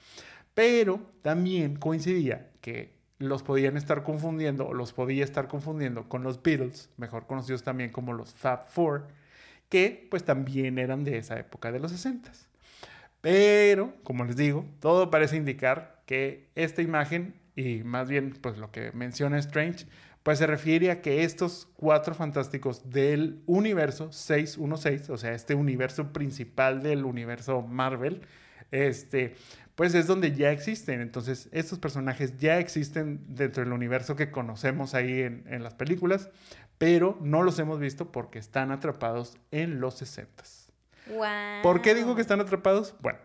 Pero 0.53 1.01
también 1.23 1.77
coincidía 1.77 2.51
que 2.61 3.02
los 3.29 3.43
podían 3.43 3.77
estar 3.77 4.03
confundiendo, 4.03 4.67
o 4.67 4.75
los 4.75 4.93
podía 4.93 5.25
estar 5.25 5.49
confundiendo 5.49 6.09
con 6.09 6.23
los 6.23 6.43
Beatles, 6.43 6.91
mejor 6.97 7.27
conocidos 7.27 7.63
también 7.63 7.91
como 7.91 8.13
los 8.13 8.35
Fab 8.35 8.69
Four, 8.69 9.09
que 9.69 10.07
pues 10.11 10.25
también 10.25 10.79
eran 10.79 11.05
de 11.05 11.19
esa 11.19 11.39
época 11.39 11.73
de 11.73 11.81
los 11.81 11.93
60. 11.93 12.31
Pero, 13.21 13.95
como 14.03 14.25
les 14.25 14.37
digo, 14.37 14.67
todo 14.81 15.11
parece 15.11 15.37
indicar 15.37 16.03
que 16.07 16.51
esta 16.55 16.83
imagen 16.83 17.41
y 17.57 17.83
más 17.85 18.09
bien 18.09 18.35
pues 18.41 18.59
lo 18.59 18.71
que 18.71 18.93
menciona 18.93 19.39
Strange, 19.39 19.87
pues 20.23 20.39
se 20.39 20.47
refiere 20.47 20.91
a 20.91 21.03
que 21.03 21.25
estos 21.25 21.69
cuatro 21.75 22.15
fantásticos 22.15 22.91
del 22.91 23.43
universo 23.47 24.13
616, 24.13 25.11
o 25.11 25.17
sea, 25.19 25.33
este 25.33 25.55
universo 25.55 26.13
principal 26.13 26.83
del 26.83 27.05
universo 27.05 27.63
Marvel, 27.63 28.23
este, 28.71 29.35
pues 29.83 29.97
es 29.97 30.07
donde 30.07 30.31
ya 30.31 30.53
existen. 30.53 31.01
Entonces, 31.01 31.49
estos 31.51 31.81
personajes 31.81 32.37
ya 32.39 32.61
existen 32.61 33.19
dentro 33.27 33.65
del 33.65 33.73
universo 33.73 34.15
que 34.15 34.31
conocemos 34.31 34.95
ahí 34.95 35.23
en, 35.23 35.43
en 35.49 35.65
las 35.65 35.75
películas, 35.75 36.31
pero 36.79 37.19
no 37.21 37.43
los 37.43 37.59
hemos 37.59 37.81
visto 37.81 38.13
porque 38.13 38.39
están 38.39 38.71
atrapados 38.71 39.39
en 39.51 39.81
los 39.81 39.95
60. 39.95 40.45
Wow. 41.09 41.27
¿Por 41.65 41.83
qué 41.83 41.97
digo 41.97 42.15
que 42.15 42.21
están 42.21 42.41
atrapados? 42.41 42.95
Bueno, 43.01 43.19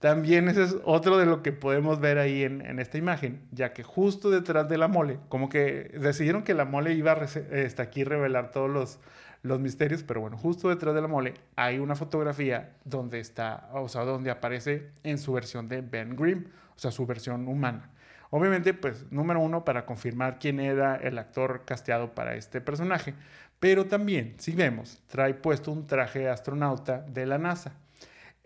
también 0.00 0.50
ese 0.50 0.64
es 0.64 0.76
otro 0.84 1.16
de 1.16 1.24
lo 1.24 1.42
que 1.42 1.50
podemos 1.50 1.98
ver 1.98 2.18
ahí 2.18 2.42
en, 2.42 2.78
esta 2.78 2.98
imagen, 2.98 3.40
ya 3.50 3.72
que 3.72 3.82
justo 3.82 4.28
detrás 4.28 4.68
de 4.68 4.76
la 4.76 4.88
mole, 4.88 5.18
como 5.30 5.48
que 5.48 5.98
decidieron 5.98 6.42
que 6.42 6.52
la 6.52 6.66
mole 6.66 6.92
iba 6.92 7.12
a 7.12 7.24
este, 7.24 7.80
aquí 7.80 8.04
revelar 8.04 8.50
todos 8.50 8.68
los, 8.68 8.98
los 9.42 9.60
misterios, 9.60 10.02
pero 10.02 10.20
bueno, 10.20 10.36
justo 10.38 10.68
detrás 10.68 10.94
de 10.94 11.00
la 11.00 11.08
mole 11.08 11.34
hay 11.56 11.78
una 11.78 11.96
fotografía 11.96 12.76
donde 12.84 13.20
está, 13.20 13.68
o 13.72 13.88
sea, 13.88 14.02
donde 14.02 14.30
aparece 14.30 14.90
en 15.02 15.18
su 15.18 15.32
versión 15.32 15.68
de 15.68 15.80
Ben 15.80 16.16
Grimm, 16.16 16.44
o 16.76 16.78
sea, 16.78 16.90
su 16.90 17.06
versión 17.06 17.48
humana. 17.48 17.90
Obviamente, 18.30 18.72
pues, 18.72 19.04
número 19.10 19.40
uno, 19.40 19.64
para 19.64 19.84
confirmar 19.84 20.38
quién 20.38 20.58
era 20.58 20.96
el 20.96 21.18
actor 21.18 21.64
casteado 21.66 22.14
para 22.14 22.34
este 22.34 22.60
personaje, 22.60 23.14
pero 23.60 23.86
también, 23.86 24.34
si 24.38 24.52
vemos, 24.52 25.02
trae 25.06 25.34
puesto 25.34 25.70
un 25.70 25.86
traje 25.86 26.20
de 26.20 26.30
astronauta 26.30 27.02
de 27.02 27.26
la 27.26 27.38
NASA. 27.38 27.74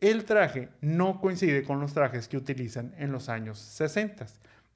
El 0.01 0.25
traje 0.25 0.71
no 0.81 1.21
coincide 1.21 1.63
con 1.63 1.81
los 1.81 1.95
trajes 1.95 2.29
que 2.29 2.37
utilizan 2.37 2.95
en 2.99 3.13
los 3.13 3.29
años 3.29 3.59
60, 3.59 4.27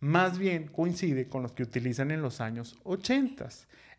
más 0.01 0.39
bien 0.39 0.69
coincide 0.69 1.29
con 1.29 1.43
los 1.43 1.53
que 1.53 1.63
utilizan 1.63 2.11
en 2.11 2.23
los 2.23 2.41
años 2.41 2.79
80. 2.85 3.49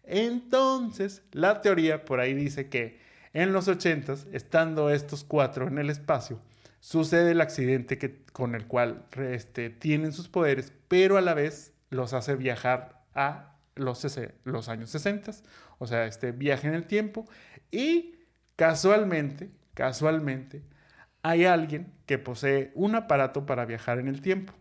Entonces, 0.03 1.23
la 1.31 1.61
teoría 1.61 2.05
por 2.05 2.19
ahí 2.19 2.33
dice 2.33 2.69
que 2.69 2.99
en 3.33 3.53
los 3.53 3.67
80, 3.67 4.15
estando 4.33 4.89
estos 4.89 5.23
cuatro 5.23 5.67
en 5.67 5.77
el 5.77 5.89
espacio, 5.89 6.39
sucede 6.79 7.31
el 7.31 7.41
accidente 7.41 7.97
que, 7.97 8.23
con 8.33 8.55
el 8.55 8.67
cual 8.67 9.05
este, 9.15 9.69
tienen 9.69 10.11
sus 10.11 10.27
poderes, 10.27 10.73
pero 10.87 11.17
a 11.17 11.21
la 11.21 11.33
vez 11.33 11.73
los 11.89 12.13
hace 12.13 12.35
viajar 12.35 13.03
a 13.13 13.55
los, 13.75 14.05
los 14.43 14.69
años 14.69 14.89
60, 14.89 15.31
o 15.77 15.87
sea, 15.87 16.05
este 16.05 16.31
viaje 16.31 16.67
en 16.67 16.73
el 16.73 16.85
tiempo, 16.85 17.25
y 17.71 18.15
casualmente, 18.55 19.49
casualmente, 19.73 20.63
hay 21.23 21.45
alguien 21.45 21.93
que 22.05 22.17
posee 22.17 22.71
un 22.73 22.95
aparato 22.95 23.45
para 23.45 23.65
viajar 23.65 23.99
en 23.99 24.07
el 24.07 24.21
tiempo. 24.21 24.53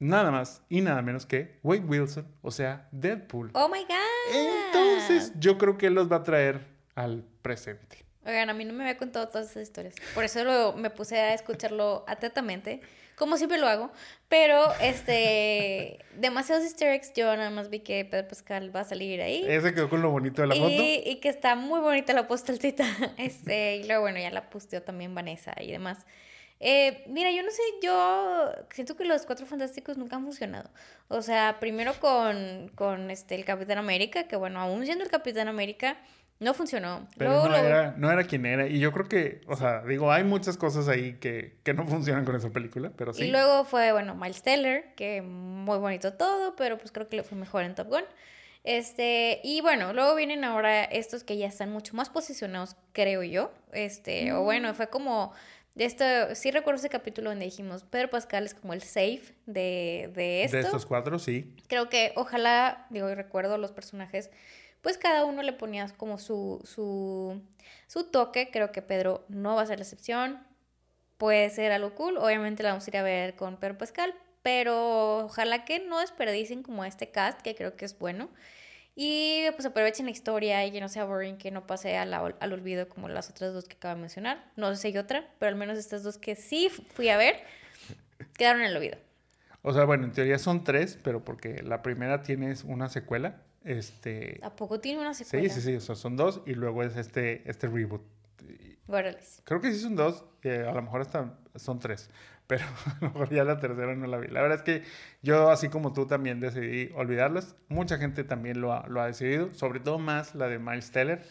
Nada 0.00 0.30
más 0.32 0.62
y 0.68 0.80
nada 0.80 1.00
menos 1.02 1.26
que 1.26 1.60
Wade 1.62 1.84
Wilson, 1.86 2.26
o 2.42 2.50
sea, 2.50 2.88
Deadpool. 2.90 3.50
Oh 3.52 3.68
my 3.68 3.84
God. 3.84 4.34
Entonces, 4.34 5.32
yo 5.38 5.56
creo 5.58 5.78
que 5.78 5.86
él 5.86 5.94
los 5.94 6.10
va 6.10 6.16
a 6.16 6.22
traer 6.24 6.66
al 6.96 7.22
presente. 7.42 8.04
Oigan, 8.24 8.50
a 8.50 8.54
mí 8.54 8.64
no 8.64 8.72
me 8.72 8.82
había 8.82 8.96
contado 8.96 9.28
todas 9.28 9.50
esas 9.50 9.62
historias. 9.62 9.94
Por 10.14 10.24
eso 10.24 10.74
me 10.76 10.90
puse 10.90 11.18
a 11.18 11.34
escucharlo 11.34 12.04
atentamente 12.08 12.80
como 13.20 13.36
siempre 13.36 13.58
lo 13.58 13.68
hago, 13.68 13.92
pero 14.28 14.72
este, 14.80 15.98
demasiados 16.16 16.64
easter 16.64 16.88
eggs, 16.88 17.12
yo 17.14 17.26
nada 17.36 17.50
más 17.50 17.68
vi 17.68 17.80
que 17.80 18.02
Pedro 18.06 18.26
Pascal 18.26 18.74
va 18.74 18.80
a 18.80 18.84
salir 18.84 19.20
ahí. 19.20 19.44
Ese 19.46 19.74
quedó 19.74 19.90
con 19.90 20.00
lo 20.00 20.10
bonito 20.10 20.40
de 20.40 20.48
la 20.48 20.54
foto. 20.54 20.82
Y 20.82 21.20
que 21.20 21.28
está 21.28 21.54
muy 21.54 21.80
bonita 21.80 22.14
la 22.14 22.26
postalcita, 22.26 22.86
este, 23.18 23.76
y 23.76 23.84
luego, 23.84 24.02
bueno, 24.02 24.18
ya 24.18 24.30
la 24.30 24.48
posteó 24.48 24.82
también 24.82 25.14
Vanessa 25.14 25.54
y 25.60 25.70
demás. 25.70 26.06
Eh, 26.62 27.04
mira, 27.08 27.30
yo 27.32 27.42
no 27.42 27.50
sé, 27.50 27.62
yo 27.82 28.52
siento 28.70 28.94
que 28.94 29.06
los 29.06 29.24
Cuatro 29.24 29.46
Fantásticos 29.46 29.96
nunca 29.96 30.16
han 30.16 30.24
funcionado. 30.24 30.70
O 31.08 31.22
sea, 31.22 31.58
primero 31.58 31.94
con, 31.98 32.70
con 32.74 33.10
este, 33.10 33.34
el 33.34 33.46
Capitán 33.46 33.78
América, 33.78 34.24
que 34.28 34.36
bueno, 34.36 34.60
aún 34.60 34.84
siendo 34.84 35.02
el 35.02 35.10
Capitán 35.10 35.48
América, 35.48 35.96
no 36.38 36.52
funcionó. 36.52 37.06
Pero 37.16 37.48
no, 37.48 37.54
era, 37.54 37.94
no 37.96 38.10
era 38.10 38.24
quien 38.24 38.44
era. 38.44 38.66
Y 38.66 38.78
yo 38.78 38.92
creo 38.92 39.08
que, 39.08 39.40
o 39.46 39.56
sea, 39.56 39.82
digo, 39.84 40.12
hay 40.12 40.24
muchas 40.24 40.58
cosas 40.58 40.88
ahí 40.88 41.14
que, 41.14 41.56
que, 41.62 41.72
no 41.72 41.86
funcionan 41.86 42.26
con 42.26 42.36
esa 42.36 42.50
película, 42.50 42.92
pero 42.94 43.14
sí. 43.14 43.24
Y 43.24 43.30
luego 43.30 43.64
fue, 43.64 43.92
bueno, 43.92 44.14
Miles 44.14 44.42
Teller, 44.42 44.94
que 44.96 45.22
muy 45.22 45.78
bonito 45.78 46.14
todo, 46.14 46.56
pero 46.56 46.76
pues 46.76 46.92
creo 46.92 47.08
que 47.08 47.16
le 47.16 47.22
fue 47.22 47.38
mejor 47.38 47.64
en 47.64 47.74
Top 47.74 47.88
Gun. 47.88 48.04
Este, 48.62 49.40
y 49.42 49.62
bueno, 49.62 49.94
luego 49.94 50.14
vienen 50.14 50.44
ahora 50.44 50.84
estos 50.84 51.24
que 51.24 51.38
ya 51.38 51.46
están 51.46 51.72
mucho 51.72 51.96
más 51.96 52.10
posicionados, 52.10 52.76
creo 52.92 53.22
yo. 53.22 53.52
Este, 53.72 54.32
o 54.32 54.42
bueno, 54.42 54.72
mm. 54.72 54.74
fue 54.74 54.88
como 54.88 55.32
de 55.80 55.86
esto, 55.86 56.04
sí 56.34 56.50
recuerdo 56.50 56.78
ese 56.78 56.90
capítulo 56.90 57.30
donde 57.30 57.46
dijimos, 57.46 57.84
Pedro 57.84 58.10
Pascal 58.10 58.44
es 58.44 58.52
como 58.52 58.74
el 58.74 58.82
safe 58.82 59.34
de, 59.46 60.10
de 60.14 60.44
esto. 60.44 60.58
De 60.58 60.62
estos 60.62 60.84
cuatro, 60.84 61.18
sí. 61.18 61.56
Creo 61.68 61.88
que 61.88 62.12
ojalá, 62.16 62.86
digo, 62.90 63.14
recuerdo 63.14 63.56
los 63.56 63.72
personajes 63.72 64.30
pues 64.82 64.98
cada 64.98 65.24
uno 65.24 65.42
le 65.42 65.54
ponía 65.54 65.88
como 65.96 66.18
su, 66.18 66.60
su, 66.64 67.40
su 67.86 68.04
toque. 68.04 68.50
Creo 68.50 68.72
que 68.72 68.82
Pedro 68.82 69.24
no 69.28 69.56
va 69.56 69.62
a 69.62 69.66
ser 69.66 69.78
la 69.78 69.84
excepción. 69.84 70.46
Puede 71.16 71.48
ser 71.48 71.72
algo 71.72 71.94
cool. 71.94 72.18
Obviamente 72.18 72.62
la 72.62 72.70
vamos 72.70 72.86
a 72.86 72.90
ir 72.90 72.96
a 72.98 73.02
ver 73.02 73.36
con 73.36 73.58
Pedro 73.58 73.78
Pascal, 73.78 74.14
pero 74.42 75.24
ojalá 75.24 75.64
que 75.64 75.80
no 75.80 76.00
desperdicien 76.00 76.62
como 76.62 76.84
este 76.84 77.10
cast, 77.10 77.40
que 77.40 77.54
creo 77.54 77.76
que 77.76 77.84
es 77.84 77.98
bueno. 77.98 78.28
Y 79.02 79.50
pues 79.52 79.64
aprovechen 79.64 80.04
la 80.04 80.12
historia 80.12 80.66
y 80.66 80.72
que 80.72 80.80
no 80.80 80.90
sea 80.90 81.04
boring, 81.04 81.38
que 81.38 81.50
no 81.50 81.66
pase 81.66 81.96
al, 81.96 82.12
al 82.12 82.52
olvido 82.52 82.86
como 82.86 83.08
las 83.08 83.30
otras 83.30 83.54
dos 83.54 83.64
que 83.66 83.76
acabo 83.76 83.94
de 83.94 84.00
mencionar. 84.02 84.44
No 84.56 84.68
sé 84.74 84.82
si 84.82 84.88
hay 84.88 84.98
otra, 84.98 85.26
pero 85.38 85.48
al 85.48 85.56
menos 85.56 85.78
estas 85.78 86.02
dos 86.02 86.18
que 86.18 86.36
sí 86.36 86.68
fui 86.68 87.08
a 87.08 87.16
ver, 87.16 87.36
quedaron 88.36 88.60
en 88.60 88.68
el 88.68 88.76
olvido. 88.76 88.98
O 89.62 89.72
sea, 89.72 89.86
bueno, 89.86 90.04
en 90.04 90.12
teoría 90.12 90.38
son 90.38 90.64
tres, 90.64 90.98
pero 91.02 91.24
porque 91.24 91.62
la 91.62 91.80
primera 91.80 92.22
tiene 92.22 92.54
una 92.66 92.90
secuela 92.90 93.40
este, 93.64 94.38
¿A 94.42 94.54
poco 94.54 94.80
tiene 94.80 95.00
una 95.00 95.14
secuela? 95.14 95.48
Sí, 95.48 95.60
sí, 95.60 95.80
sí, 95.80 95.94
son 95.94 96.16
dos 96.16 96.42
y 96.46 96.54
luego 96.54 96.82
es 96.82 96.96
este, 96.96 97.48
este 97.48 97.68
reboot. 97.68 98.02
Órales. 98.86 99.40
Creo 99.44 99.60
que 99.60 99.72
sí 99.72 99.78
son 99.78 99.96
dos, 99.96 100.24
a 100.44 100.72
lo 100.72 100.82
mejor 100.82 101.02
hasta 101.02 101.38
son 101.54 101.78
tres, 101.78 102.10
pero 102.50 102.64
a 102.86 103.04
lo 103.04 103.10
mejor 103.12 103.30
ya 103.30 103.44
la 103.44 103.60
tercera 103.60 103.94
no 103.94 104.08
la 104.08 104.18
vi. 104.18 104.26
La 104.26 104.42
verdad 104.42 104.58
es 104.58 104.64
que 104.64 104.82
yo, 105.22 105.50
así 105.50 105.68
como 105.68 105.92
tú, 105.92 106.06
también 106.06 106.40
decidí 106.40 106.92
olvidarlas. 106.96 107.54
Mucha 107.68 107.96
gente 107.96 108.24
también 108.24 108.60
lo 108.60 108.72
ha, 108.72 108.88
lo 108.88 109.00
ha 109.00 109.06
decidido, 109.06 109.54
sobre 109.54 109.78
todo 109.78 110.00
más 110.00 110.34
la 110.34 110.48
de 110.48 110.58
Miles 110.58 110.90
Teller. 110.90 111.22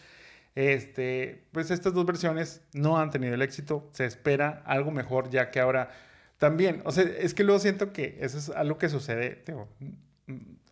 Este, 0.54 1.44
pues 1.52 1.70
estas 1.70 1.92
dos 1.92 2.06
versiones 2.06 2.62
no 2.72 2.98
han 2.98 3.10
tenido 3.10 3.34
el 3.34 3.42
éxito. 3.42 3.90
Se 3.92 4.06
espera 4.06 4.62
algo 4.64 4.92
mejor, 4.92 5.28
ya 5.28 5.50
que 5.50 5.60
ahora 5.60 5.90
también, 6.38 6.80
o 6.86 6.90
sea, 6.90 7.04
es 7.04 7.34
que 7.34 7.44
luego 7.44 7.60
siento 7.60 7.92
que 7.92 8.16
eso 8.22 8.38
es 8.38 8.48
algo 8.48 8.78
que 8.78 8.88
sucede. 8.88 9.42
Digo, 9.46 9.68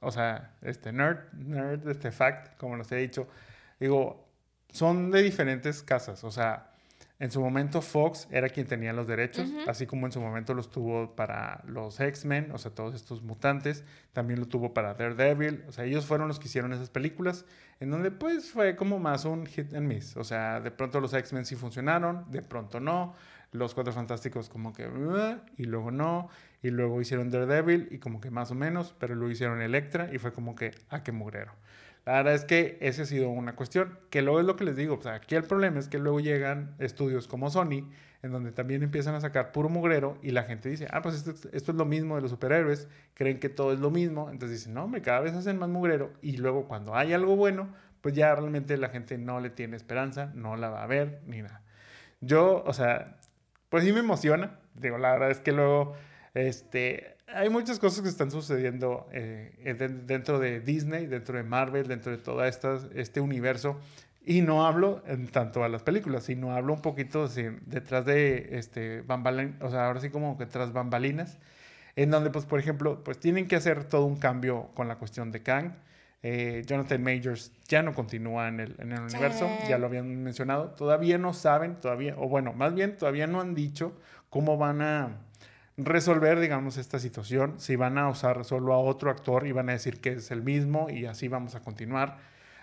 o 0.00 0.10
sea, 0.10 0.56
este 0.62 0.92
nerd, 0.92 1.30
nerd, 1.34 1.86
este 1.90 2.10
fact, 2.10 2.56
como 2.56 2.78
les 2.78 2.90
he 2.90 2.96
dicho, 2.96 3.28
digo, 3.78 4.26
son 4.70 5.10
de 5.10 5.22
diferentes 5.22 5.82
casas, 5.82 6.24
o 6.24 6.30
sea, 6.30 6.67
En 7.20 7.32
su 7.32 7.40
momento 7.40 7.82
Fox 7.82 8.28
era 8.30 8.48
quien 8.48 8.68
tenía 8.68 8.92
los 8.92 9.08
derechos, 9.08 9.52
así 9.66 9.86
como 9.86 10.06
en 10.06 10.12
su 10.12 10.20
momento 10.20 10.54
los 10.54 10.70
tuvo 10.70 11.16
para 11.16 11.64
los 11.66 11.98
X-Men, 11.98 12.52
o 12.52 12.58
sea, 12.58 12.70
todos 12.70 12.94
estos 12.94 13.22
mutantes, 13.22 13.84
también 14.12 14.38
lo 14.38 14.46
tuvo 14.46 14.72
para 14.72 14.94
Daredevil, 14.94 15.64
o 15.66 15.72
sea, 15.72 15.84
ellos 15.84 16.06
fueron 16.06 16.28
los 16.28 16.38
que 16.38 16.46
hicieron 16.46 16.72
esas 16.72 16.90
películas, 16.90 17.44
en 17.80 17.90
donde 17.90 18.12
pues 18.12 18.52
fue 18.52 18.76
como 18.76 19.00
más 19.00 19.24
un 19.24 19.46
hit 19.46 19.74
and 19.74 19.88
miss, 19.88 20.16
o 20.16 20.22
sea, 20.22 20.60
de 20.60 20.70
pronto 20.70 21.00
los 21.00 21.12
X-Men 21.12 21.44
sí 21.44 21.56
funcionaron, 21.56 22.30
de 22.30 22.40
pronto 22.40 22.78
no, 22.78 23.16
los 23.50 23.74
Cuatro 23.74 23.92
Fantásticos 23.92 24.48
como 24.48 24.72
que, 24.72 24.88
y 25.56 25.64
luego 25.64 25.90
no, 25.90 26.28
y 26.62 26.70
luego 26.70 27.00
hicieron 27.00 27.30
Daredevil 27.30 27.88
y 27.90 27.98
como 27.98 28.20
que 28.20 28.30
más 28.30 28.52
o 28.52 28.54
menos, 28.54 28.94
pero 28.96 29.16
luego 29.16 29.32
hicieron 29.32 29.60
Electra 29.60 30.08
y 30.12 30.18
fue 30.18 30.32
como 30.32 30.54
que, 30.54 30.66
a 30.88 30.96
ah, 30.96 31.02
qué 31.02 31.10
mugrero. 31.10 31.52
La 32.08 32.14
verdad 32.14 32.36
es 32.36 32.46
que 32.46 32.78
esa 32.80 33.02
ha 33.02 33.04
sido 33.04 33.28
una 33.28 33.54
cuestión, 33.54 33.98
que 34.08 34.22
luego 34.22 34.40
es 34.40 34.46
lo 34.46 34.56
que 34.56 34.64
les 34.64 34.76
digo, 34.76 34.94
o 34.94 35.02
sea, 35.02 35.16
aquí 35.16 35.34
el 35.34 35.42
problema 35.42 35.78
es 35.78 35.88
que 35.88 35.98
luego 35.98 36.20
llegan 36.20 36.74
estudios 36.78 37.28
como 37.28 37.50
Sony, 37.50 37.86
en 38.22 38.32
donde 38.32 38.50
también 38.50 38.82
empiezan 38.82 39.14
a 39.14 39.20
sacar 39.20 39.52
puro 39.52 39.68
mugrero 39.68 40.16
y 40.22 40.30
la 40.30 40.44
gente 40.44 40.70
dice, 40.70 40.86
ah, 40.90 41.02
pues 41.02 41.16
esto, 41.16 41.50
esto, 41.52 41.72
es 41.72 41.76
lo 41.76 41.84
mismo 41.84 42.16
de 42.16 42.22
los 42.22 42.30
superhéroes, 42.30 42.88
creen 43.12 43.38
que 43.38 43.50
todo 43.50 43.74
es 43.74 43.80
lo 43.80 43.90
mismo, 43.90 44.30
entonces 44.30 44.60
dicen, 44.60 44.72
no, 44.72 44.84
hombre, 44.84 45.02
cada 45.02 45.20
vez 45.20 45.34
hacen 45.34 45.58
más 45.58 45.68
mugrero 45.68 46.10
y 46.22 46.38
luego 46.38 46.66
cuando 46.66 46.94
hay 46.94 47.12
algo 47.12 47.36
bueno, 47.36 47.74
pues 48.00 48.14
ya 48.14 48.34
realmente 48.34 48.78
la 48.78 48.88
gente 48.88 49.18
no 49.18 49.40
le 49.40 49.50
tiene 49.50 49.76
esperanza, 49.76 50.32
no 50.34 50.56
la 50.56 50.70
va 50.70 50.84
a 50.84 50.86
ver 50.86 51.20
ni 51.26 51.42
nada. 51.42 51.60
Yo, 52.22 52.64
o 52.64 52.72
sea, 52.72 53.18
pues 53.68 53.84
sí 53.84 53.92
me 53.92 54.00
emociona, 54.00 54.58
digo, 54.72 54.96
la 54.96 55.12
verdad 55.12 55.30
es 55.30 55.40
que 55.40 55.52
luego, 55.52 55.94
este, 56.32 57.17
hay 57.34 57.50
muchas 57.50 57.78
cosas 57.78 58.02
que 58.02 58.08
están 58.08 58.30
sucediendo 58.30 59.06
eh, 59.12 59.52
dentro 60.06 60.38
de 60.38 60.60
Disney, 60.60 61.06
dentro 61.06 61.36
de 61.36 61.42
Marvel, 61.42 61.86
dentro 61.86 62.12
de 62.12 62.18
todo 62.18 62.44
este 62.44 63.20
universo. 63.20 63.78
Y 64.24 64.42
no 64.42 64.66
hablo 64.66 65.02
en 65.06 65.28
tanto 65.28 65.64
a 65.64 65.68
las 65.68 65.82
películas, 65.82 66.24
sino 66.24 66.54
hablo 66.54 66.74
un 66.74 66.82
poquito 66.82 67.28
detrás 67.28 68.04
de 68.04 68.58
este, 68.58 69.00
bambalinas, 69.02 69.54
o 69.62 69.70
sea, 69.70 69.86
ahora 69.86 70.00
sí 70.00 70.10
como 70.10 70.36
que 70.36 70.44
tras 70.44 70.72
bambalinas, 70.72 71.38
en 71.96 72.10
donde, 72.10 72.30
pues, 72.30 72.44
por 72.44 72.60
ejemplo, 72.60 73.02
pues 73.02 73.18
tienen 73.18 73.48
que 73.48 73.56
hacer 73.56 73.84
todo 73.84 74.04
un 74.04 74.16
cambio 74.16 74.68
con 74.74 74.86
la 74.86 74.96
cuestión 74.96 75.32
de 75.32 75.42
Kang. 75.42 75.72
Eh, 76.22 76.62
Jonathan 76.66 77.02
Majors 77.02 77.52
ya 77.68 77.82
no 77.82 77.94
continúa 77.94 78.48
en 78.48 78.60
el, 78.60 78.76
en 78.80 78.92
el 78.92 79.00
universo, 79.00 79.48
ya 79.68 79.78
lo 79.78 79.86
habían 79.86 80.22
mencionado. 80.22 80.70
Todavía 80.72 81.16
no 81.16 81.32
saben, 81.32 81.76
todavía, 81.76 82.14
o 82.18 82.28
bueno, 82.28 82.52
más 82.52 82.74
bien 82.74 82.96
todavía 82.96 83.26
no 83.26 83.40
han 83.40 83.54
dicho 83.54 83.92
cómo 84.28 84.58
van 84.58 84.82
a 84.82 85.16
resolver, 85.78 86.40
digamos, 86.40 86.76
esta 86.76 86.98
situación, 86.98 87.60
si 87.60 87.76
van 87.76 87.98
a 87.98 88.08
usar 88.08 88.44
solo 88.44 88.74
a 88.74 88.78
otro 88.78 89.10
actor 89.10 89.46
y 89.46 89.52
van 89.52 89.68
a 89.70 89.72
decir 89.72 90.00
que 90.00 90.14
es 90.14 90.30
el 90.30 90.42
mismo 90.42 90.90
y 90.90 91.06
así 91.06 91.28
vamos 91.28 91.54
a 91.54 91.60
continuar. 91.60 92.18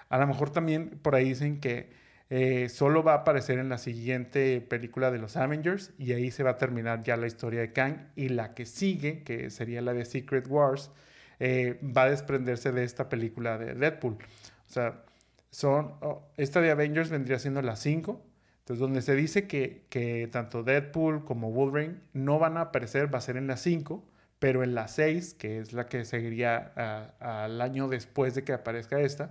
A 0.10 0.18
lo 0.18 0.28
mejor 0.28 0.50
también 0.50 1.00
por 1.02 1.16
ahí 1.16 1.30
dicen 1.30 1.60
que 1.60 1.90
eh, 2.30 2.70
solo 2.70 3.04
va 3.04 3.14
a 3.14 3.18
aparecer 3.18 3.58
en 3.60 3.70
la 3.70 3.78
siguiente 3.78 4.60
película 4.60 5.12
de 5.12 5.20
los 5.20 5.38
Avengers 5.38 5.94
y 5.98 6.12
ahí 6.12 6.30
se 6.30 6.44
va 6.44 6.52
a 6.52 6.58
terminar 6.58 7.04
ya 7.04 7.16
la 7.18 7.28
historia 7.28 7.62
de 7.62 7.72
Kang 7.72 8.10
y 8.16 8.30
la 8.30 8.54
que 8.54 8.66
sigue, 8.66 9.24
que 9.24 9.50
sería 9.50 9.82
la 9.82 9.94
de 9.94 10.06
Secret 10.06 10.48
Wars, 10.48 10.92
eh, 11.40 11.80
va 11.96 12.04
a 12.04 12.10
desprenderse 12.10 12.72
de 12.72 12.84
esta 12.84 13.08
película 13.08 13.58
de 13.58 13.76
Deadpool. 13.76 14.14
O 14.16 14.72
sea, 14.74 15.04
son, 15.52 15.94
oh, 16.02 16.28
esta 16.36 16.60
de 16.60 16.72
Avengers 16.72 17.10
vendría 17.10 17.40
siendo 17.40 17.62
la 17.62 17.78
5 17.78 18.22
entonces, 18.66 18.82
donde 18.82 19.04
se 19.04 19.14
dice 19.14 19.46
que, 19.46 20.28
tanto 20.32 20.64
Deadpool 20.64 21.24
como 21.24 21.52
Wolverine 21.52 22.00
no 22.14 22.40
van 22.40 22.58
a 22.58 22.62
aparecer, 22.62 23.14
va 23.14 23.20
a 23.20 23.22
ser 23.22 23.38
en 23.38 23.46
la 23.46 23.58
5, 23.58 24.04
pero 24.40 24.64
en 24.64 24.74
la 24.74 24.88
6, 24.88 25.36
que 25.36 25.60
es 25.60 25.72
la 25.72 25.88
que 25.88 26.04
seguiría 26.04 26.74
al 27.20 27.62
año 27.62 27.88
después 27.88 28.34
de 28.34 28.44
que 28.44 28.54
aparezca 28.54 29.00
esta, 29.00 29.30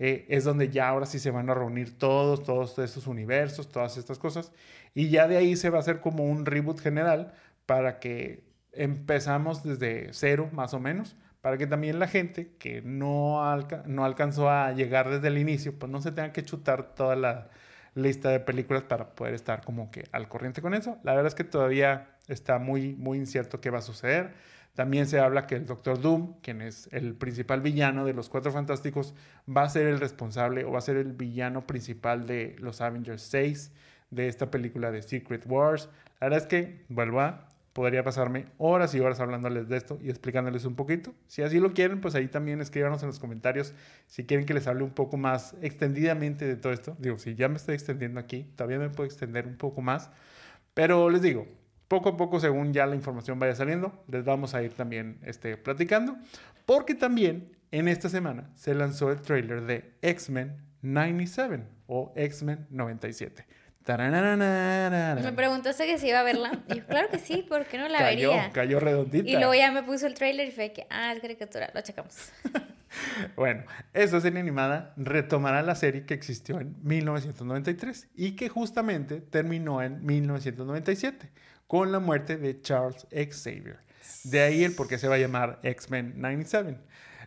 eh, 0.00 0.26
es 0.28 0.42
donde 0.42 0.68
ya 0.70 0.88
ahora 0.88 1.06
sí 1.06 1.20
se 1.20 1.30
van 1.30 1.48
a 1.48 1.54
reunir 1.54 1.96
todos, 1.96 2.42
todos 2.42 2.76
estos 2.80 3.06
universos, 3.06 3.68
todas 3.68 3.96
estas 3.98 4.18
cosas, 4.18 4.50
y 4.94 5.10
ya 5.10 5.28
de 5.28 5.36
ahí 5.36 5.54
se 5.54 5.70
va 5.70 5.78
a 5.78 5.80
hacer 5.82 6.00
como 6.00 6.24
un 6.24 6.44
reboot 6.44 6.80
general 6.80 7.34
para 7.66 8.00
que 8.00 8.42
empezamos 8.72 9.62
desde 9.62 10.08
cero 10.12 10.50
más 10.52 10.74
o 10.74 10.80
menos, 10.80 11.14
para 11.40 11.56
que 11.56 11.68
también 11.68 12.00
la 12.00 12.08
gente 12.08 12.56
que 12.58 12.82
no, 12.82 13.40
no 13.86 14.04
alcanzó 14.04 14.50
a 14.50 14.72
llegar 14.72 15.08
desde 15.08 15.28
el 15.28 15.38
inicio, 15.38 15.78
pues 15.78 15.92
no 15.92 16.02
se 16.02 16.10
tenga 16.10 16.32
que 16.32 16.44
chutar 16.44 16.96
toda 16.96 17.14
la, 17.14 17.50
lista 17.94 18.30
de 18.30 18.40
películas 18.40 18.82
para 18.84 19.14
poder 19.14 19.34
estar 19.34 19.64
como 19.64 19.90
que 19.90 20.04
al 20.12 20.28
corriente 20.28 20.62
con 20.62 20.74
eso. 20.74 20.98
La 21.02 21.12
verdad 21.12 21.28
es 21.28 21.34
que 21.34 21.44
todavía 21.44 22.16
está 22.28 22.58
muy, 22.58 22.94
muy 22.94 23.18
incierto 23.18 23.60
qué 23.60 23.70
va 23.70 23.78
a 23.78 23.82
suceder. 23.82 24.32
También 24.74 25.06
se 25.06 25.20
habla 25.20 25.46
que 25.46 25.56
el 25.56 25.66
Doctor 25.66 26.00
Doom, 26.00 26.40
quien 26.40 26.62
es 26.62 26.88
el 26.92 27.14
principal 27.14 27.60
villano 27.60 28.06
de 28.06 28.14
los 28.14 28.30
Cuatro 28.30 28.52
Fantásticos, 28.52 29.14
va 29.46 29.64
a 29.64 29.68
ser 29.68 29.86
el 29.86 30.00
responsable 30.00 30.64
o 30.64 30.72
va 30.72 30.78
a 30.78 30.82
ser 30.82 30.96
el 30.96 31.12
villano 31.12 31.66
principal 31.66 32.26
de 32.26 32.56
los 32.58 32.80
Avengers 32.80 33.22
6, 33.22 33.72
de 34.10 34.28
esta 34.28 34.50
película 34.50 34.90
de 34.90 35.02
Secret 35.02 35.44
Wars. 35.46 35.90
La 36.20 36.28
verdad 36.28 36.40
es 36.40 36.46
que, 36.46 36.84
vuelvo 36.88 37.20
a, 37.20 37.48
podría 37.72 38.04
pasarme 38.04 38.46
horas 38.58 38.94
y 38.94 39.00
horas 39.00 39.20
hablándoles 39.20 39.68
de 39.68 39.76
esto 39.76 39.98
y 40.02 40.10
explicándoles 40.10 40.64
un 40.64 40.74
poquito. 40.74 41.14
Si 41.26 41.42
así 41.42 41.58
lo 41.58 41.72
quieren, 41.72 42.00
pues 42.00 42.14
ahí 42.14 42.28
también 42.28 42.60
escríbanos 42.60 43.02
en 43.02 43.08
los 43.08 43.18
comentarios 43.18 43.74
si 44.06 44.26
quieren 44.26 44.46
que 44.46 44.54
les 44.54 44.66
hable 44.66 44.84
un 44.84 44.90
poco 44.90 45.16
más 45.16 45.56
extendidamente 45.62 46.46
de 46.46 46.56
todo 46.56 46.72
esto. 46.72 46.96
Digo, 46.98 47.18
si 47.18 47.34
ya 47.34 47.48
me 47.48 47.56
estoy 47.56 47.74
extendiendo 47.74 48.20
aquí, 48.20 48.44
todavía 48.56 48.78
me 48.78 48.90
puedo 48.90 49.06
extender 49.06 49.46
un 49.46 49.56
poco 49.56 49.80
más. 49.80 50.10
Pero 50.74 51.10
les 51.10 51.22
digo, 51.22 51.46
poco 51.88 52.10
a 52.10 52.16
poco, 52.16 52.40
según 52.40 52.72
ya 52.72 52.86
la 52.86 52.94
información 52.94 53.38
vaya 53.38 53.54
saliendo, 53.54 54.04
les 54.08 54.24
vamos 54.24 54.54
a 54.54 54.62
ir 54.62 54.72
también 54.74 55.18
este, 55.22 55.56
platicando. 55.56 56.16
Porque 56.66 56.94
también 56.94 57.56
en 57.70 57.88
esta 57.88 58.08
semana 58.08 58.50
se 58.54 58.74
lanzó 58.74 59.10
el 59.10 59.20
trailer 59.20 59.62
de 59.62 59.94
X-Men 60.02 60.56
97 60.82 61.64
o 61.86 62.12
X-Men 62.16 62.66
97. 62.70 63.46
Me 65.22 65.32
preguntaste 65.32 65.86
que 65.86 65.98
si 65.98 66.08
iba 66.08 66.20
a 66.20 66.22
verla. 66.22 66.52
Y 66.68 66.76
yo, 66.76 66.86
claro 66.86 67.08
que 67.10 67.18
sí, 67.18 67.44
¿por 67.48 67.66
qué 67.66 67.78
no 67.78 67.88
la 67.88 68.02
vería? 68.02 68.50
Cayó 68.52 68.80
redondita. 68.80 69.28
Y 69.28 69.34
luego 69.34 69.54
ya 69.54 69.72
me 69.72 69.82
puso 69.82 70.06
el 70.06 70.14
trailer 70.14 70.48
y 70.48 70.50
fue 70.52 70.72
que, 70.72 70.86
ah, 70.90 71.12
es 71.12 71.20
caricatura, 71.20 71.70
lo 71.74 71.80
checamos. 71.80 72.32
bueno, 73.36 73.64
esta 73.92 74.20
serie 74.20 74.40
animada 74.40 74.92
retomará 74.96 75.62
la 75.62 75.74
serie 75.74 76.04
que 76.04 76.14
existió 76.14 76.60
en 76.60 76.76
1993 76.82 78.08
y 78.14 78.32
que 78.32 78.48
justamente 78.48 79.20
terminó 79.20 79.82
en 79.82 80.04
1997 80.04 81.30
con 81.66 81.90
la 81.90 81.98
muerte 81.98 82.36
de 82.36 82.60
Charles 82.60 83.06
Xavier. 83.10 83.78
De 84.24 84.42
ahí 84.42 84.64
el 84.64 84.74
por 84.74 84.88
qué 84.88 84.98
se 84.98 85.08
va 85.08 85.16
a 85.16 85.18
llamar 85.18 85.58
X-Men 85.62 86.14
97. 86.16 86.78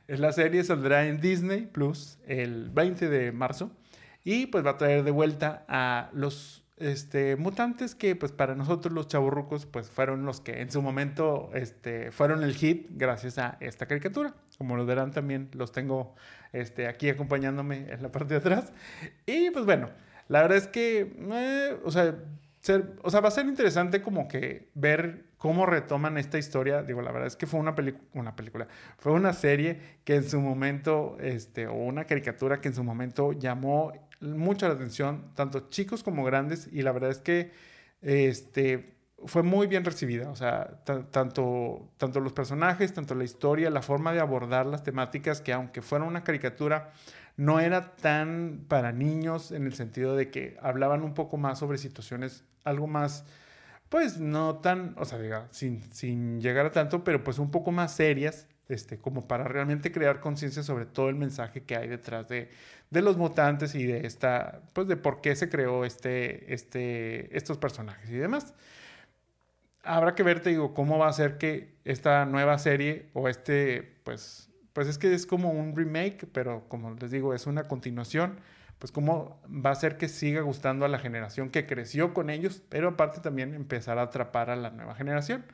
La 0.08 0.32
serie 0.34 0.64
saldrá 0.64 1.06
en 1.08 1.20
Disney 1.20 1.66
Plus 1.66 2.20
el 2.28 2.70
20 2.70 3.10
de 3.10 3.32
marzo 3.32 3.72
y 4.26 4.48
pues 4.48 4.66
va 4.66 4.72
a 4.72 4.78
traer 4.78 5.04
de 5.04 5.12
vuelta 5.12 5.64
a 5.70 6.10
los 6.12 6.66
este, 6.78 7.38
mutantes 7.38 7.96
que 7.96 8.16
pues 8.16 8.34
para 8.34 8.56
nosotros 8.56 8.94
los 8.94 9.08
chaburrucos 9.08 9.66
pues 9.66 9.90
fueron 9.90 10.26
los 10.26 10.42
que 10.42 10.62
en 10.62 10.72
su 10.72 10.82
momento 10.82 11.50
este, 11.54 12.12
fueron 12.12 12.44
el 12.44 12.54
hit 12.56 12.88
gracias 12.90 13.38
a 13.38 13.58
esta 13.62 13.86
caricatura. 13.86 14.34
Como 14.58 14.76
lo 14.76 14.86
verán 14.86 15.12
también 15.12 15.50
los 15.54 15.72
tengo 15.72 16.16
este, 16.52 16.88
aquí 16.88 17.08
acompañándome 17.08 17.92
en 17.92 18.02
la 18.02 18.12
parte 18.12 18.34
de 18.34 18.40
atrás. 18.40 18.74
Y 19.28 19.52
pues 19.52 19.64
bueno, 19.66 19.90
la 20.28 20.42
verdad 20.42 20.58
es 20.58 20.68
que, 20.68 21.16
eh, 21.32 21.78
o, 21.84 21.92
sea, 21.92 22.16
o 23.04 23.12
sea, 23.12 23.20
va 23.22 23.28
a 23.28 23.32
ser 23.32 23.46
interesante 23.46 24.02
como 24.02 24.28
que 24.28 24.70
ver 24.74 25.26
cómo 25.46 25.68
retoman 25.68 26.18
esta 26.18 26.40
historia. 26.40 26.82
Digo, 26.82 27.04
la 27.04 27.12
verdad 27.12 27.28
es 27.28 27.36
que 27.36 27.46
fue 27.46 27.60
una, 27.60 27.76
película, 27.76 28.68
fue 28.98 29.12
una 29.12 29.32
serie 29.32 29.80
que 30.04 30.16
en 30.16 30.28
su 30.28 30.42
momento, 30.42 31.18
este, 31.20 31.68
o 31.68 31.76
una 31.76 32.06
caricatura 32.06 32.60
que 32.62 32.70
en 32.70 32.74
su 32.74 32.84
momento 32.84 33.32
llamó 33.32 33.94
mucha 34.22 34.68
la 34.68 34.74
atención, 34.74 35.36
tanto 35.36 35.70
chicos 35.70 36.02
como 36.02 36.24
grandes, 36.24 36.68
y 36.72 36.82
la 36.82 36.92
verdad 36.94 37.12
es 37.12 37.20
que 37.20 37.52
este, 38.02 38.96
fue 39.24 39.44
muy 39.44 39.68
bien 39.68 39.86
recibida. 39.86 40.32
O 40.32 40.36
sea, 40.36 40.82
tanto, 40.84 41.92
tanto 41.98 42.20
los 42.22 42.34
personajes, 42.34 42.92
tanto 42.96 43.14
la 43.14 43.24
historia, 43.24 43.70
la 43.70 43.84
forma 43.84 44.14
de 44.14 44.22
abordar 44.22 44.66
las 44.66 44.82
temáticas, 44.82 45.42
que 45.42 45.54
aunque 45.54 45.84
fuera 45.84 46.06
una 46.06 46.24
caricatura, 46.24 46.92
no 47.38 47.60
era 47.60 47.96
tan 47.98 48.66
para 48.68 48.92
niños 48.92 49.52
en 49.52 49.68
el 49.68 49.76
sentido 49.76 50.16
de 50.16 50.32
que 50.32 50.58
hablaban 50.60 51.04
un 51.04 51.14
poco 51.14 51.38
más 51.38 51.60
sobre 51.60 51.78
situaciones 51.78 52.44
algo 52.64 52.88
más, 52.88 53.26
pues 53.90 54.20
no 54.20 54.58
tan, 54.60 54.96
o 54.98 55.06
sea, 55.06 55.48
sin, 55.52 55.82
sin 55.94 56.42
llegar 56.42 56.66
a 56.66 56.72
tanto, 56.72 57.04
pero 57.04 57.24
pues 57.24 57.40
un 57.40 57.52
poco 57.52 57.72
más 57.72 57.96
serias, 57.96 58.48
este, 58.68 58.98
como 58.98 59.28
para 59.28 59.44
realmente 59.44 59.92
crear 59.92 60.20
conciencia 60.20 60.64
sobre 60.64 60.86
todo 60.86 61.10
el 61.10 61.16
mensaje 61.16 61.64
que 61.64 61.76
hay 61.76 61.88
detrás 61.88 62.28
de, 62.28 62.50
de 62.90 63.02
los 63.02 63.18
mutantes 63.18 63.76
y 63.76 63.86
de 63.86 64.08
esta, 64.08 64.62
pues 64.74 64.88
de 64.88 64.98
por 64.98 65.22
qué 65.22 65.36
se 65.36 65.50
creó 65.50 65.86
este, 65.86 66.54
este, 66.54 67.36
estos 67.36 67.58
personajes 67.58 68.10
y 68.10 68.16
demás. 68.16 68.54
Habrá 69.84 70.16
que 70.16 70.24
ver, 70.24 70.40
te 70.40 70.50
digo, 70.50 70.74
cómo 70.74 70.98
va 70.98 71.08
a 71.08 71.14
ser 71.14 71.38
que 71.38 71.76
esta 71.86 72.26
nueva 72.26 72.58
serie 72.58 73.10
o 73.14 73.30
este, 73.30 74.00
pues, 74.04 74.50
pues 74.74 74.88
es 74.88 74.98
que 74.98 75.14
es 75.14 75.28
como 75.28 75.52
un 75.52 75.76
remake, 75.76 76.28
pero 76.32 76.68
como 76.68 76.92
les 76.96 77.12
digo, 77.12 77.36
es 77.36 77.46
una 77.46 77.66
continuación, 77.66 78.40
pues 78.80 78.92
cómo 78.92 79.42
va 79.48 79.72
a 79.72 79.76
ser 79.76 79.98
que 79.98 80.08
siga 80.08 80.42
gustando 80.42 80.86
a 80.86 80.90
la 80.90 81.00
generación 81.00 81.50
que 81.50 81.66
creció 81.66 82.14
con 82.14 82.30
ellos, 82.30 82.62
pero 82.70 82.90
aparte 82.90 83.22
también 83.22 83.54
empezar 83.54 83.98
a 83.98 84.04
atrapar 84.04 84.50
a 84.50 84.56
la 84.56 84.70
nueva 84.70 84.96
generación. 84.96 85.46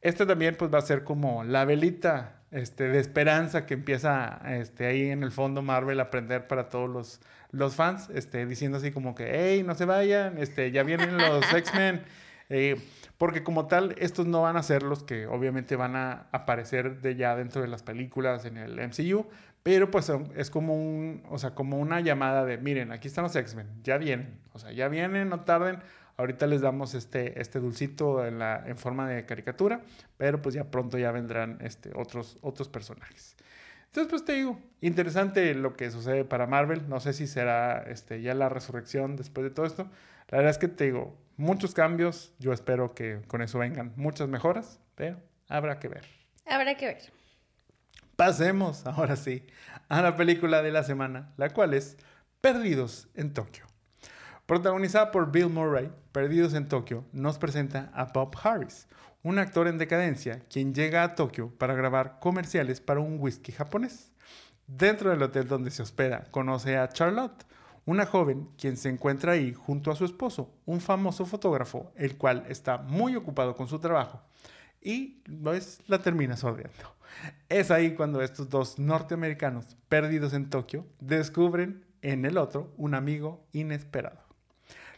Este 0.00 0.26
también 0.26 0.56
pues 0.56 0.72
va 0.72 0.78
a 0.78 0.82
ser 0.82 1.02
como 1.04 1.44
la 1.44 1.64
velita 1.64 2.42
este, 2.50 2.88
de 2.88 3.00
esperanza 3.00 3.66
que 3.66 3.74
empieza 3.74 4.40
este, 4.46 4.86
ahí 4.86 5.10
en 5.10 5.22
el 5.22 5.32
fondo 5.32 5.62
Marvel 5.62 5.98
a 5.98 6.04
aprender 6.04 6.46
para 6.46 6.68
todos 6.68 6.90
los, 6.90 7.20
los 7.50 7.74
fans, 7.74 8.10
este, 8.10 8.44
diciendo 8.46 8.78
así 8.78 8.92
como 8.92 9.14
que, 9.14 9.30
hey, 9.32 9.62
no 9.62 9.74
se 9.74 9.86
vayan, 9.86 10.38
este, 10.38 10.70
ya 10.70 10.82
vienen 10.82 11.16
los 11.16 11.44
X-Men. 11.54 12.02
Eh, 12.50 12.76
porque 13.18 13.42
como 13.42 13.66
tal, 13.66 13.94
estos 13.98 14.26
no 14.26 14.42
van 14.42 14.56
a 14.56 14.62
ser 14.62 14.82
los 14.82 15.02
que 15.02 15.26
obviamente 15.26 15.76
van 15.76 15.96
a 15.96 16.26
aparecer 16.32 17.00
de 17.00 17.16
ya 17.16 17.34
dentro 17.36 17.62
de 17.62 17.68
las 17.68 17.82
películas 17.82 18.44
en 18.44 18.56
el 18.56 18.76
MCU, 18.76 19.26
pero 19.64 19.90
pues 19.90 20.12
es 20.36 20.50
como 20.50 20.76
un, 20.76 21.22
o 21.30 21.38
sea, 21.38 21.54
como 21.54 21.78
una 21.78 22.00
llamada 22.00 22.44
de, 22.44 22.58
miren, 22.58 22.92
aquí 22.92 23.08
están 23.08 23.24
los 23.24 23.34
X-Men, 23.34 23.66
ya 23.82 23.96
vienen, 23.96 24.38
o 24.52 24.58
sea, 24.58 24.70
ya 24.72 24.88
vienen, 24.88 25.30
no 25.30 25.40
tarden, 25.40 25.78
ahorita 26.18 26.46
les 26.46 26.60
damos 26.60 26.92
este, 26.92 27.40
este 27.40 27.60
dulcito 27.60 28.26
en, 28.26 28.38
la, 28.38 28.62
en 28.66 28.76
forma 28.76 29.08
de 29.08 29.24
caricatura, 29.24 29.80
pero 30.18 30.42
pues 30.42 30.54
ya 30.54 30.64
pronto 30.64 30.98
ya 30.98 31.10
vendrán 31.12 31.56
este, 31.62 31.92
otros, 31.96 32.36
otros 32.42 32.68
personajes. 32.68 33.36
Entonces, 33.86 34.10
pues 34.10 34.24
te 34.26 34.34
digo, 34.34 34.60
interesante 34.82 35.54
lo 35.54 35.74
que 35.76 35.90
sucede 35.90 36.26
para 36.26 36.46
Marvel, 36.46 36.86
no 36.90 37.00
sé 37.00 37.14
si 37.14 37.26
será 37.26 37.84
este, 37.88 38.20
ya 38.20 38.34
la 38.34 38.50
resurrección 38.50 39.16
después 39.16 39.44
de 39.44 39.50
todo 39.50 39.64
esto, 39.64 39.88
la 40.28 40.38
verdad 40.38 40.50
es 40.50 40.58
que 40.58 40.68
te 40.68 40.84
digo, 40.84 41.16
muchos 41.38 41.72
cambios, 41.72 42.34
yo 42.38 42.52
espero 42.52 42.94
que 42.94 43.22
con 43.28 43.40
eso 43.40 43.60
vengan 43.60 43.94
muchas 43.96 44.28
mejoras, 44.28 44.78
pero 44.94 45.16
habrá 45.48 45.78
que 45.78 45.88
ver. 45.88 46.04
Habrá 46.44 46.76
que 46.76 46.86
ver. 46.86 47.23
Pasemos, 48.16 48.86
ahora 48.86 49.16
sí, 49.16 49.44
a 49.88 50.00
la 50.00 50.14
película 50.14 50.62
de 50.62 50.70
la 50.70 50.84
semana, 50.84 51.32
la 51.36 51.50
cual 51.50 51.74
es 51.74 51.96
Perdidos 52.40 53.08
en 53.14 53.34
Tokio. 53.34 53.66
Protagonizada 54.46 55.10
por 55.10 55.32
Bill 55.32 55.48
Murray, 55.48 55.90
Perdidos 56.12 56.54
en 56.54 56.68
Tokio 56.68 57.04
nos 57.12 57.38
presenta 57.38 57.90
a 57.92 58.04
Bob 58.04 58.36
Harris, 58.40 58.86
un 59.24 59.40
actor 59.40 59.66
en 59.66 59.78
decadencia 59.78 60.40
quien 60.48 60.74
llega 60.74 61.02
a 61.02 61.16
Tokio 61.16 61.50
para 61.58 61.74
grabar 61.74 62.20
comerciales 62.20 62.80
para 62.80 63.00
un 63.00 63.16
whisky 63.18 63.50
japonés. 63.50 64.12
Dentro 64.68 65.10
del 65.10 65.22
hotel 65.22 65.48
donde 65.48 65.72
se 65.72 65.82
hospeda, 65.82 66.28
conoce 66.30 66.76
a 66.76 66.88
Charlotte, 66.90 67.44
una 67.84 68.06
joven 68.06 68.48
quien 68.56 68.76
se 68.76 68.90
encuentra 68.90 69.32
ahí 69.32 69.52
junto 69.52 69.90
a 69.90 69.96
su 69.96 70.04
esposo, 70.04 70.54
un 70.66 70.80
famoso 70.80 71.26
fotógrafo, 71.26 71.90
el 71.96 72.16
cual 72.16 72.44
está 72.48 72.78
muy 72.78 73.16
ocupado 73.16 73.56
con 73.56 73.66
su 73.66 73.80
trabajo 73.80 74.22
y 74.80 75.22
pues, 75.42 75.80
la 75.88 75.98
termina 75.98 76.36
sordeando. 76.36 76.94
Es 77.48 77.70
ahí 77.70 77.94
cuando 77.94 78.22
estos 78.22 78.48
dos 78.48 78.78
norteamericanos 78.78 79.76
perdidos 79.88 80.32
en 80.32 80.50
Tokio 80.50 80.86
descubren 81.00 81.84
en 82.02 82.24
el 82.24 82.38
otro 82.38 82.72
un 82.76 82.94
amigo 82.94 83.46
inesperado. 83.52 84.24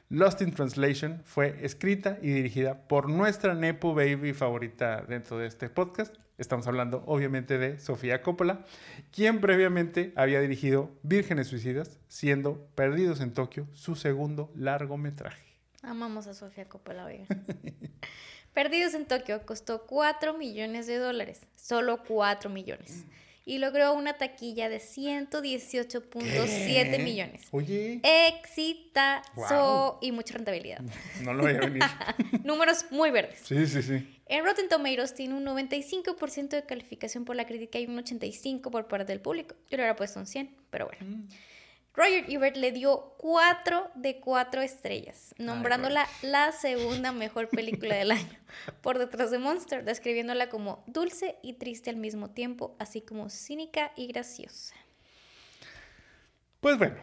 Lost 0.08 0.40
in 0.40 0.52
Translation 0.52 1.22
fue 1.24 1.64
escrita 1.64 2.18
y 2.22 2.30
dirigida 2.30 2.86
por 2.86 3.08
nuestra 3.10 3.54
Nepo 3.54 3.92
Baby 3.94 4.34
favorita 4.34 5.02
dentro 5.02 5.38
de 5.38 5.46
este 5.46 5.68
podcast. 5.68 6.14
Estamos 6.38 6.66
hablando 6.68 7.02
obviamente 7.06 7.58
de 7.58 7.80
Sofía 7.80 8.22
Coppola, 8.22 8.64
quien 9.10 9.40
previamente 9.40 10.12
había 10.14 10.40
dirigido 10.40 10.90
Vírgenes 11.02 11.48
Suicidas, 11.48 11.98
siendo 12.08 12.68
Perdidos 12.74 13.20
en 13.20 13.32
Tokio 13.32 13.66
su 13.72 13.96
segundo 13.96 14.52
largometraje. 14.54 15.56
Amamos 15.82 16.26
a 16.26 16.34
Sofía 16.34 16.68
Coppola, 16.68 17.04
oiga. 17.04 17.24
Perdidos 18.56 18.94
en 18.94 19.04
Tokio 19.04 19.44
costó 19.44 19.82
4 19.82 20.38
millones 20.38 20.86
de 20.86 20.96
dólares, 20.96 21.42
solo 21.56 22.02
4 22.08 22.48
millones. 22.48 23.04
Y 23.44 23.58
logró 23.58 23.92
una 23.92 24.14
taquilla 24.14 24.70
de 24.70 24.78
118.7 24.78 27.04
millones. 27.04 27.48
Oye. 27.50 28.00
Exitazo 28.02 29.98
y 30.00 30.10
mucha 30.10 30.32
rentabilidad. 30.32 30.80
No 31.20 31.34
lo 31.34 31.42
voy 31.42 31.52
a 31.52 31.60
venir. 31.60 31.82
Números 32.44 32.86
muy 32.90 33.10
verdes. 33.10 33.40
Sí, 33.44 33.66
sí, 33.66 33.82
sí. 33.82 34.20
En 34.24 34.42
Rotten 34.42 34.70
Tomatoes 34.70 35.12
tiene 35.12 35.34
un 35.34 35.44
95% 35.44 36.48
de 36.48 36.64
calificación 36.64 37.26
por 37.26 37.36
la 37.36 37.44
crítica 37.44 37.78
y 37.78 37.84
un 37.84 37.98
85% 37.98 38.70
por 38.70 38.88
parte 38.88 39.12
del 39.12 39.20
público. 39.20 39.54
Yo 39.68 39.76
le 39.76 39.82
hubiera 39.82 39.96
puesto 39.96 40.18
un 40.18 40.26
100, 40.26 40.50
pero 40.70 40.86
bueno. 40.86 41.04
Mm. 41.04 41.26
Roger 41.96 42.26
Ebert 42.28 42.58
le 42.58 42.72
dio 42.72 43.14
4 43.16 43.92
de 43.94 44.20
4 44.20 44.60
estrellas, 44.60 45.34
nombrándola 45.38 46.06
la 46.20 46.52
segunda 46.52 47.10
mejor 47.10 47.48
película 47.48 47.94
del 47.96 48.10
año, 48.10 48.38
por 48.82 48.98
detrás 48.98 49.30
de 49.30 49.38
Monster, 49.38 49.82
describiéndola 49.82 50.50
como 50.50 50.84
dulce 50.86 51.38
y 51.42 51.54
triste 51.54 51.88
al 51.88 51.96
mismo 51.96 52.28
tiempo, 52.28 52.76
así 52.78 53.00
como 53.00 53.30
cínica 53.30 53.92
y 53.96 54.08
graciosa. 54.08 54.74
Pues 56.60 56.76
bueno, 56.76 56.96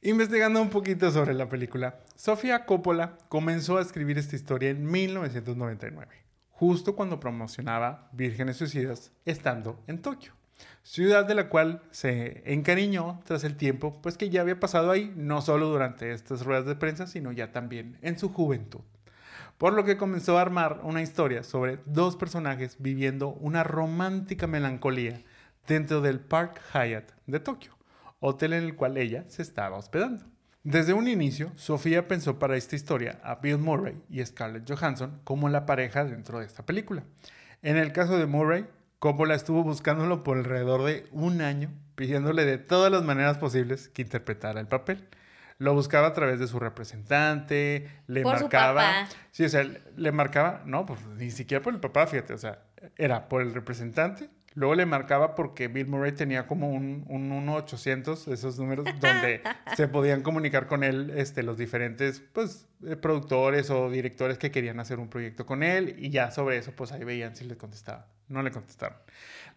investigando 0.00 0.60
un 0.60 0.70
poquito 0.70 1.12
sobre 1.12 1.34
la 1.34 1.48
película, 1.48 2.00
Sofía 2.16 2.66
Coppola 2.66 3.18
comenzó 3.28 3.78
a 3.78 3.82
escribir 3.82 4.18
esta 4.18 4.34
historia 4.34 4.70
en 4.70 4.84
1999, 4.84 6.16
justo 6.50 6.96
cuando 6.96 7.20
promocionaba 7.20 8.08
Vírgenes 8.10 8.56
Suicidas 8.56 9.12
estando 9.24 9.84
en 9.86 10.02
Tokio 10.02 10.34
ciudad 10.82 11.24
de 11.26 11.34
la 11.34 11.48
cual 11.48 11.82
se 11.90 12.42
encariñó 12.52 13.20
tras 13.24 13.44
el 13.44 13.56
tiempo, 13.56 14.00
pues 14.02 14.16
que 14.16 14.30
ya 14.30 14.40
había 14.40 14.60
pasado 14.60 14.90
ahí, 14.90 15.12
no 15.16 15.40
solo 15.42 15.68
durante 15.68 16.12
estas 16.12 16.44
ruedas 16.44 16.66
de 16.66 16.76
prensa, 16.76 17.06
sino 17.06 17.32
ya 17.32 17.52
también 17.52 17.98
en 18.02 18.18
su 18.18 18.32
juventud. 18.32 18.80
Por 19.58 19.74
lo 19.74 19.84
que 19.84 19.96
comenzó 19.96 20.38
a 20.38 20.42
armar 20.42 20.80
una 20.82 21.02
historia 21.02 21.44
sobre 21.44 21.78
dos 21.86 22.16
personajes 22.16 22.76
viviendo 22.78 23.28
una 23.28 23.62
romántica 23.62 24.46
melancolía 24.46 25.22
dentro 25.66 26.00
del 26.00 26.20
Park 26.20 26.60
Hyatt 26.74 27.12
de 27.26 27.40
Tokio, 27.40 27.76
hotel 28.20 28.54
en 28.54 28.64
el 28.64 28.74
cual 28.74 28.96
ella 28.96 29.24
se 29.28 29.42
estaba 29.42 29.76
hospedando. 29.76 30.24
Desde 30.64 30.92
un 30.92 31.08
inicio, 31.08 31.50
Sofía 31.56 32.06
pensó 32.06 32.38
para 32.38 32.56
esta 32.56 32.76
historia 32.76 33.20
a 33.24 33.36
Bill 33.36 33.58
Murray 33.58 34.00
y 34.08 34.24
Scarlett 34.24 34.68
Johansson 34.68 35.20
como 35.24 35.48
la 35.48 35.66
pareja 35.66 36.04
dentro 36.04 36.38
de 36.38 36.46
esta 36.46 36.64
película. 36.64 37.02
En 37.62 37.76
el 37.76 37.92
caso 37.92 38.16
de 38.16 38.26
Murray, 38.26 38.66
Coppola 39.02 39.34
estuvo 39.34 39.64
buscándolo 39.64 40.22
por 40.22 40.38
alrededor 40.38 40.84
de 40.84 41.08
un 41.10 41.42
año, 41.42 41.72
pidiéndole 41.96 42.44
de 42.44 42.58
todas 42.58 42.92
las 42.92 43.02
maneras 43.02 43.36
posibles 43.36 43.88
que 43.88 44.02
interpretara 44.02 44.60
el 44.60 44.68
papel. 44.68 45.08
Lo 45.58 45.74
buscaba 45.74 46.06
a 46.06 46.12
través 46.12 46.38
de 46.38 46.46
su 46.46 46.60
representante, 46.60 47.90
le 48.06 48.22
marcaba. 48.22 49.08
Sí, 49.32 49.44
o 49.44 49.48
sea, 49.48 49.66
le 49.96 50.12
marcaba, 50.12 50.62
no, 50.66 50.86
pues 50.86 51.04
ni 51.16 51.32
siquiera 51.32 51.60
por 51.60 51.74
el 51.74 51.80
papá, 51.80 52.06
fíjate, 52.06 52.32
o 52.32 52.38
sea, 52.38 52.62
era 52.96 53.28
por 53.28 53.42
el 53.42 53.52
representante, 53.52 54.30
Luego 54.54 54.74
le 54.74 54.86
marcaba 54.86 55.34
porque 55.34 55.68
Bill 55.68 55.86
Murray 55.86 56.12
tenía 56.12 56.46
como 56.46 56.70
un, 56.70 57.04
un 57.08 57.30
1-800, 57.46 58.30
esos 58.32 58.58
números, 58.58 58.84
donde 59.00 59.42
se 59.76 59.88
podían 59.88 60.22
comunicar 60.22 60.66
con 60.66 60.84
él 60.84 61.12
este, 61.16 61.42
los 61.42 61.56
diferentes 61.56 62.22
pues, 62.32 62.68
eh, 62.86 62.96
productores 62.96 63.70
o 63.70 63.90
directores 63.90 64.38
que 64.38 64.50
querían 64.50 64.80
hacer 64.80 64.98
un 64.98 65.08
proyecto 65.08 65.46
con 65.46 65.62
él. 65.62 65.96
Y 65.98 66.10
ya 66.10 66.30
sobre 66.30 66.58
eso, 66.58 66.72
pues 66.72 66.92
ahí 66.92 67.04
veían 67.04 67.34
si 67.34 67.44
le 67.44 67.56
contestaba. 67.56 68.08
No 68.28 68.42
le 68.42 68.50
contestaron. 68.50 68.98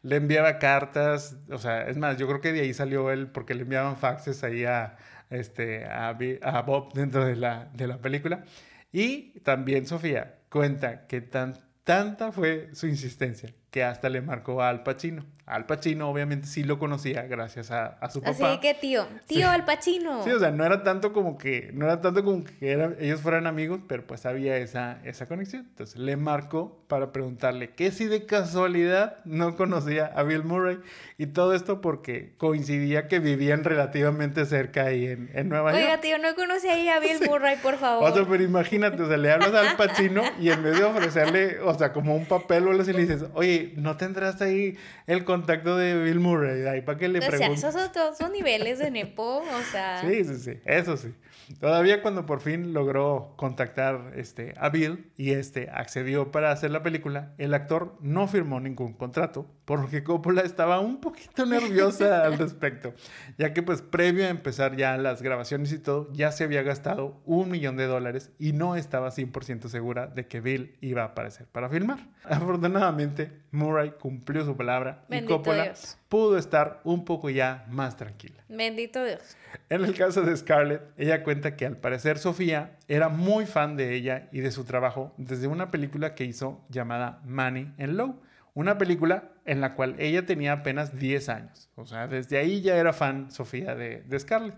Le 0.02 0.18
enviaba 0.18 0.60
cartas, 0.60 1.38
o 1.50 1.58
sea, 1.58 1.88
es 1.88 1.98
más, 1.98 2.18
yo 2.18 2.28
creo 2.28 2.41
que 2.41 2.54
de 2.54 2.62
ahí 2.62 2.74
salió 2.74 3.12
él 3.12 3.28
porque 3.28 3.54
le 3.54 3.64
enviaban 3.64 3.98
faxes 3.98 4.43
ahí 4.43 4.66
a, 4.66 4.98
este, 5.30 5.86
a, 5.86 6.10
a 6.10 6.62
Bob 6.62 6.93
dentro 6.93 7.26
de 7.26 7.36
la, 7.36 7.70
de 7.74 7.88
la 7.88 7.98
película. 7.98 8.43
Y 8.91 9.39
también 9.41 9.88
Sofía 9.88 10.36
cuenta 10.50 11.06
que 11.08 11.22
tan, 11.22 11.58
tanta 11.84 12.32
fue 12.32 12.70
su 12.74 12.88
insistencia 12.88 13.54
que 13.76 13.84
hasta 13.84 14.07
le 14.07 14.21
marcó 14.21 14.61
a 14.61 14.69
Al 14.69 14.84
Pacino. 14.84 15.26
Al 15.45 15.65
Pacino 15.65 16.09
obviamente 16.09 16.47
sí 16.47 16.63
lo 16.63 16.80
conocía 16.80 17.23
gracias 17.23 17.71
a, 17.71 17.99
su 18.09 18.21
papá. 18.21 18.51
Así 18.51 18.59
que 18.61 18.73
tío, 18.73 19.05
tío 19.28 19.49
Al 19.49 19.65
Pacino. 19.65 20.23
Sí, 20.23 20.32
o 20.32 20.39
sea, 20.39 20.49
no 20.49 20.65
era 20.65 20.82
tanto 20.82 21.11
como 21.11 21.38
que, 21.38 21.71
no 21.73 21.86
era 21.86 21.99
tanto 21.99 22.23
como 22.23 22.45
que 22.45 22.95
ellos 22.99 23.19
fueran 23.19 23.47
amigos, 23.47 23.82
pero 23.86 24.07
pues 24.07 24.26
había 24.26 24.55
esa, 24.55 24.99
esa 25.03 25.26
conexión. 25.26 25.65
Entonces 25.69 25.97
le 25.97 26.15
marcó 26.15 26.86
para 26.88 27.11
preguntarle 27.11 27.71
que 27.71 27.91
si 27.91 28.05
de 28.05 28.26
casualidad 28.26 29.17
no 29.26 29.57
conocía 29.57 30.05
a 30.05 30.23
Bill 30.23 30.45
Murray 30.45 30.80
y 31.17 31.28
todo 31.28 31.53
esto 31.53 31.82
porque 31.82 32.34
coincidía 32.38 33.09
que 33.09 33.19
vivían 33.19 33.65
relativamente 33.65 34.45
cerca 34.45 34.86
ahí 34.86 35.05
en, 35.07 35.30
en 35.34 35.49
Nueva 35.49 35.73
York. 35.73 35.84
Oiga, 35.84 35.99
tío, 35.99 36.17
no 36.17 36.34
conocía 36.36 36.73
ahí 36.73 36.88
a 36.88 36.99
Bill 37.01 37.19
Murray, 37.30 37.57
por 37.57 37.76
favor. 37.76 38.09
O 38.09 38.15
sea, 38.15 38.26
pero 38.26 38.41
imagínate, 38.41 39.03
o 39.03 39.07
sea, 39.07 39.17
le 39.17 39.32
hablas 39.32 39.53
a 39.53 39.69
Al 39.69 39.76
Pacino 39.76 40.23
y 40.39 40.49
en 40.49 40.63
vez 40.63 40.78
de 40.78 40.86
ofrecerle, 40.86 41.59
o 41.59 41.78
sea, 41.78 41.91
como 41.91 42.15
un 42.15 42.26
papel 42.26 42.67
o 42.67 42.71
algo 42.71 42.82
así, 42.82 42.93
le 42.93 43.01
dices, 43.01 43.26
oye, 43.34 43.64
¿no 43.76 43.97
tendrás 43.97 44.41
ahí 44.41 44.78
el 45.07 45.24
contacto 45.24 45.78
de 45.78 46.01
Bill 46.03 46.20
Murray? 46.20 46.66
Ahí 46.68 46.82
para 46.82 46.97
que 46.97 47.07
le 47.07 47.20
preguntes. 47.20 47.63
O 47.63 47.72
sea, 47.72 47.86
esos 47.86 48.18
son, 48.18 48.32
niveles 48.32 48.80
de 48.80 48.91
Nepo, 48.91 49.39
o 49.39 49.72
sea. 49.72 50.01
Sí, 50.01 50.24
sí, 50.24 50.38
sí, 50.38 50.59
eso 50.66 50.97
sí. 50.97 51.13
Todavía 51.60 52.02
cuando 52.02 52.26
por 52.26 52.41
fin 52.41 52.74
logró 52.74 53.34
contactar 53.36 54.14
este, 54.16 54.54
a 54.58 54.70
Bill 54.70 55.12
y 55.16 55.32
este 55.32 55.70
accedió 55.70 56.32
para 56.32 56.52
hacer 56.52 56.72
la 56.72 56.82
película, 56.82 57.34
el 57.38 57.54
actor 57.54 57.98
no 58.02 58.28
firmó 58.28 58.60
ningún 58.60 58.93
contrato, 58.93 59.48
por 59.66 59.80
lo 59.80 59.89
que 59.89 60.04
Coppola 60.04 60.41
estaba 60.41 60.80
un 60.80 61.00
poquito 61.02 61.46
nerviosa 61.48 62.26
al 62.26 62.38
respecto, 62.38 62.93
ya 63.38 63.54
que 63.54 63.64
pues 63.64 63.82
previo 63.82 64.26
a 64.26 64.30
empezar 64.30 64.76
ya 64.76 64.98
las 64.98 65.22
grabaciones 65.22 65.72
y 65.72 65.80
todo, 65.80 66.12
ya 66.14 66.32
se 66.32 66.43
había 66.43 66.64
gastado 66.64 67.22
un 67.26 67.50
millón 67.50 67.78
de 67.78 67.86
dólares 67.86 68.32
y 68.39 68.54
no 68.54 68.76
estaba 68.76 69.10
100% 69.10 69.68
segura 69.68 70.08
de 70.08 70.28
que 70.28 70.41
Bill 70.41 70.76
iba 70.82 71.04
a 71.04 71.08
aparecer 71.08 71.48
para 71.48 71.70
filmar. 71.70 72.00
Afortunadamente, 72.24 73.32
Murray 73.52 73.93
cumplió 74.00 74.46
su 74.46 74.58
palabra 74.58 75.06
y 75.10 75.22
Coppola 75.22 75.74
pudo 76.16 76.38
estar 76.38 76.80
un 76.86 77.03
poco 77.03 77.30
ya 77.30 77.66
más 77.70 77.97
tranquila. 77.97 78.41
Bendito 78.47 79.03
Dios. 79.03 79.36
En 79.70 79.84
el 79.84 79.93
caso 79.93 80.22
de 80.22 80.38
Scarlett, 80.38 80.82
ella 80.97 81.24
cuenta 81.24 81.57
que 81.57 81.66
al 81.66 81.76
parecer 81.76 82.20
Sofía 82.20 82.78
era 82.88 83.09
muy 83.09 83.45
fan 83.45 83.76
de 83.76 83.93
ella 83.93 84.30
y 84.32 84.39
de 84.39 84.51
su 84.51 84.63
trabajo 84.63 85.13
desde 85.18 85.47
una 85.47 85.72
película 85.72 86.16
que 86.16 86.24
hizo 86.24 86.63
llamada 86.70 87.20
Money 87.26 87.74
and 87.78 87.97
Low, 87.97 88.22
una 88.53 88.78
película 88.78 89.26
en 89.43 89.59
la 89.59 89.74
cual 89.76 89.97
ella 89.99 90.26
tenía 90.26 90.53
apenas 90.53 90.97
10 90.97 91.28
años. 91.28 91.70
O 91.76 91.86
sea, 91.86 92.07
desde 92.07 92.38
ahí 92.38 92.61
ya 92.61 92.78
era 92.78 92.93
fan 92.93 93.30
Sofía 93.30 93.76
de, 93.76 94.01
de 94.07 94.18
Scarlett. 94.20 94.55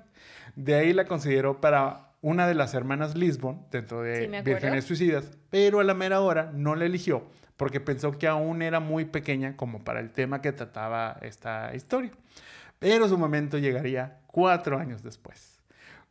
De 0.55 0.75
ahí 0.75 0.93
la 0.93 1.05
consideró 1.05 1.59
para 1.59 2.11
una 2.21 2.47
de 2.47 2.53
las 2.53 2.75
hermanas 2.75 3.15
Lisbon 3.15 3.65
dentro 3.71 4.03
de 4.03 4.25
Sí. 4.27 4.43
Vírgenes 4.43 4.85
Suicidas, 4.85 5.31
pero 5.49 5.79
a 5.79 5.83
la 5.83 5.95
mera 5.95 6.21
hora 6.21 6.51
no 6.53 6.75
la 6.75 6.85
eligió 6.85 7.23
porque 7.57 7.79
pensó 7.79 8.11
que 8.17 8.27
aún 8.27 8.61
era 8.61 8.79
muy 8.79 9.05
pequeña 9.05 9.57
como 9.57 9.83
para 9.83 9.99
el 9.99 10.11
tema 10.11 10.41
que 10.41 10.53
trataba 10.53 11.17
esta 11.21 11.75
historia. 11.75 12.11
Pero 12.79 13.09
su 13.09 13.17
momento 13.17 13.57
llegaría 13.57 14.19
cuatro 14.27 14.77
años 14.77 15.03
después. 15.03 15.59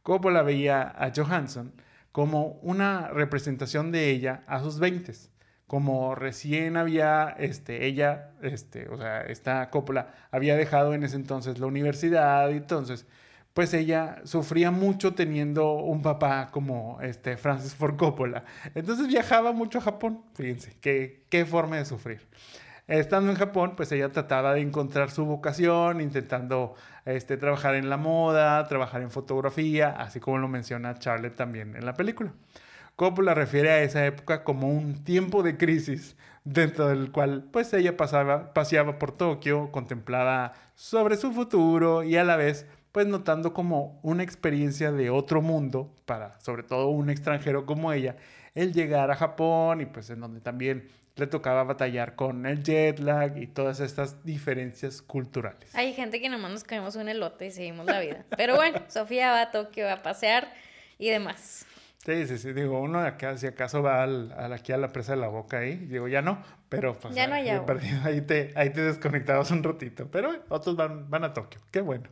Coppola 0.03 0.43
veía 0.43 0.95
a 0.97 1.13
Johansson 1.15 1.73
como 2.13 2.59
una 2.63 3.09
representación 3.09 3.93
de 3.93 4.11
ella 4.11 4.43
a 4.47 4.61
sus 4.61 4.79
20 4.79 5.13
como 5.67 6.15
recién 6.15 6.77
había, 6.77 7.35
este, 7.39 7.87
ella, 7.87 8.31
este, 8.41 8.89
o 8.89 8.97
sea, 8.97 9.23
esta 9.23 9.69
Coppola 9.71 10.15
había 10.31 10.57
dejado 10.57 10.95
en 10.95 11.03
ese 11.03 11.17
entonces 11.17 11.59
la 11.59 11.67
universidad 11.67 12.51
y 12.51 12.55
entonces, 12.59 13.07
pues 13.57 13.73
ella 13.73 14.19
sufría 14.25 14.71
mucho 14.71 15.15
teniendo 15.15 15.77
un 15.77 16.03
papá 16.03 16.51
como 16.51 16.99
este 17.01 17.39
Francis 17.39 17.75
Ford 17.75 17.97
Coppola. 17.97 18.45
Entonces 18.75 19.09
viajaba 19.09 19.53
mucho 19.53 19.79
a 19.79 19.81
Japón, 19.81 20.21
fíjense, 20.35 20.77
qué, 20.83 21.25
qué 21.31 21.47
forma 21.47 21.79
de 21.79 21.87
sufrir. 21.87 22.21
Estando 22.87 23.33
en 23.33 23.39
Japón, 23.39 23.73
pues 23.75 23.91
ella 23.93 24.11
trataba 24.11 24.53
de 24.53 24.61
encontrar 24.61 25.11
su 25.11 25.25
vocación, 25.25 26.03
intentando 26.03 26.75
este, 27.07 27.39
trabajar 27.39 27.77
en 27.77 27.89
la 27.89 27.97
moda, 27.97 28.63
trabajar 28.69 29.01
en 29.01 29.11
fotografía, 29.11 29.89
así 29.89 30.21
como 30.21 30.37
lo 30.37 30.49
menciona 30.49 30.99
Charlotte 30.99 31.35
también 31.35 31.77
en 31.77 31.87
la 31.87 31.95
película. 31.95 32.35
Coppola 32.95 33.33
refiere 33.33 33.71
a 33.71 33.83
esa 33.83 34.05
época 34.05 34.45
como 34.45 34.69
un 34.69 35.03
tiempo 35.03 35.43
de 35.43 35.57
crisis 35.57 36.15
dentro 36.45 36.89
del 36.89 37.11
cual 37.11 37.49
pues 37.51 37.73
ella 37.73 37.97
pasaba, 37.97 38.53
paseaba 38.53 38.99
por 38.99 39.13
Tokio, 39.13 39.73
contemplaba 39.73 40.53
sobre 40.75 41.17
su 41.17 41.33
futuro 41.33 42.05
y 42.05 42.17
a 42.17 42.25
la 42.25 42.37
vez 42.37 42.67
pues 42.97 43.07
notando 43.07 43.53
como 43.53 44.01
una 44.03 44.23
experiencia 44.23 44.91
de 44.91 45.11
otro 45.11 45.43
mundo 45.43 45.95
para 46.07 46.41
sobre 46.41 46.63
todo 46.63 46.89
un 46.89 47.11
extranjero 47.11 47.67
como 47.67 47.93
ella, 47.93 48.17
el 48.55 48.73
llegar 48.73 49.11
a 49.11 49.17
Japón 49.17 49.83
y 49.83 49.85
pues 49.85 50.09
en 50.09 50.21
donde 50.21 50.41
también 50.41 50.89
le 51.17 51.27
tocaba 51.27 51.63
batallar 51.65 52.15
con 52.15 52.47
el 52.47 52.63
jet 52.63 52.99
lag 53.01 53.37
y 53.37 53.49
todas 53.49 53.81
estas 53.81 54.25
diferencias 54.25 55.03
culturales. 55.03 55.75
Hay 55.75 55.93
gente 55.93 56.23
que 56.23 56.31
nomás 56.31 56.51
nos 56.53 56.65
caemos 56.65 56.97
un 56.97 57.11
elote 57.11 57.45
y 57.45 57.51
seguimos 57.51 57.85
la 57.85 58.01
vida. 58.01 58.25
Pero 58.35 58.55
bueno, 58.57 58.81
Sofía 58.89 59.31
va 59.31 59.43
a 59.43 59.51
Tokio 59.51 59.93
a 59.93 59.97
pasear 60.03 60.51
y 60.99 61.11
demás. 61.11 61.67
Sí, 61.99 62.27
sí, 62.27 62.39
sí. 62.39 62.55
Digo, 62.55 62.81
uno 62.81 63.01
acá, 63.01 63.37
si 63.37 63.47
acaso 63.47 63.83
va 63.83 64.03
al, 64.05 64.33
al- 64.33 64.55
aquí 64.55 64.73
a 64.73 64.79
la 64.79 64.89
presa 64.89 65.13
de 65.13 65.19
la 65.21 65.29
boca 65.29 65.59
ahí, 65.59 65.77
digo, 65.77 66.09
ya 66.09 66.23
no, 66.23 66.43
pero 66.71 66.99
pues 66.99 67.15
Ya 67.15 67.27
no 67.27 67.35
agua. 67.35 67.67
perdido 67.67 68.01
ahí 68.05 68.23
te, 68.23 68.53
ahí 68.57 68.71
te 68.71 68.81
desconectabas 68.81 69.51
un 69.51 69.63
ratito. 69.63 70.09
Pero 70.11 70.29
bueno, 70.29 70.45
otros 70.49 70.77
van, 70.77 71.11
van 71.11 71.25
a 71.25 71.35
Tokio. 71.35 71.61
Qué 71.71 71.83
bueno. 71.83 72.09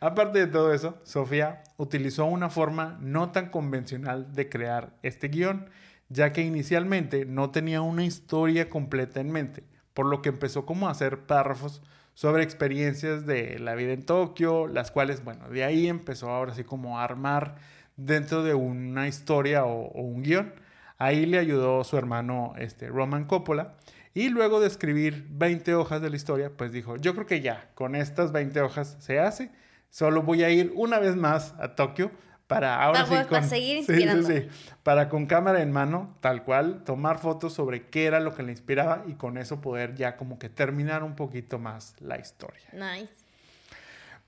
Aparte 0.00 0.38
de 0.38 0.46
todo 0.46 0.72
eso, 0.72 0.98
Sofía 1.04 1.62
utilizó 1.76 2.24
una 2.26 2.50
forma 2.50 2.98
no 3.00 3.30
tan 3.32 3.50
convencional 3.50 4.32
de 4.32 4.48
crear 4.48 4.94
este 5.02 5.28
guion, 5.28 5.68
ya 6.08 6.32
que 6.32 6.42
inicialmente 6.42 7.24
no 7.24 7.50
tenía 7.50 7.80
una 7.82 8.04
historia 8.04 8.70
completa 8.70 9.20
en 9.20 9.30
mente, 9.30 9.64
por 9.94 10.06
lo 10.06 10.22
que 10.22 10.30
empezó 10.30 10.66
como 10.66 10.88
a 10.88 10.90
hacer 10.90 11.26
párrafos 11.26 11.82
sobre 12.14 12.44
experiencias 12.44 13.26
de 13.26 13.58
la 13.58 13.74
vida 13.74 13.92
en 13.92 14.06
Tokio, 14.06 14.68
las 14.68 14.90
cuales, 14.90 15.24
bueno, 15.24 15.48
de 15.48 15.64
ahí 15.64 15.88
empezó 15.88 16.30
ahora 16.30 16.54
sí 16.54 16.64
como 16.64 16.98
a 16.98 17.04
armar 17.04 17.56
dentro 17.96 18.42
de 18.42 18.54
una 18.54 19.08
historia 19.08 19.64
o, 19.64 19.90
un 19.92 20.22
guion. 20.22 20.54
Ahí 20.98 21.26
le 21.26 21.38
ayudó 21.38 21.82
su 21.84 21.96
hermano 21.98 22.54
este, 22.56 22.88
Roman 22.88 23.24
Coppola. 23.24 23.74
Y 24.14 24.28
luego 24.28 24.60
de 24.60 24.68
escribir 24.68 25.26
20 25.30 25.74
hojas 25.74 26.00
de 26.00 26.08
la 26.08 26.16
historia, 26.16 26.50
pues 26.56 26.70
dijo, 26.72 26.96
yo 26.96 27.14
creo 27.14 27.26
que 27.26 27.40
ya, 27.40 27.70
con 27.74 27.96
estas 27.96 28.30
20 28.32 28.60
hojas 28.60 28.96
se 29.00 29.18
hace. 29.18 29.50
Solo 29.90 30.22
voy 30.22 30.44
a 30.44 30.50
ir 30.50 30.72
una 30.76 30.98
vez 31.00 31.16
más 31.16 31.54
a 31.58 31.74
Tokio 31.74 32.10
para 32.46 32.80
ahora 32.82 33.04
Para- 33.06 33.22
sí 33.22 33.28
para 33.28 33.40
con- 33.40 33.48
seguir 33.48 33.78
sí, 33.80 33.84
sí, 33.86 33.92
inspirando. 33.92 34.28
sí. 34.28 34.48
para 34.84 35.08
con 35.08 35.26
cámara 35.26 35.62
en 35.62 35.72
mano, 35.72 36.16
tal 36.20 36.44
cual, 36.44 36.84
tomar 36.84 37.18
fotos 37.18 37.54
sobre 37.54 37.88
qué 37.88 38.04
era 38.04 38.20
lo 38.20 38.34
que 38.34 38.42
le 38.44 38.52
inspiraba 38.52 39.02
y 39.08 39.14
con 39.14 39.36
eso 39.38 39.60
poder 39.60 39.94
ya 39.96 40.16
como 40.16 40.38
que 40.38 40.48
terminar 40.48 41.02
un 41.02 41.16
poquito 41.16 41.58
más 41.58 41.94
la 42.00 42.18
historia. 42.18 42.62
Nice. 42.72 43.12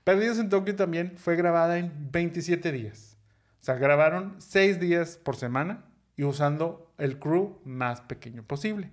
Perdidos 0.03 0.39
en 0.39 0.49
Tokio 0.49 0.75
también 0.75 1.17
fue 1.17 1.35
grabada 1.35 1.77
en 1.77 1.91
27 2.11 2.71
días. 2.71 3.17
O 3.61 3.63
sea, 3.67 3.75
grabaron 3.75 4.35
6 4.39 4.79
días 4.79 5.17
por 5.17 5.35
semana 5.35 5.83
y 6.15 6.23
usando 6.23 6.91
el 6.97 7.19
crew 7.19 7.59
más 7.65 8.01
pequeño 8.01 8.43
posible, 8.43 8.89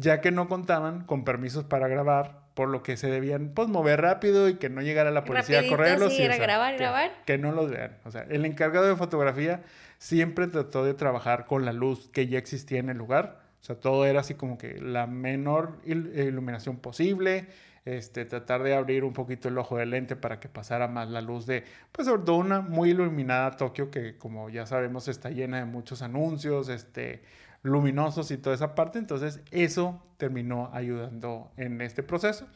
ya 0.00 0.20
que 0.20 0.30
no 0.30 0.48
contaban 0.48 1.04
con 1.04 1.24
permisos 1.24 1.64
para 1.64 1.88
grabar, 1.88 2.40
por 2.54 2.68
lo 2.68 2.82
que 2.82 2.96
se 2.96 3.08
debían 3.10 3.52
pues 3.54 3.68
mover 3.68 4.00
rápido 4.00 4.48
y 4.48 4.54
que 4.54 4.68
no 4.68 4.82
llegara 4.82 5.10
la 5.10 5.24
policía 5.24 5.58
Rapidito, 5.58 5.74
a 5.74 5.78
correrlos. 5.78 6.12
sí, 6.14 6.22
y, 6.22 6.24
era 6.24 6.34
o 6.34 6.36
sea, 6.36 6.46
grabar, 6.46 6.72
que, 6.74 6.78
grabar. 6.82 7.10
Que 7.26 7.38
no 7.38 7.52
los 7.52 7.70
vean. 7.70 7.96
O 8.04 8.10
sea, 8.10 8.22
el 8.28 8.44
encargado 8.44 8.86
de 8.86 8.96
fotografía 8.96 9.62
siempre 9.98 10.46
trató 10.46 10.84
de 10.84 10.94
trabajar 10.94 11.46
con 11.46 11.64
la 11.64 11.72
luz 11.72 12.08
que 12.10 12.26
ya 12.26 12.38
existía 12.38 12.78
en 12.80 12.88
el 12.90 12.98
lugar. 12.98 13.40
O 13.60 13.64
sea, 13.64 13.76
todo 13.76 14.04
era 14.06 14.20
así 14.20 14.34
como 14.34 14.58
que 14.58 14.80
la 14.80 15.06
menor 15.06 15.78
il- 15.84 16.12
iluminación 16.26 16.76
posible, 16.78 17.46
este, 17.84 18.24
tratar 18.24 18.62
de 18.62 18.74
abrir 18.74 19.04
un 19.04 19.12
poquito 19.12 19.48
el 19.48 19.56
ojo 19.58 19.76
del 19.78 19.90
lente 19.90 20.16
para 20.16 20.38
que 20.40 20.48
pasara 20.48 20.86
más 20.88 21.08
la 21.08 21.20
luz 21.22 21.46
de, 21.46 21.64
pues 21.92 22.06
sobre 22.08 22.22
todo 22.24 22.36
una 22.36 22.60
muy 22.60 22.90
iluminada 22.90 23.52
Tokio 23.52 23.90
que 23.90 24.16
como 24.18 24.50
ya 24.50 24.66
sabemos 24.66 25.08
está 25.08 25.30
llena 25.30 25.58
de 25.58 25.64
muchos 25.64 26.02
anuncios, 26.02 26.68
este, 26.68 27.22
luminosos 27.62 28.30
y 28.30 28.38
toda 28.38 28.54
esa 28.54 28.74
parte. 28.74 28.98
Entonces 28.98 29.40
eso 29.50 30.02
terminó 30.16 30.70
ayudando 30.72 31.50
en 31.56 31.80
este 31.80 32.02
proceso. 32.02 32.46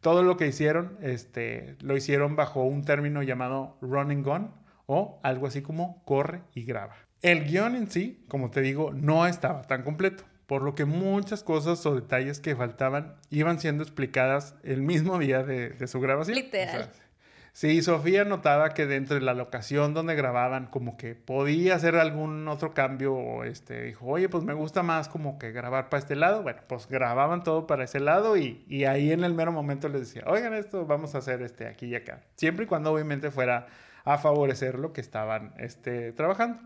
Todo 0.00 0.22
lo 0.22 0.36
que 0.36 0.46
hicieron, 0.46 0.96
este, 1.02 1.76
lo 1.80 1.96
hicieron 1.96 2.36
bajo 2.36 2.62
un 2.62 2.84
término 2.84 3.22
llamado 3.22 3.76
run 3.82 4.10
and 4.10 4.24
gun 4.24 4.50
o 4.86 5.20
algo 5.22 5.46
así 5.46 5.62
como 5.62 6.02
corre 6.04 6.42
y 6.54 6.64
graba. 6.64 6.96
El 7.22 7.44
guion 7.44 7.76
en 7.76 7.90
sí, 7.90 8.24
como 8.28 8.50
te 8.50 8.62
digo, 8.62 8.92
no 8.92 9.26
estaba 9.26 9.62
tan 9.62 9.82
completo, 9.82 10.24
por 10.46 10.62
lo 10.62 10.74
que 10.74 10.86
muchas 10.86 11.44
cosas 11.44 11.84
o 11.84 11.94
detalles 11.94 12.40
que 12.40 12.56
faltaban 12.56 13.16
iban 13.28 13.60
siendo 13.60 13.82
explicadas 13.82 14.56
el 14.62 14.80
mismo 14.80 15.18
día 15.18 15.42
de, 15.42 15.70
de 15.70 15.86
su 15.86 16.00
grabación. 16.00 16.36
Literal. 16.36 16.68
O 16.68 16.94
sea, 16.94 17.09
Sí, 17.52 17.82
Sofía 17.82 18.24
notaba 18.24 18.70
que 18.70 18.86
dentro 18.86 19.16
de 19.16 19.22
la 19.22 19.34
locación 19.34 19.92
donde 19.92 20.14
grababan, 20.14 20.66
como 20.66 20.96
que 20.96 21.14
podía 21.14 21.74
hacer 21.74 21.96
algún 21.96 22.46
otro 22.48 22.74
cambio, 22.74 23.14
o 23.14 23.44
este, 23.44 23.82
dijo, 23.82 24.06
oye, 24.06 24.28
pues 24.28 24.44
me 24.44 24.54
gusta 24.54 24.82
más 24.82 25.08
como 25.08 25.38
que 25.38 25.50
grabar 25.50 25.88
para 25.88 26.00
este 26.00 26.16
lado. 26.16 26.42
Bueno, 26.42 26.60
pues 26.68 26.86
grababan 26.88 27.42
todo 27.42 27.66
para 27.66 27.84
ese 27.84 28.00
lado 28.00 28.36
y, 28.36 28.64
y 28.68 28.84
ahí 28.84 29.12
en 29.12 29.24
el 29.24 29.34
mero 29.34 29.52
momento 29.52 29.88
les 29.88 30.00
decía, 30.02 30.22
oigan, 30.26 30.54
esto 30.54 30.86
vamos 30.86 31.14
a 31.14 31.18
hacer 31.18 31.42
este 31.42 31.66
aquí 31.66 31.86
y 31.86 31.96
acá. 31.96 32.20
Siempre 32.36 32.64
y 32.64 32.68
cuando 32.68 32.92
obviamente 32.92 33.30
fuera 33.30 33.66
a 34.04 34.18
favorecer 34.18 34.78
lo 34.78 34.92
que 34.92 35.00
estaban 35.00 35.52
este, 35.58 36.12
trabajando. 36.12 36.60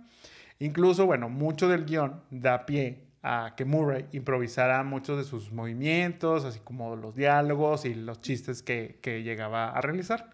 Incluso, 0.58 1.06
bueno, 1.06 1.28
mucho 1.28 1.68
del 1.68 1.84
guion 1.84 2.22
da 2.30 2.66
pie 2.66 3.04
a 3.22 3.54
que 3.56 3.64
Murray 3.64 4.06
improvisara 4.12 4.82
muchos 4.84 5.16
de 5.16 5.24
sus 5.24 5.50
movimientos, 5.50 6.44
así 6.44 6.60
como 6.60 6.94
los 6.94 7.16
diálogos 7.16 7.86
y 7.86 7.94
los 7.94 8.20
chistes 8.20 8.62
que, 8.62 8.98
que 9.00 9.22
llegaba 9.22 9.70
a 9.70 9.80
realizar. 9.80 10.33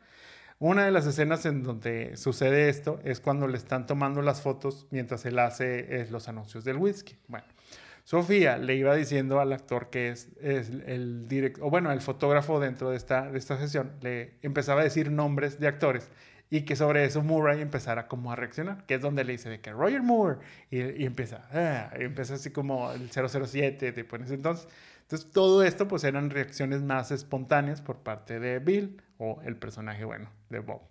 Una 0.62 0.84
de 0.84 0.90
las 0.90 1.06
escenas 1.06 1.46
en 1.46 1.62
donde 1.62 2.18
sucede 2.18 2.68
esto 2.68 3.00
es 3.02 3.18
cuando 3.18 3.48
le 3.48 3.56
están 3.56 3.86
tomando 3.86 4.20
las 4.20 4.42
fotos 4.42 4.86
mientras 4.90 5.24
él 5.24 5.38
hace 5.38 6.02
eh, 6.02 6.06
los 6.10 6.28
anuncios 6.28 6.64
del 6.64 6.76
whisky. 6.76 7.16
Bueno, 7.28 7.46
Sofía 8.04 8.58
le 8.58 8.74
iba 8.74 8.94
diciendo 8.94 9.40
al 9.40 9.54
actor 9.54 9.88
que 9.88 10.10
es, 10.10 10.28
el 10.42 11.26
director, 11.28 11.64
o 11.64 11.70
bueno, 11.70 11.90
el 11.92 12.02
fotógrafo 12.02 12.60
dentro 12.60 12.90
de 12.90 12.98
esta, 12.98 13.30
de 13.30 13.38
esta 13.38 13.56
sesión, 13.56 13.92
le 14.02 14.34
empezaba 14.42 14.82
a 14.82 14.84
decir 14.84 15.10
nombres 15.10 15.58
de 15.58 15.66
actores 15.66 16.10
y 16.50 16.66
que 16.66 16.76
sobre 16.76 17.06
eso 17.06 17.22
Murray 17.22 17.62
empezara 17.62 18.06
como 18.06 18.30
a 18.30 18.36
reaccionar, 18.36 18.84
que 18.84 18.96
es 18.96 19.00
donde 19.00 19.24
le 19.24 19.32
dice 19.32 19.48
de 19.48 19.62
que 19.62 19.72
Roger 19.72 20.02
Moore, 20.02 20.40
y, 20.70 21.06
empieza, 21.06 21.48
ah, 21.52 21.90
empieza 21.94 22.34
así 22.34 22.50
como 22.50 22.92
el 22.92 23.08
007, 23.10 23.92
tipo 23.92 24.16
en 24.16 24.24
ese 24.24 24.34
entonces. 24.34 24.68
Entonces 25.04 25.30
todo 25.30 25.62
esto 25.62 25.88
pues 25.88 26.04
eran 26.04 26.28
reacciones 26.28 26.82
más 26.82 27.12
espontáneas 27.12 27.80
por 27.80 28.00
parte 28.00 28.38
de 28.40 28.58
Bill 28.58 29.00
o 29.16 29.40
el 29.42 29.56
personaje, 29.56 30.04
bueno, 30.04 30.28
de 30.50 30.58
Bob. 30.58 30.82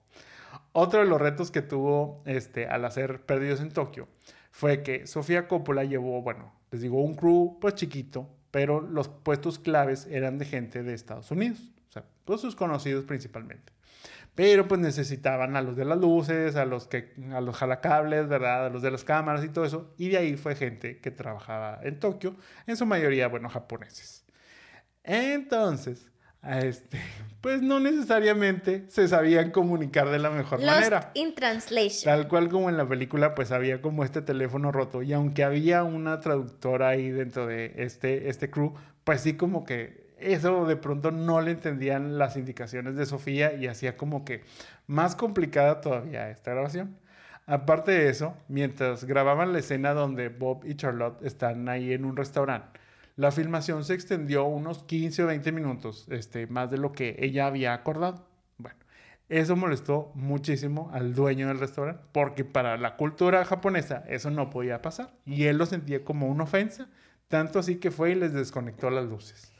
Otro 0.72 1.01
de 1.01 1.05
los 1.05 1.22
retos 1.22 1.51
que 1.51 1.62
tuvo 1.62 2.24
este, 2.26 2.68
al 2.68 2.86
hacer 2.86 3.22
Perdidos 3.26 3.62
en 3.62 3.72
Tokio 3.72 4.07
fue 4.51 4.82
que 4.82 5.05
Sofía 5.07 5.47
Coppola 5.47 5.84
llevó, 5.84 6.22
bueno, 6.22 6.51
les 6.72 6.82
digo, 6.82 7.01
un 7.01 7.16
crew 7.16 7.57
pues 7.60 7.76
chiquito, 7.76 8.28
pero 8.51 8.82
los 8.82 9.07
puestos 9.07 9.60
claves 9.60 10.07
eran 10.07 10.38
de 10.38 10.45
gente 10.45 10.84
de 10.84 10.93
Estados 10.93 11.30
Unidos, 11.32 11.60
o 11.89 11.91
sea, 11.91 12.03
pues 12.26 12.41
sus 12.41 12.55
conocidos 12.55 13.05
principalmente. 13.05 13.74
Pero 14.36 14.68
pues 14.68 14.80
necesitaban 14.80 15.55
a 15.57 15.62
los 15.62 15.76
de 15.76 15.84
las 15.84 15.97
luces, 15.97 16.55
a 16.55 16.66
los 16.66 16.88
que 16.88 17.14
a 17.34 17.41
los 17.41 17.57
jalacables, 17.57 18.28
¿verdad? 18.30 18.68
A 18.68 18.70
los 18.70 18.82
de 18.82 18.89
las 18.89 19.03
cámaras 19.03 19.43
y 19.43 19.49
todo 19.49 19.66
eso. 19.66 19.93
Y 19.97 20.07
de 20.07 20.18
ahí 20.18 20.38
fue 20.38 20.55
gente 20.55 20.99
que 20.99 21.12
trabajaba 21.12 21.80
en 21.84 21.99
Tokio, 21.99 22.38
en 22.66 22.78
su 22.78 22.86
mayoría, 22.86 23.28
bueno, 23.28 23.49
japoneses. 23.49 24.26
Entonces, 25.03 26.09
este, 26.44 27.00
pues 27.42 27.62
no 27.62 27.80
necesariamente 27.80 28.86
se 28.90 29.08
sabían 29.08 29.52
comunicar 29.52 30.10
de 30.10 30.20
la 30.20 30.30
mejor 30.30 30.60
Lost 30.60 30.72
manera. 30.72 31.12
in 31.14 31.36
translation. 31.36 32.04
Tal 32.06 32.28
cual 32.28 32.50
como 32.50 32.70
en 32.70 32.78
la 32.78 32.88
película, 32.88 33.36
pues 33.36 33.52
había 33.52 33.82
como 33.82 34.04
este 34.04 34.22
teléfono 34.22 34.72
roto. 34.72 35.02
Y 35.02 35.14
aunque 35.14 35.44
había 35.44 35.84
una 35.84 36.20
traductora 36.20 36.90
ahí 36.90 37.10
dentro 37.10 37.48
de 37.48 37.74
este, 37.78 38.30
este 38.30 38.50
crew, 38.50 38.74
pues 39.04 39.22
sí 39.22 39.34
como 39.36 39.66
que 39.66 40.10
eso 40.20 40.66
de 40.66 40.76
pronto 40.76 41.12
no 41.12 41.42
le 41.42 41.52
entendían 41.52 42.18
las 42.18 42.36
indicaciones 42.36 42.96
de 42.96 43.06
Sofía 43.06 43.54
y 43.54 43.68
hacía 43.68 43.96
como 43.96 44.26
que 44.26 44.44
más 44.88 45.16
complicada 45.16 45.82
todavía 45.82 46.30
esta 46.30 46.52
grabación. 46.52 46.98
Aparte 47.46 47.92
de 47.92 48.10
eso, 48.10 48.36
mientras 48.48 49.06
grababan 49.06 49.54
la 49.54 49.60
escena 49.60 49.94
donde 49.94 50.30
Bob 50.30 50.64
y 50.66 50.76
Charlotte 50.76 51.24
están 51.24 51.68
ahí 51.68 51.94
en 51.94 52.06
un 52.06 52.16
restaurante, 52.16 52.79
la 53.20 53.32
filmación 53.34 53.84
se 53.84 53.96
extendió 53.96 54.46
unos 54.46 54.84
15 54.84 55.24
o 55.24 55.28
20 55.28 55.52
minutos, 55.52 56.08
este, 56.10 56.48
más 56.48 56.72
de 56.72 56.78
lo 56.78 56.94
que 56.94 57.18
ella 57.20 57.48
había 57.48 57.74
acordado. 57.74 58.26
Bueno, 58.58 58.78
eso 59.28 59.58
molestó 59.58 60.14
muchísimo 60.16 60.90
al 60.94 61.14
dueño 61.14 61.50
del 61.50 61.60
restaurante, 61.60 62.02
porque 62.14 62.46
para 62.46 62.78
la 62.78 62.96
cultura 62.96 63.44
japonesa 63.44 64.06
eso 64.08 64.32
no 64.32 64.50
podía 64.50 64.82
pasar. 64.82 65.12
Y 65.26 65.48
él 65.48 65.58
lo 65.58 65.66
sentía 65.66 66.06
como 66.06 66.28
una 66.28 66.46
ofensa, 66.46 66.88
tanto 67.28 67.60
así 67.60 67.76
que 67.76 67.92
fue 67.92 68.12
y 68.12 68.16
les 68.16 68.32
desconectó 68.32 68.90
las 68.90 69.04
luces. 69.04 69.52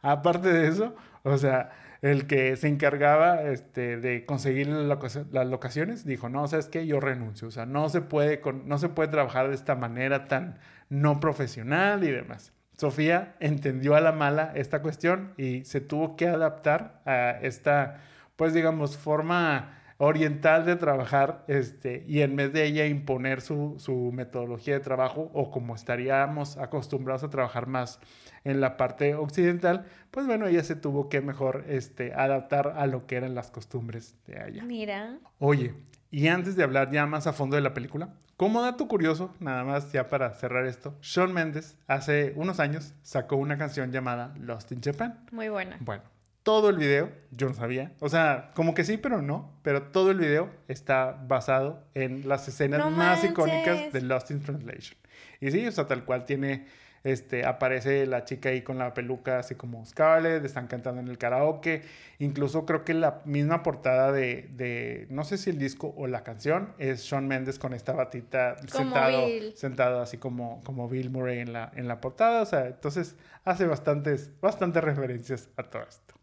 Aparte 0.00 0.52
de 0.52 0.68
eso, 0.68 0.94
o 1.24 1.36
sea, 1.36 1.72
el 2.00 2.28
que 2.28 2.54
se 2.54 2.68
encargaba 2.68 3.42
este, 3.42 3.96
de 3.96 4.24
conseguir 4.24 4.68
las 4.68 5.46
locaciones 5.48 6.04
dijo, 6.04 6.28
no, 6.28 6.46
¿sabes 6.46 6.68
qué? 6.68 6.86
Yo 6.86 7.00
renuncio. 7.00 7.48
O 7.48 7.50
sea, 7.50 7.66
no 7.66 7.88
se, 7.88 8.02
puede 8.02 8.40
no 8.64 8.78
se 8.78 8.88
puede 8.88 9.08
trabajar 9.08 9.48
de 9.48 9.56
esta 9.56 9.74
manera 9.74 10.28
tan 10.28 10.60
no 10.88 11.18
profesional 11.18 12.04
y 12.04 12.12
demás. 12.12 12.52
Sofía 12.76 13.36
entendió 13.40 13.94
a 13.94 14.00
la 14.00 14.12
mala 14.12 14.52
esta 14.54 14.82
cuestión 14.82 15.32
y 15.36 15.64
se 15.64 15.80
tuvo 15.80 16.16
que 16.16 16.26
adaptar 16.26 17.00
a 17.04 17.38
esta, 17.40 18.00
pues 18.36 18.52
digamos, 18.52 18.96
forma 18.96 19.78
oriental 19.98 20.66
de 20.66 20.76
trabajar 20.76 21.44
este, 21.46 22.04
y 22.08 22.22
en 22.22 22.34
vez 22.34 22.52
de 22.52 22.64
ella 22.64 22.86
imponer 22.86 23.40
su, 23.40 23.76
su, 23.78 24.10
metodología 24.12 24.74
de 24.74 24.80
trabajo 24.80 25.30
o 25.32 25.50
como 25.50 25.74
estaríamos 25.74 26.56
acostumbrados 26.56 27.22
a 27.22 27.30
trabajar 27.30 27.66
más 27.68 28.00
en 28.42 28.60
la 28.60 28.76
parte 28.76 29.14
occidental, 29.14 29.86
pues 30.10 30.26
bueno, 30.26 30.46
ella 30.46 30.64
se 30.64 30.76
tuvo 30.76 31.08
que 31.08 31.20
mejor 31.20 31.64
este, 31.68 32.12
adaptar 32.12 32.74
a 32.76 32.86
lo 32.86 33.06
que 33.06 33.16
eran 33.16 33.34
las 33.34 33.50
costumbres 33.50 34.16
de 34.26 34.40
allá. 34.40 34.64
Mira. 34.64 35.18
Oye, 35.38 35.74
y 36.16 36.28
antes 36.28 36.54
de 36.54 36.62
hablar 36.62 36.90
ya 36.92 37.06
más 37.06 37.26
a 37.26 37.32
fondo 37.32 37.56
de 37.56 37.62
la 37.62 37.74
película, 37.74 38.10
como 38.36 38.62
dato 38.62 38.86
curioso, 38.86 39.34
nada 39.40 39.64
más 39.64 39.90
ya 39.92 40.08
para 40.08 40.32
cerrar 40.34 40.64
esto, 40.66 40.96
Shawn 41.02 41.32
Mendes 41.32 41.76
hace 41.88 42.32
unos 42.36 42.60
años 42.60 42.94
sacó 43.02 43.36
una 43.36 43.58
canción 43.58 43.90
llamada 43.90 44.32
Lost 44.38 44.70
in 44.72 44.80
Japan. 44.80 45.18
Muy 45.32 45.48
buena. 45.48 45.76
Bueno, 45.80 46.02
todo 46.44 46.68
el 46.70 46.76
video, 46.76 47.10
yo 47.32 47.48
no 47.48 47.54
sabía, 47.54 47.92
o 48.00 48.08
sea, 48.08 48.52
como 48.54 48.74
que 48.74 48.84
sí, 48.84 48.96
pero 48.96 49.22
no, 49.22 49.50
pero 49.62 49.82
todo 49.84 50.10
el 50.12 50.18
video 50.18 50.50
está 50.68 51.12
basado 51.26 51.84
en 51.94 52.28
las 52.28 52.46
escenas 52.46 52.78
No 52.78 52.90
más 52.90 53.18
manches. 53.18 53.30
icónicas 53.32 53.92
de 53.92 54.00
Lost 54.02 54.30
in 54.30 54.40
Translation. 54.40 54.96
Y 55.40 55.50
sí, 55.50 55.66
o 55.66 55.72
sea, 55.72 55.86
tal 55.86 56.04
cual 56.04 56.24
tiene, 56.24 56.66
este, 57.04 57.44
aparece 57.44 58.06
la 58.06 58.24
chica 58.24 58.48
ahí 58.48 58.62
con 58.62 58.78
la 58.78 58.94
peluca 58.94 59.38
así 59.38 59.54
como 59.54 59.84
Scarlett, 59.84 60.44
están 60.44 60.66
cantando 60.66 61.02
en 61.02 61.08
el 61.08 61.18
karaoke, 61.18 61.82
incluso 62.18 62.64
creo 62.64 62.84
que 62.84 62.94
la 62.94 63.20
misma 63.26 63.62
portada 63.62 64.10
de, 64.10 64.48
de 64.52 65.06
no 65.10 65.24
sé 65.24 65.36
si 65.36 65.50
el 65.50 65.58
disco 65.58 65.94
o 65.96 66.06
la 66.06 66.24
canción, 66.24 66.72
es 66.78 67.02
Shawn 67.02 67.28
Mendes 67.28 67.58
con 67.58 67.74
esta 67.74 67.92
batita 67.92 68.56
Como 68.72 68.84
sentado, 68.84 69.26
Bill. 69.26 69.52
sentado 69.54 70.00
así 70.00 70.16
como, 70.16 70.62
como 70.64 70.88
Bill 70.88 71.10
Murray 71.10 71.40
en 71.40 71.52
la, 71.52 71.70
en 71.76 71.86
la 71.88 72.00
portada, 72.00 72.40
o 72.40 72.46
sea, 72.46 72.66
entonces 72.66 73.16
hace 73.44 73.66
bastantes, 73.66 74.30
bastantes 74.40 74.82
referencias 74.82 75.50
a 75.56 75.62
todo 75.62 75.82
esto. 75.82 76.14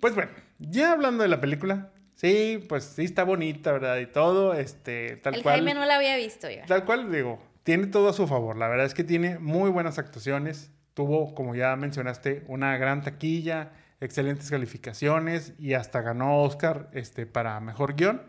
Pues 0.00 0.14
bueno, 0.14 0.30
ya 0.58 0.92
hablando 0.92 1.24
de 1.24 1.28
la 1.28 1.40
película, 1.40 1.90
sí, 2.14 2.64
pues 2.68 2.84
sí 2.84 3.04
está 3.04 3.24
bonita, 3.24 3.72
¿verdad? 3.72 3.98
Y 3.98 4.06
todo, 4.06 4.54
este, 4.54 5.16
tal 5.16 5.34
el 5.34 5.42
cual. 5.42 5.56
Jaime 5.56 5.74
no 5.74 5.84
la 5.84 5.96
había 5.96 6.16
visto 6.16 6.48
yo. 6.48 6.60
Tal 6.66 6.84
cual, 6.84 7.10
digo, 7.10 7.42
tiene 7.68 7.88
todo 7.88 8.08
a 8.08 8.14
su 8.14 8.26
favor. 8.26 8.56
La 8.56 8.66
verdad 8.66 8.86
es 8.86 8.94
que 8.94 9.04
tiene 9.04 9.38
muy 9.38 9.68
buenas 9.68 9.98
actuaciones. 9.98 10.72
Tuvo, 10.94 11.34
como 11.34 11.54
ya 11.54 11.76
mencionaste, 11.76 12.42
una 12.48 12.78
gran 12.78 13.02
taquilla, 13.02 13.72
excelentes 14.00 14.48
calificaciones 14.48 15.52
y 15.58 15.74
hasta 15.74 16.00
ganó 16.00 16.40
Oscar 16.44 16.88
este, 16.94 17.26
para 17.26 17.60
mejor 17.60 17.94
guion. 17.94 18.22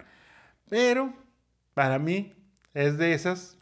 Pero 0.68 1.14
para 1.74 2.00
mí 2.00 2.36
es 2.74 2.98
de 2.98 3.14
esas 3.14 3.58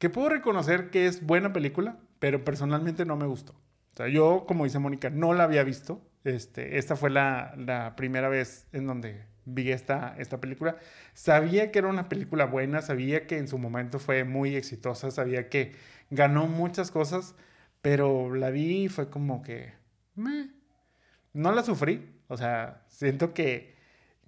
que 0.00 0.10
puedo 0.10 0.28
reconocer 0.28 0.90
que 0.90 1.06
es 1.06 1.24
buena 1.24 1.52
película, 1.52 1.98
pero 2.18 2.44
personalmente 2.44 3.04
no 3.04 3.14
me 3.14 3.26
gustó. 3.26 3.52
O 3.52 3.96
sea, 3.96 4.08
yo, 4.08 4.44
como 4.44 4.64
dice 4.64 4.80
Mónica, 4.80 5.08
no 5.08 5.34
la 5.34 5.44
había 5.44 5.62
visto. 5.62 6.00
Este, 6.24 6.78
esta 6.78 6.96
fue 6.96 7.10
la, 7.10 7.54
la 7.56 7.94
primera 7.94 8.28
vez 8.28 8.66
en 8.72 8.88
donde 8.88 9.24
vi 9.46 9.72
esta, 9.72 10.14
esta 10.18 10.40
película. 10.40 10.76
Sabía 11.14 11.72
que 11.72 11.78
era 11.80 11.88
una 11.88 12.08
película 12.10 12.46
buena, 12.46 12.82
sabía 12.82 13.26
que 13.26 13.38
en 13.38 13.48
su 13.48 13.58
momento 13.58 13.98
fue 14.00 14.24
muy 14.24 14.56
exitosa, 14.56 15.10
sabía 15.10 15.48
que 15.48 15.74
ganó 16.10 16.46
muchas 16.48 16.90
cosas, 16.90 17.34
pero 17.82 18.34
la 18.34 18.50
vi 18.50 18.84
y 18.84 18.88
fue 18.88 19.10
como 19.10 19.42
que... 19.42 19.74
meh. 20.16 20.50
No 21.32 21.52
la 21.52 21.62
sufrí, 21.62 22.02
o 22.28 22.36
sea, 22.36 22.84
siento 22.88 23.34
que, 23.34 23.74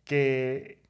que 0.05 0.81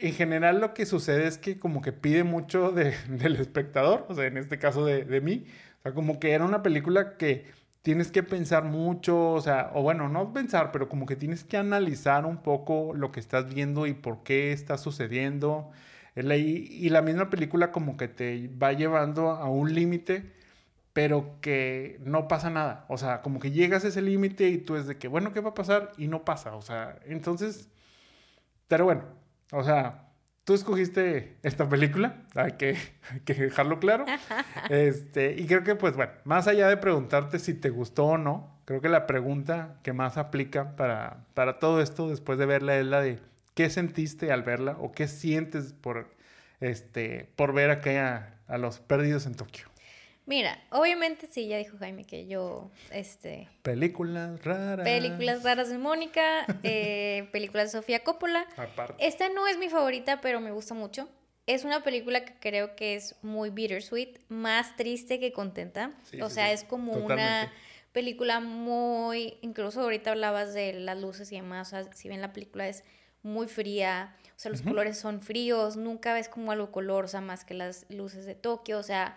en 0.00 0.14
general 0.14 0.60
lo 0.60 0.74
que 0.74 0.86
sucede 0.86 1.26
es 1.26 1.38
que 1.38 1.58
como 1.58 1.82
que 1.82 1.92
pide 1.92 2.24
mucho 2.24 2.72
de- 2.72 2.94
del 3.08 3.36
espectador, 3.36 4.06
o 4.08 4.14
sea, 4.14 4.26
en 4.26 4.36
este 4.38 4.58
caso 4.58 4.84
de, 4.86 5.04
de 5.04 5.20
mí, 5.20 5.46
o 5.80 5.82
sea, 5.82 5.94
como 5.94 6.20
que 6.20 6.32
era 6.32 6.44
una 6.44 6.62
película 6.62 7.16
que 7.18 7.46
tienes 7.86 8.10
que 8.10 8.24
pensar 8.24 8.64
mucho, 8.64 9.30
o 9.30 9.40
sea, 9.40 9.70
o 9.72 9.80
bueno, 9.80 10.08
no 10.08 10.32
pensar, 10.32 10.72
pero 10.72 10.88
como 10.88 11.06
que 11.06 11.14
tienes 11.14 11.44
que 11.44 11.56
analizar 11.56 12.26
un 12.26 12.38
poco 12.38 12.92
lo 12.94 13.12
que 13.12 13.20
estás 13.20 13.54
viendo 13.54 13.86
y 13.86 13.94
por 13.94 14.24
qué 14.24 14.50
está 14.50 14.76
sucediendo. 14.76 15.70
Y 16.16 16.88
la 16.90 17.00
misma 17.02 17.30
película 17.30 17.70
como 17.70 17.96
que 17.96 18.08
te 18.08 18.48
va 18.60 18.72
llevando 18.72 19.30
a 19.30 19.48
un 19.48 19.72
límite, 19.72 20.32
pero 20.92 21.40
que 21.40 22.00
no 22.04 22.26
pasa 22.28 22.50
nada. 22.50 22.86
O 22.88 22.98
sea, 22.98 23.22
como 23.22 23.38
que 23.38 23.52
llegas 23.52 23.84
a 23.84 23.88
ese 23.88 24.02
límite 24.02 24.48
y 24.48 24.58
tú 24.58 24.74
es 24.76 24.88
de 24.88 24.98
que, 24.98 25.06
bueno, 25.06 25.32
¿qué 25.32 25.40
va 25.40 25.50
a 25.50 25.54
pasar? 25.54 25.92
Y 25.96 26.08
no 26.08 26.24
pasa. 26.24 26.56
O 26.56 26.62
sea, 26.62 26.98
entonces, 27.04 27.68
pero 28.68 28.84
bueno, 28.84 29.04
o 29.52 29.62
sea, 29.64 30.05
tú 30.46 30.54
escogiste 30.54 31.36
esta 31.42 31.68
película, 31.68 32.22
hay 32.36 32.52
que, 32.52 32.78
hay 33.10 33.20
que 33.24 33.34
dejarlo 33.34 33.80
claro. 33.80 34.06
Este, 34.70 35.34
y 35.36 35.46
creo 35.46 35.64
que, 35.64 35.74
pues 35.74 35.96
bueno, 35.96 36.12
más 36.24 36.46
allá 36.46 36.68
de 36.68 36.76
preguntarte 36.76 37.38
si 37.38 37.52
te 37.52 37.68
gustó 37.68 38.06
o 38.06 38.18
no, 38.18 38.56
creo 38.64 38.80
que 38.80 38.88
la 38.88 39.06
pregunta 39.06 39.78
que 39.82 39.92
más 39.92 40.16
aplica 40.16 40.76
para, 40.76 41.26
para 41.34 41.58
todo 41.58 41.82
esto 41.82 42.08
después 42.08 42.38
de 42.38 42.46
verla 42.46 42.78
es 42.78 42.86
la 42.86 43.00
de 43.00 43.18
qué 43.54 43.68
sentiste 43.70 44.32
al 44.32 44.44
verla 44.44 44.76
o 44.78 44.92
qué 44.92 45.08
sientes 45.08 45.72
por, 45.72 46.14
este, 46.60 47.28
por 47.34 47.52
ver 47.52 47.70
acá 47.70 48.36
a, 48.48 48.54
a 48.54 48.58
los 48.58 48.78
perdidos 48.78 49.26
en 49.26 49.34
Tokio. 49.34 49.66
Mira, 50.26 50.60
obviamente 50.70 51.28
sí, 51.28 51.46
ya 51.46 51.56
dijo 51.56 51.78
Jaime 51.78 52.04
que 52.04 52.26
yo, 52.26 52.70
este, 52.90 53.48
Películas 53.62 54.44
raras. 54.44 54.84
películas 54.84 55.44
raras 55.44 55.68
de 55.68 55.78
Mónica, 55.78 56.44
eh, 56.64 57.28
películas 57.30 57.72
de 57.72 57.78
Sofía 57.78 58.02
Coppola. 58.02 58.44
Aparte. 58.56 59.06
Esta 59.06 59.28
no 59.28 59.46
es 59.46 59.56
mi 59.56 59.68
favorita, 59.68 60.20
pero 60.20 60.40
me 60.40 60.50
gusta 60.50 60.74
mucho. 60.74 61.08
Es 61.46 61.64
una 61.64 61.84
película 61.84 62.24
que 62.24 62.34
creo 62.40 62.74
que 62.74 62.96
es 62.96 63.14
muy 63.22 63.50
bittersweet, 63.50 64.18
más 64.28 64.74
triste 64.74 65.20
que 65.20 65.32
contenta. 65.32 65.92
Sí, 66.10 66.20
o 66.20 66.28
sí, 66.28 66.34
sea, 66.34 66.48
sí, 66.48 66.54
es 66.54 66.64
como 66.64 66.94
una 66.94 67.52
película 67.92 68.40
muy, 68.40 69.38
incluso 69.42 69.80
ahorita 69.80 70.10
hablabas 70.10 70.54
de 70.54 70.72
las 70.72 71.00
luces 71.00 71.30
y 71.30 71.36
demás, 71.36 71.68
o 71.68 71.70
sea, 71.70 71.92
si 71.92 72.08
bien 72.08 72.20
la 72.20 72.32
película 72.32 72.66
es 72.68 72.82
muy 73.22 73.46
fría, 73.46 74.16
o 74.36 74.38
sea, 74.38 74.50
los 74.50 74.60
colores 74.62 74.98
son 74.98 75.22
fríos, 75.22 75.76
nunca 75.76 76.12
ves 76.14 76.28
como 76.28 76.52
algo 76.52 76.70
color, 76.72 77.04
o 77.06 77.08
sea, 77.08 77.20
más 77.20 77.44
que 77.44 77.54
las 77.54 77.86
luces 77.88 78.26
de 78.26 78.34
Tokio, 78.34 78.78
o 78.78 78.82
sea, 78.82 79.16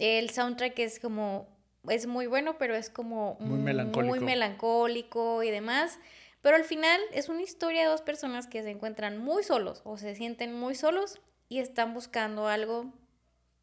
el 0.00 0.30
soundtrack 0.30 0.78
es 0.80 0.98
como, 0.98 1.48
es 1.88 2.06
muy 2.06 2.26
bueno, 2.26 2.56
pero 2.58 2.74
es 2.74 2.90
como 2.90 3.36
Muy 3.40 3.58
melancólico. 3.58 4.14
muy 4.16 4.20
melancólico 4.24 5.42
y 5.42 5.50
demás. 5.50 5.98
Pero 6.42 6.56
al 6.56 6.64
final 6.64 7.00
es 7.12 7.28
una 7.28 7.42
historia 7.42 7.82
de 7.82 7.88
dos 7.88 8.00
personas 8.02 8.46
que 8.46 8.62
se 8.62 8.70
encuentran 8.70 9.18
muy 9.18 9.42
solos 9.42 9.82
o 9.84 9.98
se 9.98 10.14
sienten 10.14 10.54
muy 10.54 10.74
solos 10.74 11.20
y 11.48 11.58
están 11.58 11.92
buscando 11.92 12.48
algo 12.48 12.92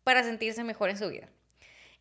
para 0.04 0.24
sentirse 0.24 0.64
mejor 0.64 0.90
en 0.92 0.98
su 0.98 1.10
vida. 1.10 1.28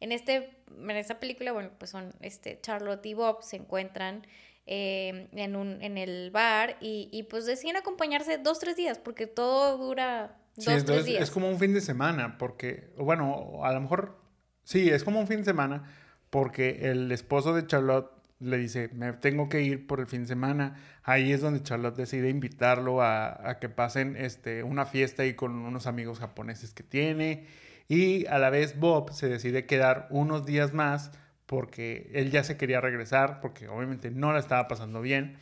En, 0.01 0.12
este, 0.12 0.62
en 0.76 0.91
esta 0.91 1.18
película, 1.18 1.53
bueno, 1.53 1.70
pues 1.78 1.91
son 1.91 2.12
este, 2.20 2.61
Charlotte 2.61 3.05
y 3.07 3.14
Bob 3.14 3.43
se 3.43 3.57
encuentran 3.57 4.26
eh, 4.66 5.28
en, 5.32 5.57
un, 5.57 5.82
en 5.82 5.97
el 5.97 6.30
bar 6.30 6.76
y, 6.80 7.09
y 7.11 7.22
pues 7.22 7.47
deciden 7.47 7.76
acompañarse 7.76 8.37
dos, 8.37 8.59
tres 8.59 8.76
días 8.76 8.99
porque 8.99 9.26
todo 9.26 9.78
dura 9.78 10.37
dos, 10.57 10.64
Sí, 10.66 10.84
tres 10.84 11.05
días. 11.07 11.22
es 11.22 11.30
como 11.30 11.49
un 11.49 11.59
fin 11.59 11.72
de 11.72 11.80
semana, 11.80 12.37
porque, 12.37 12.91
bueno, 12.99 13.61
a 13.64 13.72
lo 13.72 13.80
mejor, 13.80 14.18
sí, 14.67 14.91
es 14.91 15.05
como 15.05 15.21
un 15.21 15.27
fin 15.27 15.39
de 15.39 15.45
semana, 15.45 15.85
porque 16.29 16.91
el 16.91 17.11
esposo 17.12 17.55
de 17.55 17.67
Charlotte 17.67 18.11
le 18.39 18.59
dice, 18.59 18.91
me 18.93 19.12
tengo 19.14 19.49
que 19.49 19.62
ir 19.62 19.87
por 19.87 20.01
el 20.01 20.07
fin 20.07 20.23
de 20.23 20.29
semana. 20.29 20.77
Ahí 21.03 21.33
es 21.33 21.41
donde 21.41 21.62
Charlotte 21.62 21.97
decide 21.97 22.29
invitarlo 22.29 23.01
a, 23.03 23.57
que 23.61 23.69
pasen 23.69 24.17
este, 24.17 24.62
una 24.62 24.85
fiesta 24.85 25.23
ahí 25.23 25.35
con 25.35 25.55
unos 25.55 25.87
amigos 25.87 26.19
japoneses 26.19 26.75
que 26.75 26.83
tiene. 26.83 27.47
Y 27.89 28.27
a 28.27 28.39
la 28.39 28.51
vez 28.51 28.79
Bob 28.79 29.12
se 29.12 29.29
decide 29.29 29.64
quedar 29.64 30.09
unos 30.11 30.45
días 30.45 30.75
más 30.75 31.12
porque 31.47 32.11
él 32.12 32.31
ya 32.31 32.43
se 32.43 32.57
quería 32.57 32.81
regresar, 32.81 33.41
porque 33.41 33.69
obviamente 33.69 34.11
no 34.11 34.33
la 34.33 34.41
estaba 34.41 34.69
pasando 34.69 35.01
bien. 35.01 35.39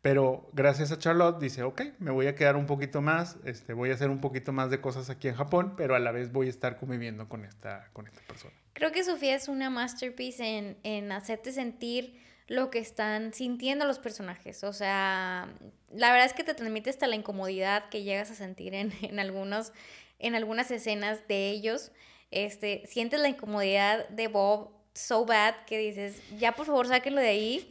Pero 0.00 0.48
gracias 0.52 0.92
a 0.92 0.98
Charlotte 0.98 1.40
dice, 1.40 1.64
ok, 1.64 1.82
me 1.98 2.12
voy 2.12 2.28
a 2.28 2.36
quedar 2.36 2.56
un 2.56 2.66
poquito 2.66 3.00
más, 3.00 3.36
este, 3.44 3.72
voy 3.72 3.90
a 3.90 3.94
hacer 3.94 4.10
un 4.10 4.20
poquito 4.20 4.52
más 4.52 4.70
de 4.70 4.80
cosas 4.80 5.10
aquí 5.10 5.26
en 5.26 5.34
Japón, 5.34 5.74
pero 5.76 5.96
a 5.96 5.98
la 5.98 6.12
vez 6.12 6.30
voy 6.30 6.46
a 6.46 6.50
estar 6.50 6.76
conviviendo 6.78 7.28
con 7.28 7.44
esta, 7.44 7.88
con 7.92 8.06
esta 8.06 8.20
persona. 8.22 8.54
Creo 8.74 8.92
que 8.92 9.02
Sofía 9.02 9.34
es 9.34 9.48
una 9.48 9.70
masterpiece 9.70 10.58
en, 10.58 10.78
en 10.84 11.10
hacerte 11.10 11.50
sentir 11.50 12.16
lo 12.46 12.70
que 12.70 12.78
están 12.78 13.34
sintiendo 13.34 13.84
los 13.84 13.98
personajes. 13.98 14.64
O 14.64 14.72
sea, 14.72 15.48
la 15.92 16.10
verdad 16.10 16.26
es 16.26 16.32
que 16.32 16.44
te 16.44 16.54
transmite 16.54 16.90
hasta 16.90 17.06
la 17.06 17.16
incomodidad 17.16 17.88
que 17.90 18.02
llegas 18.04 18.30
a 18.30 18.34
sentir 18.34 18.74
en, 18.74 18.92
en, 19.02 19.18
algunos, 19.18 19.72
en 20.18 20.34
algunas 20.34 20.70
escenas 20.70 21.26
de 21.28 21.50
ellos. 21.50 21.92
Este, 22.30 22.82
sientes 22.86 23.20
la 23.20 23.28
incomodidad 23.28 24.08
de 24.10 24.28
Bob 24.28 24.77
so 24.98 25.24
bad 25.24 25.54
que 25.66 25.78
dices, 25.78 26.20
ya 26.38 26.52
por 26.52 26.66
favor 26.66 26.88
sáquenlo 26.88 27.20
de 27.20 27.28
ahí, 27.28 27.70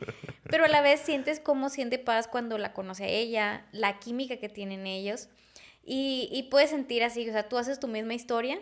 pero 0.50 0.66
a 0.66 0.68
la 0.68 0.82
vez 0.82 1.02
sientes 1.02 1.40
cómo 1.40 1.70
siente 1.70 2.00
paz 2.00 2.28
cuando 2.28 2.58
la 2.58 2.74
conoce 2.74 3.06
a 3.06 3.08
ella, 3.08 3.66
la 3.72 4.00
química 4.00 4.38
que 4.38 4.50
tienen 4.50 4.88
ellos, 4.88 5.30
y, 5.84 6.30
y 6.32 6.44
puedes 6.44 6.70
sentir 6.70 7.04
así, 7.04 7.28
o 7.30 7.32
sea, 7.32 7.48
tú 7.48 7.58
haces 7.58 7.80
tu 7.80 7.88
misma 7.88 8.14
historia, 8.14 8.60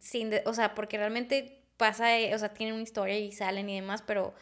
sin 0.00 0.30
o 0.46 0.54
sea, 0.54 0.74
porque 0.74 0.98
realmente 0.98 1.62
pasa, 1.76 2.06
o 2.34 2.38
sea, 2.38 2.50
tienen 2.54 2.74
una 2.74 2.82
historia 2.82 3.18
y 3.18 3.32
salen 3.32 3.68
y 3.68 3.76
demás, 3.76 4.02
pero 4.06 4.34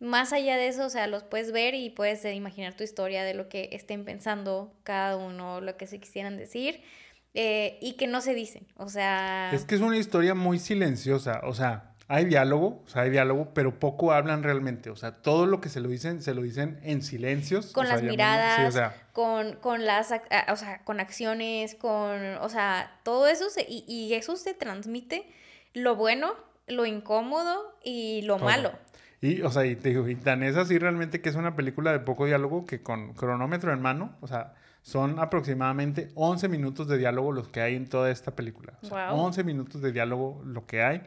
más 0.00 0.32
allá 0.32 0.56
de 0.56 0.68
eso, 0.68 0.86
o 0.86 0.90
sea, 0.90 1.06
los 1.06 1.24
puedes 1.24 1.52
ver 1.52 1.74
y 1.74 1.90
puedes 1.90 2.24
imaginar 2.24 2.76
tu 2.76 2.84
historia 2.84 3.24
de 3.24 3.34
lo 3.34 3.48
que 3.48 3.68
estén 3.72 4.04
pensando 4.04 4.72
cada 4.84 5.16
uno, 5.16 5.60
lo 5.60 5.76
que 5.76 5.86
se 5.86 5.98
quisieran 5.98 6.36
decir. 6.36 6.82
Eh, 7.34 7.78
y 7.80 7.92
que 7.92 8.06
no 8.06 8.20
se 8.20 8.34
dicen, 8.34 8.66
o 8.76 8.88
sea... 8.88 9.50
Es 9.52 9.64
que 9.64 9.74
es 9.74 9.80
una 9.80 9.98
historia 9.98 10.34
muy 10.34 10.58
silenciosa, 10.58 11.40
o 11.44 11.54
sea, 11.54 11.94
hay 12.10 12.24
diálogo, 12.24 12.82
o 12.86 12.88
sea, 12.88 13.02
hay 13.02 13.10
diálogo, 13.10 13.52
pero 13.52 13.78
poco 13.78 14.12
hablan 14.12 14.42
realmente. 14.42 14.88
O 14.88 14.96
sea, 14.96 15.12
todo 15.12 15.44
lo 15.44 15.60
que 15.60 15.68
se 15.68 15.80
lo 15.80 15.90
dicen, 15.90 16.22
se 16.22 16.34
lo 16.34 16.40
dicen 16.40 16.80
en 16.82 17.02
silencios. 17.02 17.72
Con 17.72 17.86
las 17.86 18.00
sea, 18.00 18.10
miradas, 18.10 18.56
sí, 18.56 18.66
o 18.66 18.72
sea, 18.72 18.96
con, 19.12 19.56
con, 19.56 19.84
las, 19.84 20.12
o 20.50 20.56
sea, 20.56 20.82
con 20.84 21.00
acciones, 21.00 21.74
con, 21.74 22.36
o 22.40 22.48
sea, 22.48 22.98
todo 23.02 23.28
eso, 23.28 23.50
se, 23.50 23.66
y, 23.68 23.84
y, 23.86 24.14
eso 24.14 24.36
se 24.36 24.54
transmite 24.54 25.26
lo 25.74 25.96
bueno, 25.96 26.32
lo 26.66 26.86
incómodo 26.86 27.76
y 27.84 28.22
lo 28.22 28.38
todo. 28.38 28.46
malo. 28.46 28.72
Y, 29.20 29.42
o 29.42 29.50
sea, 29.50 29.66
y 29.66 29.76
te 29.76 29.90
digo, 29.90 30.08
y 30.08 30.14
tan 30.14 30.42
es 30.42 30.56
así 30.56 30.78
realmente 30.78 31.20
que 31.20 31.28
es 31.28 31.34
una 31.34 31.56
película 31.56 31.92
de 31.92 31.98
poco 31.98 32.24
diálogo 32.24 32.64
que 32.64 32.82
con 32.82 33.12
cronómetro 33.12 33.70
en 33.72 33.82
mano, 33.82 34.16
o 34.22 34.28
sea, 34.28 34.54
son 34.80 35.18
aproximadamente 35.18 36.10
11 36.14 36.48
minutos 36.48 36.88
de 36.88 36.96
diálogo 36.96 37.32
los 37.32 37.48
que 37.48 37.60
hay 37.60 37.76
en 37.76 37.86
toda 37.86 38.10
esta 38.10 38.34
película. 38.34 38.78
O 38.82 38.86
sea, 38.86 39.10
wow. 39.10 39.26
11 39.26 39.44
minutos 39.44 39.82
de 39.82 39.92
diálogo 39.92 40.40
lo 40.46 40.64
que 40.64 40.82
hay. 40.82 41.02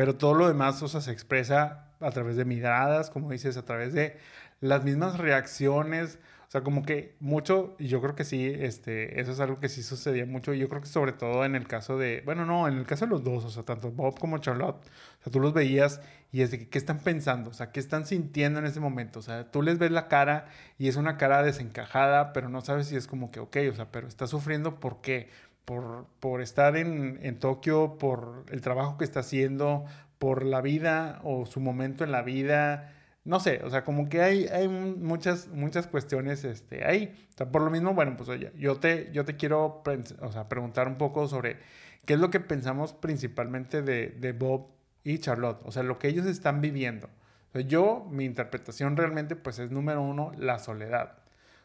Pero 0.00 0.16
todo 0.16 0.32
lo 0.32 0.48
demás, 0.48 0.82
o 0.82 0.88
sea, 0.88 1.02
se 1.02 1.12
expresa 1.12 1.84
a 2.00 2.10
través 2.10 2.34
de 2.34 2.46
miradas, 2.46 3.10
como 3.10 3.32
dices, 3.32 3.58
a 3.58 3.66
través 3.66 3.92
de 3.92 4.16
las 4.60 4.82
mismas 4.82 5.18
reacciones. 5.18 6.18
O 6.48 6.50
sea, 6.50 6.62
como 6.62 6.84
que 6.86 7.16
mucho, 7.20 7.76
yo 7.78 8.00
creo 8.00 8.14
que 8.14 8.24
sí, 8.24 8.46
este, 8.46 9.20
eso 9.20 9.32
es 9.32 9.40
algo 9.40 9.60
que 9.60 9.68
sí 9.68 9.82
sucedía 9.82 10.24
mucho. 10.24 10.54
Yo 10.54 10.70
creo 10.70 10.80
que 10.80 10.86
sobre 10.86 11.12
todo 11.12 11.44
en 11.44 11.54
el 11.54 11.66
caso 11.68 11.98
de, 11.98 12.22
bueno, 12.24 12.46
no, 12.46 12.66
en 12.66 12.78
el 12.78 12.86
caso 12.86 13.04
de 13.04 13.10
los 13.10 13.22
dos, 13.22 13.44
o 13.44 13.50
sea, 13.50 13.64
tanto 13.64 13.90
Bob 13.90 14.18
como 14.18 14.38
Charlotte, 14.38 14.86
o 14.86 15.22
sea, 15.22 15.30
tú 15.30 15.38
los 15.38 15.52
veías 15.52 16.00
y 16.32 16.40
es 16.40 16.50
de 16.50 16.66
¿qué 16.70 16.78
están 16.78 17.00
pensando? 17.00 17.50
O 17.50 17.52
sea, 17.52 17.70
¿qué 17.70 17.78
están 17.78 18.06
sintiendo 18.06 18.58
en 18.58 18.64
ese 18.64 18.80
momento? 18.80 19.18
O 19.18 19.22
sea, 19.22 19.50
tú 19.50 19.60
les 19.60 19.78
ves 19.78 19.90
la 19.90 20.08
cara 20.08 20.46
y 20.78 20.88
es 20.88 20.96
una 20.96 21.18
cara 21.18 21.42
desencajada, 21.42 22.32
pero 22.32 22.48
no 22.48 22.62
sabes 22.62 22.86
si 22.86 22.96
es 22.96 23.06
como 23.06 23.30
que, 23.30 23.40
ok, 23.40 23.56
o 23.70 23.76
sea, 23.76 23.92
pero 23.92 24.08
está 24.08 24.26
sufriendo, 24.26 24.80
¿por 24.80 25.02
qué? 25.02 25.28
Por, 25.70 26.06
por, 26.18 26.40
estar 26.40 26.76
en, 26.76 27.20
en, 27.22 27.38
Tokio, 27.38 27.96
por 27.96 28.44
el 28.50 28.60
trabajo 28.60 28.98
que 28.98 29.04
está 29.04 29.20
haciendo, 29.20 29.84
por 30.18 30.44
la 30.44 30.60
vida 30.60 31.20
o 31.22 31.46
su 31.46 31.60
momento 31.60 32.02
en 32.02 32.10
la 32.10 32.22
vida. 32.22 32.92
No 33.22 33.38
sé, 33.38 33.60
o 33.62 33.70
sea, 33.70 33.84
como 33.84 34.08
que 34.08 34.20
hay, 34.20 34.48
hay 34.48 34.66
muchas, 34.66 35.46
muchas 35.46 35.86
cuestiones 35.86 36.42
este, 36.42 36.84
ahí. 36.84 37.28
O 37.34 37.36
sea, 37.36 37.52
por 37.52 37.62
lo 37.62 37.70
mismo, 37.70 37.94
bueno, 37.94 38.16
pues 38.16 38.28
oye, 38.28 38.50
yo 38.58 38.80
te, 38.80 39.12
yo 39.12 39.24
te 39.24 39.36
quiero 39.36 39.84
o 40.20 40.32
sea, 40.32 40.48
preguntar 40.48 40.88
un 40.88 40.98
poco 40.98 41.28
sobre 41.28 41.58
qué 42.04 42.14
es 42.14 42.18
lo 42.18 42.30
que 42.30 42.40
pensamos 42.40 42.92
principalmente 42.92 43.80
de, 43.82 44.08
de 44.08 44.32
Bob 44.32 44.66
y 45.04 45.18
Charlotte, 45.18 45.62
o 45.64 45.70
sea, 45.70 45.84
lo 45.84 46.00
que 46.00 46.08
ellos 46.08 46.26
están 46.26 46.60
viviendo. 46.60 47.08
Yo, 47.54 48.08
mi 48.10 48.24
interpretación 48.24 48.96
realmente, 48.96 49.36
pues 49.36 49.60
es 49.60 49.70
número 49.70 50.02
uno, 50.02 50.32
la 50.36 50.58
soledad. 50.58 51.18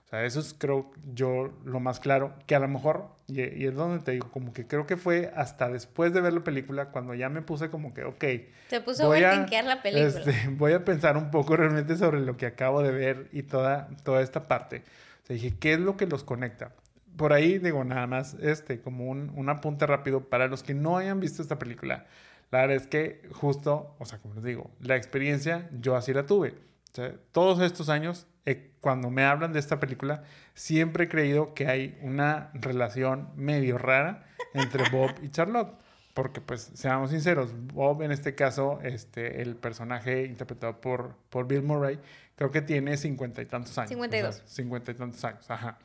O 0.06 0.08
sea, 0.10 0.26
eso 0.26 0.40
es 0.40 0.54
creo 0.54 0.92
yo 1.14 1.58
lo 1.64 1.80
más 1.80 2.00
claro, 2.00 2.36
que 2.46 2.56
a 2.56 2.60
lo 2.60 2.68
mejor, 2.68 3.10
y, 3.28 3.42
y, 3.42 3.66
es 3.66 3.74
donde 3.74 4.04
te 4.04 4.12
digo, 4.12 4.30
como 4.30 4.54
que 4.54 4.68
creo 4.68 4.86
que 4.86 4.98
fue 4.98 5.32
hasta 5.36 5.70
después 5.70 6.14
de 6.14 6.22
ver 6.22 6.34
la 6.34 6.44
película, 6.44 6.92
cuando 6.92 7.16
ya 7.16 7.28
me 7.28 7.42
puse 7.42 7.70
como 7.70 7.94
que, 7.94 8.04
ok. 8.04 8.24
Se 8.70 8.82
puso 8.82 9.08
voy 9.08 9.24
a 9.24 9.36
la 9.64 9.82
película. 9.82 10.08
Este, 10.08 10.48
voy 10.52 10.74
a 10.74 10.86
pensar 10.86 11.18
un 11.18 11.32
poco 11.32 11.56
realmente 11.56 11.98
sobre 11.98 12.20
lo 12.20 12.38
que 12.38 12.46
acabo 12.46 12.84
de 12.84 12.92
ver 12.92 13.30
y 13.32 13.44
toda, 13.44 13.88
toda 14.04 14.22
esta 14.22 14.44
parte. 14.44 14.84
O 15.24 15.26
sea, 15.26 15.34
dije, 15.34 15.56
¿qué 15.60 15.74
es 15.74 15.80
lo 15.80 15.98
que 15.98 16.06
los 16.06 16.24
conecta? 16.24 16.72
Por 17.18 17.34
ahí 17.34 17.58
digo 17.58 17.84
nada 17.84 18.06
más, 18.06 18.36
este, 18.36 18.80
como 18.80 19.10
un, 19.10 19.32
un 19.36 19.50
apunte 19.50 19.88
rápido 19.88 20.30
para 20.30 20.48
los 20.48 20.62
que 20.62 20.76
no 20.76 20.98
hayan 20.98 21.20
visto 21.20 21.42
esta 21.42 21.58
película. 21.58 22.06
La 22.52 22.62
verdad 22.62 22.78
es 22.78 22.88
que 22.88 23.22
justo, 23.32 23.96
o 23.98 24.06
sea, 24.06 24.20
como 24.20 24.36
les 24.36 24.44
digo, 24.44 24.70
la 24.82 24.96
experiencia 24.96 25.68
yo 25.80 25.96
así 25.96 26.14
la 26.14 26.28
tuve. 26.28 26.54
O 26.96 27.02
sea, 27.02 27.14
todos 27.34 27.60
estos 27.60 27.90
años 27.90 28.26
eh, 28.46 28.72
cuando 28.80 29.10
me 29.10 29.26
hablan 29.26 29.52
de 29.54 29.60
esta 29.60 29.80
película, 29.80 30.24
siempre 30.54 31.06
he 31.06 31.10
creído 31.10 31.54
que 31.54 31.68
hay 31.68 31.98
una 32.02 32.52
relación 32.54 33.30
medio 33.36 33.78
rara 33.78 34.28
entre 34.54 34.90
Bob 34.92 35.12
y 35.22 35.30
Charlotte. 35.30 35.74
Porque, 36.14 36.40
pues, 36.40 36.72
seamos 36.76 37.10
sinceros, 37.10 37.52
Bob 37.74 38.02
en 38.04 38.12
este 38.14 38.36
caso, 38.36 38.80
este, 38.84 39.42
el 39.42 39.58
personaje 39.58 40.24
interpretado 40.24 40.80
por, 40.80 41.18
por 41.30 41.46
Bill 41.46 41.64
Murray, 41.64 42.00
creo 42.38 42.52
que 42.52 42.62
tiene 42.62 42.96
cincuenta 42.96 43.42
y 43.42 43.46
tantos 43.48 43.78
años. 43.78 43.90
52. 43.90 44.44
Cincuenta 44.46 44.92
y 44.92 44.94
tantos 44.94 45.26
años, 45.26 45.52
ajá. 45.52 45.78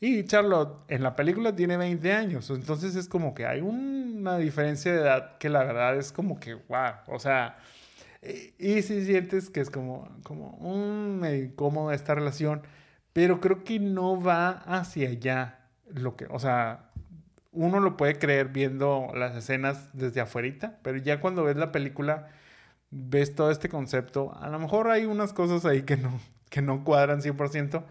Y 0.00 0.24
Charlotte 0.24 0.90
en 0.90 1.02
la 1.02 1.14
película 1.14 1.54
tiene 1.54 1.76
20 1.76 2.12
años. 2.14 2.48
Entonces 2.48 2.96
es 2.96 3.08
como 3.08 3.34
que 3.34 3.44
hay 3.44 3.60
una 3.60 4.38
diferencia 4.38 4.90
de 4.90 5.00
edad 5.00 5.36
que 5.36 5.50
la 5.50 5.64
verdad 5.64 5.98
es 5.98 6.12
como 6.12 6.40
que, 6.40 6.54
wow, 6.54 6.94
o 7.08 7.18
sea... 7.18 7.58
Y 8.58 8.82
si 8.82 9.04
sientes 9.04 9.50
que 9.50 9.60
es 9.60 9.70
como, 9.70 10.08
como 10.22 10.50
un 10.56 11.24
incómodo 11.26 11.92
esta 11.92 12.14
relación, 12.14 12.62
pero 13.12 13.40
creo 13.40 13.64
que 13.64 13.78
no 13.78 14.20
va 14.20 14.50
hacia 14.50 15.08
allá. 15.08 15.60
Lo 15.88 16.16
que, 16.16 16.26
o 16.30 16.38
sea, 16.38 16.90
uno 17.52 17.80
lo 17.80 17.96
puede 17.96 18.18
creer 18.18 18.48
viendo 18.48 19.08
las 19.14 19.36
escenas 19.36 19.90
desde 19.92 20.20
afuera, 20.20 20.78
pero 20.82 20.98
ya 20.98 21.20
cuando 21.20 21.44
ves 21.44 21.56
la 21.56 21.72
película, 21.72 22.28
ves 22.90 23.34
todo 23.34 23.50
este 23.50 23.68
concepto. 23.68 24.34
A 24.36 24.48
lo 24.48 24.58
mejor 24.58 24.88
hay 24.88 25.06
unas 25.06 25.32
cosas 25.32 25.64
ahí 25.64 25.82
que 25.82 25.96
no, 25.96 26.20
que 26.50 26.62
no 26.62 26.84
cuadran 26.84 27.20
100%, 27.20 27.84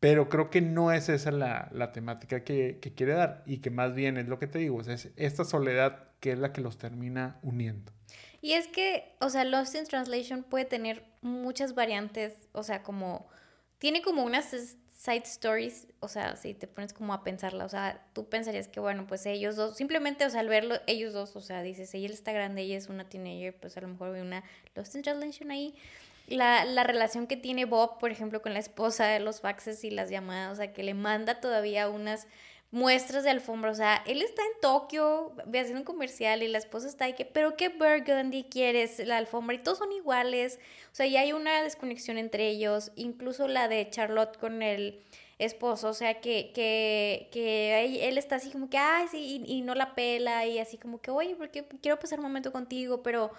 pero 0.00 0.28
creo 0.28 0.50
que 0.50 0.62
no 0.62 0.92
es 0.92 1.08
esa 1.08 1.30
la, 1.30 1.68
la 1.72 1.92
temática 1.92 2.42
que, 2.44 2.78
que, 2.80 2.94
quiere 2.94 3.12
dar 3.14 3.42
y 3.46 3.58
que 3.58 3.70
más 3.70 3.94
bien 3.94 4.16
es 4.16 4.28
lo 4.28 4.38
que 4.38 4.46
te 4.46 4.58
digo, 4.58 4.80
es 4.80 5.10
esta 5.16 5.44
soledad 5.44 6.08
que 6.20 6.32
es 6.32 6.38
la 6.38 6.52
que 6.52 6.62
los 6.62 6.78
termina 6.78 7.38
uniendo. 7.42 7.92
Y 8.40 8.52
es 8.52 8.68
que, 8.68 9.14
o 9.20 9.28
sea, 9.28 9.44
Lost 9.44 9.74
in 9.74 9.84
Translation 9.84 10.42
puede 10.42 10.64
tener 10.64 11.04
muchas 11.20 11.74
variantes, 11.74 12.48
o 12.52 12.62
sea, 12.62 12.82
como, 12.82 13.28
tiene 13.78 14.02
como 14.02 14.24
unas 14.24 14.54
side 15.00 15.22
stories, 15.24 15.86
o 16.00 16.08
sea, 16.08 16.36
si 16.36 16.54
te 16.54 16.66
pones 16.66 16.92
como 16.92 17.12
a 17.12 17.22
pensarla, 17.22 17.64
o 17.64 17.68
sea, 17.68 18.06
tú 18.12 18.28
pensarías 18.28 18.68
que, 18.68 18.80
bueno, 18.80 19.06
pues 19.06 19.26
ellos 19.26 19.56
dos, 19.56 19.76
simplemente, 19.76 20.24
o 20.24 20.30
sea, 20.30 20.40
al 20.40 20.48
verlo, 20.48 20.76
ellos 20.86 21.12
dos, 21.12 21.36
o 21.36 21.40
sea, 21.40 21.62
dices, 21.62 21.94
ella 21.94 22.08
está 22.08 22.32
grande, 22.32 22.62
ella 22.62 22.78
es 22.78 22.88
una 22.88 23.08
teenager, 23.08 23.54
pues 23.54 23.76
a 23.76 23.80
lo 23.80 23.88
mejor 23.88 24.12
ve 24.12 24.22
una 24.22 24.42
Lost 24.74 24.94
in 24.94 25.02
Translation 25.02 25.50
ahí. 25.50 25.74
La, 26.26 26.64
la 26.64 26.84
relación 26.84 27.26
que 27.26 27.36
tiene 27.36 27.64
Bob, 27.64 27.98
por 27.98 28.10
ejemplo, 28.10 28.40
con 28.40 28.52
la 28.52 28.60
esposa, 28.60 29.18
los 29.18 29.40
faxes 29.40 29.82
y 29.84 29.90
las 29.90 30.10
llamadas, 30.10 30.52
o 30.52 30.56
sea, 30.56 30.72
que 30.72 30.82
le 30.82 30.94
manda 30.94 31.40
todavía 31.40 31.88
unas 31.88 32.26
muestras 32.70 33.24
de 33.24 33.30
alfombra. 33.30 33.70
O 33.70 33.74
sea, 33.74 34.02
él 34.06 34.22
está 34.22 34.42
en 34.42 34.60
Tokio 34.60 35.32
haciendo 35.48 35.78
un 35.78 35.84
comercial 35.84 36.42
y 36.42 36.48
la 36.48 36.58
esposa 36.58 36.88
está 36.88 37.06
ahí 37.06 37.14
que, 37.14 37.24
pero 37.24 37.56
qué 37.56 37.68
burgundy 37.68 38.44
quieres, 38.44 38.98
la 39.00 39.16
alfombra, 39.18 39.54
y 39.54 39.58
todos 39.58 39.78
son 39.78 39.92
iguales. 39.92 40.58
O 40.92 40.94
sea, 40.94 41.06
ya 41.06 41.20
hay 41.20 41.32
una 41.32 41.62
desconexión 41.62 42.18
entre 42.18 42.48
ellos, 42.48 42.92
incluso 42.96 43.48
la 43.48 43.68
de 43.68 43.88
Charlotte 43.90 44.36
con 44.38 44.62
el 44.62 45.00
esposo, 45.38 45.88
o 45.88 45.94
sea, 45.94 46.20
que, 46.20 46.52
que, 46.54 47.28
que 47.32 48.06
él 48.06 48.18
está 48.18 48.36
así 48.36 48.50
como 48.50 48.68
que, 48.68 48.76
ay, 48.76 49.06
sí, 49.10 49.42
y, 49.46 49.58
y 49.58 49.62
no 49.62 49.74
la 49.74 49.94
pela, 49.94 50.46
y 50.46 50.58
así 50.58 50.76
como 50.76 51.00
que, 51.00 51.10
oye, 51.10 51.34
porque 51.34 51.64
quiero 51.80 51.98
pasar 51.98 52.18
un 52.18 52.26
momento 52.26 52.52
contigo, 52.52 53.02
pero 53.02 53.30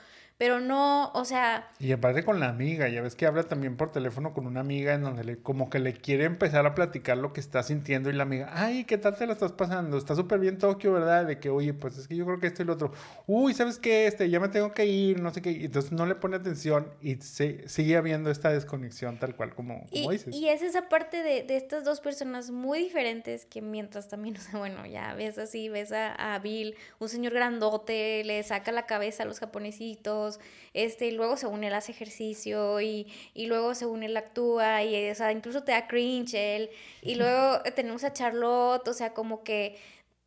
pero 0.42 0.60
no, 0.60 1.12
o 1.14 1.24
sea... 1.24 1.70
Y 1.78 1.92
aparte 1.92 2.26
con 2.26 2.40
la 2.40 2.50
amiga, 2.50 2.90
ya 2.90 3.04
ves 3.04 3.14
que 3.14 3.28
habla 3.28 3.44
también 3.44 3.78
por 3.78 3.92
teléfono 3.92 4.34
con 4.34 4.48
una 4.48 4.62
amiga 4.62 4.96
en 4.96 5.04
donde 5.04 5.24
le, 5.24 5.38
como 5.38 5.70
que 5.70 5.78
le 5.78 5.94
quiere 5.94 6.24
empezar 6.24 6.66
a 6.66 6.74
platicar 6.74 7.20
lo 7.20 7.32
que 7.32 7.40
está 7.40 7.62
sintiendo 7.62 8.10
y 8.10 8.14
la 8.14 8.24
amiga, 8.24 8.50
ay, 8.52 8.86
¿qué 8.86 8.98
tal 8.98 9.16
te 9.16 9.28
la 9.28 9.34
estás 9.34 9.52
pasando? 9.52 10.00
Está 10.00 10.16
súper 10.16 10.40
bien 10.40 10.58
Tokio, 10.58 10.94
¿verdad? 10.94 11.28
De 11.28 11.38
que, 11.40 11.52
oye, 11.52 11.76
pues 11.76 11.96
es 12.00 12.08
que 12.08 12.16
yo 12.16 12.26
creo 12.26 12.40
que 12.40 12.48
esto 12.48 12.64
y 12.64 12.66
lo 12.66 12.74
otro, 12.74 12.92
uy, 13.28 13.54
¿sabes 13.54 13.78
qué? 13.78 14.08
Este, 14.08 14.32
ya 14.32 14.40
me 14.40 14.50
tengo 14.50 14.74
que 14.74 14.84
ir, 14.88 15.22
no 15.22 15.32
sé 15.32 15.44
qué, 15.44 15.52
y 15.52 15.66
entonces 15.66 15.92
no 15.92 16.08
le 16.08 16.16
pone 16.16 16.38
atención 16.38 16.88
y 17.04 17.18
se, 17.18 17.70
sigue 17.70 17.96
habiendo 17.96 18.32
esta 18.32 18.50
desconexión 18.50 19.20
tal 19.20 19.36
cual 19.36 19.54
como, 19.54 19.86
dices. 19.92 20.34
Y 20.34 20.50
es 20.50 20.64
esa 20.64 20.90
parte 20.90 21.22
de, 21.22 21.44
de, 21.44 21.56
estas 21.56 21.84
dos 21.84 22.02
personas 22.02 22.50
muy 22.50 22.80
diferentes 22.80 23.46
que 23.46 23.62
mientras 23.62 24.08
también, 24.08 24.38
o 24.38 24.40
sea, 24.40 24.58
bueno, 24.58 24.88
ya 24.88 25.14
ves 25.14 25.38
así, 25.38 25.70
ves 25.70 25.92
a, 25.92 26.34
a 26.34 26.40
Bill, 26.40 26.74
un 26.98 27.10
señor 27.10 27.32
grandote, 27.32 28.24
le 28.24 28.42
saca 28.42 28.72
la 28.72 28.88
cabeza 28.88 29.22
a 29.22 29.28
los 29.28 29.40
japonesitos, 29.40 30.31
amigos, 30.38 30.40
este, 30.74 31.08
y 31.08 31.12
luego 31.12 31.38
según 31.38 31.64
él 31.64 31.74
hace 31.74 31.92
ejercicio 31.92 32.82
y, 32.82 33.08
y 33.34 33.48
luego 33.48 33.76
según 33.76 34.04
él 34.04 34.16
actúa 34.18 34.84
y, 34.84 35.10
o 35.10 35.16
sea, 35.16 35.32
incluso 35.32 35.64
te 35.64 35.72
da 35.72 35.88
cringe 35.88 36.34
él, 36.36 36.70
y 37.02 37.16
luego 37.16 37.62
tenemos 37.76 38.04
a 38.04 38.14
Charlotte, 38.14 38.88
o 38.88 38.94
sea, 38.94 39.14
como 39.14 39.44
que 39.44 39.78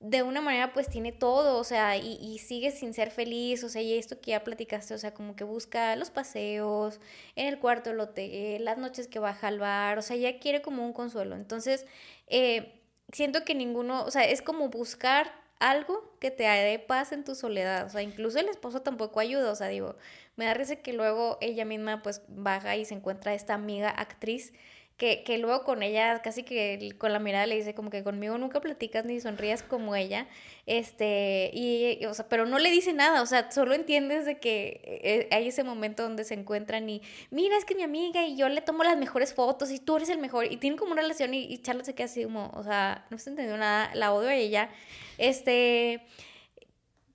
de 0.00 0.22
una 0.22 0.42
manera 0.42 0.72
pues 0.74 0.88
tiene 0.88 1.12
todo, 1.12 1.58
o 1.58 1.64
sea, 1.64 1.96
y, 1.96 2.18
y, 2.20 2.38
sigue 2.38 2.70
sin 2.70 2.92
ser 2.92 3.10
feliz, 3.10 3.64
o 3.64 3.70
sea, 3.70 3.80
y 3.80 3.94
esto 3.94 4.20
que 4.20 4.32
ya 4.32 4.44
platicaste, 4.44 4.92
o 4.92 4.98
sea, 4.98 5.14
como 5.14 5.34
que 5.34 5.44
busca 5.44 5.96
los 5.96 6.10
paseos, 6.10 7.00
en 7.36 7.46
el 7.48 7.58
cuarto 7.58 7.90
del 7.90 8.00
hotel, 8.00 8.64
las 8.64 8.76
noches 8.76 9.08
que 9.08 9.18
baja 9.18 9.48
al 9.48 9.58
bar, 9.58 9.98
o 9.98 10.02
sea, 10.02 10.16
ya 10.16 10.38
quiere 10.38 10.60
como 10.60 10.84
un 10.84 10.92
consuelo. 10.92 11.36
Entonces, 11.36 11.86
eh, 12.26 12.82
siento 13.12 13.44
que 13.44 13.54
ninguno, 13.54 14.04
o 14.04 14.10
sea, 14.10 14.24
es 14.24 14.42
como 14.42 14.68
buscar 14.68 15.43
algo 15.58 16.14
que 16.20 16.30
te 16.30 16.44
dé 16.44 16.78
paz 16.78 17.12
en 17.12 17.24
tu 17.24 17.34
soledad, 17.34 17.86
o 17.86 17.90
sea, 17.90 18.02
incluso 18.02 18.38
el 18.38 18.48
esposo 18.48 18.82
tampoco 18.82 19.20
ayuda, 19.20 19.50
o 19.50 19.54
sea, 19.54 19.68
digo, 19.68 19.96
me 20.36 20.44
da 20.44 20.54
risa 20.54 20.76
que 20.76 20.92
luego 20.92 21.38
ella 21.40 21.64
misma 21.64 22.02
pues 22.02 22.22
baja 22.28 22.76
y 22.76 22.84
se 22.84 22.94
encuentra 22.94 23.34
esta 23.34 23.54
amiga 23.54 23.88
actriz 23.90 24.52
que, 24.96 25.24
que, 25.24 25.38
luego 25.38 25.64
con 25.64 25.82
ella 25.82 26.22
casi 26.22 26.44
que 26.44 26.94
con 26.98 27.12
la 27.12 27.18
mirada 27.18 27.46
le 27.46 27.56
dice 27.56 27.74
como 27.74 27.90
que 27.90 28.04
conmigo 28.04 28.38
nunca 28.38 28.60
platicas 28.60 29.04
ni 29.04 29.20
sonrías 29.20 29.62
como 29.62 29.96
ella, 29.96 30.28
este, 30.66 31.50
y, 31.52 32.04
o 32.06 32.14
sea, 32.14 32.28
pero 32.28 32.46
no 32.46 32.58
le 32.58 32.70
dice 32.70 32.92
nada, 32.92 33.22
o 33.22 33.26
sea, 33.26 33.50
solo 33.50 33.74
entiendes 33.74 34.24
de 34.24 34.38
que 34.38 34.80
eh, 34.84 35.28
hay 35.32 35.48
ese 35.48 35.64
momento 35.64 36.04
donde 36.04 36.24
se 36.24 36.34
encuentran 36.34 36.88
y, 36.88 37.02
mira, 37.30 37.56
es 37.56 37.64
que 37.64 37.74
mi 37.74 37.82
amiga 37.82 38.24
y 38.24 38.36
yo 38.36 38.48
le 38.48 38.60
tomo 38.60 38.84
las 38.84 38.96
mejores 38.96 39.34
fotos 39.34 39.70
y 39.72 39.80
tú 39.80 39.96
eres 39.96 40.08
el 40.10 40.18
mejor, 40.18 40.46
y 40.50 40.58
tienen 40.58 40.78
como 40.78 40.92
una 40.92 41.02
relación 41.02 41.34
y, 41.34 41.44
y 41.44 41.58
Charlotte 41.58 41.86
se 41.86 41.94
queda 41.94 42.06
así 42.06 42.22
como, 42.24 42.50
o 42.54 42.62
sea, 42.62 43.06
no 43.10 43.18
se 43.18 43.30
entendió 43.30 43.56
nada, 43.56 43.90
la 43.94 44.12
odio 44.12 44.28
a 44.28 44.34
ella, 44.34 44.70
este, 45.18 46.06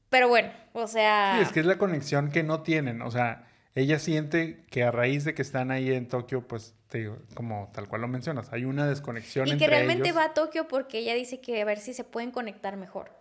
pero 0.10 0.28
bueno, 0.28 0.52
o 0.74 0.88
sea... 0.88 1.36
Sí, 1.38 1.44
es 1.44 1.52
que 1.54 1.62
es 1.62 1.66
la 1.66 1.78
conexión 1.78 2.32
que 2.32 2.44
no 2.44 2.62
tienen, 2.62 3.02
o 3.02 3.12
sea, 3.12 3.49
ella 3.76 4.00
siente 4.00 4.64
que 4.70 4.84
a 4.84 4.92
raíz 4.92 5.24
de 5.24 5.34
que 5.34 5.42
están 5.42 5.72
ahí 5.72 5.92
en 5.92 6.08
Tokio, 6.08 6.48
pues 6.48 6.76
te 6.90 7.00
digo, 7.00 7.18
como 7.36 7.70
tal 7.74 7.88
cual 7.88 8.02
lo 8.02 8.08
mencionas, 8.08 8.52
hay 8.52 8.66
una 8.66 8.88
desconexión 8.88 9.48
y 9.48 9.58
que 9.58 9.68
realmente 9.68 10.12
va 10.12 10.26
a 10.26 10.34
Tokio 10.34 10.68
porque 10.68 11.00
ella 11.00 11.14
dice 11.14 11.40
que 11.40 11.62
a 11.62 11.66
ver 11.66 11.80
si 11.80 11.94
se 11.94 12.04
pueden 12.04 12.32
conectar 12.32 12.78
mejor. 12.78 13.12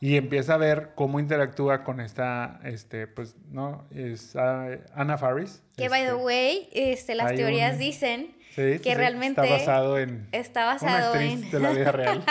Y 0.00 0.16
empieza 0.16 0.54
a 0.54 0.56
ver 0.58 0.90
cómo 0.94 1.18
interactúa 1.18 1.82
con 1.82 2.00
esta, 2.00 2.60
este, 2.64 3.06
pues, 3.06 3.36
¿no? 3.50 3.86
Es 3.94 4.34
uh, 4.34 4.78
Anna 4.94 5.16
Faris. 5.16 5.62
Que, 5.78 5.88
by 5.88 6.02
the 6.02 6.08
este, 6.08 6.22
way, 6.22 6.68
este, 6.72 7.14
las 7.14 7.34
teorías 7.34 7.78
dicen 7.78 8.36
que 8.54 8.94
realmente... 8.94 9.40
Está 9.40 9.54
basado 9.54 9.98
en... 9.98 10.28
Está 10.32 10.66
basado 10.66 11.12
una 11.12 11.22
actriz 11.22 11.44
en... 11.44 11.50
de 11.50 11.60
la 11.60 11.70
vida 11.70 11.92
real. 11.92 12.24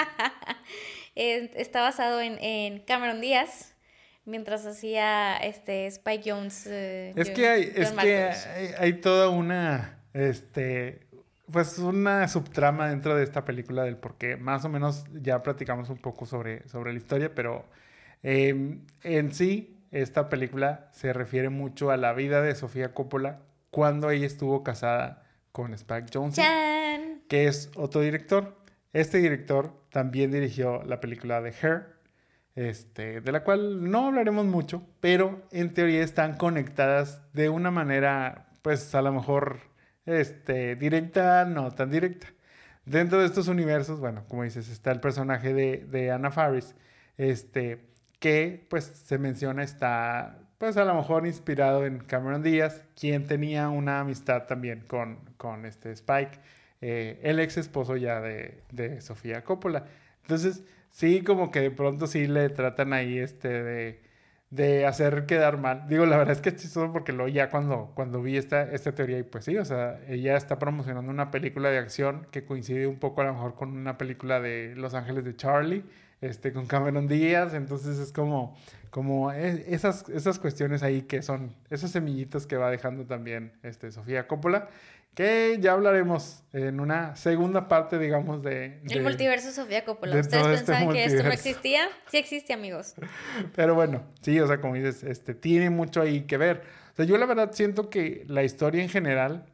está 1.15 1.81
basado 1.81 2.21
en, 2.21 2.37
en 2.43 2.79
Cameron 2.81 3.21
Díaz 3.21 3.72
mientras 4.25 4.65
hacía 4.65 5.37
este 5.37 5.87
Spike 5.87 6.31
Jones. 6.31 6.67
Eh, 6.67 7.13
es 7.15 7.29
que 7.29 7.47
hay, 7.47 7.71
es 7.75 7.91
que 7.91 8.25
hay, 8.25 8.71
hay, 8.77 8.93
toda 8.93 9.29
una 9.29 9.99
este 10.13 11.07
pues 11.51 11.77
una 11.77 12.27
subtrama 12.27 12.89
dentro 12.89 13.15
de 13.15 13.23
esta 13.23 13.45
película 13.45 13.83
del 13.83 13.97
por 13.97 14.17
qué 14.17 14.37
más 14.37 14.65
o 14.65 14.69
menos 14.69 15.05
ya 15.21 15.43
platicamos 15.43 15.89
un 15.89 15.97
poco 15.97 16.25
sobre, 16.25 16.67
sobre 16.67 16.93
la 16.93 16.97
historia, 16.97 17.35
pero 17.35 17.65
eh, 18.23 18.79
en 19.03 19.33
sí 19.33 19.85
esta 19.91 20.29
película 20.29 20.89
se 20.93 21.13
refiere 21.13 21.49
mucho 21.49 21.91
a 21.91 21.97
la 21.97 22.13
vida 22.13 22.41
de 22.41 22.55
Sofía 22.55 22.93
Coppola 22.93 23.41
cuando 23.69 24.09
ella 24.09 24.25
estuvo 24.25 24.63
casada 24.63 25.23
con 25.51 25.73
Spike 25.73 26.07
Jones, 26.11 26.39
que 27.27 27.47
es 27.47 27.69
otro 27.75 28.01
director. 28.01 28.57
Este 28.91 29.19
director 29.19 29.73
también 29.91 30.31
dirigió 30.31 30.81
la 30.83 30.99
película 30.99 31.41
de 31.41 31.49
Her, 31.49 31.92
este, 32.55 33.21
de 33.21 33.31
la 33.31 33.43
cual 33.43 33.89
no 33.89 34.07
hablaremos 34.07 34.45
mucho, 34.45 34.87
pero 34.99 35.41
en 35.51 35.73
teoría 35.73 36.03
están 36.03 36.37
conectadas 36.37 37.21
de 37.33 37.49
una 37.49 37.71
manera, 37.71 38.47
pues 38.61 38.93
a 38.95 39.01
lo 39.01 39.11
mejor 39.11 39.59
este, 40.05 40.75
directa, 40.75 41.45
no 41.45 41.71
tan 41.71 41.89
directa. 41.89 42.27
Dentro 42.85 43.19
de 43.19 43.25
estos 43.25 43.47
universos, 43.47 43.99
bueno, 43.99 44.25
como 44.27 44.43
dices, 44.43 44.69
está 44.69 44.91
el 44.91 44.99
personaje 44.99 45.53
de, 45.53 45.77
de 45.89 46.11
Anna 46.11 46.31
Faris, 46.31 46.75
este, 47.17 47.89
que 48.19 48.65
pues 48.69 48.85
se 48.85 49.17
menciona 49.17 49.63
está, 49.63 50.39
pues 50.57 50.77
a 50.77 50.85
lo 50.85 50.93
mejor 50.93 51.25
inspirado 51.25 51.85
en 51.85 51.99
Cameron 51.99 52.43
Díaz, 52.43 52.83
quien 52.99 53.25
tenía 53.25 53.69
una 53.69 54.01
amistad 54.01 54.43
también 54.43 54.81
con, 54.87 55.19
con 55.37 55.65
este 55.65 55.91
Spike, 55.91 56.39
eh, 56.81 57.19
el 57.23 57.39
ex 57.39 57.57
esposo 57.57 57.95
ya 57.95 58.19
de, 58.19 58.63
de 58.71 59.01
Sofía 59.01 59.43
Coppola. 59.43 59.85
Entonces, 60.21 60.63
sí, 60.93 61.23
como 61.23 61.51
que 61.51 61.59
de 61.61 61.71
pronto 61.71 62.07
sí 62.07 62.27
le 62.27 62.49
tratan 62.49 62.93
ahí 62.93 63.19
este 63.19 63.49
de, 63.63 64.01
de 64.49 64.85
hacer 64.85 65.25
quedar 65.25 65.57
mal. 65.57 65.87
Digo, 65.89 66.05
la 66.05 66.15
verdad 66.17 66.33
es 66.33 66.41
que 66.41 66.49
es 66.49 66.55
chistoso 66.57 66.93
porque 66.93 67.11
luego 67.11 67.27
ya 67.27 67.49
cuando, 67.49 67.91
cuando 67.95 68.21
vi 68.21 68.37
esta, 68.37 68.63
esta 68.71 68.93
teoría, 68.93 69.19
y 69.19 69.23
pues 69.23 69.45
sí, 69.45 69.57
o 69.57 69.65
sea, 69.65 69.99
ella 70.07 70.37
está 70.37 70.59
promocionando 70.59 71.11
una 71.11 71.31
película 71.31 71.69
de 71.69 71.79
acción 71.79 72.27
que 72.31 72.45
coincide 72.45 72.87
un 72.87 72.99
poco 72.99 73.21
a 73.21 73.25
lo 73.25 73.33
mejor 73.33 73.55
con 73.55 73.75
una 73.75 73.97
película 73.97 74.39
de 74.39 74.75
Los 74.75 74.93
Ángeles 74.93 75.25
de 75.25 75.35
Charlie, 75.35 75.83
este, 76.21 76.53
con 76.53 76.67
Cameron 76.67 77.07
Díaz, 77.07 77.53
entonces 77.53 77.97
es 77.97 78.13
como, 78.13 78.55
como 78.91 79.31
e, 79.33 79.73
esas, 79.73 80.07
esas 80.09 80.39
cuestiones 80.39 80.83
ahí 80.83 81.01
que 81.01 81.21
son, 81.21 81.55
esos 81.69 81.91
semillitos 81.91 82.47
que 82.47 82.55
va 82.55 82.69
dejando 82.71 83.05
también 83.05 83.53
este, 83.63 83.91
Sofía 83.91 84.27
Coppola 84.27 84.69
que 85.15 85.57
ya 85.59 85.73
hablaremos 85.73 86.43
en 86.53 86.79
una 86.79 87.15
segunda 87.15 87.67
parte, 87.67 87.99
digamos, 87.99 88.41
de... 88.41 88.81
el 88.89 89.03
multiverso 89.03 89.51
Sofía 89.51 89.85
Coppola. 89.85 90.19
¿Ustedes 90.19 90.59
este 90.59 90.71
pensaban 90.71 90.93
que 90.93 91.05
esto 91.05 91.23
no 91.23 91.31
existía? 91.31 91.87
Sí 92.09 92.17
existe, 92.17 92.53
amigos. 92.53 92.95
Pero 93.55 93.75
bueno, 93.75 94.03
sí, 94.21 94.39
o 94.39 94.47
sea, 94.47 94.59
como 94.59 94.75
dices, 94.75 95.03
este, 95.03 95.35
tiene 95.35 95.69
mucho 95.69 96.01
ahí 96.01 96.21
que 96.21 96.37
ver. 96.37 96.63
O 96.93 96.95
sea, 96.95 97.05
yo 97.05 97.17
la 97.17 97.25
verdad 97.25 97.51
siento 97.53 97.89
que 97.89 98.23
la 98.27 98.43
historia 98.43 98.81
en 98.81 98.89
general, 98.89 99.45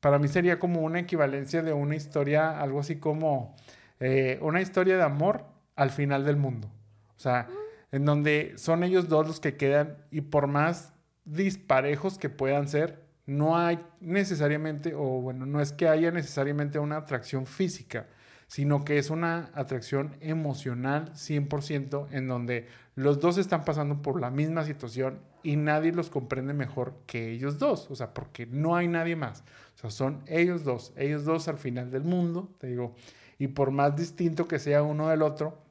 para 0.00 0.18
mí 0.18 0.28
sería 0.28 0.58
como 0.58 0.82
una 0.82 1.00
equivalencia 1.00 1.62
de 1.62 1.72
una 1.72 1.96
historia, 1.96 2.60
algo 2.60 2.80
así 2.80 2.96
como 2.96 3.56
eh, 4.00 4.38
una 4.40 4.60
historia 4.60 4.96
de 4.96 5.02
amor 5.02 5.44
al 5.74 5.90
final 5.90 6.24
del 6.24 6.36
mundo. 6.36 6.70
O 7.16 7.20
sea, 7.20 7.48
en 7.90 8.04
donde 8.04 8.52
son 8.56 8.84
ellos 8.84 9.08
dos 9.08 9.26
los 9.26 9.40
que 9.40 9.56
quedan 9.56 9.96
y 10.10 10.20
por 10.20 10.46
más 10.46 10.92
disparejos 11.24 12.18
que 12.18 12.28
puedan 12.28 12.68
ser, 12.68 13.07
no 13.28 13.58
hay 13.58 13.78
necesariamente, 14.00 14.94
o 14.94 15.20
bueno, 15.20 15.44
no 15.44 15.60
es 15.60 15.72
que 15.72 15.86
haya 15.86 16.10
necesariamente 16.10 16.78
una 16.78 16.96
atracción 16.96 17.44
física, 17.44 18.06
sino 18.46 18.86
que 18.86 18.96
es 18.96 19.10
una 19.10 19.50
atracción 19.52 20.16
emocional 20.20 21.12
100% 21.12 22.08
en 22.10 22.26
donde 22.26 22.68
los 22.94 23.20
dos 23.20 23.36
están 23.36 23.66
pasando 23.66 24.00
por 24.00 24.18
la 24.18 24.30
misma 24.30 24.64
situación 24.64 25.20
y 25.42 25.56
nadie 25.56 25.92
los 25.92 26.08
comprende 26.08 26.54
mejor 26.54 27.02
que 27.06 27.30
ellos 27.30 27.58
dos, 27.58 27.90
o 27.90 27.94
sea, 27.94 28.14
porque 28.14 28.46
no 28.46 28.76
hay 28.76 28.88
nadie 28.88 29.14
más, 29.14 29.44
o 29.74 29.78
sea, 29.78 29.90
son 29.90 30.22
ellos 30.26 30.64
dos, 30.64 30.94
ellos 30.96 31.26
dos 31.26 31.48
al 31.48 31.58
final 31.58 31.90
del 31.90 32.04
mundo, 32.04 32.56
te 32.58 32.68
digo, 32.68 32.94
y 33.38 33.48
por 33.48 33.72
más 33.72 33.94
distinto 33.94 34.48
que 34.48 34.58
sea 34.58 34.82
uno 34.82 35.10
del 35.10 35.20
otro, 35.20 35.62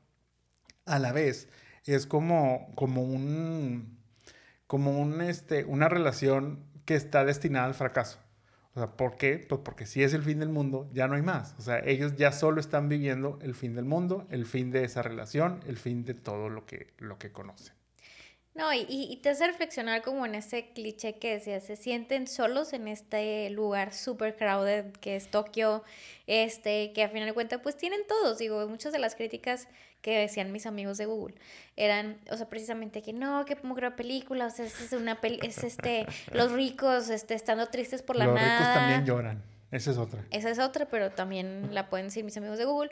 a 0.85 0.99
la 0.99 1.11
vez 1.11 1.49
es 1.85 2.05
como, 2.05 2.71
como 2.75 3.01
un, 3.01 3.97
como 4.67 5.01
un, 5.01 5.21
este, 5.21 5.65
una 5.65 5.89
relación 5.89 6.67
que 6.87 6.95
está 6.95 7.25
destinada 7.25 7.65
al 7.65 7.73
fracaso. 7.75 8.17
O 8.73 8.79
sea, 8.79 8.95
¿por 8.95 9.17
qué? 9.17 9.45
Pues 9.47 9.61
porque 9.63 9.85
si 9.85 10.03
es 10.03 10.13
el 10.13 10.23
fin 10.23 10.39
del 10.39 10.49
mundo, 10.49 10.89
ya 10.93 11.07
no 11.07 11.15
hay 11.15 11.21
más. 11.21 11.53
O 11.59 11.61
sea, 11.61 11.79
ellos 11.79 12.15
ya 12.15 12.31
solo 12.31 12.61
están 12.61 12.87
viviendo 12.87 13.37
el 13.41 13.55
fin 13.55 13.75
del 13.75 13.85
mundo, 13.85 14.25
el 14.31 14.45
fin 14.45 14.71
de 14.71 14.85
esa 14.85 15.01
relación, 15.01 15.59
el 15.67 15.77
fin 15.77 16.05
de 16.05 16.13
todo 16.13 16.49
lo 16.49 16.65
que, 16.65 16.93
lo 16.97 17.17
que 17.19 17.31
conocen. 17.31 17.73
No, 18.57 18.73
y, 18.73 18.85
y, 18.89 19.15
te 19.17 19.29
hace 19.29 19.45
reflexionar 19.45 20.01
como 20.01 20.25
en 20.25 20.33
ese 20.33 20.69
cliché 20.73 21.19
que 21.19 21.33
decía, 21.33 21.59
se 21.59 21.75
sienten 21.75 22.25
solos 22.25 22.73
en 22.73 22.87
este 22.87 23.51
lugar 23.51 23.93
super 23.93 24.35
crowded 24.35 24.91
que 24.93 25.15
es 25.15 25.29
Tokio, 25.29 25.83
este, 26.25 26.91
que 26.93 27.03
a 27.03 27.09
final 27.09 27.27
de 27.27 27.33
cuentas 27.33 27.59
pues 27.61 27.77
tienen 27.77 28.01
todos, 28.07 28.39
digo, 28.39 28.67
muchas 28.67 28.91
de 28.93 28.99
las 28.99 29.13
críticas 29.13 29.67
que 30.01 30.17
decían 30.17 30.51
mis 30.51 30.65
amigos 30.65 30.97
de 30.97 31.05
Google 31.05 31.35
eran, 31.75 32.17
o 32.31 32.37
sea, 32.37 32.49
precisamente 32.49 33.03
que 33.03 33.13
no, 33.13 33.45
que 33.45 33.55
películas, 33.55 33.93
película, 33.93 34.47
o 34.47 34.49
sea, 34.49 34.65
es, 34.65 34.91
una 34.91 35.21
peli 35.21 35.39
es 35.43 35.63
este, 35.63 36.07
los 36.31 36.51
ricos, 36.51 37.09
este, 37.09 37.35
estando 37.35 37.67
tristes 37.67 38.01
por 38.01 38.15
la 38.15 38.25
nada. 38.25 38.41
Los 38.41 38.59
ricos 38.59 38.73
también 38.73 39.05
lloran, 39.05 39.43
esa 39.69 39.91
es 39.91 39.97
otra. 39.97 40.25
Esa 40.31 40.49
es 40.49 40.57
otra, 40.57 40.87
pero 40.87 41.11
también 41.11 41.75
la 41.75 41.89
pueden 41.89 42.07
decir 42.07 42.23
mis 42.23 42.37
amigos 42.37 42.57
de 42.57 42.65
Google. 42.65 42.91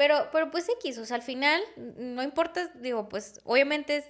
Pero, 0.00 0.28
pero 0.32 0.50
pues 0.50 0.66
X, 0.66 0.96
o 0.96 1.04
sea, 1.04 1.16
al 1.16 1.22
final, 1.22 1.60
no 1.76 2.22
importa, 2.22 2.70
digo, 2.76 3.10
pues 3.10 3.38
obviamente 3.44 4.02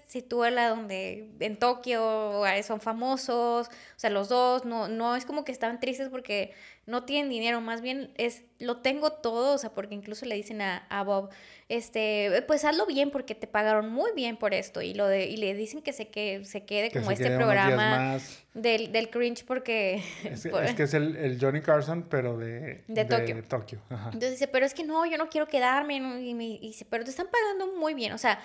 la 0.52 0.68
donde 0.68 1.28
en 1.40 1.56
Tokio 1.56 2.44
son 2.62 2.80
famosos, 2.80 3.66
o 3.66 3.70
sea, 3.96 4.08
los 4.08 4.28
dos, 4.28 4.64
no, 4.64 4.86
no 4.86 5.16
es 5.16 5.24
como 5.24 5.44
que 5.44 5.50
estaban 5.50 5.80
tristes 5.80 6.08
porque 6.08 6.54
no 6.86 7.04
tienen 7.04 7.30
dinero, 7.30 7.60
más 7.60 7.82
bien 7.82 8.12
es, 8.16 8.42
lo 8.58 8.78
tengo 8.78 9.12
todo, 9.12 9.54
o 9.54 9.58
sea, 9.58 9.70
porque 9.70 9.94
incluso 9.94 10.26
le 10.26 10.34
dicen 10.34 10.60
a, 10.60 10.86
a 10.88 11.04
Bob, 11.04 11.30
este, 11.70 12.42
pues 12.48 12.64
hazlo 12.64 12.84
bien 12.84 13.12
porque 13.12 13.36
te 13.36 13.46
pagaron 13.46 13.92
muy 13.92 14.10
bien 14.16 14.36
por 14.36 14.54
esto 14.54 14.82
y 14.82 14.92
lo 14.92 15.06
de 15.06 15.26
y 15.26 15.36
le 15.36 15.54
dicen 15.54 15.82
que 15.82 15.92
se 15.92 16.08
que 16.08 16.44
se 16.44 16.64
quede 16.64 16.90
como 16.90 17.12
este 17.12 17.30
programa 17.36 18.18
del, 18.54 18.90
del 18.90 19.08
cringe 19.08 19.44
porque 19.44 20.02
es, 20.24 20.42
que 20.74 20.82
es 20.82 20.94
el, 20.94 21.14
el, 21.14 21.38
Johnny 21.40 21.60
Carson 21.60 22.06
pero 22.10 22.36
de, 22.36 22.82
de 22.88 23.04
Tokio, 23.04 23.44
Tokio. 23.44 23.80
entonces 23.88 24.32
dice 24.32 24.48
pero 24.48 24.66
es 24.66 24.74
que 24.74 24.82
no 24.82 25.06
yo 25.06 25.16
no 25.16 25.28
quiero 25.28 25.46
quedarme 25.46 25.98
y, 25.98 26.34
me, 26.34 26.58
dice 26.60 26.84
pero 26.90 27.04
te 27.04 27.10
están 27.10 27.28
pagando 27.28 27.78
muy 27.78 27.94
bien 27.94 28.14
o 28.14 28.18
sea 28.18 28.40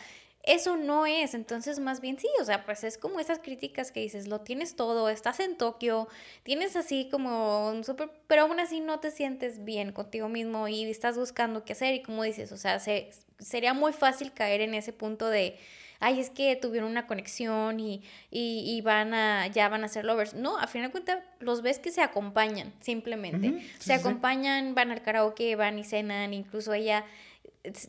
eso 0.45 0.77
no 0.77 1.05
es, 1.05 1.33
entonces 1.33 1.79
más 1.79 2.01
bien 2.01 2.19
sí, 2.19 2.27
o 2.39 2.45
sea, 2.45 2.65
pues 2.65 2.83
es 2.83 2.97
como 2.97 3.19
esas 3.19 3.39
críticas 3.39 3.91
que 3.91 3.99
dices, 3.99 4.27
lo 4.27 4.41
tienes 4.41 4.75
todo, 4.75 5.09
estás 5.09 5.39
en 5.39 5.57
Tokio, 5.57 6.07
tienes 6.43 6.75
así 6.75 7.09
como 7.09 7.69
un 7.69 7.83
súper, 7.83 8.09
pero 8.27 8.43
aún 8.43 8.59
así 8.59 8.79
no 8.79 8.99
te 8.99 9.11
sientes 9.11 9.63
bien 9.63 9.91
contigo 9.91 10.29
mismo 10.29 10.67
y 10.67 10.83
estás 10.89 11.17
buscando 11.17 11.65
qué 11.65 11.73
hacer 11.73 11.95
y 11.95 12.01
como 12.01 12.23
dices, 12.23 12.51
o 12.51 12.57
sea, 12.57 12.79
se, 12.79 13.09
sería 13.39 13.73
muy 13.73 13.91
fácil 13.91 14.33
caer 14.33 14.61
en 14.61 14.75
ese 14.75 14.93
punto 14.93 15.29
de, 15.29 15.57
ay, 15.99 16.19
es 16.19 16.29
que 16.29 16.55
tuvieron 16.55 16.89
una 16.91 17.07
conexión 17.07 17.79
y, 17.79 18.03
y, 18.29 18.81
van 18.81 19.13
a, 19.13 19.47
ya 19.47 19.69
van 19.69 19.83
a 19.83 19.87
ser 19.87 20.05
lovers. 20.05 20.33
No, 20.33 20.57
a 20.57 20.67
fin 20.67 20.83
de 20.83 20.91
cuentas, 20.91 21.23
los 21.39 21.61
ves 21.61 21.79
que 21.79 21.91
se 21.91 22.01
acompañan, 22.01 22.73
simplemente. 22.81 23.65
se 23.79 23.93
acompañan, 23.93 24.75
van 24.75 24.91
al 24.91 25.01
karaoke, 25.01 25.55
van 25.55 25.79
y 25.79 25.83
cenan, 25.83 26.33
incluso 26.33 26.73
ella 26.73 27.05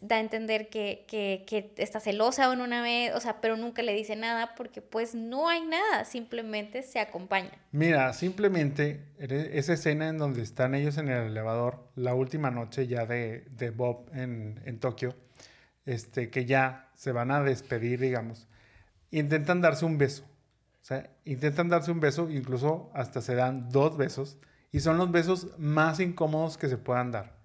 da 0.00 0.16
a 0.16 0.20
entender 0.20 0.68
que, 0.68 1.04
que, 1.08 1.44
que, 1.46 1.72
está 1.76 2.00
celosa 2.00 2.52
en 2.52 2.60
una 2.60 2.82
vez, 2.82 3.14
o 3.14 3.20
sea, 3.20 3.40
pero 3.40 3.56
nunca 3.56 3.82
le 3.82 3.92
dice 3.94 4.16
nada 4.16 4.54
porque 4.54 4.82
pues 4.82 5.14
no 5.14 5.48
hay 5.48 5.64
nada, 5.64 6.04
simplemente 6.04 6.82
se 6.82 7.00
acompaña. 7.00 7.50
Mira, 7.72 8.12
simplemente 8.12 9.04
esa 9.18 9.72
escena 9.72 10.08
en 10.08 10.18
donde 10.18 10.42
están 10.42 10.74
ellos 10.74 10.98
en 10.98 11.08
el 11.08 11.26
elevador, 11.28 11.88
la 11.94 12.14
última 12.14 12.50
noche 12.50 12.86
ya 12.86 13.06
de, 13.06 13.46
de 13.50 13.70
Bob 13.70 14.10
en, 14.14 14.60
en, 14.64 14.78
Tokio, 14.78 15.14
este, 15.84 16.30
que 16.30 16.44
ya 16.44 16.90
se 16.94 17.12
van 17.12 17.30
a 17.30 17.42
despedir, 17.42 18.00
digamos, 18.00 18.48
intentan 19.10 19.60
darse 19.60 19.84
un 19.84 19.98
beso. 19.98 20.24
O 20.82 20.84
sea, 20.86 21.10
intentan 21.24 21.68
darse 21.68 21.90
un 21.90 22.00
beso, 22.00 22.30
incluso 22.30 22.90
hasta 22.94 23.20
se 23.20 23.34
dan 23.34 23.70
dos 23.70 23.96
besos, 23.96 24.38
y 24.70 24.80
son 24.80 24.98
los 24.98 25.10
besos 25.10 25.58
más 25.58 26.00
incómodos 26.00 26.58
que 26.58 26.68
se 26.68 26.76
puedan 26.76 27.10
dar. 27.10 27.35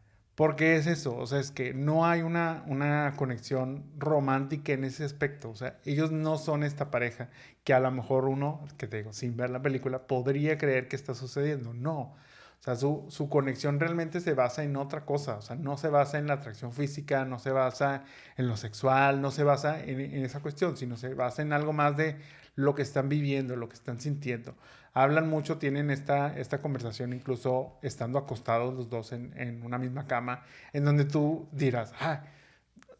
Porque 0.42 0.76
es 0.76 0.88
eso, 0.88 1.16
o 1.16 1.28
sea, 1.28 1.40
es 1.40 1.52
que 1.52 1.72
no 1.72 2.04
hay 2.04 2.24
una, 2.24 2.64
una 2.66 3.14
conexión 3.16 3.86
romántica 3.96 4.74
en 4.74 4.84
ese 4.86 5.04
aspecto. 5.04 5.52
O 5.52 5.56
sea, 5.56 5.78
ellos 5.86 6.12
no 6.12 6.40
son 6.40 6.64
esta 6.64 6.90
pareja 6.90 7.30
que 7.64 7.76
a 7.76 7.80
lo 7.80 7.92
mejor 7.92 8.26
uno, 8.26 8.66
que 8.80 8.88
te 8.88 8.98
digo, 8.98 9.14
sin 9.14 9.38
ver 9.38 9.52
la 9.52 9.62
película, 9.62 10.08
podría 10.08 10.58
creer 10.58 10.88
que 10.88 10.96
está 10.96 11.14
sucediendo. 11.14 11.76
No. 11.76 12.00
O 12.00 12.64
sea, 12.64 12.76
su, 12.76 13.06
su, 13.10 13.30
conexión 13.30 13.80
realmente 13.80 14.20
se 14.20 14.34
basa 14.34 14.64
en 14.64 14.78
otra 14.78 15.06
cosa. 15.06 15.36
O 15.36 15.44
sea, 15.44 15.56
no 15.58 15.78
se 15.78 15.90
basa 15.90 16.18
en 16.18 16.26
la 16.26 16.34
atracción 16.34 16.74
física, 16.74 17.24
no 17.24 17.38
se 17.38 17.52
basa 17.52 18.04
en 18.36 18.48
lo 18.48 18.58
sexual, 18.58 19.22
no 19.22 19.30
se 19.30 19.44
basa 19.44 19.80
en, 19.80 20.00
en 20.00 20.26
esa 20.26 20.40
cuestión, 20.40 20.76
sino 20.76 20.98
se 20.98 21.14
basa 21.14 21.44
en 21.44 21.54
algo 21.54 21.72
más 21.72 21.96
de 21.98 22.18
lo 22.56 22.76
que 22.76 22.82
están 22.82 23.10
viviendo, 23.10 23.56
lo 23.56 23.70
que 23.70 23.76
están 23.76 24.00
sintiendo 24.00 24.56
hablan 24.94 25.30
mucho, 25.30 25.58
tienen 25.58 25.90
esta, 25.90 26.38
esta 26.38 26.62
conversación 26.62 27.14
incluso 27.14 27.78
estando 27.82 28.20
acostados 28.20 28.74
los 28.74 28.90
dos 28.90 29.12
en, 29.14 29.34
en 29.38 29.64
una 29.64 29.78
misma 29.78 30.08
cama, 30.08 30.44
en 30.74 30.84
donde 30.84 31.06
tú 31.06 31.48
dirás, 31.52 31.94
ah, 32.00 32.24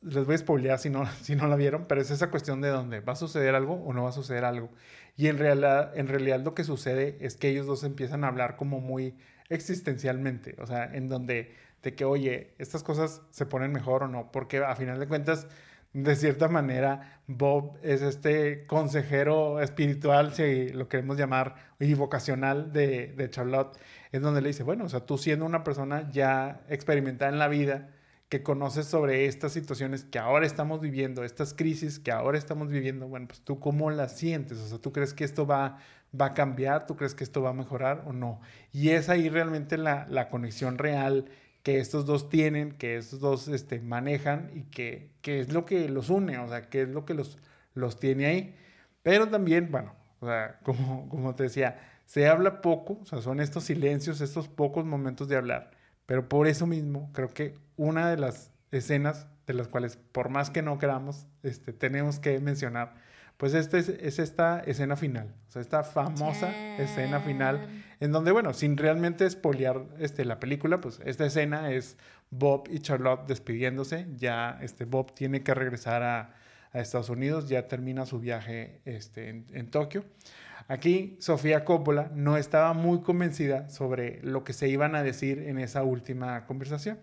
les 0.02 0.26
voy 0.26 0.36
a 0.36 0.38
spoilear 0.38 0.80
si 0.80 0.90
no, 0.90 1.06
si 1.22 1.36
no 1.36 1.48
la 1.48 1.56
vieron, 1.56 1.86
pero 1.88 2.02
es 2.02 2.12
esa 2.12 2.30
cuestión 2.30 2.62
de 2.62 2.70
dónde 2.70 3.02
va 3.02 3.14
a 3.14 3.18
suceder 3.18 3.56
algo 3.56 3.76
o 3.76 3.94
no 3.94 4.04
va 4.04 4.10
a 4.10 4.14
suceder 4.14 4.46
algo. 4.46 4.70
Y 5.18 5.28
en 5.28 5.38
realidad, 5.38 5.98
en 5.98 6.08
realidad 6.08 6.40
lo 6.40 6.56
que 6.56 6.64
sucede 6.64 7.18
es 7.20 7.36
que 7.36 7.50
ellos 7.50 7.68
dos 7.68 7.84
empiezan 7.84 8.24
a 8.24 8.28
hablar 8.28 8.56
como 8.56 8.80
muy 8.80 9.16
existencialmente, 9.50 10.56
o 10.60 10.66
sea, 10.66 10.86
en 10.86 11.10
donde 11.10 11.54
de 11.84 11.96
que, 11.96 12.06
oye, 12.06 12.54
estas 12.60 12.84
cosas 12.84 13.24
se 13.32 13.48
ponen 13.48 13.72
mejor 13.72 14.04
o 14.04 14.08
no, 14.08 14.32
porque 14.32 14.60
a 14.60 14.76
final 14.76 15.00
de 15.00 15.08
cuentas 15.08 15.48
de 15.94 16.16
cierta 16.16 16.48
manera, 16.48 17.20
Bob 17.28 17.78
es 17.84 18.02
este 18.02 18.66
consejero 18.66 19.60
espiritual, 19.60 20.34
si 20.34 20.70
lo 20.70 20.88
queremos 20.88 21.18
llamar, 21.18 21.56
y 21.80 21.94
vocacional 21.94 22.72
de, 22.72 23.28
Charlotte, 23.30 23.78
es 24.12 24.22
donde 24.22 24.42
le 24.42 24.50
dice, 24.50 24.64
bueno, 24.64 24.86
o 24.86 24.90
sea, 24.90 25.02
tú 25.02 25.18
siendo 25.18 25.46
una 25.46 25.64
persona 25.64 26.10
ya 26.12 26.62
experimentada 26.70 27.32
en 27.32 27.40
la 27.40 27.48
vida, 27.48 27.90
que 28.30 28.44
conoces 28.44 28.86
sobre 28.86 29.26
estas 29.26 29.52
situaciones 29.52 30.06
que 30.06 30.18
ahora 30.18 30.46
estamos 30.46 30.80
viviendo, 30.80 31.26
estas 31.26 31.54
crisis 31.54 32.00
que 32.00 32.12
ahora 32.12 32.38
estamos 32.38 32.70
viviendo, 32.70 33.10
bueno, 33.10 33.28
pues 33.28 33.42
tú 33.42 33.60
cómo 33.60 33.92
las 33.92 34.18
sientes, 34.18 34.58
o 34.60 34.68
sea, 34.68 34.78
tú 34.78 34.94
crees 34.94 35.14
que 35.14 35.26
esto 35.26 35.46
va, 35.46 35.80
va 36.20 36.28
a 36.28 36.34
cambiar, 36.34 36.86
tú 36.86 36.96
crees 36.96 37.14
que 37.14 37.26
esto 37.26 37.42
va 37.42 37.50
a 37.50 37.54
mejorar 37.54 38.04
o 38.06 38.14
no. 38.14 38.40
Y 38.72 38.92
es 38.92 39.10
ahí 39.10 39.28
realmente 39.28 39.78
la, 39.78 40.08
la 40.10 40.30
conexión 40.30 40.78
real 40.78 41.26
que 41.64 41.80
estos 41.80 42.06
dos 42.06 42.30
tienen, 42.30 42.72
que 42.74 42.98
estos 42.98 43.20
dos 43.20 43.48
este, 43.48 43.80
manejan 43.80 44.52
y 44.56 44.64
que, 44.64 45.12
es 45.24 45.54
lo 45.54 45.66
que 45.66 45.90
los 45.90 46.10
une, 46.10 46.38
o 46.40 46.48
sea, 46.48 46.70
que 46.70 46.84
es 46.84 46.90
lo 46.90 47.06
que 47.06 47.14
los, 47.14 47.38
los 47.74 48.00
tiene 48.00 48.26
ahí. 48.26 48.56
Pero 49.04 49.28
también, 49.30 49.72
bueno, 49.72 49.96
o 50.20 50.26
sea, 50.28 50.60
como, 50.64 51.08
como 51.10 51.36
te 51.36 51.44
decía, 51.44 51.80
se 52.06 52.28
habla 52.28 52.62
poco, 52.62 53.00
o 53.02 53.06
sea, 53.06 53.22
son 53.22 53.40
estos 53.40 53.66
silencios, 53.66 54.22
estos 54.22 54.48
pocos 54.48 54.86
momentos 54.86 55.28
de 55.28 55.38
hablar. 55.38 55.72
Pero 56.06 56.28
por 56.28 56.48
eso 56.48 56.68
mismo, 56.68 57.10
creo 57.14 57.34
que 57.34 57.58
una 57.78 58.10
de 58.10 58.18
las 58.18 58.52
escenas 58.72 59.28
de 59.48 59.54
las 59.54 59.68
cuales, 59.68 59.98
por 59.98 60.30
más 60.30 60.50
que 60.50 60.62
no 60.62 60.78
queramos, 60.80 61.28
este, 61.44 61.74
tenemos 61.74 62.20
que 62.20 62.40
mencionar, 62.40 62.96
pues 63.42 63.56
este 63.56 63.80
es, 63.80 63.90
esta 64.20 64.60
escena 64.60 64.96
final, 64.96 65.34
o 65.48 65.52
sea, 65.52 65.64
esta 65.64 65.84
famosa 65.84 66.54
escena 66.78 67.22
final, 67.22 67.60
en 68.00 68.12
donde, 68.12 68.30
bueno, 68.30 68.54
sin 68.54 68.78
realmente 68.78 69.26
espolear 69.26 69.84
este, 69.98 70.26
la 70.26 70.40
película, 70.40 70.80
pues 70.80 71.00
esta 71.06 71.26
escena 71.26 71.72
es 71.72 71.98
Bob 72.30 72.70
y 72.70 72.78
Charlotte 72.82 73.26
despidiéndose, 73.28 74.06
ya 74.16 74.60
este, 74.62 74.86
Bob 74.86 75.16
tiene 75.16 75.42
que 75.42 75.56
regresar 75.56 76.04
a, 76.04 76.36
Estados 76.74 77.10
Unidos, 77.10 77.50
ya 77.50 77.68
termina 77.68 78.06
su 78.06 78.20
viaje 78.20 78.80
este, 78.86 79.30
en, 79.30 79.48
en 79.54 79.72
Tokio. 79.72 80.06
Aquí 80.68 81.18
Sofía 81.20 81.66
Coppola 81.66 82.12
no 82.14 82.38
estaba 82.38 82.74
muy 82.74 83.02
convencida 83.02 83.70
sobre 83.70 84.22
lo 84.22 84.44
que 84.44 84.54
se 84.54 84.70
iban 84.70 84.94
a 84.94 85.02
decir 85.02 85.40
en 85.40 85.58
esa 85.58 85.82
última 85.82 86.46
conversación. 86.46 87.00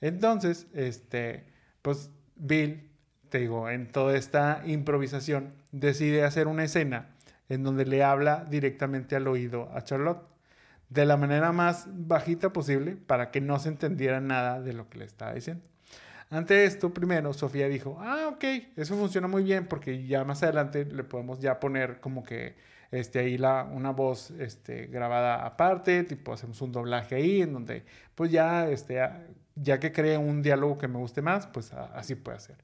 Entonces, 0.00 0.66
este, 0.72 1.44
pues 1.82 2.10
Bill 2.36 2.93
en 3.38 3.90
toda 3.90 4.16
esta 4.16 4.62
improvisación, 4.64 5.54
decide 5.72 6.24
hacer 6.24 6.46
una 6.46 6.64
escena 6.64 7.10
en 7.48 7.62
donde 7.62 7.84
le 7.84 8.02
habla 8.02 8.46
directamente 8.48 9.16
al 9.16 9.26
oído 9.28 9.70
a 9.74 9.82
Charlotte, 9.82 10.22
de 10.88 11.04
la 11.06 11.16
manera 11.16 11.52
más 11.52 11.86
bajita 11.90 12.52
posible 12.52 12.96
para 12.96 13.30
que 13.30 13.40
no 13.40 13.58
se 13.58 13.68
entendiera 13.68 14.20
nada 14.20 14.60
de 14.60 14.72
lo 14.72 14.88
que 14.88 14.98
le 14.98 15.04
estaba 15.04 15.34
diciendo. 15.34 15.64
Ante 16.30 16.64
esto, 16.64 16.92
primero, 16.92 17.32
Sofía 17.32 17.68
dijo, 17.68 17.98
ah, 18.00 18.28
ok, 18.32 18.44
eso 18.76 18.96
funciona 18.96 19.28
muy 19.28 19.42
bien 19.42 19.66
porque 19.66 20.06
ya 20.06 20.24
más 20.24 20.42
adelante 20.42 20.84
le 20.84 21.04
podemos 21.04 21.40
ya 21.40 21.60
poner 21.60 22.00
como 22.00 22.24
que 22.24 22.56
este, 22.90 23.18
ahí 23.18 23.38
la, 23.38 23.64
una 23.64 23.90
voz 23.90 24.30
este, 24.30 24.86
grabada 24.86 25.44
aparte, 25.44 26.04
tipo 26.04 26.32
hacemos 26.32 26.60
un 26.62 26.72
doblaje 26.72 27.16
ahí 27.16 27.42
en 27.42 27.52
donde 27.52 27.84
pues 28.14 28.30
ya, 28.30 28.68
este, 28.68 29.00
ya 29.56 29.80
que 29.80 29.92
cree 29.92 30.16
un 30.16 30.42
diálogo 30.42 30.78
que 30.78 30.88
me 30.88 30.98
guste 30.98 31.22
más, 31.22 31.46
pues 31.46 31.72
así 31.72 32.14
puede 32.14 32.40
ser. 32.40 32.56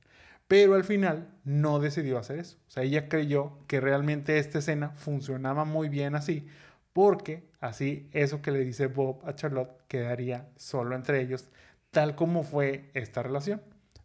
Pero 0.51 0.75
al 0.75 0.83
final 0.83 1.29
no 1.45 1.79
decidió 1.79 2.19
hacer 2.19 2.41
eso. 2.41 2.57
O 2.67 2.71
sea, 2.73 2.83
ella 2.83 3.09
creyó 3.09 3.53
que 3.69 3.81
realmente 3.81 4.37
esta 4.37 4.59
escena 4.59 4.91
funcionaba 4.91 5.65
muy 5.65 5.89
bien 5.89 6.17
así, 6.17 6.45
porque 6.93 7.45
así 7.61 8.09
eso 8.11 8.43
que 8.43 8.51
le 8.51 8.59
dice 8.59 8.89
Bob 8.89 9.21
a 9.25 9.37
Charlotte 9.37 9.71
quedaría 9.87 10.49
solo 10.57 10.97
entre 10.97 11.21
ellos, 11.21 11.47
tal 11.93 12.17
como 12.17 12.43
fue 12.43 12.91
esta 12.95 13.23
relación. 13.23 13.63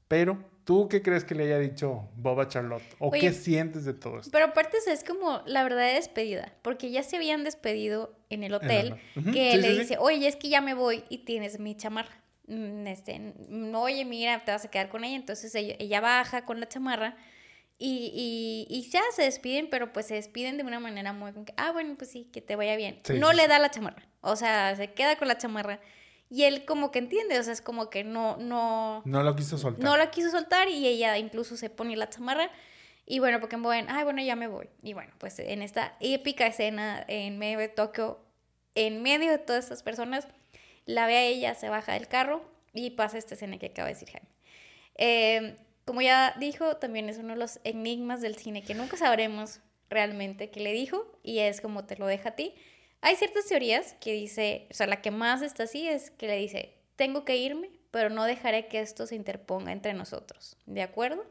Pero, 0.07 0.37
¿tú 0.65 0.87
qué 0.87 1.01
crees 1.01 1.23
que 1.23 1.33
le 1.33 1.45
haya 1.45 1.57
dicho 1.57 2.09
Bob 2.15 2.39
a 2.39 2.47
Charlotte? 2.47 2.95
¿O 2.99 3.09
qué 3.09 3.33
sientes 3.33 3.83
de 3.83 3.95
todo 3.95 4.19
esto? 4.19 4.29
Pero 4.31 4.45
aparte 4.45 4.77
es 4.85 5.03
como 5.03 5.41
la 5.47 5.63
verdadera 5.63 5.95
despedida, 5.95 6.53
porque 6.61 6.91
ya 6.91 7.01
se 7.01 7.15
habían 7.15 7.43
despedido 7.43 8.15
en 8.29 8.43
el 8.43 8.53
hotel, 8.53 8.97
que 9.33 9.57
le 9.57 9.79
dice, 9.79 9.97
oye, 9.97 10.27
es 10.27 10.35
que 10.35 10.49
ya 10.49 10.61
me 10.61 10.75
voy 10.75 11.05
y 11.09 11.25
tienes 11.25 11.59
mi 11.59 11.75
chamarra. 11.75 12.21
Mm, 12.47 12.87
este, 12.87 13.19
no, 13.49 13.83
oye, 13.83 14.05
mira, 14.05 14.43
te 14.45 14.51
vas 14.51 14.65
a 14.65 14.71
quedar 14.71 14.89
con 14.89 15.03
ella. 15.03 15.15
Entonces 15.15 15.53
ella, 15.55 16.01
baja 16.01 16.45
con 16.45 16.59
la 16.59 16.67
chamarra 16.67 17.15
y, 17.77 18.65
y, 18.69 18.89
ya 18.89 19.01
se 19.13 19.23
despiden, 19.23 19.69
pero 19.69 19.91
pues 19.91 20.07
se 20.07 20.15
despiden 20.15 20.57
de 20.57 20.63
una 20.63 20.79
manera 20.79 21.11
muy... 21.13 21.31
Ah, 21.57 21.71
bueno, 21.71 21.95
pues 21.97 22.11
sí, 22.11 22.29
que 22.31 22.41
te 22.41 22.55
vaya 22.55 22.75
bien. 22.75 23.01
no 23.15 23.33
le 23.33 23.47
da 23.47 23.59
la 23.59 23.69
chamarra, 23.69 24.07
o 24.21 24.35
sea, 24.35 24.75
se 24.75 24.93
queda 24.93 25.17
con 25.17 25.27
la 25.27 25.37
chamarra. 25.37 25.79
Y 26.29 26.43
él 26.43 26.65
como 26.65 26.89
que 26.91 26.99
entiende, 26.99 27.37
o 27.39 27.43
sea, 27.43 27.53
es 27.53 27.61
como 27.61 27.89
que 27.89 28.03
no, 28.03 28.37
no... 28.37 29.03
No 29.05 29.23
lo 29.23 29.35
quiso 29.35 29.57
soltar. 29.57 29.83
No 29.83 29.95
lo 29.97 30.09
quiso 30.09 30.31
soltar 30.31 30.69
y 30.69 30.87
ella 30.87 31.17
incluso 31.17 31.55
se 31.55 31.69
pone 31.69 31.95
la 31.95 32.09
chamarra. 32.09 32.49
Y 33.05 33.19
bueno, 33.19 33.39
porque 33.39 33.57
bueno, 33.57 33.87
ay, 33.91 34.03
bueno, 34.03 34.23
ya 34.23 34.35
me 34.35 34.47
voy. 34.47 34.67
Y 34.81 34.93
bueno, 34.93 35.13
pues 35.19 35.37
en 35.37 35.61
esta 35.61 35.95
épica 35.99 36.47
escena 36.47 37.05
en 37.07 37.37
medio 37.37 37.59
de 37.59 37.67
Tokio, 37.67 38.19
en 38.73 39.03
medio 39.03 39.29
de 39.31 39.37
todas 39.37 39.65
estas 39.65 39.83
personas, 39.83 40.27
la 40.85 41.07
ve 41.07 41.17
a 41.17 41.23
ella, 41.23 41.55
se 41.55 41.69
baja 41.69 41.93
del 41.93 42.07
carro 42.07 42.43
y 42.73 42.91
pasa 42.91 43.17
esta 43.17 43.35
escena 43.35 43.57
que 43.57 43.67
acaba 43.67 43.87
de 43.87 43.93
decir 43.93 44.09
Jaime. 44.11 44.29
Eh, 44.97 45.57
como 45.85 46.01
ya 46.01 46.35
dijo, 46.39 46.77
también 46.77 47.09
es 47.09 47.17
uno 47.17 47.33
de 47.33 47.39
los 47.39 47.59
enigmas 47.63 48.21
del 48.21 48.35
cine 48.35 48.63
que 48.63 48.73
nunca 48.73 48.97
sabremos 48.97 49.61
realmente 49.89 50.49
qué 50.49 50.59
le 50.59 50.73
dijo 50.73 51.19
y 51.23 51.39
es 51.39 51.61
como 51.61 51.85
te 51.85 51.95
lo 51.95 52.07
deja 52.07 52.29
a 52.29 52.35
ti. 52.35 52.53
Hay 53.01 53.15
ciertas 53.15 53.45
teorías 53.45 53.95
que 54.01 54.13
dice, 54.13 54.67
o 54.71 54.73
sea, 54.73 54.87
la 54.87 55.01
que 55.01 55.11
más 55.11 55.41
está 55.41 55.63
así 55.63 55.87
es 55.87 56.09
que 56.11 56.27
le 56.27 56.37
dice, 56.37 56.73
tengo 56.95 57.23
que 57.23 57.37
irme, 57.37 57.69
pero 57.91 58.09
no 58.09 58.23
dejaré 58.25 58.67
que 58.67 58.79
esto 58.79 59.05
se 59.05 59.15
interponga 59.15 59.71
entre 59.71 59.93
nosotros, 59.93 60.57
¿de 60.65 60.81
acuerdo? 60.81 61.23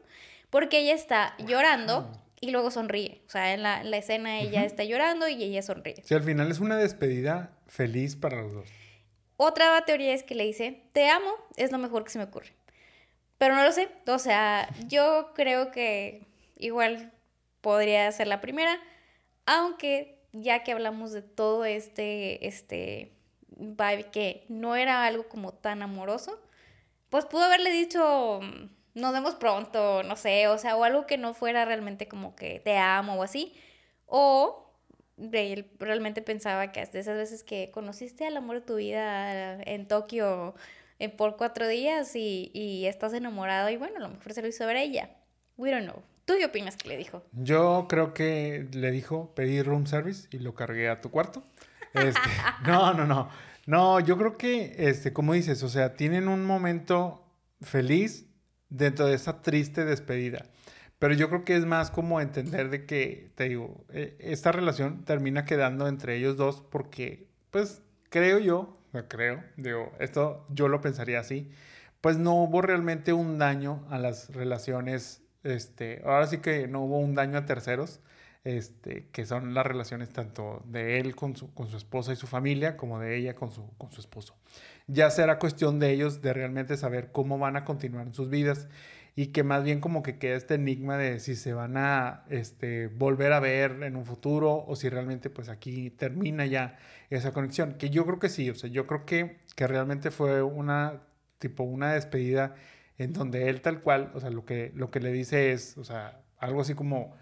Porque 0.49 0.79
ella 0.79 0.93
está 0.93 1.35
llorando 1.39 2.09
y 2.39 2.51
luego 2.51 2.71
sonríe, 2.71 3.21
o 3.27 3.29
sea, 3.29 3.53
en 3.53 3.63
la, 3.63 3.81
escena 3.97 4.39
ella 4.39 4.63
está 4.63 4.83
llorando 4.83 5.27
y 5.27 5.43
ella 5.43 5.61
sonríe. 5.61 6.01
Si 6.03 6.13
al 6.13 6.23
final 6.23 6.49
es 6.49 6.59
una 6.59 6.77
despedida 6.77 7.51
feliz 7.67 8.15
para 8.15 8.41
los 8.41 8.53
dos. 8.53 8.69
Otra 9.37 9.83
teoría 9.85 10.13
es 10.13 10.23
que 10.23 10.35
le 10.35 10.45
dice, 10.45 10.83
te 10.93 11.09
amo, 11.09 11.31
es 11.57 11.71
lo 11.71 11.77
mejor 11.77 12.03
que 12.03 12.11
se 12.11 12.17
me 12.17 12.25
ocurre. 12.25 12.53
Pero 13.37 13.55
no 13.55 13.63
lo 13.63 13.71
sé, 13.71 13.89
o 14.07 14.19
sea, 14.19 14.69
yo 14.87 15.31
creo 15.35 15.71
que 15.71 16.25
igual 16.57 17.11
podría 17.61 18.09
ser 18.11 18.27
la 18.27 18.39
primera, 18.39 18.79
aunque 19.45 20.21
ya 20.31 20.63
que 20.63 20.71
hablamos 20.71 21.11
de 21.11 21.21
todo 21.21 21.65
este, 21.65 22.47
este 22.47 23.11
vibe 23.57 24.09
que 24.11 24.45
no 24.47 24.75
era 24.75 25.05
algo 25.05 25.27
como 25.27 25.53
tan 25.53 25.81
amoroso, 25.81 26.41
pues 27.09 27.25
pudo 27.25 27.43
haberle 27.43 27.71
dicho, 27.71 28.39
nos 28.93 29.13
vemos 29.13 29.35
pronto, 29.35 30.03
no 30.03 30.15
sé, 30.15 30.47
o 30.47 30.57
sea, 30.57 30.77
o 30.77 30.83
algo 30.83 31.05
que 31.05 31.17
no 31.17 31.33
fuera 31.33 31.65
realmente 31.65 32.07
como 32.07 32.35
que 32.35 32.59
te 32.61 32.77
amo 32.77 33.15
o 33.15 33.23
así, 33.23 33.53
o 34.05 34.64
él 35.17 35.71
realmente 35.79 36.21
pensaba 36.21 36.71
que 36.71 36.81
hasta 36.81 36.99
esas 36.99 37.15
veces 37.15 37.43
que 37.43 37.71
conociste 37.71 38.25
al 38.25 38.37
amor 38.37 38.61
de 38.61 38.65
tu 38.65 38.75
vida 38.75 39.61
en 39.63 39.87
Tokio 39.87 40.55
eh, 40.99 41.09
por 41.09 41.37
cuatro 41.37 41.67
días 41.67 42.15
y, 42.15 42.51
y, 42.53 42.85
estás 42.85 43.13
enamorado 43.13 43.69
y 43.69 43.77
bueno, 43.77 43.97
a 43.97 43.99
lo 43.99 44.09
mejor 44.09 44.33
se 44.33 44.41
lo 44.41 44.47
hizo 44.47 44.65
ver 44.65 44.77
a 44.77 44.81
ella. 44.81 45.09
We 45.57 45.71
don't 45.71 45.85
know. 45.85 46.01
¿Tú 46.25 46.33
qué 46.37 46.45
opinas 46.45 46.75
que 46.75 46.89
le 46.89 46.97
dijo? 46.97 47.23
Yo 47.33 47.85
creo 47.87 48.13
que 48.13 48.67
le 48.73 48.91
dijo 48.91 49.33
pedir 49.35 49.65
room 49.65 49.85
service 49.85 50.27
y 50.31 50.39
lo 50.39 50.55
cargué 50.55 50.89
a 50.89 50.99
tu 50.99 51.11
cuarto. 51.11 51.43
Este, 51.93 52.19
no, 52.65 52.93
no, 52.93 53.05
no. 53.05 53.29
No, 53.67 53.99
yo 53.99 54.17
creo 54.17 54.37
que, 54.37 54.75
este, 54.77 55.13
como 55.13 55.33
dices, 55.33 55.63
o 55.63 55.69
sea, 55.69 55.95
tienen 55.95 56.27
un 56.27 56.43
momento 56.45 57.23
feliz 57.61 58.25
dentro 58.69 59.07
de 59.07 59.15
esa 59.15 59.41
triste 59.41 59.85
despedida. 59.85 60.45
Pero 60.99 61.13
yo 61.13 61.29
creo 61.29 61.43
que 61.43 61.55
es 61.55 61.65
más 61.65 61.91
como 61.91 62.21
entender 62.21 62.69
de 62.69 62.85
que, 62.85 63.31
te 63.35 63.49
digo, 63.49 63.85
e, 63.89 64.15
esta 64.19 64.51
relación 64.51 65.03
termina 65.05 65.45
quedando 65.45 65.87
entre 65.87 66.15
ellos 66.17 66.37
dos 66.37 66.61
porque, 66.61 67.27
pues, 67.51 67.81
creo 68.09 68.39
yo, 68.39 68.77
creo, 69.03 69.43
digo, 69.57 69.91
esto 69.99 70.45
yo 70.49 70.67
lo 70.67 70.81
pensaría 70.81 71.19
así, 71.19 71.51
pues 72.01 72.17
no 72.17 72.35
hubo 72.35 72.61
realmente 72.61 73.13
un 73.13 73.37
daño 73.37 73.85
a 73.89 73.97
las 73.97 74.29
relaciones, 74.33 75.23
este, 75.43 76.01
ahora 76.05 76.27
sí 76.27 76.37
que 76.37 76.67
no 76.67 76.83
hubo 76.83 76.99
un 76.99 77.15
daño 77.15 77.37
a 77.37 77.45
terceros, 77.45 77.99
este, 78.43 79.07
que 79.11 79.25
son 79.25 79.55
las 79.55 79.65
relaciones 79.65 80.09
tanto 80.09 80.61
de 80.65 80.99
él 80.99 81.15
con 81.15 81.35
su, 81.35 81.51
con 81.53 81.67
su 81.67 81.77
esposa 81.77 82.13
y 82.13 82.15
su 82.15 82.27
familia, 82.27 82.77
como 82.77 82.99
de 82.99 83.17
ella 83.17 83.33
con 83.33 83.51
su, 83.51 83.67
con 83.77 83.91
su 83.91 83.99
esposo. 84.01 84.35
Ya 84.87 85.09
será 85.09 85.39
cuestión 85.39 85.79
de 85.79 85.91
ellos 85.91 86.21
de 86.21 86.31
realmente 86.31 86.77
saber 86.77 87.11
cómo 87.11 87.39
van 87.39 87.57
a 87.57 87.65
continuar 87.65 88.05
en 88.05 88.13
sus 88.13 88.29
vidas 88.29 88.67
y 89.15 89.27
que 89.27 89.43
más 89.43 89.63
bien 89.63 89.79
como 89.79 90.03
que 90.03 90.17
queda 90.17 90.35
este 90.35 90.55
enigma 90.55 90.97
de 90.97 91.19
si 91.19 91.35
se 91.35 91.53
van 91.53 91.77
a 91.77 92.25
este, 92.29 92.87
volver 92.87 93.33
a 93.33 93.39
ver 93.39 93.83
en 93.83 93.95
un 93.95 94.05
futuro 94.05 94.65
o 94.67 94.75
si 94.75 94.89
realmente 94.89 95.29
pues 95.29 95.49
aquí 95.49 95.89
termina 95.89 96.45
ya 96.45 96.77
esa 97.09 97.31
conexión, 97.31 97.75
que 97.75 97.89
yo 97.89 98.05
creo 98.05 98.19
que 98.19 98.29
sí, 98.29 98.49
o 98.49 98.55
sea, 98.55 98.69
yo 98.69 98.87
creo 98.87 99.05
que, 99.05 99.37
que 99.55 99.67
realmente 99.67 100.11
fue 100.11 100.43
una 100.43 101.01
tipo 101.39 101.63
una 101.63 101.93
despedida 101.93 102.55
en 102.97 103.13
donde 103.13 103.49
él 103.49 103.61
tal 103.61 103.81
cual, 103.81 104.11
o 104.15 104.19
sea, 104.19 104.29
lo 104.29 104.45
que, 104.45 104.71
lo 104.75 104.91
que 104.91 104.99
le 104.99 105.11
dice 105.11 105.51
es, 105.51 105.77
o 105.77 105.83
sea, 105.83 106.21
algo 106.37 106.61
así 106.61 106.73
como, 106.75 107.15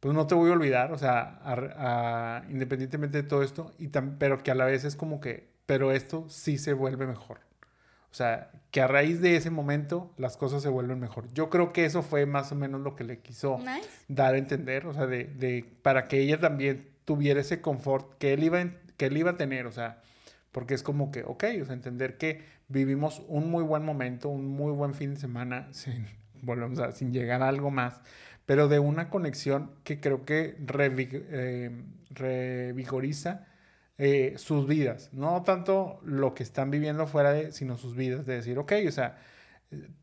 pues 0.00 0.14
no 0.14 0.26
te 0.26 0.34
voy 0.34 0.50
a 0.50 0.54
olvidar, 0.54 0.92
o 0.92 0.98
sea, 0.98 2.44
independientemente 2.50 3.22
de 3.22 3.28
todo 3.28 3.42
esto, 3.42 3.72
y 3.78 3.88
pero 3.88 4.42
que 4.42 4.50
a 4.50 4.54
la 4.54 4.64
vez 4.66 4.84
es 4.84 4.96
como 4.96 5.20
que, 5.20 5.50
pero 5.66 5.92
esto 5.92 6.26
sí 6.28 6.58
se 6.58 6.72
vuelve 6.72 7.06
mejor. 7.06 7.40
O 8.10 8.14
sea, 8.14 8.50
que 8.70 8.80
a 8.80 8.88
raíz 8.88 9.20
de 9.20 9.36
ese 9.36 9.50
momento 9.50 10.12
las 10.16 10.36
cosas 10.36 10.62
se 10.62 10.68
vuelven 10.68 10.98
mejor. 10.98 11.32
Yo 11.32 11.48
creo 11.48 11.72
que 11.72 11.84
eso 11.84 12.02
fue 12.02 12.26
más 12.26 12.50
o 12.50 12.56
menos 12.56 12.80
lo 12.80 12.96
que 12.96 13.04
le 13.04 13.20
quiso 13.20 13.58
dar 14.08 14.34
a 14.34 14.38
entender, 14.38 14.86
o 14.86 14.92
sea, 14.92 15.06
de, 15.06 15.24
de, 15.24 15.64
para 15.82 16.08
que 16.08 16.18
ella 16.20 16.38
también 16.38 16.88
tuviera 17.04 17.40
ese 17.40 17.60
confort 17.60 18.18
que 18.18 18.32
él, 18.32 18.42
iba, 18.42 18.64
que 18.96 19.06
él 19.06 19.16
iba 19.16 19.32
a 19.32 19.36
tener, 19.36 19.66
o 19.66 19.72
sea, 19.72 20.02
porque 20.52 20.74
es 20.74 20.82
como 20.82 21.12
que, 21.12 21.22
ok, 21.22 21.44
o 21.62 21.64
sea, 21.64 21.74
entender 21.74 22.18
que 22.18 22.42
vivimos 22.68 23.22
un 23.28 23.50
muy 23.50 23.62
buen 23.62 23.84
momento, 23.84 24.28
un 24.28 24.46
muy 24.48 24.72
buen 24.72 24.94
fin 24.94 25.14
de 25.14 25.20
semana, 25.20 25.68
sin, 25.72 26.06
volvemos 26.42 26.78
a, 26.80 26.92
sin 26.92 27.12
llegar 27.12 27.42
a 27.42 27.48
algo 27.48 27.70
más, 27.70 28.00
pero 28.46 28.66
de 28.66 28.80
una 28.80 29.08
conexión 29.08 29.70
que 29.84 30.00
creo 30.00 30.24
que 30.24 30.56
eh, 30.58 31.82
revigoriza 32.10 33.46
eh, 34.02 34.38
sus 34.38 34.66
vidas, 34.66 35.10
no 35.12 35.42
tanto 35.42 36.00
lo 36.02 36.32
que 36.32 36.42
están 36.42 36.70
viviendo 36.70 37.06
fuera 37.06 37.32
de, 37.32 37.52
sino 37.52 37.76
sus 37.76 37.94
vidas, 37.94 38.24
de 38.24 38.36
decir, 38.36 38.58
ok, 38.58 38.72
o 38.88 38.92
sea, 38.92 39.18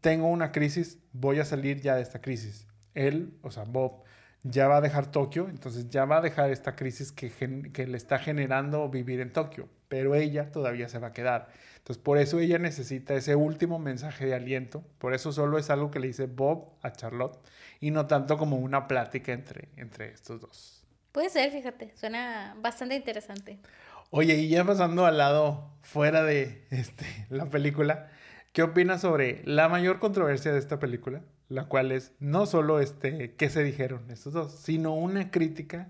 tengo 0.02 0.28
una 0.28 0.52
crisis, 0.52 1.00
voy 1.14 1.40
a 1.40 1.46
salir 1.46 1.82
ya 1.82 1.96
de 1.96 2.04
esta 2.04 2.22
crisis. 2.22 2.68
Él, 2.94 3.34
o 3.42 3.50
sea, 3.50 3.64
Bob, 3.64 4.04
ya 4.44 4.68
va 4.68 4.78
a 4.78 4.82
dejar 4.82 5.10
Tokio, 5.10 5.50
entonces 5.50 5.90
ya 5.90 6.06
va 6.06 6.18
a 6.18 6.22
dejar 6.22 6.52
esta 6.52 6.76
crisis 6.76 7.12
que, 7.12 7.32
que 7.74 7.88
le 7.88 7.98
está 7.98 8.20
generando 8.20 8.88
vivir 8.88 9.20
en 9.20 9.34
Tokio, 9.34 9.68
pero 9.88 10.14
ella 10.14 10.52
todavía 10.52 10.90
se 10.90 11.00
va 11.00 11.08
a 11.08 11.14
quedar. 11.14 11.48
Entonces, 11.78 11.98
por 12.04 12.20
eso 12.20 12.40
ella 12.40 12.60
necesita 12.60 13.16
ese 13.16 13.36
último 13.36 13.80
mensaje 13.80 14.28
de 14.28 14.36
aliento, 14.36 14.84
por 15.00 15.16
eso 15.16 15.32
solo 15.32 15.58
es 15.58 15.72
algo 15.72 15.90
que 15.90 16.00
le 16.00 16.06
dice 16.06 16.28
Bob 16.28 16.78
a 16.84 16.92
Charlotte 16.92 17.40
y 17.80 17.90
no 17.90 18.06
tanto 18.06 18.38
como 18.38 18.58
una 18.58 18.88
plática 18.88 19.34
entre, 19.34 19.70
entre 19.76 20.12
estos 20.12 20.40
dos. 20.40 20.77
Puede 21.12 21.30
ser, 21.30 21.52
fíjate, 21.52 21.94
suena 21.96 22.56
bastante 22.62 22.96
interesante. 22.96 23.60
Oye, 24.10 24.36
y 24.36 24.50
ya 24.50 24.64
pasando 24.64 25.06
al 25.06 25.18
lado 25.18 25.70
fuera 25.82 26.24
de 26.24 26.66
este, 26.70 27.06
la 27.30 27.50
película, 27.50 28.10
¿qué 28.54 28.64
opinas 28.64 29.02
sobre 29.02 29.42
la 29.46 29.68
mayor 29.68 30.00
controversia 30.00 30.54
de 30.54 30.60
esta 30.60 30.80
película? 30.80 31.24
La 31.50 31.66
cual 31.66 31.92
es 31.92 32.14
no 32.20 32.46
solo 32.46 32.80
este, 32.80 33.36
qué 33.36 33.50
se 33.50 33.64
dijeron 33.64 34.10
estos 34.12 34.34
dos, 34.34 34.60
sino 34.60 34.94
una 34.94 35.32
crítica 35.32 35.90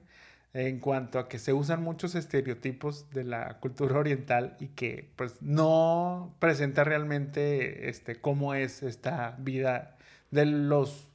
en 0.53 0.80
cuanto 0.80 1.19
a 1.19 1.27
que 1.30 1.39
se 1.39 1.53
usan 1.53 1.84
muchos 1.84 2.15
estereotipos 2.15 3.10
de 3.11 3.23
la 3.23 3.60
cultura 3.60 3.99
oriental 3.99 4.57
y 4.60 4.69
que 4.69 5.11
pues 5.15 5.41
no 5.41 6.35
presenta 6.39 6.84
realmente 6.84 7.89
este, 7.89 8.19
cómo 8.19 8.56
es 8.56 8.81
esta 8.81 9.35
vida 9.39 9.98
de 10.31 10.45
los 10.45 11.07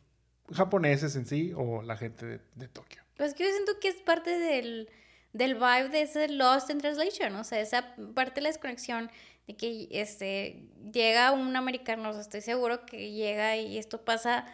japoneses 0.52 1.16
en 1.16 1.26
sí 1.26 1.52
o 1.56 1.82
la 1.82 1.96
gente 1.96 2.26
de, 2.26 2.40
de 2.54 2.68
Tokio. 2.68 3.01
Pues 3.22 3.36
yo 3.36 3.46
siento 3.46 3.78
que 3.78 3.86
es 3.86 3.94
parte 4.02 4.36
del 4.36 4.90
del 5.32 5.54
vibe 5.54 5.90
de 5.90 6.02
ese 6.02 6.26
Lost 6.26 6.70
in 6.70 6.78
Translation, 6.78 7.36
o 7.36 7.44
sea, 7.44 7.60
esa 7.60 7.94
parte 8.16 8.34
de 8.34 8.40
la 8.40 8.48
desconexión 8.48 9.12
de 9.46 9.56
que 9.56 9.86
este, 9.92 10.64
llega 10.92 11.30
un 11.30 11.54
americano, 11.54 12.10
o 12.10 12.12
sea, 12.14 12.22
estoy 12.22 12.40
seguro 12.40 12.84
que 12.84 13.12
llega 13.12 13.56
y 13.56 13.78
esto 13.78 14.04
pasa 14.04 14.44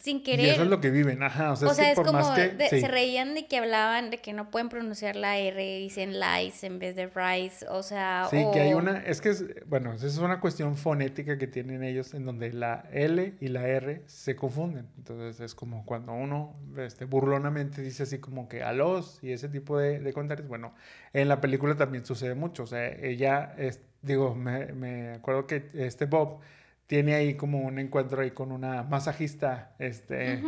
sin 0.00 0.22
querer. 0.22 0.46
Y 0.46 0.50
eso 0.50 0.62
es 0.64 0.68
lo 0.68 0.80
que 0.80 0.90
viven, 0.90 1.22
ajá. 1.22 1.52
O 1.52 1.56
sea, 1.56 1.90
es, 1.90 1.96
como 1.96 2.12
más 2.12 2.38
que, 2.38 2.68
se 2.68 2.88
reían 2.88 3.34
de 3.34 3.46
que 3.46 3.58
hablaban 3.58 4.10
de 4.10 4.18
que 4.18 4.32
no 4.32 4.50
pueden 4.50 4.68
pronunciar 4.68 5.16
la 5.16 5.38
R, 5.38 5.78
dicen 5.78 6.20
lice 6.20 6.66
en 6.66 6.78
vez 6.78 6.94
de 6.94 7.06
rice, 7.06 7.66
o 7.68 7.82
sea. 7.82 8.26
Sí, 8.30 8.44
que 8.52 8.60
hay 8.60 8.74
una, 8.74 8.98
es 8.98 9.20
que, 9.20 9.30
es, 9.30 9.44
bueno, 9.66 9.94
esa 9.94 10.06
es 10.06 10.18
una 10.18 10.40
cuestión 10.40 10.76
fonética 10.76 11.38
que 11.38 11.46
tienen 11.46 11.82
ellos 11.82 12.12
en 12.14 12.26
donde 12.26 12.52
la 12.52 12.84
L 12.92 13.34
y 13.40 13.48
la 13.48 13.66
R 13.66 14.02
se 14.06 14.36
confunden. 14.36 14.88
Entonces 14.98 15.40
es 15.40 15.54
como 15.54 15.84
cuando 15.86 16.12
uno 16.12 16.54
este, 16.76 17.06
burlonamente 17.06 17.80
dice 17.80 18.02
así 18.02 18.18
como 18.18 18.48
que 18.48 18.62
a 18.62 18.72
los 18.72 19.22
y 19.22 19.32
ese 19.32 19.48
tipo 19.48 19.78
de, 19.78 20.00
de 20.00 20.12
comentarios. 20.12 20.48
Bueno, 20.48 20.74
en 21.14 21.28
la 21.28 21.40
película 21.40 21.76
también 21.76 22.04
sucede 22.04 22.34
mucho. 22.34 22.64
O 22.64 22.66
sea, 22.66 22.86
ella, 22.86 23.54
es, 23.56 23.80
digo, 24.02 24.34
me, 24.34 24.66
me 24.72 25.14
acuerdo 25.14 25.46
que 25.46 25.70
este 25.74 26.04
Bob 26.04 26.40
tiene 26.88 27.14
ahí 27.14 27.34
como 27.34 27.60
un 27.60 27.78
encuentro 27.78 28.22
ahí 28.22 28.32
con 28.32 28.50
una 28.50 28.82
masajista, 28.82 29.76
este, 29.78 30.42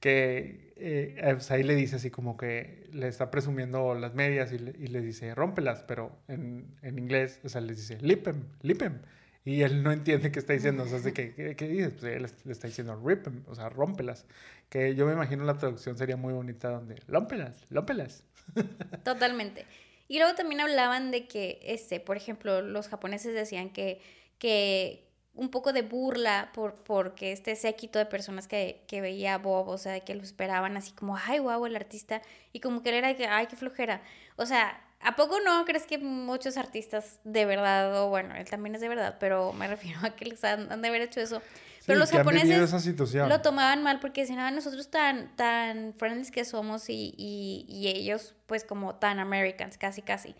que 0.00 0.72
eh, 0.76 1.16
pues 1.22 1.50
ahí 1.52 1.62
le 1.62 1.76
dice 1.76 1.96
así 1.96 2.10
como 2.10 2.36
que 2.36 2.88
le 2.92 3.06
está 3.06 3.30
presumiendo 3.30 3.94
las 3.94 4.14
medias 4.14 4.50
y 4.52 4.58
le, 4.58 5.00
dice, 5.00 5.34
rómpelas, 5.34 5.84
pero 5.86 6.18
en, 6.26 6.76
en, 6.82 6.98
inglés, 6.98 7.38
o 7.44 7.48
sea, 7.48 7.60
le 7.60 7.74
dice, 7.74 7.98
lipem, 8.00 8.44
lipem. 8.62 8.98
Y 9.44 9.60
él 9.60 9.82
no 9.82 9.92
entiende 9.92 10.32
qué 10.32 10.38
está 10.38 10.54
diciendo, 10.54 10.84
o 10.84 10.86
sea, 10.86 11.12
¿qué, 11.12 11.34
qué, 11.36 11.54
qué 11.54 11.68
dices? 11.68 11.92
Pues 11.92 12.16
él 12.16 12.26
le 12.44 12.52
está 12.52 12.66
diciendo 12.66 13.00
ripem, 13.04 13.42
o 13.46 13.54
sea, 13.54 13.68
rómpelas. 13.68 14.26
Que 14.70 14.94
yo 14.94 15.06
me 15.06 15.12
imagino 15.12 15.44
la 15.44 15.58
traducción 15.58 15.98
sería 15.98 16.16
muy 16.16 16.32
bonita 16.32 16.70
donde, 16.70 16.96
rómpelas, 17.06 17.66
rómpelas. 17.70 18.24
Totalmente. 19.04 19.66
Y 20.08 20.18
luego 20.18 20.34
también 20.34 20.62
hablaban 20.62 21.10
de 21.10 21.26
que, 21.26 21.60
este, 21.62 22.00
por 22.00 22.16
ejemplo, 22.16 22.62
los 22.62 22.88
japoneses 22.88 23.34
decían 23.34 23.70
que, 23.70 24.00
que, 24.38 25.04
un 25.34 25.50
poco 25.50 25.72
de 25.72 25.82
burla 25.82 26.50
por, 26.54 26.74
porque 26.74 27.32
este 27.32 27.56
séquito 27.56 27.98
de 27.98 28.06
personas 28.06 28.46
que, 28.46 28.82
que 28.86 29.00
veía 29.00 29.34
a 29.34 29.38
Bob, 29.38 29.68
o 29.68 29.78
sea, 29.78 29.98
que 30.00 30.14
lo 30.14 30.22
esperaban 30.22 30.76
así 30.76 30.92
como, 30.92 31.16
ay, 31.16 31.38
guau, 31.38 31.66
el 31.66 31.76
artista, 31.76 32.22
y 32.52 32.60
como 32.60 32.82
que 32.82 32.90
él 32.90 32.96
era 32.96 33.14
que, 33.16 33.26
ay, 33.26 33.46
qué 33.46 33.56
flojera. 33.56 34.00
O 34.36 34.46
sea, 34.46 34.80
¿a 35.00 35.16
poco 35.16 35.40
no 35.40 35.64
crees 35.64 35.86
que 35.86 35.98
muchos 35.98 36.56
artistas 36.56 37.18
de 37.24 37.44
verdad, 37.46 38.02
o 38.02 38.08
bueno, 38.08 38.34
él 38.36 38.48
también 38.48 38.76
es 38.76 38.80
de 38.80 38.88
verdad, 38.88 39.16
pero 39.18 39.52
me 39.52 39.66
refiero 39.66 40.00
a 40.04 40.10
que 40.10 40.24
les 40.24 40.44
han, 40.44 40.80
de 40.80 40.88
haber 40.88 41.02
hecho 41.02 41.20
eso? 41.20 41.42
Pero 41.86 41.98
los 41.98 42.10
japoneses 42.10 42.72
lo 43.12 43.42
tomaban 43.42 43.82
mal 43.82 44.00
porque 44.00 44.22
decían, 44.22 44.38
ah, 44.38 44.50
nosotros 44.50 44.88
tan, 44.88 45.36
tan 45.36 45.92
friendly 45.94 46.30
que 46.30 46.46
somos 46.46 46.88
y, 46.88 47.14
y, 47.18 47.66
y 47.68 47.88
ellos 47.88 48.34
pues 48.46 48.64
como 48.64 48.94
tan 48.94 49.18
Americans, 49.18 49.76
casi, 49.76 50.00
casi. 50.00 50.34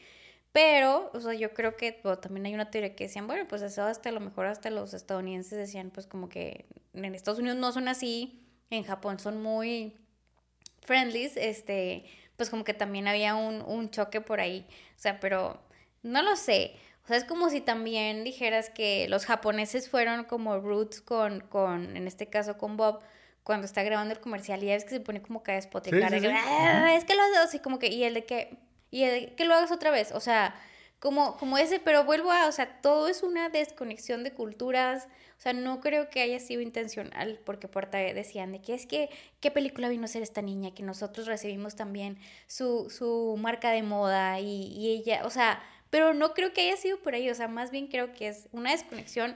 Pero, 0.54 1.10
o 1.12 1.18
sea, 1.18 1.34
yo 1.34 1.52
creo 1.52 1.76
que 1.76 1.90
también 2.22 2.46
hay 2.46 2.54
una 2.54 2.70
teoría 2.70 2.94
que 2.94 3.04
decían, 3.04 3.26
bueno, 3.26 3.44
pues 3.48 3.60
eso 3.60 3.82
hasta 3.82 4.10
a 4.10 4.12
lo 4.12 4.20
mejor 4.20 4.46
hasta 4.46 4.70
los 4.70 4.94
estadounidenses 4.94 5.58
decían, 5.58 5.90
pues 5.90 6.06
como 6.06 6.28
que 6.28 6.66
en 6.92 7.12
Estados 7.12 7.40
Unidos 7.40 7.58
no 7.58 7.72
son 7.72 7.88
así, 7.88 8.40
en 8.70 8.84
Japón 8.84 9.18
son 9.18 9.42
muy 9.42 9.96
friendly, 10.82 11.28
este, 11.34 12.04
pues 12.36 12.50
como 12.50 12.62
que 12.62 12.72
también 12.72 13.08
había 13.08 13.34
un, 13.34 13.62
un 13.62 13.90
choque 13.90 14.20
por 14.20 14.38
ahí. 14.38 14.64
O 14.96 15.00
sea, 15.00 15.18
pero 15.18 15.60
no 16.04 16.22
lo 16.22 16.36
sé. 16.36 16.76
O 17.02 17.08
sea, 17.08 17.16
es 17.16 17.24
como 17.24 17.50
si 17.50 17.60
también 17.60 18.22
dijeras 18.22 18.70
que 18.70 19.08
los 19.08 19.26
japoneses 19.26 19.90
fueron 19.90 20.22
como 20.22 20.60
roots 20.60 21.00
con, 21.00 21.40
con 21.40 21.96
en 21.96 22.06
este 22.06 22.28
caso 22.28 22.58
con 22.58 22.76
Bob, 22.76 23.00
cuando 23.42 23.66
está 23.66 23.82
grabando 23.82 24.14
el 24.14 24.20
comercial 24.20 24.62
y 24.62 24.66
ya 24.66 24.74
ves 24.74 24.84
que 24.84 24.90
se 24.90 25.00
pone 25.00 25.20
como 25.20 25.42
que 25.42 25.50
a 25.50 25.54
despotricar. 25.56 26.14
Ah, 26.14 26.94
es 26.94 27.04
que 27.04 27.16
lo 27.16 27.22
haces 27.22 27.38
así 27.38 27.58
como 27.58 27.80
que, 27.80 27.88
y 27.88 28.04
el 28.04 28.14
de 28.14 28.24
que, 28.24 28.56
y 28.94 29.26
que 29.34 29.44
lo 29.44 29.54
hagas 29.54 29.72
otra 29.72 29.90
vez, 29.90 30.12
o 30.12 30.20
sea, 30.20 30.54
como, 31.00 31.36
como 31.36 31.58
ese, 31.58 31.80
pero 31.80 32.04
vuelvo 32.04 32.30
a, 32.30 32.46
o 32.46 32.52
sea, 32.52 32.80
todo 32.80 33.08
es 33.08 33.24
una 33.24 33.48
desconexión 33.48 34.22
de 34.22 34.32
culturas, 34.32 35.08
o 35.36 35.40
sea, 35.40 35.52
no 35.52 35.80
creo 35.80 36.08
que 36.10 36.22
haya 36.22 36.38
sido 36.38 36.62
intencional, 36.62 37.40
porque 37.44 37.66
por 37.66 37.90
decían 37.90 38.52
de 38.52 38.62
que 38.62 38.72
es 38.72 38.86
que, 38.86 39.10
¿qué 39.40 39.50
película 39.50 39.88
vino 39.88 40.04
a 40.04 40.08
ser 40.08 40.22
esta 40.22 40.42
niña? 40.42 40.72
Que 40.74 40.84
nosotros 40.84 41.26
recibimos 41.26 41.74
también 41.74 42.18
su, 42.46 42.88
su 42.88 43.36
marca 43.36 43.70
de 43.72 43.82
moda 43.82 44.38
y, 44.38 44.68
y 44.68 44.92
ella, 44.92 45.22
o 45.24 45.30
sea, 45.30 45.60
pero 45.90 46.14
no 46.14 46.32
creo 46.32 46.52
que 46.52 46.60
haya 46.62 46.76
sido 46.76 46.98
por 46.98 47.14
ahí, 47.14 47.28
o 47.28 47.34
sea, 47.34 47.48
más 47.48 47.72
bien 47.72 47.88
creo 47.88 48.12
que 48.12 48.28
es 48.28 48.48
una 48.52 48.70
desconexión, 48.70 49.34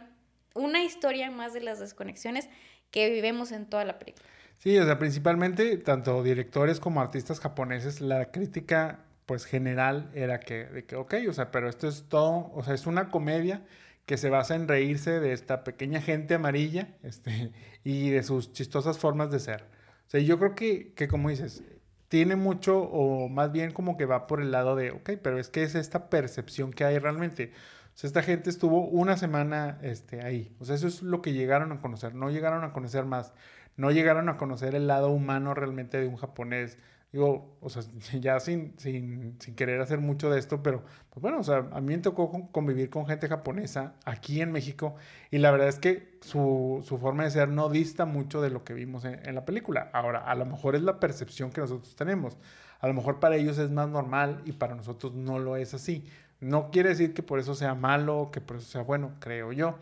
una 0.55 0.85
historia 0.85 1.33
más 1.33 1.53
de 1.53 1.63
las 1.63 1.81
desconexiones 1.81 2.49
que 2.93 3.11
vivimos 3.11 3.51
en 3.51 3.67
toda 3.67 3.85
la 3.85 3.99
película. 3.99 4.25
Sí, 4.59 4.79
o 4.79 4.85
sea, 4.85 4.99
principalmente 4.99 5.77
tanto 5.79 6.23
directores 6.23 6.81
como 6.81 7.01
artistas 7.01 7.41
japoneses, 7.41 8.01
la 8.01 8.31
crítica 8.31 9.05
pues 9.29 9.45
general 9.45 10.11
era 10.15 10.41
que, 10.41 10.65
de 10.65 10.87
que, 10.87 10.97
ok, 10.97 11.15
o 11.29 11.35
sea, 11.35 11.51
pero 11.51 11.69
esto 11.69 11.87
es 11.87 12.09
todo, 12.09 12.51
o 12.55 12.63
sea, 12.65 12.73
es 12.73 12.87
una 12.87 13.11
comedia 13.11 13.63
que 14.07 14.17
se 14.17 14.31
basa 14.31 14.55
en 14.55 14.69
reírse 14.69 15.21
de 15.21 15.35
esta 15.35 15.65
pequeña 15.65 16.01
gente 16.01 16.35
amarilla 16.35 16.97
este, 17.03 17.53
y 17.85 18.09
de 18.09 18.23
sus 18.23 18.53
chistosas 18.55 18.99
formas 18.99 19.31
de 19.31 19.39
ser. 19.41 19.65
O 20.07 20.11
sea, 20.11 20.21
yo 20.21 20.39
creo 20.39 20.55
que, 20.55 20.95
que 20.95 21.09
como 21.09 21.29
dices, 21.29 21.63
tiene 22.09 22.37
mucho 22.37 22.81
o 22.81 23.29
más 23.29 23.53
bien 23.53 23.73
como 23.73 23.99
que 23.99 24.07
va 24.07 24.27
por 24.27 24.41
el 24.41 24.51
lado 24.51 24.77
de, 24.77 24.93
ok, 24.93 25.11
pero 25.23 25.39
es 25.39 25.51
que 25.51 25.63
es 25.63 25.75
esta 25.75 26.09
percepción 26.09 26.73
que 26.73 26.85
hay 26.87 26.99
realmente. 26.99 27.53
O 27.95 27.99
sea, 27.99 28.09
esta 28.09 28.23
gente 28.23 28.49
estuvo 28.49 28.89
una 28.89 29.19
semana 29.19 29.79
este, 29.83 30.23
ahí. 30.23 30.57
O 30.59 30.65
sea, 30.65 30.75
eso 30.77 30.87
es 30.87 31.03
lo 31.03 31.21
que 31.21 31.35
llegaron 31.35 31.71
a 31.73 31.81
conocer. 31.83 32.15
No 32.15 32.31
llegaron 32.31 32.65
a 32.65 32.73
conocer 32.73 33.05
más. 33.05 33.35
No 33.77 33.91
llegaron 33.91 34.31
a 34.31 34.39
conocer 34.39 34.75
el 34.75 34.87
lado 34.87 35.11
humano 35.11 35.53
realmente 35.53 36.01
de 36.01 36.07
un 36.09 36.17
japonés 36.17 36.79
Digo, 37.13 37.57
o 37.61 37.71
sea, 37.71 37.83
ya 38.21 38.39
sin, 38.41 38.79
sin, 38.79 39.37
sin, 39.41 39.55
querer 39.55 39.81
hacer 39.81 39.99
mucho 39.99 40.31
de 40.31 40.39
esto, 40.39 40.63
pero 40.63 40.83
pues 41.11 41.23
bueno, 41.23 41.39
o 41.41 41.43
sea, 41.43 41.69
a 41.73 41.81
mí 41.81 41.95
me 41.95 41.99
tocó 41.99 42.51
convivir 42.53 42.91
con 42.91 43.07
gente 43.07 43.29
japonesa 43.29 43.95
aquí 44.05 44.41
en 44.43 44.53
México 44.53 44.95
y 45.31 45.39
la 45.39 45.51
verdad 45.51 45.69
es 45.69 45.79
que 45.79 46.19
su, 46.21 46.85
su 46.87 46.99
forma 46.99 47.25
de 47.25 47.31
ser 47.31 47.49
no 47.49 47.69
dista 47.71 48.05
mucho 48.05 48.43
de 48.43 48.51
lo 48.51 48.65
que 48.65 48.75
vimos 48.75 49.05
en, 49.05 49.27
en, 49.27 49.35
la 49.35 49.45
película. 49.45 49.91
Ahora, 49.93 50.21
a 50.21 50.35
lo 50.35 50.45
mejor 50.45 50.77
es 50.77 50.83
la 50.83 51.01
percepción 51.01 51.51
que 51.51 51.61
nosotros 51.61 51.97
tenemos. 51.97 52.37
A 52.81 52.87
lo 52.87 52.95
mejor 52.95 53.21
para 53.21 53.37
ellos 53.37 53.59
es 53.59 53.71
más 53.71 53.89
normal 53.89 54.43
y 54.45 54.53
para 54.53 54.75
nosotros 54.75 55.15
no 55.15 55.39
lo 55.39 55.57
es 55.57 55.75
así. 55.75 56.05
No 56.41 56.71
quiere 56.71 56.91
decir 56.91 57.15
que 57.15 57.23
por 57.23 57.41
eso 57.41 57.55
sea 57.55 57.75
malo, 57.75 58.31
que 58.33 58.41
por 58.41 58.59
eso 58.59 58.67
sea 58.67 58.83
bueno, 58.83 59.13
creo 59.19 59.53
yo. 59.53 59.79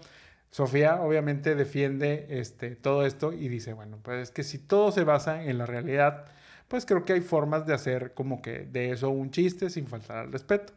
Sofía 0.51 1.03
obviamente 1.03 1.55
defiende 1.55 2.27
este, 2.31 2.77
todo 2.77 3.05
esto 3.05 3.33
y 3.33 3.49
dice, 3.49 3.75
bueno, 3.75 3.99
pues 4.03 4.23
es 4.23 4.31
que 4.31 4.43
si 4.43 4.59
todo 4.59 4.91
se 4.91 5.05
basa 5.05 5.45
en 5.45 5.59
la 5.59 5.67
realidad, 5.67 6.25
pues 6.69 6.87
creo 6.87 7.05
que 7.05 7.13
hay 7.13 7.21
formas 7.21 7.67
de 7.67 7.75
hacer 7.75 8.15
como 8.15 8.43
que 8.43 8.61
de 8.61 8.91
eso 8.91 9.11
un 9.11 9.31
chiste 9.31 9.71
sin 9.71 9.87
faltar 9.87 10.19
al 10.19 10.33
respeto. 10.33 10.73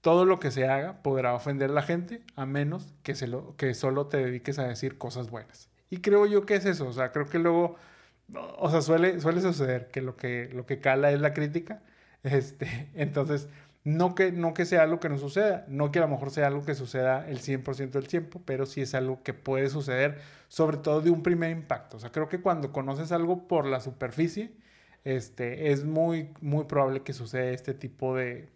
Todo 0.00 0.24
lo 0.24 0.38
que 0.38 0.50
se 0.50 0.68
haga 0.68 1.02
podrá 1.02 1.34
ofender 1.34 1.70
a 1.70 1.74
la 1.74 1.82
gente 1.82 2.22
a 2.36 2.46
menos 2.46 2.94
que, 3.02 3.14
se 3.14 3.28
que 3.56 3.74
solo 3.74 4.06
te 4.06 4.18
dediques 4.18 4.58
a 4.58 4.68
decir 4.68 4.98
cosas 4.98 5.30
buenas. 5.30 5.68
Y 5.90 5.98
creo 5.98 6.26
yo 6.26 6.46
que 6.46 6.56
es 6.56 6.64
eso, 6.66 6.86
o 6.88 6.92
sea, 6.92 7.12
creo 7.12 7.26
que 7.26 7.38
luego, 7.38 7.76
o 8.58 8.70
sea, 8.70 8.82
suele, 8.82 9.20
suele 9.20 9.40
suceder 9.40 9.88
que 9.90 10.02
lo, 10.02 10.16
que 10.16 10.50
lo 10.52 10.66
que 10.66 10.80
cala 10.80 11.12
es 11.12 11.20
la 11.20 11.32
crítica, 11.32 11.82
este, 12.22 12.90
entonces, 12.94 13.48
no 13.84 14.16
que, 14.16 14.32
no 14.32 14.52
que 14.52 14.66
sea 14.66 14.82
algo 14.82 14.98
que 14.98 15.08
no 15.08 15.16
suceda, 15.18 15.64
no 15.68 15.92
que 15.92 16.00
a 16.00 16.02
lo 16.02 16.08
mejor 16.08 16.30
sea 16.30 16.48
algo 16.48 16.64
que 16.64 16.74
suceda 16.74 17.28
el 17.28 17.40
100% 17.40 17.90
del 17.90 18.08
tiempo, 18.08 18.42
pero 18.44 18.66
sí 18.66 18.80
es 18.80 18.94
algo 18.96 19.22
que 19.22 19.32
puede 19.32 19.70
suceder, 19.70 20.18
sobre 20.48 20.76
todo 20.78 21.00
de 21.00 21.10
un 21.10 21.22
primer 21.22 21.50
impacto. 21.52 21.96
O 21.96 22.00
sea, 22.00 22.10
creo 22.10 22.28
que 22.28 22.40
cuando 22.40 22.72
conoces 22.72 23.12
algo 23.12 23.46
por 23.46 23.64
la 23.64 23.80
superficie, 23.80 24.52
este, 25.06 25.70
es 25.70 25.84
muy, 25.84 26.30
muy 26.40 26.64
probable 26.64 27.02
que 27.02 27.12
suceda 27.12 27.50
este 27.50 27.74
tipo 27.74 28.16
de, 28.16 28.48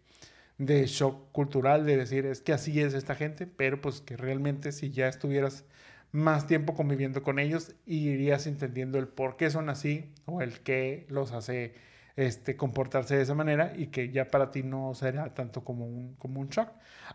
de 0.58 0.84
shock 0.86 1.30
cultural, 1.30 1.86
de 1.86 1.96
decir, 1.96 2.26
es 2.26 2.40
que 2.40 2.52
así 2.52 2.80
es 2.80 2.92
esta 2.92 3.14
gente, 3.14 3.46
pero 3.46 3.80
pues 3.80 4.00
que 4.00 4.16
realmente 4.16 4.72
si 4.72 4.90
ya 4.90 5.06
estuvieras 5.08 5.64
más 6.10 6.48
tiempo 6.48 6.74
conviviendo 6.74 7.22
con 7.22 7.38
ellos, 7.38 7.76
irías 7.86 8.48
entendiendo 8.48 8.98
el 8.98 9.06
por 9.06 9.36
qué 9.36 9.48
son 9.48 9.70
así 9.70 10.10
o 10.26 10.42
el 10.42 10.58
qué 10.60 11.06
los 11.08 11.30
hace 11.30 11.72
este, 12.16 12.56
comportarse 12.56 13.16
de 13.16 13.22
esa 13.22 13.34
manera 13.34 13.72
y 13.76 13.88
que 13.88 14.10
ya 14.10 14.26
para 14.26 14.50
ti 14.50 14.62
no 14.62 14.94
será 14.94 15.32
tanto 15.34 15.64
como 15.64 15.86
un, 15.86 16.14
como 16.16 16.40
un 16.40 16.48
shock. 16.48 16.68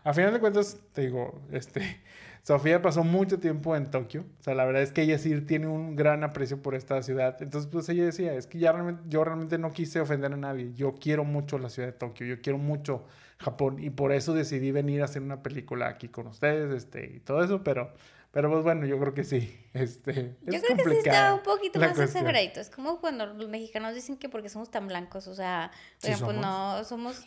A 0.04 0.12
final 0.12 0.32
de 0.32 0.40
cuentas, 0.40 0.78
te 0.92 1.02
digo, 1.02 1.42
este, 1.52 2.00
Sofía 2.42 2.80
pasó 2.80 3.02
mucho 3.02 3.38
tiempo 3.40 3.74
en 3.74 3.90
Tokio. 3.90 4.24
O 4.40 4.42
sea, 4.42 4.54
la 4.54 4.64
verdad 4.64 4.82
es 4.82 4.92
que 4.92 5.02
ella 5.02 5.18
sí 5.18 5.40
tiene 5.40 5.66
un 5.66 5.96
gran 5.96 6.22
aprecio 6.24 6.62
por 6.62 6.74
esta 6.74 7.02
ciudad. 7.02 7.36
Entonces, 7.42 7.68
pues 7.70 7.88
ella 7.88 8.04
decía, 8.04 8.34
es 8.34 8.46
que 8.46 8.58
ya 8.58 8.72
realmente, 8.72 9.02
yo 9.08 9.24
realmente 9.24 9.58
no 9.58 9.72
quise 9.72 10.00
ofender 10.00 10.32
a 10.32 10.36
nadie. 10.36 10.72
Yo 10.74 10.94
quiero 10.94 11.24
mucho 11.24 11.58
la 11.58 11.70
ciudad 11.70 11.88
de 11.88 11.94
Tokio, 11.94 12.26
yo 12.26 12.40
quiero 12.40 12.58
mucho 12.58 13.04
Japón 13.38 13.82
y 13.82 13.90
por 13.90 14.12
eso 14.12 14.32
decidí 14.32 14.70
venir 14.70 15.02
a 15.02 15.06
hacer 15.06 15.22
una 15.22 15.42
película 15.42 15.88
aquí 15.88 16.08
con 16.08 16.28
ustedes 16.28 16.72
este, 16.72 17.16
y 17.16 17.20
todo 17.20 17.42
eso, 17.42 17.62
pero... 17.64 17.92
Pero 18.36 18.50
pues 18.50 18.64
bueno, 18.64 18.84
yo 18.84 19.00
creo 19.00 19.14
que 19.14 19.24
sí. 19.24 19.58
Este, 19.72 20.36
yo 20.42 20.60
creo 20.60 20.76
que 20.76 20.84
sí 20.84 20.96
está 20.98 21.32
un 21.32 21.42
poquito 21.42 21.80
más 21.80 21.98
exageradito. 21.98 22.60
Es 22.60 22.68
como 22.68 23.00
cuando 23.00 23.24
los 23.24 23.48
mexicanos 23.48 23.94
dicen 23.94 24.18
que 24.18 24.28
porque 24.28 24.50
somos 24.50 24.70
tan 24.70 24.88
blancos, 24.88 25.26
o 25.26 25.34
sea, 25.34 25.70
pues 26.02 26.20
no, 26.20 26.84
somos 26.84 27.26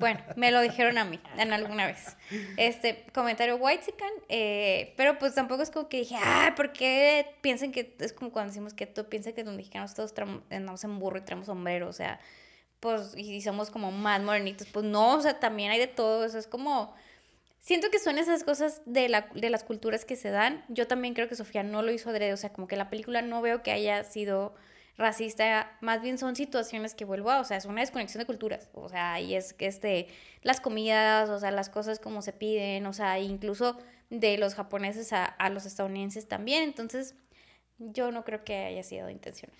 bueno, 0.00 0.18
me 0.34 0.50
lo 0.50 0.60
dijeron 0.62 0.98
a 0.98 1.04
mí 1.04 1.20
en 1.38 1.52
alguna 1.52 1.86
vez. 1.86 2.16
Este 2.56 3.06
comentario 3.14 3.54
white 3.54 3.94
eh, 4.28 4.94
pero 4.96 5.16
pues 5.16 5.36
tampoco 5.36 5.62
es 5.62 5.70
como 5.70 5.88
que 5.88 5.98
dije, 5.98 6.16
ah, 6.20 6.54
¿por 6.56 6.72
qué 6.72 7.36
piensan 7.40 7.70
que 7.70 7.94
es 8.00 8.12
como 8.12 8.32
cuando 8.32 8.50
decimos 8.50 8.74
que 8.74 8.86
tú 8.86 9.04
piensas 9.08 9.32
que 9.32 9.44
los 9.44 9.54
mexicanos 9.54 9.94
todos 9.94 10.12
andamos 10.50 10.82
en 10.82 10.98
burro 10.98 11.18
y 11.18 11.20
traemos 11.20 11.46
sombrero, 11.46 11.88
o 11.88 11.92
sea, 11.92 12.18
pues, 12.80 13.16
y 13.16 13.40
somos 13.42 13.70
como 13.70 13.92
más 13.92 14.20
modernitos, 14.20 14.66
pues 14.72 14.84
no, 14.84 15.14
o 15.14 15.20
sea, 15.20 15.38
también 15.38 15.70
hay 15.70 15.78
de 15.78 15.86
todo, 15.86 16.24
eso 16.24 16.36
es 16.36 16.48
como, 16.48 16.96
siento 17.66 17.90
que 17.90 17.98
son 17.98 18.16
esas 18.16 18.44
cosas 18.44 18.80
de, 18.86 19.08
la, 19.08 19.28
de 19.34 19.50
las 19.50 19.64
culturas 19.64 20.04
que 20.04 20.14
se 20.14 20.30
dan. 20.30 20.64
Yo 20.68 20.86
también 20.86 21.14
creo 21.14 21.26
que 21.28 21.34
Sofía 21.34 21.64
no 21.64 21.82
lo 21.82 21.90
hizo 21.90 22.10
adrede, 22.10 22.32
o 22.32 22.36
sea, 22.36 22.52
como 22.52 22.68
que 22.68 22.76
la 22.76 22.90
película 22.90 23.22
no 23.22 23.42
veo 23.42 23.64
que 23.64 23.72
haya 23.72 24.04
sido 24.04 24.54
racista, 24.96 25.76
más 25.80 26.00
bien 26.00 26.16
son 26.16 26.36
situaciones 26.36 26.94
que 26.94 27.04
vuelvo 27.04 27.28
a, 27.32 27.40
o 27.40 27.44
sea, 27.44 27.56
es 27.56 27.66
una 27.66 27.80
desconexión 27.80 28.20
de 28.20 28.26
culturas, 28.26 28.70
o 28.72 28.88
sea, 28.88 29.20
y 29.20 29.34
es 29.34 29.52
que 29.52 29.66
este, 29.66 30.06
las 30.42 30.60
comidas, 30.60 31.28
o 31.28 31.40
sea, 31.40 31.50
las 31.50 31.68
cosas 31.68 31.98
como 31.98 32.22
se 32.22 32.32
piden, 32.32 32.86
o 32.86 32.92
sea, 32.92 33.18
incluso 33.18 33.76
de 34.10 34.38
los 34.38 34.54
japoneses 34.54 35.12
a, 35.12 35.24
a 35.24 35.50
los 35.50 35.66
estadounidenses 35.66 36.28
también, 36.28 36.62
entonces 36.62 37.16
yo 37.78 38.12
no 38.12 38.24
creo 38.24 38.44
que 38.44 38.54
haya 38.64 38.84
sido 38.84 39.10
intencional. 39.10 39.56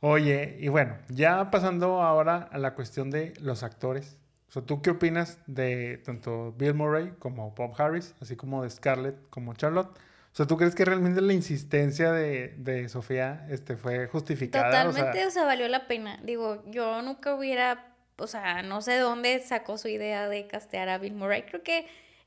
Oye, 0.00 0.56
y 0.58 0.68
bueno, 0.68 0.98
ya 1.08 1.50
pasando 1.50 2.02
ahora 2.02 2.48
a 2.50 2.58
la 2.58 2.74
cuestión 2.74 3.10
de 3.10 3.32
los 3.40 3.62
actores. 3.62 4.18
O 4.50 4.52
sea, 4.52 4.62
¿tú 4.62 4.82
qué 4.82 4.90
opinas 4.90 5.38
de 5.46 5.98
tanto 6.04 6.52
Bill 6.58 6.74
Murray 6.74 7.12
como 7.20 7.52
Bob 7.52 7.80
Harris, 7.80 8.16
así 8.20 8.34
como 8.34 8.64
de 8.64 8.70
Scarlett 8.70 9.14
como 9.30 9.54
Charlotte? 9.54 9.96
O 10.32 10.36
sea, 10.36 10.44
¿tú 10.44 10.56
crees 10.56 10.74
que 10.74 10.84
realmente 10.84 11.20
la 11.20 11.32
insistencia 11.32 12.10
de, 12.10 12.54
de 12.56 12.88
Sofía 12.88 13.46
este, 13.48 13.76
fue 13.76 14.08
justificada? 14.08 14.86
Totalmente, 14.86 15.24
o 15.24 15.30
sea... 15.30 15.44
valió 15.44 15.68
la 15.68 15.86
pena. 15.86 16.18
Digo, 16.24 16.64
yo 16.66 17.00
nunca 17.00 17.32
hubiera, 17.32 17.94
o 18.16 18.26
sea, 18.26 18.64
no 18.64 18.82
sé 18.82 18.94
de 18.94 18.98
dónde 18.98 19.38
sacó 19.38 19.78
su 19.78 19.86
idea 19.86 20.28
de 20.28 20.48
castear 20.48 20.88
a 20.88 20.98
Bill 20.98 21.14
Murray. 21.14 21.42
Creo 21.42 21.62
que 21.62 21.86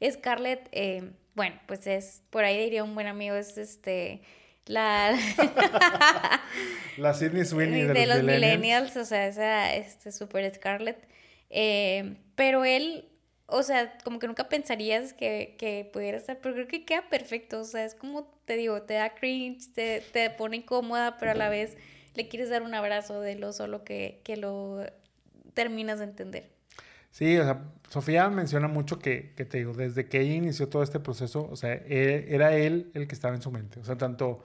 Scarlett, 0.10 0.70
eh, 0.72 1.12
bueno, 1.36 1.60
pues 1.66 1.88
es, 1.88 2.24
por 2.30 2.46
ahí 2.46 2.58
diría 2.58 2.86
un 2.86 2.96
buen 2.96 3.08
amigo, 3.08 3.36
es 3.36 3.58
este, 3.58 4.22
la... 4.66 5.12
la 6.98 7.14
Sidney 7.14 7.44
Sweeney 7.44 7.84
de, 7.88 8.06
los, 8.06 8.24
millennials. 8.24 8.96
o 8.96 9.04
sea, 9.04 9.28
esa, 9.28 9.74
este, 9.74 10.14
super 10.14 10.50
Scarlett. 10.56 11.06
Eh, 11.56 12.18
pero 12.36 12.66
él 12.66 13.06
o 13.48 13.62
sea, 13.62 13.98
como 14.04 14.18
que 14.18 14.26
nunca 14.26 14.50
pensarías 14.50 15.14
que, 15.14 15.56
que, 15.60 15.90
pudiera 15.94 16.18
estar, 16.18 16.40
pero 16.42 16.56
creo 16.56 16.68
que 16.68 16.86
queda 16.86 17.08
perfecto, 17.08 17.60
o 17.60 17.64
sea, 17.64 17.86
es 17.86 17.94
como 17.94 18.26
te 18.46 18.56
digo, 18.56 18.82
te 18.82 18.96
da 18.96 19.14
cringe, 19.14 19.72
te, 19.74 20.02
te 20.12 20.30
pone 20.32 20.58
incómoda, 20.58 21.18
pero 21.20 21.32
a 21.32 21.36
la 21.36 21.50
vez 21.50 21.78
le 22.16 22.28
quieres 22.28 22.50
dar 22.50 22.64
un 22.64 22.74
abrazo 22.74 23.22
de 23.22 23.36
lo 23.36 23.54
solo 23.54 23.84
que, 23.84 24.22
que 24.24 24.38
lo 24.38 24.84
terminas 25.54 26.00
de 26.00 26.06
entender. 26.06 26.50
Sí, 27.12 27.38
o 27.38 27.44
sea, 27.44 27.64
Sofía 27.90 28.28
menciona 28.30 28.68
mucho 28.68 28.98
que, 28.98 29.34
que 29.36 29.46
te 29.46 29.60
digo, 29.60 29.74
desde 29.74 30.10
que 30.10 30.22
ella 30.22 30.34
inició 30.34 30.68
todo 30.68 30.82
este 30.82 31.00
proceso, 31.00 31.48
o 31.48 31.56
sea, 31.56 31.74
e, 31.74 32.26
era 32.30 32.56
él 32.56 32.90
el 32.96 33.08
que 33.08 33.14
estaba 33.14 33.36
en 33.36 33.42
su 33.44 33.52
mente, 33.52 33.80
o 33.80 33.84
sea, 33.84 33.98
tanto 33.98 34.44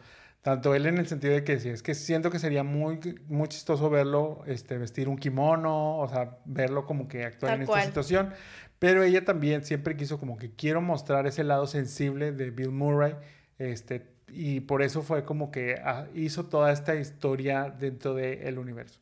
tanto 0.49 0.75
él 0.75 0.87
en 0.87 0.97
el 0.97 1.07
sentido 1.07 1.35
de 1.35 1.45
que 1.45 1.57
decía, 1.57 1.75
es 1.75 1.83
que 1.83 1.95
siento 1.95 2.31
que 2.31 2.39
sería 2.39 2.63
muy, 2.65 3.21
muy 3.29 3.49
chistoso 3.49 3.91
verlo 3.91 4.43
este, 4.47 4.79
vestir 4.79 5.07
un 5.07 5.19
kimono, 5.19 5.99
o 5.99 6.09
sea, 6.09 6.39
verlo 6.47 6.87
como 6.87 7.07
que 7.07 7.25
actuar 7.25 7.57
en 7.57 7.63
esta 7.65 7.83
situación, 7.83 8.33
pero 8.79 9.03
ella 9.03 9.27
también 9.27 9.63
siempre 9.63 9.95
quiso 9.95 10.19
como 10.19 10.39
que 10.39 10.51
quiero 10.53 10.81
mostrar 10.81 11.27
ese 11.27 11.45
lado 11.45 11.67
sensible 11.67 12.33
de 12.33 12.51
Bill 12.51 12.71
Murray, 12.71 13.15
este, 13.59 14.07
y 14.29 14.61
por 14.61 14.81
eso 14.81 15.03
fue 15.03 15.23
como 15.23 15.51
que 15.51 15.83
ah, 15.85 16.07
hizo 16.15 16.47
toda 16.47 16.73
esta 16.73 16.95
historia 16.95 17.69
dentro 17.79 18.15
del 18.15 18.59
universo. 18.59 19.01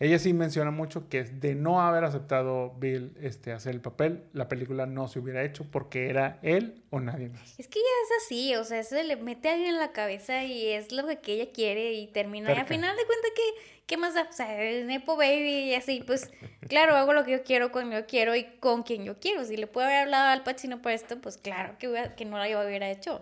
Ella 0.00 0.18
sí 0.18 0.32
menciona 0.32 0.72
mucho 0.72 1.08
que 1.08 1.22
de 1.22 1.54
no 1.54 1.80
haber 1.80 2.02
aceptado 2.02 2.74
Bill 2.78 3.16
este, 3.20 3.52
hacer 3.52 3.74
el 3.74 3.80
papel, 3.80 4.24
la 4.32 4.48
película 4.48 4.86
no 4.86 5.06
se 5.06 5.20
hubiera 5.20 5.44
hecho 5.44 5.64
porque 5.70 6.10
era 6.10 6.38
él 6.42 6.82
o 6.90 6.98
nadie 6.98 7.28
más. 7.28 7.54
Es 7.58 7.68
que 7.68 7.78
ella 7.78 7.88
es 8.04 8.24
así, 8.24 8.56
o 8.56 8.64
sea, 8.64 8.80
eso 8.80 9.00
le 9.00 9.16
mete 9.16 9.48
a 9.48 9.52
alguien 9.52 9.74
en 9.74 9.80
la 9.80 9.92
cabeza 9.92 10.42
y 10.42 10.66
es 10.66 10.90
lo 10.90 11.06
que 11.22 11.34
ella 11.34 11.52
quiere 11.52 11.92
y 11.92 12.08
termina. 12.08 12.52
Y 12.52 12.56
al 12.56 12.66
final 12.66 12.96
de 12.96 13.06
cuentas, 13.06 13.30
¿qué, 13.36 13.82
¿qué 13.86 13.96
más 13.96 14.14
da? 14.14 14.26
O 14.28 14.32
sea, 14.32 14.60
el 14.60 14.88
Nepo 14.88 15.16
Baby 15.16 15.70
y 15.70 15.74
así, 15.74 16.02
pues 16.04 16.28
claro, 16.68 16.96
hago 16.96 17.12
lo 17.12 17.24
que 17.24 17.30
yo 17.30 17.44
quiero 17.44 17.70
cuando 17.70 17.96
yo 17.96 18.06
quiero 18.06 18.34
y 18.34 18.44
con 18.58 18.82
quien 18.82 19.04
yo 19.04 19.20
quiero. 19.20 19.44
Si 19.44 19.56
le 19.56 19.68
puedo 19.68 19.86
haber 19.86 20.00
hablado 20.00 20.30
al 20.30 20.42
Pacino 20.42 20.82
por 20.82 20.90
esto, 20.90 21.20
pues 21.20 21.36
claro 21.36 21.76
que, 21.78 22.10
que 22.16 22.24
no 22.24 22.36
lo 22.38 22.66
hubiera 22.66 22.90
hecho. 22.90 23.20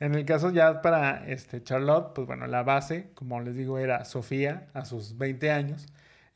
En 0.00 0.14
el 0.14 0.24
caso 0.24 0.50
ya 0.50 0.82
para 0.82 1.26
este, 1.26 1.62
Charlotte, 1.62 2.12
pues 2.14 2.26
bueno, 2.26 2.46
la 2.46 2.62
base, 2.62 3.10
como 3.14 3.40
les 3.40 3.54
digo, 3.54 3.78
era 3.78 4.04
Sofía 4.04 4.68
a 4.74 4.84
sus 4.84 5.16
20 5.16 5.50
años. 5.50 5.86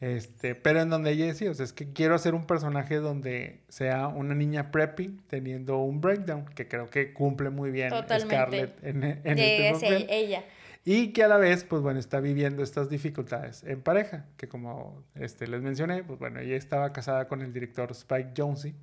Este, 0.00 0.54
pero 0.54 0.80
en 0.80 0.88
donde 0.88 1.10
ella 1.10 1.26
decía, 1.26 1.50
o 1.50 1.54
sea, 1.54 1.64
es 1.64 1.74
que 1.74 1.92
quiero 1.92 2.14
hacer 2.14 2.34
un 2.34 2.46
personaje 2.46 2.96
donde 2.96 3.60
sea 3.68 4.08
una 4.08 4.34
niña 4.34 4.70
preppy 4.70 5.20
teniendo 5.28 5.78
un 5.78 6.00
breakdown, 6.00 6.46
que 6.46 6.68
creo 6.68 6.88
que 6.88 7.12
cumple 7.12 7.50
muy 7.50 7.70
bien 7.70 7.92
Scarlett 8.18 8.82
en, 8.82 9.04
en 9.04 9.38
este 9.38 10.06
ella. 10.08 10.44
Y 10.84 11.08
que 11.08 11.22
a 11.22 11.28
la 11.28 11.36
vez, 11.36 11.64
pues 11.64 11.82
bueno, 11.82 12.00
está 12.00 12.20
viviendo 12.20 12.62
estas 12.62 12.88
dificultades 12.88 13.62
en 13.64 13.82
pareja, 13.82 14.24
que 14.38 14.48
como 14.48 15.04
este, 15.14 15.46
les 15.46 15.60
mencioné, 15.60 16.02
pues 16.02 16.18
bueno, 16.18 16.40
ella 16.40 16.56
estaba 16.56 16.92
casada 16.94 17.28
con 17.28 17.42
el 17.42 17.52
director 17.52 17.90
Spike 17.90 18.30
Jonze. 18.34 18.74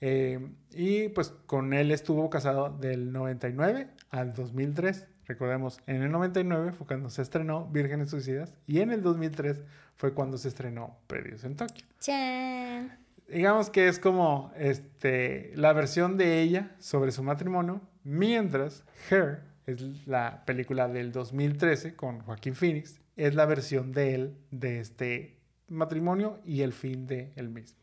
Eh, 0.00 0.40
y 0.72 1.08
pues 1.10 1.34
con 1.46 1.74
él 1.74 1.92
estuvo 1.92 2.28
casado 2.30 2.70
del 2.70 3.12
99 3.12 3.88
al 4.10 4.32
2003. 4.32 5.06
Recordemos, 5.32 5.80
en 5.86 6.02
el 6.02 6.12
99 6.12 6.72
fue 6.72 6.86
cuando 6.86 7.08
se 7.08 7.22
estrenó 7.22 7.64
Vírgenes 7.64 8.10
Suicidas 8.10 8.52
y 8.66 8.80
en 8.80 8.90
el 8.90 9.00
2003 9.00 9.62
fue 9.96 10.12
cuando 10.12 10.36
se 10.36 10.48
estrenó 10.48 10.98
Perdidos 11.06 11.44
en 11.44 11.56
Tokio. 11.56 11.86
Digamos 13.28 13.70
que 13.70 13.88
es 13.88 13.98
como 13.98 14.52
este, 14.58 15.52
la 15.54 15.72
versión 15.72 16.18
de 16.18 16.42
ella 16.42 16.72
sobre 16.78 17.12
su 17.12 17.22
matrimonio, 17.22 17.80
mientras 18.04 18.84
Her 19.10 19.40
es 19.64 20.06
la 20.06 20.42
película 20.44 20.86
del 20.86 21.12
2013 21.12 21.96
con 21.96 22.20
Joaquín 22.20 22.54
Phoenix, 22.54 23.00
es 23.16 23.34
la 23.34 23.46
versión 23.46 23.92
de 23.92 24.14
él 24.14 24.36
de 24.50 24.80
este 24.80 25.38
matrimonio 25.68 26.40
y 26.44 26.60
el 26.60 26.74
fin 26.74 27.06
de 27.06 27.32
él 27.36 27.48
mismo 27.48 27.78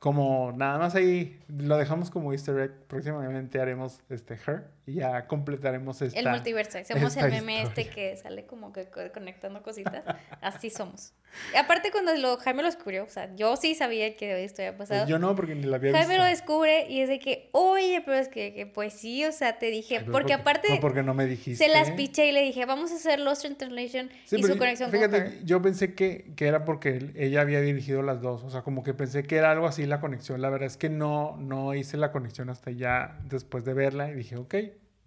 como 0.00 0.52
nada 0.52 0.78
más 0.78 0.94
ahí 0.94 1.40
lo 1.48 1.76
dejamos 1.76 2.10
como 2.10 2.32
easter 2.32 2.58
egg. 2.58 2.72
Próximamente 2.88 3.60
haremos 3.60 4.00
este 4.08 4.34
Her 4.34 4.73
y 4.86 4.94
ya 4.94 5.26
completaremos 5.26 6.00
esta 6.02 6.18
El 6.18 6.28
multiverso. 6.28 6.78
Somos 6.84 7.16
el 7.16 7.30
meme 7.30 7.62
este 7.62 7.88
que 7.88 8.16
sale 8.16 8.46
como 8.46 8.72
que 8.72 8.88
conectando 9.12 9.62
cositas. 9.62 10.04
Así 10.40 10.70
somos. 10.70 11.12
Y 11.52 11.56
aparte 11.56 11.90
cuando 11.90 12.14
lo, 12.14 12.36
Jaime 12.36 12.62
lo 12.62 12.68
descubrió, 12.68 13.04
o 13.04 13.08
sea, 13.08 13.34
yo 13.34 13.56
sí 13.56 13.74
sabía 13.74 14.16
que 14.16 14.44
esto 14.44 14.62
había 14.62 14.76
pasado. 14.76 15.06
yo 15.06 15.18
no, 15.18 15.34
porque 15.34 15.54
ni 15.54 15.64
la 15.64 15.76
había 15.76 15.90
visto. 15.90 15.98
Jaime 15.98 16.18
lo 16.18 16.24
descubre 16.24 16.86
y 16.88 17.00
es 17.00 17.08
de 17.08 17.18
que, 17.18 17.48
oye, 17.52 18.02
pero 18.04 18.18
es 18.18 18.28
que, 18.28 18.70
pues 18.72 18.94
sí, 18.94 19.24
o 19.24 19.32
sea, 19.32 19.58
te 19.58 19.66
dije, 19.66 20.00
porque, 20.00 20.32
aparte... 20.32 20.68
No, 20.74 20.80
porque 20.80 21.02
no 21.02 21.12
me 21.14 21.26
dijiste. 21.26 21.64
Se 21.64 21.72
las 21.72 21.90
piché 21.90 22.26
y 22.26 22.32
le 22.32 22.42
dije, 22.42 22.64
vamos 22.66 22.92
a 22.92 22.94
hacer 22.94 23.18
Lost 23.18 23.44
in 23.44 23.56
Translation 23.56 24.10
y 24.30 24.42
su 24.42 24.56
conexión 24.56 24.90
fíjate, 24.94 25.40
yo 25.44 25.60
pensé 25.60 25.94
que, 25.94 26.32
que 26.36 26.46
era 26.46 26.64
porque 26.64 27.10
ella 27.16 27.40
había 27.40 27.60
dirigido 27.60 28.02
las 28.02 28.20
dos, 28.20 28.42
o 28.44 28.50
sea, 28.50 28.62
como 28.62 28.82
que 28.82 28.94
pensé 28.94 29.24
que 29.24 29.36
era 29.36 29.50
algo 29.50 29.66
así 29.66 29.86
la 29.86 30.00
conexión. 30.00 30.40
La 30.40 30.50
verdad 30.50 30.66
es 30.66 30.76
que 30.76 30.88
no, 30.88 31.36
no 31.36 31.74
hice 31.74 31.96
la 31.96 32.12
conexión 32.12 32.50
hasta 32.50 32.70
ya 32.70 33.18
después 33.24 33.64
de 33.64 33.74
verla 33.74 34.10
y 34.10 34.14
dije, 34.14 34.36
ok, 34.36 34.54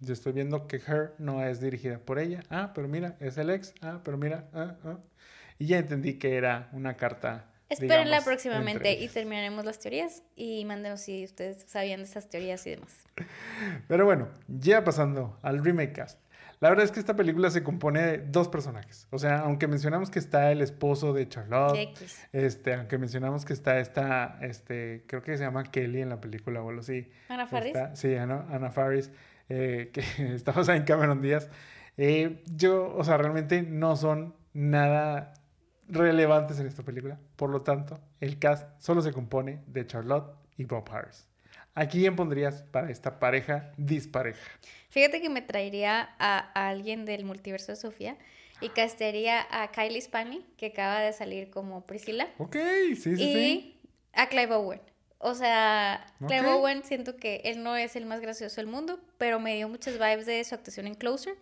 yo 0.00 0.12
estoy 0.12 0.32
viendo 0.32 0.66
que 0.66 0.76
Her 0.76 1.14
no 1.18 1.44
es 1.44 1.60
dirigida 1.60 1.98
por 1.98 2.18
ella. 2.18 2.42
Ah, 2.50 2.72
pero 2.74 2.88
mira, 2.88 3.16
es 3.20 3.38
el 3.38 3.50
ex. 3.50 3.74
Ah, 3.80 4.00
pero 4.04 4.16
mira, 4.16 4.48
ah, 4.52 4.76
ah. 4.84 4.98
Y 5.58 5.66
ya 5.66 5.78
entendí 5.78 6.14
que 6.14 6.36
era 6.36 6.68
una 6.72 6.96
carta. 6.96 7.46
Espérenla 7.68 8.22
próximamente 8.22 8.92
y 8.92 9.08
terminaremos 9.08 9.64
las 9.64 9.78
teorías 9.78 10.22
y 10.36 10.64
mándenos 10.64 11.00
si 11.02 11.24
ustedes 11.24 11.64
sabían 11.66 12.00
de 12.00 12.06
esas 12.06 12.28
teorías 12.28 12.66
y 12.66 12.70
demás. 12.70 13.04
Pero 13.88 14.06
bueno, 14.06 14.28
ya 14.46 14.84
pasando 14.84 15.38
al 15.42 15.62
remake 15.62 15.92
cast. 15.92 16.20
La 16.60 16.70
verdad 16.70 16.86
es 16.86 16.90
que 16.90 16.98
esta 16.98 17.14
película 17.14 17.50
se 17.50 17.62
compone 17.62 18.02
de 18.02 18.18
dos 18.18 18.48
personajes. 18.48 19.06
O 19.10 19.18
sea, 19.18 19.40
aunque 19.40 19.68
mencionamos 19.68 20.10
que 20.10 20.18
está 20.18 20.50
el 20.50 20.60
esposo 20.60 21.12
de 21.12 21.28
Charlotte, 21.28 21.76
este, 22.32 22.74
aunque 22.74 22.98
mencionamos 22.98 23.44
que 23.44 23.52
está 23.52 23.78
esta, 23.78 24.38
este, 24.40 25.04
creo 25.06 25.22
que 25.22 25.36
se 25.36 25.44
llama 25.44 25.62
Kelly 25.64 26.00
en 26.00 26.08
la 26.08 26.20
película 26.20 26.60
o 26.60 26.68
algo 26.68 26.80
así. 26.80 27.08
Ana 27.28 27.46
Faris. 27.46 27.76
sí, 27.94 28.16
Ana, 28.16 28.46
Ana 28.50 28.72
Faris, 28.72 29.12
eh, 29.48 29.90
que 29.92 30.00
está 30.34 30.52
basada 30.52 30.76
en 30.76 30.84
Cameron 30.84 31.22
Díaz. 31.22 31.48
Eh, 31.96 32.42
yo, 32.54 32.94
o 32.96 33.04
sea, 33.04 33.16
realmente 33.16 33.62
no 33.62 33.96
son 33.96 34.34
nada 34.52 35.34
relevantes 35.88 36.60
en 36.60 36.66
esta 36.66 36.82
película. 36.82 37.18
Por 37.36 37.50
lo 37.50 37.62
tanto, 37.62 37.98
el 38.20 38.38
cast 38.38 38.68
solo 38.80 39.02
se 39.02 39.12
compone 39.12 39.62
de 39.66 39.86
Charlotte 39.86 40.34
y 40.56 40.64
Bob 40.64 40.88
Harris. 40.90 41.26
¿A 41.74 41.86
quién 41.86 42.16
pondrías 42.16 42.64
para 42.64 42.90
esta 42.90 43.20
pareja 43.20 43.72
dispareja? 43.76 44.40
Fíjate 44.90 45.20
que 45.20 45.28
me 45.28 45.42
traería 45.42 46.10
a, 46.18 46.38
alguien 46.68 47.04
del 47.04 47.24
multiverso 47.24 47.72
de 47.72 47.76
Sofía 47.76 48.16
y 48.60 48.70
castearía 48.70 49.46
a 49.50 49.70
Kylie 49.70 50.00
Spaney, 50.00 50.44
que 50.56 50.66
acaba 50.66 51.00
de 51.00 51.12
salir 51.12 51.50
como 51.50 51.86
Priscilla. 51.86 52.28
Ok, 52.38 52.56
sí, 52.96 53.16
sí, 53.16 53.22
y 53.22 53.80
a 54.12 54.28
Clive 54.28 54.54
Owen. 54.54 54.80
O 55.18 55.34
sea, 55.34 56.06
Clive 56.26 56.46
Owen 56.46 56.84
siento 56.84 57.16
que 57.16 57.42
él 57.44 57.64
no 57.64 57.76
es 57.76 57.96
el 57.96 58.06
más 58.06 58.20
gracioso 58.20 58.56
del 58.56 58.68
mundo, 58.68 59.00
pero 59.18 59.40
me 59.40 59.56
dio 59.56 59.68
muchas 59.68 59.94
vibes 59.94 60.26
de 60.26 60.44
su 60.44 60.54
actuación 60.54 60.86
en 60.86 60.94
Closer. 60.94 61.36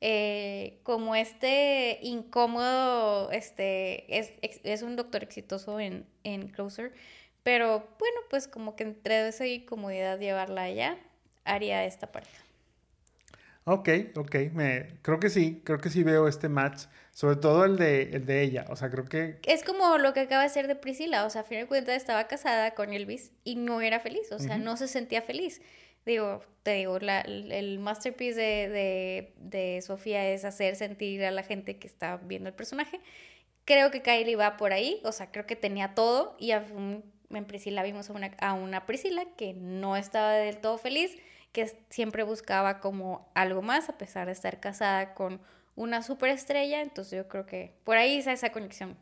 Eh, 0.00 0.80
como 0.82 1.14
este 1.14 2.00
incómodo, 2.02 3.30
este, 3.30 4.18
es, 4.18 4.32
es 4.42 4.82
un 4.82 4.96
doctor 4.96 5.22
exitoso 5.22 5.78
en, 5.78 6.04
en, 6.24 6.48
Closer, 6.48 6.92
pero 7.44 7.86
bueno, 8.00 8.20
pues 8.28 8.48
como 8.48 8.74
que 8.74 8.82
entre 8.82 9.28
esa 9.28 9.46
incomodidad 9.46 10.18
llevarla 10.18 10.64
allá, 10.64 10.98
haría 11.44 11.84
esta 11.84 12.10
pareja. 12.10 12.41
Ok, 13.64 13.88
ok, 14.16 14.34
me, 14.52 14.88
creo 15.02 15.20
que 15.20 15.30
sí, 15.30 15.62
creo 15.64 15.78
que 15.78 15.88
sí 15.88 16.02
veo 16.02 16.26
este 16.26 16.48
match, 16.48 16.86
sobre 17.12 17.36
todo 17.36 17.64
el 17.64 17.76
de, 17.76 18.02
el 18.14 18.26
de 18.26 18.42
ella, 18.42 18.64
o 18.68 18.74
sea, 18.74 18.90
creo 18.90 19.04
que... 19.04 19.38
Es 19.46 19.62
como 19.62 19.98
lo 19.98 20.12
que 20.12 20.20
acaba 20.20 20.42
de 20.42 20.48
ser 20.48 20.66
de 20.66 20.74
Priscila, 20.74 21.24
o 21.24 21.30
sea, 21.30 21.42
a 21.42 21.44
fin 21.44 21.60
de 21.60 21.66
cuentas 21.66 21.96
estaba 21.96 22.26
casada 22.26 22.72
con 22.72 22.92
Elvis 22.92 23.30
y 23.44 23.54
no 23.54 23.80
era 23.80 24.00
feliz, 24.00 24.32
o 24.32 24.40
sea, 24.40 24.58
no 24.58 24.76
se 24.76 24.88
sentía 24.88 25.22
feliz. 25.22 25.62
Digo, 26.04 26.40
te 26.64 26.72
digo, 26.72 26.98
la, 26.98 27.20
el 27.20 27.78
masterpiece 27.78 28.40
de, 28.40 29.32
de, 29.38 29.80
Sofía 29.82 30.28
es 30.28 30.44
hacer 30.44 30.74
sentir 30.74 31.24
a 31.24 31.30
la 31.30 31.44
gente 31.44 31.78
que 31.78 31.86
está 31.86 32.16
viendo 32.16 32.48
el 32.48 32.56
personaje. 32.56 33.00
Creo 33.64 33.92
que 33.92 34.02
Kylie 34.02 34.34
va 34.34 34.56
por 34.56 34.72
ahí, 34.72 35.00
o 35.04 35.12
sea, 35.12 35.30
creo 35.30 35.46
que 35.46 35.54
tenía 35.54 35.94
todo 35.94 36.36
y 36.40 36.50
en 36.50 37.44
Priscila 37.46 37.84
vimos 37.84 38.10
a 38.10 38.14
una, 38.14 38.32
a 38.40 38.54
una 38.54 38.86
Priscila 38.86 39.24
que 39.36 39.54
no 39.54 39.96
estaba 39.96 40.32
del 40.32 40.56
todo 40.58 40.78
feliz, 40.78 41.16
que 41.52 41.84
siempre 41.90 42.22
buscaba 42.22 42.80
como 42.80 43.30
algo 43.34 43.62
más 43.62 43.88
a 43.88 43.98
pesar 43.98 44.26
de 44.26 44.32
estar 44.32 44.60
casada 44.60 45.14
con 45.14 45.40
una 45.74 46.02
superestrella, 46.02 46.82
entonces 46.82 47.16
yo 47.16 47.28
creo 47.28 47.46
que 47.46 47.74
por 47.84 47.96
ahí 47.96 48.18
está 48.18 48.32
esa 48.32 48.50
conexión. 48.52 48.96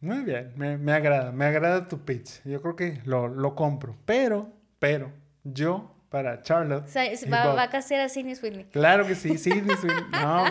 Muy 0.00 0.22
bien, 0.24 0.52
me, 0.56 0.76
me 0.76 0.92
agrada, 0.92 1.32
me 1.32 1.46
agrada 1.46 1.88
tu 1.88 2.04
pitch, 2.04 2.42
yo 2.44 2.60
creo 2.60 2.76
que 2.76 3.00
lo, 3.04 3.28
lo 3.28 3.54
compro, 3.54 3.96
pero, 4.04 4.52
pero, 4.78 5.10
yo 5.42 5.96
para 6.08 6.42
Charlotte. 6.42 6.86
va, 7.32 7.62
a 7.62 7.70
castear 7.70 8.02
a 8.02 8.08
Sidney 8.08 8.34
Sweeney. 8.34 8.64
Claro 8.66 9.06
que 9.06 9.14
sí, 9.14 9.38
Sidney 9.38 9.76
Sweeney. 9.76 10.04
No, 10.12 10.44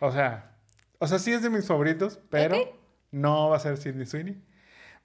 o 0.00 0.12
sea, 0.12 0.52
o 0.98 1.06
sea, 1.06 1.18
sí 1.18 1.32
es 1.32 1.42
de 1.42 1.50
mis 1.50 1.66
favoritos, 1.66 2.20
pero 2.30 2.56
no 3.10 3.50
va 3.50 3.56
a 3.56 3.60
ser 3.60 3.76
Sidney 3.76 4.06
Sweeney. 4.06 4.42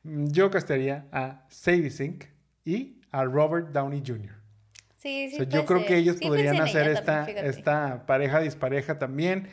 Yo 0.03 0.51
castearía 0.51 1.05
a 1.11 1.45
Sadie 1.49 1.89
Sink 1.89 2.25
y 2.65 2.99
a 3.11 3.23
Robert 3.23 3.69
Downey 3.69 4.03
Jr. 4.05 4.42
Sí, 5.03 5.29
sí. 5.29 5.45
yo 5.49 5.65
creo 5.65 5.85
que 5.85 5.97
ellos 5.97 6.15
podrían 6.15 6.61
hacer 6.61 6.87
esta, 6.87 7.29
esta 7.29 8.05
pareja 8.05 8.39
dispareja 8.39 8.97
también 8.97 9.49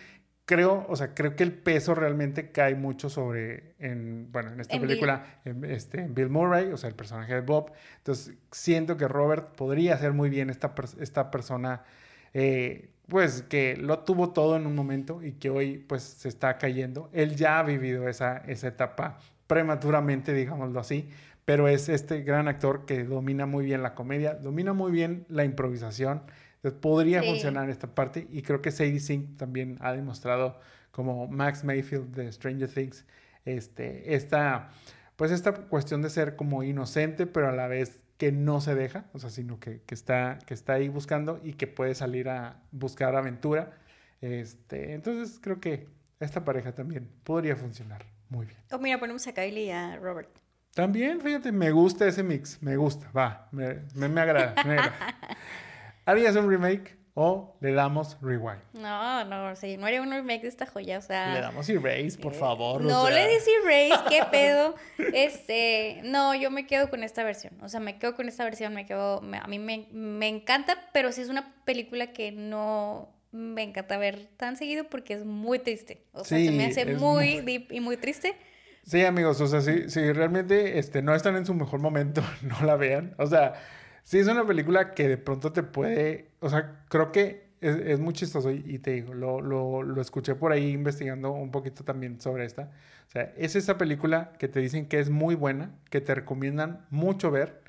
creo, 0.51 0.85
o 0.89 0.97
sea, 0.97 1.15
creo 1.15 1.37
que 1.37 1.45
el 1.45 1.53
peso 1.53 1.95
realmente 1.95 2.51
cae 2.51 2.75
mucho 2.75 3.09
sobre, 3.09 3.77
en, 3.79 4.33
bueno, 4.33 4.51
en 4.51 4.59
esta 4.59 4.81
película, 4.81 5.41
Bill. 5.45 5.65
En, 5.65 5.71
este, 5.71 6.09
Bill 6.09 6.29
Murray, 6.29 6.73
o 6.73 6.77
sea, 6.77 6.89
el 6.89 6.97
personaje 6.97 7.35
de 7.35 7.41
Bob. 7.41 7.71
Entonces, 7.99 8.35
siento 8.51 8.97
que 8.97 9.07
Robert 9.07 9.55
podría 9.55 9.97
ser 9.97 10.13
muy 10.13 10.29
bien 10.29 10.51
esta, 10.51 10.75
esta 10.99 11.31
persona, 11.31 11.85
eh, 12.35 12.91
pues, 13.07 13.43
que 13.43 13.77
lo 13.77 14.01
tuvo 14.01 14.33
todo 14.33 14.57
en 14.57 14.67
un 14.67 14.75
momento 14.75 15.23
y 15.23 15.35
que 15.35 15.51
hoy, 15.51 15.79
pues, 15.79 16.03
se 16.03 16.29
está 16.29 16.59
cayendo. 16.59 17.11
Él 17.13 17.37
ya 17.37 17.61
ha 17.61 17.63
vivido 17.63 18.09
esa, 18.09 18.39
esa 18.39 18.67
etapa 18.67 19.19
prematuramente, 19.47 20.35
digámoslo 20.35 20.81
así, 20.81 21.11
pero 21.51 21.67
es 21.67 21.89
este 21.89 22.23
gran 22.23 22.47
actor 22.47 22.87
que 22.87 23.03
domina 23.03 23.45
muy 23.45 23.65
bien 23.65 23.83
la 23.83 23.97
comedia, 23.97 24.35
domina 24.35 24.73
muy 24.73 24.93
bien 24.93 25.27
la 25.29 25.45
improvisación, 25.45 26.23
entonces 26.55 26.79
podría 26.81 27.25
funcionar 27.25 27.69
esta 27.71 27.93
parte 27.93 28.29
y 28.31 28.43
creo 28.43 28.63
que 28.63 28.71
Sadie 28.71 29.01
Sink 29.01 29.37
también 29.37 29.77
ha 29.81 29.93
demostrado 29.93 30.61
como 30.93 31.27
Max 31.27 31.65
Mayfield 31.65 32.15
de 32.15 32.31
Stranger 32.31 32.69
Things 32.69 33.05
este, 33.45 34.15
esta, 34.15 34.71
pues 35.17 35.33
esta 35.33 35.53
cuestión 35.53 36.03
de 36.03 36.11
ser 36.11 36.37
como 36.37 36.63
inocente 36.63 37.27
pero 37.27 37.49
a 37.49 37.53
la 37.53 37.67
vez 37.67 37.99
que 38.17 38.31
no 38.31 38.61
se 38.61 38.77
deja, 38.77 39.07
o 39.13 39.19
sea, 39.19 39.31
sino 39.31 39.59
que, 39.59 39.83
que, 39.83 39.97
está, 39.97 40.39
que 40.47 40.55
está 40.55 40.75
ahí 40.75 40.89
buscando 40.89 41.41
y 41.43 41.55
que 41.55 41.67
puede 41.67 41.97
salir 41.97 42.29
a 42.29 42.63
buscar 42.71 43.17
aventura. 43.17 43.77
Este, 44.21 44.95
entonces 44.95 45.41
creo 45.43 45.59
que 45.59 45.89
esta 46.21 46.45
pareja 46.45 46.77
también 46.77 47.11
podría 47.25 47.57
funcionar 47.57 48.05
muy 48.29 48.47
bien. 48.47 48.59
O 48.71 48.79
mira, 48.79 49.01
ponemos 49.01 49.27
a 49.27 49.35
Kylie 49.35 49.65
y 49.65 49.71
a 49.73 49.97
Robert. 49.97 50.31
También, 50.75 51.21
fíjate, 51.21 51.51
me 51.53 51.71
gusta 51.73 52.07
ese 52.07 52.23
mix, 52.23 52.63
me 52.63 52.77
gusta, 52.77 53.11
va, 53.17 53.49
me, 53.53 53.81
me, 53.95 54.09
me 54.09 54.21
agrada, 54.21 54.55
me 54.65 54.73
agrada. 54.75 55.17
¿Harías 56.07 56.37
un 56.37 56.49
remake 56.49 56.97
o 57.15 57.57
le 57.61 57.73
damos 57.73 58.17
rewind? 58.23 58.61
No, 58.75 59.25
no, 59.25 59.55
sí, 59.57 59.77
no 59.77 59.87
haría 59.87 60.01
un 60.01 60.11
remake 60.13 60.43
de 60.43 60.49
esta 60.49 60.67
joya, 60.67 60.99
o 60.99 61.03
sea... 61.03 61.35
Le 61.35 61.41
damos 61.41 61.69
erase, 61.69 62.19
por 62.23 62.35
favor. 62.35 62.83
o 62.83 62.85
No 62.85 63.07
sea. 63.07 63.15
le 63.17 63.29
dice 63.29 63.51
erase, 63.65 64.05
qué 64.09 64.23
pedo. 64.31 64.75
Este, 65.13 66.01
no, 66.05 66.35
yo 66.37 66.51
me 66.53 66.67
quedo 66.67 66.89
con 66.89 67.03
esta 67.03 67.25
versión. 67.25 67.53
O 67.63 67.69
sea, 67.69 67.81
me 67.81 67.99
quedo 67.99 68.15
con 68.15 68.29
esta 68.29 68.45
versión, 68.45 68.73
me 68.73 68.87
quedo, 68.87 69.21
me- 69.23 69.39
a 69.39 69.47
mí 69.49 69.59
me, 69.59 69.89
me 69.93 70.29
encanta, 70.29 70.89
pero 70.93 71.11
sí 71.13 71.21
es 71.21 71.29
una 71.29 71.53
película 71.65 72.13
que 72.13 72.31
no 72.33 73.13
me 73.33 73.63
encanta 73.63 73.97
ver 73.97 74.29
tan 74.37 74.57
seguido 74.57 74.85
porque 74.85 75.15
es 75.15 75.25
muy 75.25 75.59
triste. 75.59 76.05
O 76.13 76.25
sea, 76.25 76.39
se 76.39 76.51
me 76.53 76.67
hace 76.67 76.87
muy- 76.97 77.41
deep 77.41 77.73
y 77.73 77.81
muy 77.81 77.97
triste. 77.97 78.37
Sí, 78.83 79.05
amigos, 79.05 79.41
o 79.41 79.47
sea, 79.47 79.61
si, 79.61 79.89
si 79.91 80.13
realmente 80.13 80.79
este, 80.79 81.03
no 81.03 81.15
están 81.15 81.37
en 81.37 81.47
su 81.47 81.55
mejor 81.55 81.81
momento, 81.81 82.23
no 82.43 82.65
la 82.67 82.77
vean. 82.77 83.15
O 83.19 83.27
sea, 83.27 83.55
sí 84.05 84.19
es 84.19 84.27
una 84.29 84.47
película 84.47 84.95
que 84.95 85.09
de 85.09 85.19
pronto 85.19 85.53
te 85.53 85.63
puede, 85.63 86.31
o 86.41 86.49
sea, 86.51 86.85
creo 86.89 87.13
que 87.13 87.51
es, 87.61 88.01
muy 88.01 88.15
chistoso 88.15 88.51
y, 88.51 88.65
y 88.67 88.79
te 88.79 88.93
digo, 88.93 89.15
lo, 89.15 89.41
lo, 89.41 89.83
lo 89.83 90.01
escuché 90.01 90.35
por 90.35 90.53
ahí 90.53 90.71
investigando 90.73 91.31
un 91.33 91.51
poquito 91.51 91.85
también 91.85 92.21
sobre 92.21 92.45
esta. 92.47 92.71
O 93.09 93.11
sea, 93.11 93.35
es 93.37 93.57
esa 93.57 93.77
película 93.79 94.33
que 94.39 94.49
te 94.49 94.61
dicen 94.61 94.87
que 94.89 94.99
es 95.01 95.11
muy 95.11 95.35
buena, 95.35 95.75
que 95.91 96.01
te 96.01 96.15
recomiendan 96.15 96.87
mucho 96.91 97.31
ver, 97.31 97.61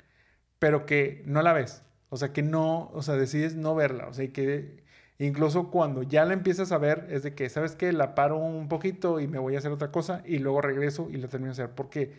pero 0.58 0.86
que 0.86 1.22
no 1.26 1.42
la 1.42 1.52
ves. 1.52 1.82
O 2.08 2.16
sea, 2.16 2.32
que 2.32 2.42
no, 2.42 2.90
o 2.94 3.02
sea, 3.02 3.16
decides 3.16 3.56
no 3.56 3.74
verla. 3.74 4.06
O 4.08 4.14
sea, 4.14 4.24
y 4.24 4.28
que 4.28 4.81
incluso 5.26 5.70
cuando 5.70 6.02
ya 6.02 6.24
la 6.24 6.34
empiezas 6.34 6.72
a 6.72 6.78
ver, 6.78 7.06
es 7.10 7.22
de 7.22 7.34
que, 7.34 7.48
¿sabes 7.48 7.76
qué? 7.76 7.92
La 7.92 8.14
paro 8.14 8.38
un 8.38 8.68
poquito 8.68 9.20
y 9.20 9.28
me 9.28 9.38
voy 9.38 9.54
a 9.56 9.58
hacer 9.58 9.72
otra 9.72 9.90
cosa 9.90 10.22
y 10.26 10.38
luego 10.38 10.60
regreso 10.60 11.08
y 11.10 11.16
la 11.18 11.28
termino 11.28 11.54
de 11.54 11.62
hacer. 11.62 11.74
Porque 11.74 12.12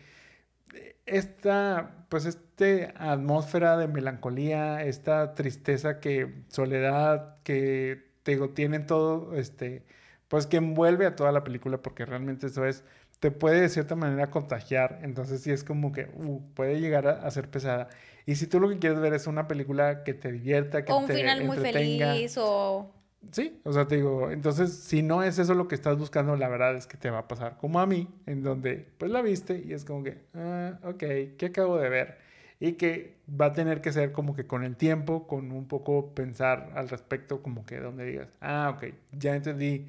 esta, 1.05 2.05
pues, 2.09 2.25
esta 2.25 2.93
atmósfera 3.11 3.77
de 3.77 3.87
melancolía, 3.87 4.83
esta 4.83 5.33
tristeza 5.35 5.99
que, 5.99 6.43
soledad, 6.49 7.37
que, 7.43 8.11
te 8.23 8.31
digo, 8.31 8.49
tienen 8.51 8.85
todo, 8.87 9.35
este, 9.35 9.83
pues, 10.27 10.47
que 10.47 10.57
envuelve 10.57 11.05
a 11.05 11.15
toda 11.15 11.31
la 11.31 11.43
película, 11.43 11.81
porque 11.81 12.05
realmente 12.05 12.47
eso 12.47 12.65
es, 12.65 12.83
te 13.19 13.31
puede 13.31 13.61
de 13.61 13.69
cierta 13.69 13.95
manera 13.95 14.29
contagiar, 14.31 14.99
entonces 15.03 15.41
sí 15.41 15.51
es 15.51 15.63
como 15.63 15.91
que 15.93 16.09
uh, 16.15 16.41
puede 16.55 16.79
llegar 16.79 17.07
a, 17.07 17.11
a 17.25 17.31
ser 17.31 17.49
pesada. 17.49 17.89
Y 18.25 18.35
si 18.35 18.47
tú 18.47 18.59
lo 18.59 18.69
que 18.69 18.79
quieres 18.79 18.99
ver 18.99 19.13
es 19.13 19.27
una 19.27 19.47
película 19.47 20.03
que 20.03 20.13
te 20.13 20.31
divierta, 20.31 20.85
que 20.85 20.91
O 20.91 20.97
un 20.99 21.07
te 21.07 21.15
final 21.15 21.43
muy 21.43 21.57
entretenga, 21.57 22.13
feliz 22.13 22.37
o... 22.37 22.91
Sí, 23.31 23.61
o 23.63 23.71
sea, 23.71 23.87
te 23.87 23.95
digo, 23.95 24.31
entonces 24.31 24.73
si 24.73 25.01
no 25.01 25.23
es 25.23 25.39
eso 25.39 25.53
lo 25.53 25.67
que 25.69 25.75
estás 25.75 25.97
buscando, 25.97 26.35
la 26.35 26.49
verdad 26.49 26.75
es 26.75 26.87
que 26.87 26.97
te 26.97 27.09
va 27.09 27.19
a 27.19 27.27
pasar 27.27 27.57
como 27.57 27.79
a 27.79 27.85
mí, 27.85 28.07
en 28.25 28.43
donde 28.43 28.85
pues 28.97 29.11
la 29.11 29.21
viste 29.21 29.63
y 29.65 29.71
es 29.73 29.85
como 29.85 30.03
que, 30.03 30.17
ah, 30.33 30.77
ok, 30.83 31.03
¿qué 31.37 31.45
acabo 31.47 31.77
de 31.77 31.87
ver? 31.89 32.17
Y 32.59 32.73
que 32.73 33.15
va 33.29 33.47
a 33.47 33.53
tener 33.53 33.79
que 33.81 33.93
ser 33.93 34.11
como 34.11 34.35
que 34.35 34.45
con 34.45 34.63
el 34.65 34.75
tiempo, 34.75 35.25
con 35.25 35.51
un 35.53 35.67
poco 35.67 36.13
pensar 36.13 36.71
al 36.75 36.89
respecto, 36.89 37.41
como 37.41 37.65
que 37.65 37.79
donde 37.79 38.05
digas, 38.05 38.27
ah, 38.41 38.73
ok, 38.75 38.93
ya 39.13 39.35
entendí 39.35 39.87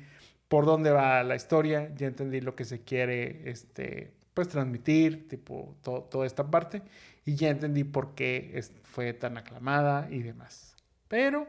por 0.49 0.65
dónde 0.65 0.91
va 0.93 1.23
la 1.25 1.35
historia, 1.37 1.93
ya 1.97 2.07
entendí 2.07 2.41
lo 2.41 2.55
que 2.55 2.65
se 2.65 2.81
quiere, 2.83 3.51
este, 3.51 4.13
pues 4.35 4.49
transmitir, 4.49 5.29
tipo, 5.29 5.75
to- 5.83 6.03
toda 6.11 6.27
esta 6.27 6.51
parte, 6.51 6.83
y 7.25 7.37
ya 7.37 7.51
entendí 7.51 7.85
por 7.85 8.15
qué 8.15 8.63
fue 8.83 9.13
tan 9.15 9.37
aclamada 9.39 10.09
y 10.11 10.23
demás. 10.23 10.77
Pero 11.09 11.49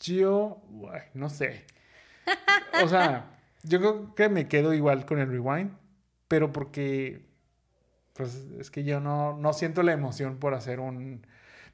yo, 0.00 0.62
uy, 0.70 0.98
no 1.14 1.28
sé. 1.28 1.64
O 2.82 2.88
sea, 2.88 3.38
yo 3.62 3.78
creo 3.78 4.14
que 4.14 4.28
me 4.28 4.48
quedo 4.48 4.74
igual 4.74 5.06
con 5.06 5.18
el 5.20 5.28
rewind, 5.28 5.70
pero 6.28 6.52
porque, 6.52 7.24
pues 8.14 8.34
es 8.58 8.70
que 8.70 8.84
yo 8.84 9.00
no, 9.00 9.36
no 9.36 9.52
siento 9.52 9.82
la 9.82 9.92
emoción 9.92 10.38
por 10.38 10.54
hacer 10.54 10.80
un... 10.80 11.26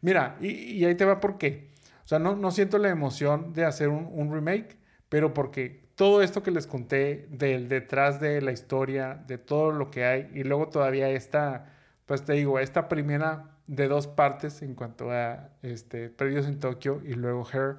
Mira, 0.03 0.37
y, 0.41 0.49
y 0.49 0.85
ahí 0.85 0.95
te 0.95 1.05
va 1.05 1.21
por 1.21 1.39
qué. 1.39 1.71
O 2.05 2.09
sea, 2.09 2.19
no, 2.19 2.37
no 2.37 2.51
siento 2.51 2.79
la 2.79 2.91
emoción 2.91 3.53
de 3.55 3.65
hacer 3.65 3.89
un, 3.89 4.09
un 4.13 4.33
remake, 4.33 4.77
pero 5.09 5.35
porque 5.35 5.89
todo 5.95 6.23
esto 6.23 6.43
que 6.43 6.51
les 6.51 6.67
conté 6.67 7.27
del 7.31 7.69
detrás 7.69 8.21
de 8.21 8.41
la 8.43 8.53
historia, 8.53 9.23
de 9.27 9.39
todo 9.39 9.73
lo 9.73 9.91
que 9.91 10.05
hay, 10.05 10.31
y 10.35 10.45
luego 10.45 10.69
todavía 10.69 11.11
esta, 11.11 11.73
pues 12.11 12.25
te 12.25 12.33
digo, 12.33 12.59
esta 12.59 12.89
primera 12.89 13.57
de 13.69 13.87
dos 13.87 14.09
partes 14.09 14.63
en 14.63 14.75
cuanto 14.75 15.13
a 15.13 15.51
este, 15.63 16.09
Perdidos 16.09 16.47
en 16.47 16.59
Tokio 16.59 17.01
y 17.05 17.15
luego 17.15 17.47
Her, 17.49 17.77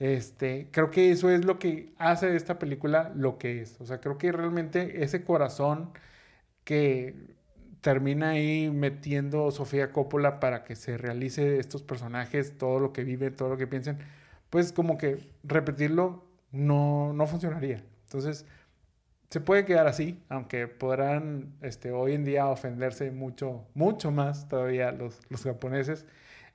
este, 0.00 0.66
creo 0.72 0.90
que 0.90 1.12
eso 1.12 1.30
es 1.30 1.44
lo 1.44 1.60
que 1.60 1.94
hace 1.96 2.28
de 2.28 2.36
esta 2.36 2.58
película 2.58 3.12
lo 3.14 3.38
que 3.38 3.60
es. 3.62 3.80
O 3.80 3.86
sea, 3.86 4.00
creo 4.00 4.18
que 4.18 4.32
realmente 4.32 5.04
ese 5.04 5.22
corazón 5.22 5.92
que 6.64 7.36
termina 7.80 8.30
ahí 8.30 8.68
metiendo 8.68 9.48
Sofía 9.52 9.92
Coppola 9.92 10.40
para 10.40 10.64
que 10.64 10.74
se 10.74 10.98
realice 10.98 11.60
estos 11.60 11.84
personajes, 11.84 12.58
todo 12.58 12.80
lo 12.80 12.92
que 12.92 13.04
viven, 13.04 13.36
todo 13.36 13.48
lo 13.48 13.56
que 13.58 13.68
piensen, 13.68 13.98
pues 14.50 14.72
como 14.72 14.98
que 14.98 15.18
repetirlo 15.44 16.24
no, 16.50 17.12
no 17.12 17.28
funcionaría. 17.28 17.84
Entonces, 18.06 18.44
se 19.30 19.40
puede 19.40 19.64
quedar 19.64 19.86
así, 19.86 20.22
aunque 20.28 20.68
podrán 20.68 21.52
este, 21.60 21.92
hoy 21.92 22.14
en 22.14 22.24
día 22.24 22.46
ofenderse 22.46 23.10
mucho, 23.10 23.66
mucho 23.74 24.10
más 24.10 24.48
todavía 24.48 24.90
los, 24.90 25.20
los 25.28 25.42
japoneses. 25.42 26.06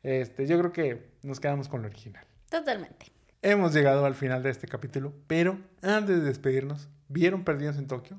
Este, 0.01 0.47
yo 0.47 0.57
creo 0.59 0.71
que 0.71 1.09
nos 1.21 1.39
quedamos 1.39 1.67
con 1.69 1.81
lo 1.81 1.87
original. 1.87 2.25
Totalmente. 2.49 3.07
Hemos 3.41 3.73
llegado 3.73 4.05
al 4.05 4.15
final 4.15 4.41
de 4.41 4.49
este 4.49 4.67
capítulo, 4.67 5.13
pero 5.27 5.59
antes 5.81 6.21
de 6.21 6.23
despedirnos, 6.23 6.89
¿vieron 7.09 7.43
Perdidos 7.43 7.77
en 7.77 7.87
Tokio? 7.87 8.17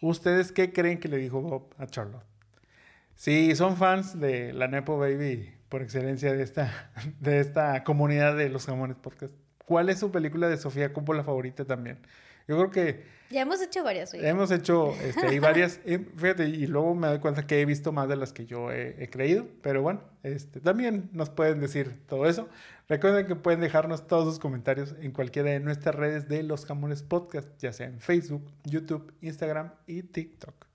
¿Ustedes 0.00 0.52
qué 0.52 0.72
creen 0.72 0.98
que 0.98 1.08
le 1.08 1.18
dijo 1.18 1.40
Bob 1.40 1.74
a 1.78 1.86
Charlotte? 1.86 2.24
Si 3.14 3.54
son 3.54 3.76
fans 3.76 4.18
de 4.18 4.52
la 4.52 4.68
Nepo 4.68 4.98
Baby 4.98 5.52
por 5.68 5.82
excelencia 5.82 6.32
de 6.32 6.42
esta, 6.42 6.90
de 7.20 7.40
esta 7.40 7.84
comunidad 7.84 8.36
de 8.36 8.48
los 8.48 8.66
jamones 8.66 8.96
podcast, 8.96 9.34
¿cuál 9.64 9.90
es 9.90 9.98
su 9.98 10.10
película 10.10 10.48
de 10.48 10.56
Sofía 10.56 10.92
Coppola 10.92 11.22
favorita 11.22 11.64
también? 11.64 11.98
Yo 12.48 12.56
creo 12.56 12.70
que 12.70 13.04
Ya 13.30 13.42
hemos 13.42 13.60
hecho 13.62 13.82
varias 13.84 14.12
hemos 14.14 14.50
hecho 14.50 14.94
este, 15.02 15.26
hay 15.26 15.38
varias, 15.40 15.80
fíjate, 16.16 16.48
y 16.48 16.66
luego 16.66 16.94
me 16.94 17.08
doy 17.08 17.18
cuenta 17.18 17.46
que 17.46 17.60
he 17.60 17.64
visto 17.64 17.92
más 17.92 18.08
de 18.08 18.16
las 18.16 18.32
que 18.32 18.46
yo 18.46 18.70
he, 18.70 19.02
he 19.02 19.08
creído, 19.08 19.46
pero 19.62 19.82
bueno, 19.82 20.02
este, 20.22 20.60
también 20.60 21.08
nos 21.12 21.30
pueden 21.30 21.60
decir 21.60 22.00
todo 22.06 22.26
eso. 22.26 22.48
Recuerden 22.88 23.26
que 23.26 23.36
pueden 23.36 23.60
dejarnos 23.60 24.06
todos 24.06 24.26
sus 24.26 24.38
comentarios 24.38 24.94
en 25.00 25.12
cualquiera 25.12 25.50
de 25.50 25.60
nuestras 25.60 25.94
redes 25.94 26.28
de 26.28 26.42
Los 26.42 26.66
Jamones 26.66 27.02
Podcast, 27.02 27.48
ya 27.58 27.72
sea 27.72 27.86
en 27.86 28.00
Facebook, 28.00 28.44
YouTube, 28.64 29.14
Instagram 29.20 29.72
y 29.86 30.02
TikTok. 30.02 30.72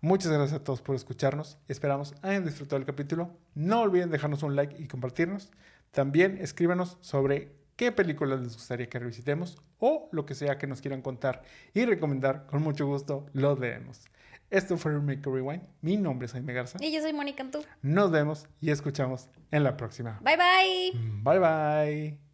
Muchas 0.00 0.30
gracias 0.30 0.60
a 0.60 0.64
todos 0.64 0.80
por 0.80 0.94
escucharnos. 0.94 1.58
Esperamos 1.66 2.14
hayan 2.22 2.44
disfrutado 2.44 2.78
el 2.78 2.86
capítulo. 2.86 3.36
No 3.56 3.80
olviden 3.80 4.10
dejarnos 4.10 4.44
un 4.44 4.54
like 4.54 4.80
y 4.80 4.86
compartirnos. 4.86 5.50
También 5.90 6.38
escríbanos 6.40 6.98
sobre 7.00 7.57
qué 7.78 7.92
películas 7.92 8.40
les 8.40 8.54
gustaría 8.54 8.90
que 8.90 8.98
revisitemos 8.98 9.56
o 9.78 10.08
lo 10.12 10.26
que 10.26 10.34
sea 10.34 10.58
que 10.58 10.66
nos 10.66 10.82
quieran 10.82 11.00
contar 11.00 11.42
y 11.72 11.86
recomendar. 11.86 12.44
Con 12.46 12.60
mucho 12.60 12.86
gusto 12.86 13.26
los 13.32 13.58
leemos. 13.58 14.04
Esto 14.50 14.76
fue 14.76 14.92
Remake 14.92 15.24
Rewind. 15.24 15.62
Mi 15.80 15.96
nombre 15.96 16.26
es 16.26 16.32
Jaime 16.32 16.52
Garza. 16.52 16.78
Y 16.82 16.92
yo 16.92 17.00
soy 17.00 17.12
Mónica 17.12 17.42
Antú. 17.42 17.64
Nos 17.82 18.10
vemos 18.10 18.48
y 18.60 18.70
escuchamos 18.70 19.28
en 19.52 19.62
la 19.62 19.76
próxima. 19.76 20.20
Bye 20.22 20.36
bye. 20.36 21.00
Bye 21.22 21.38
bye. 21.38 22.27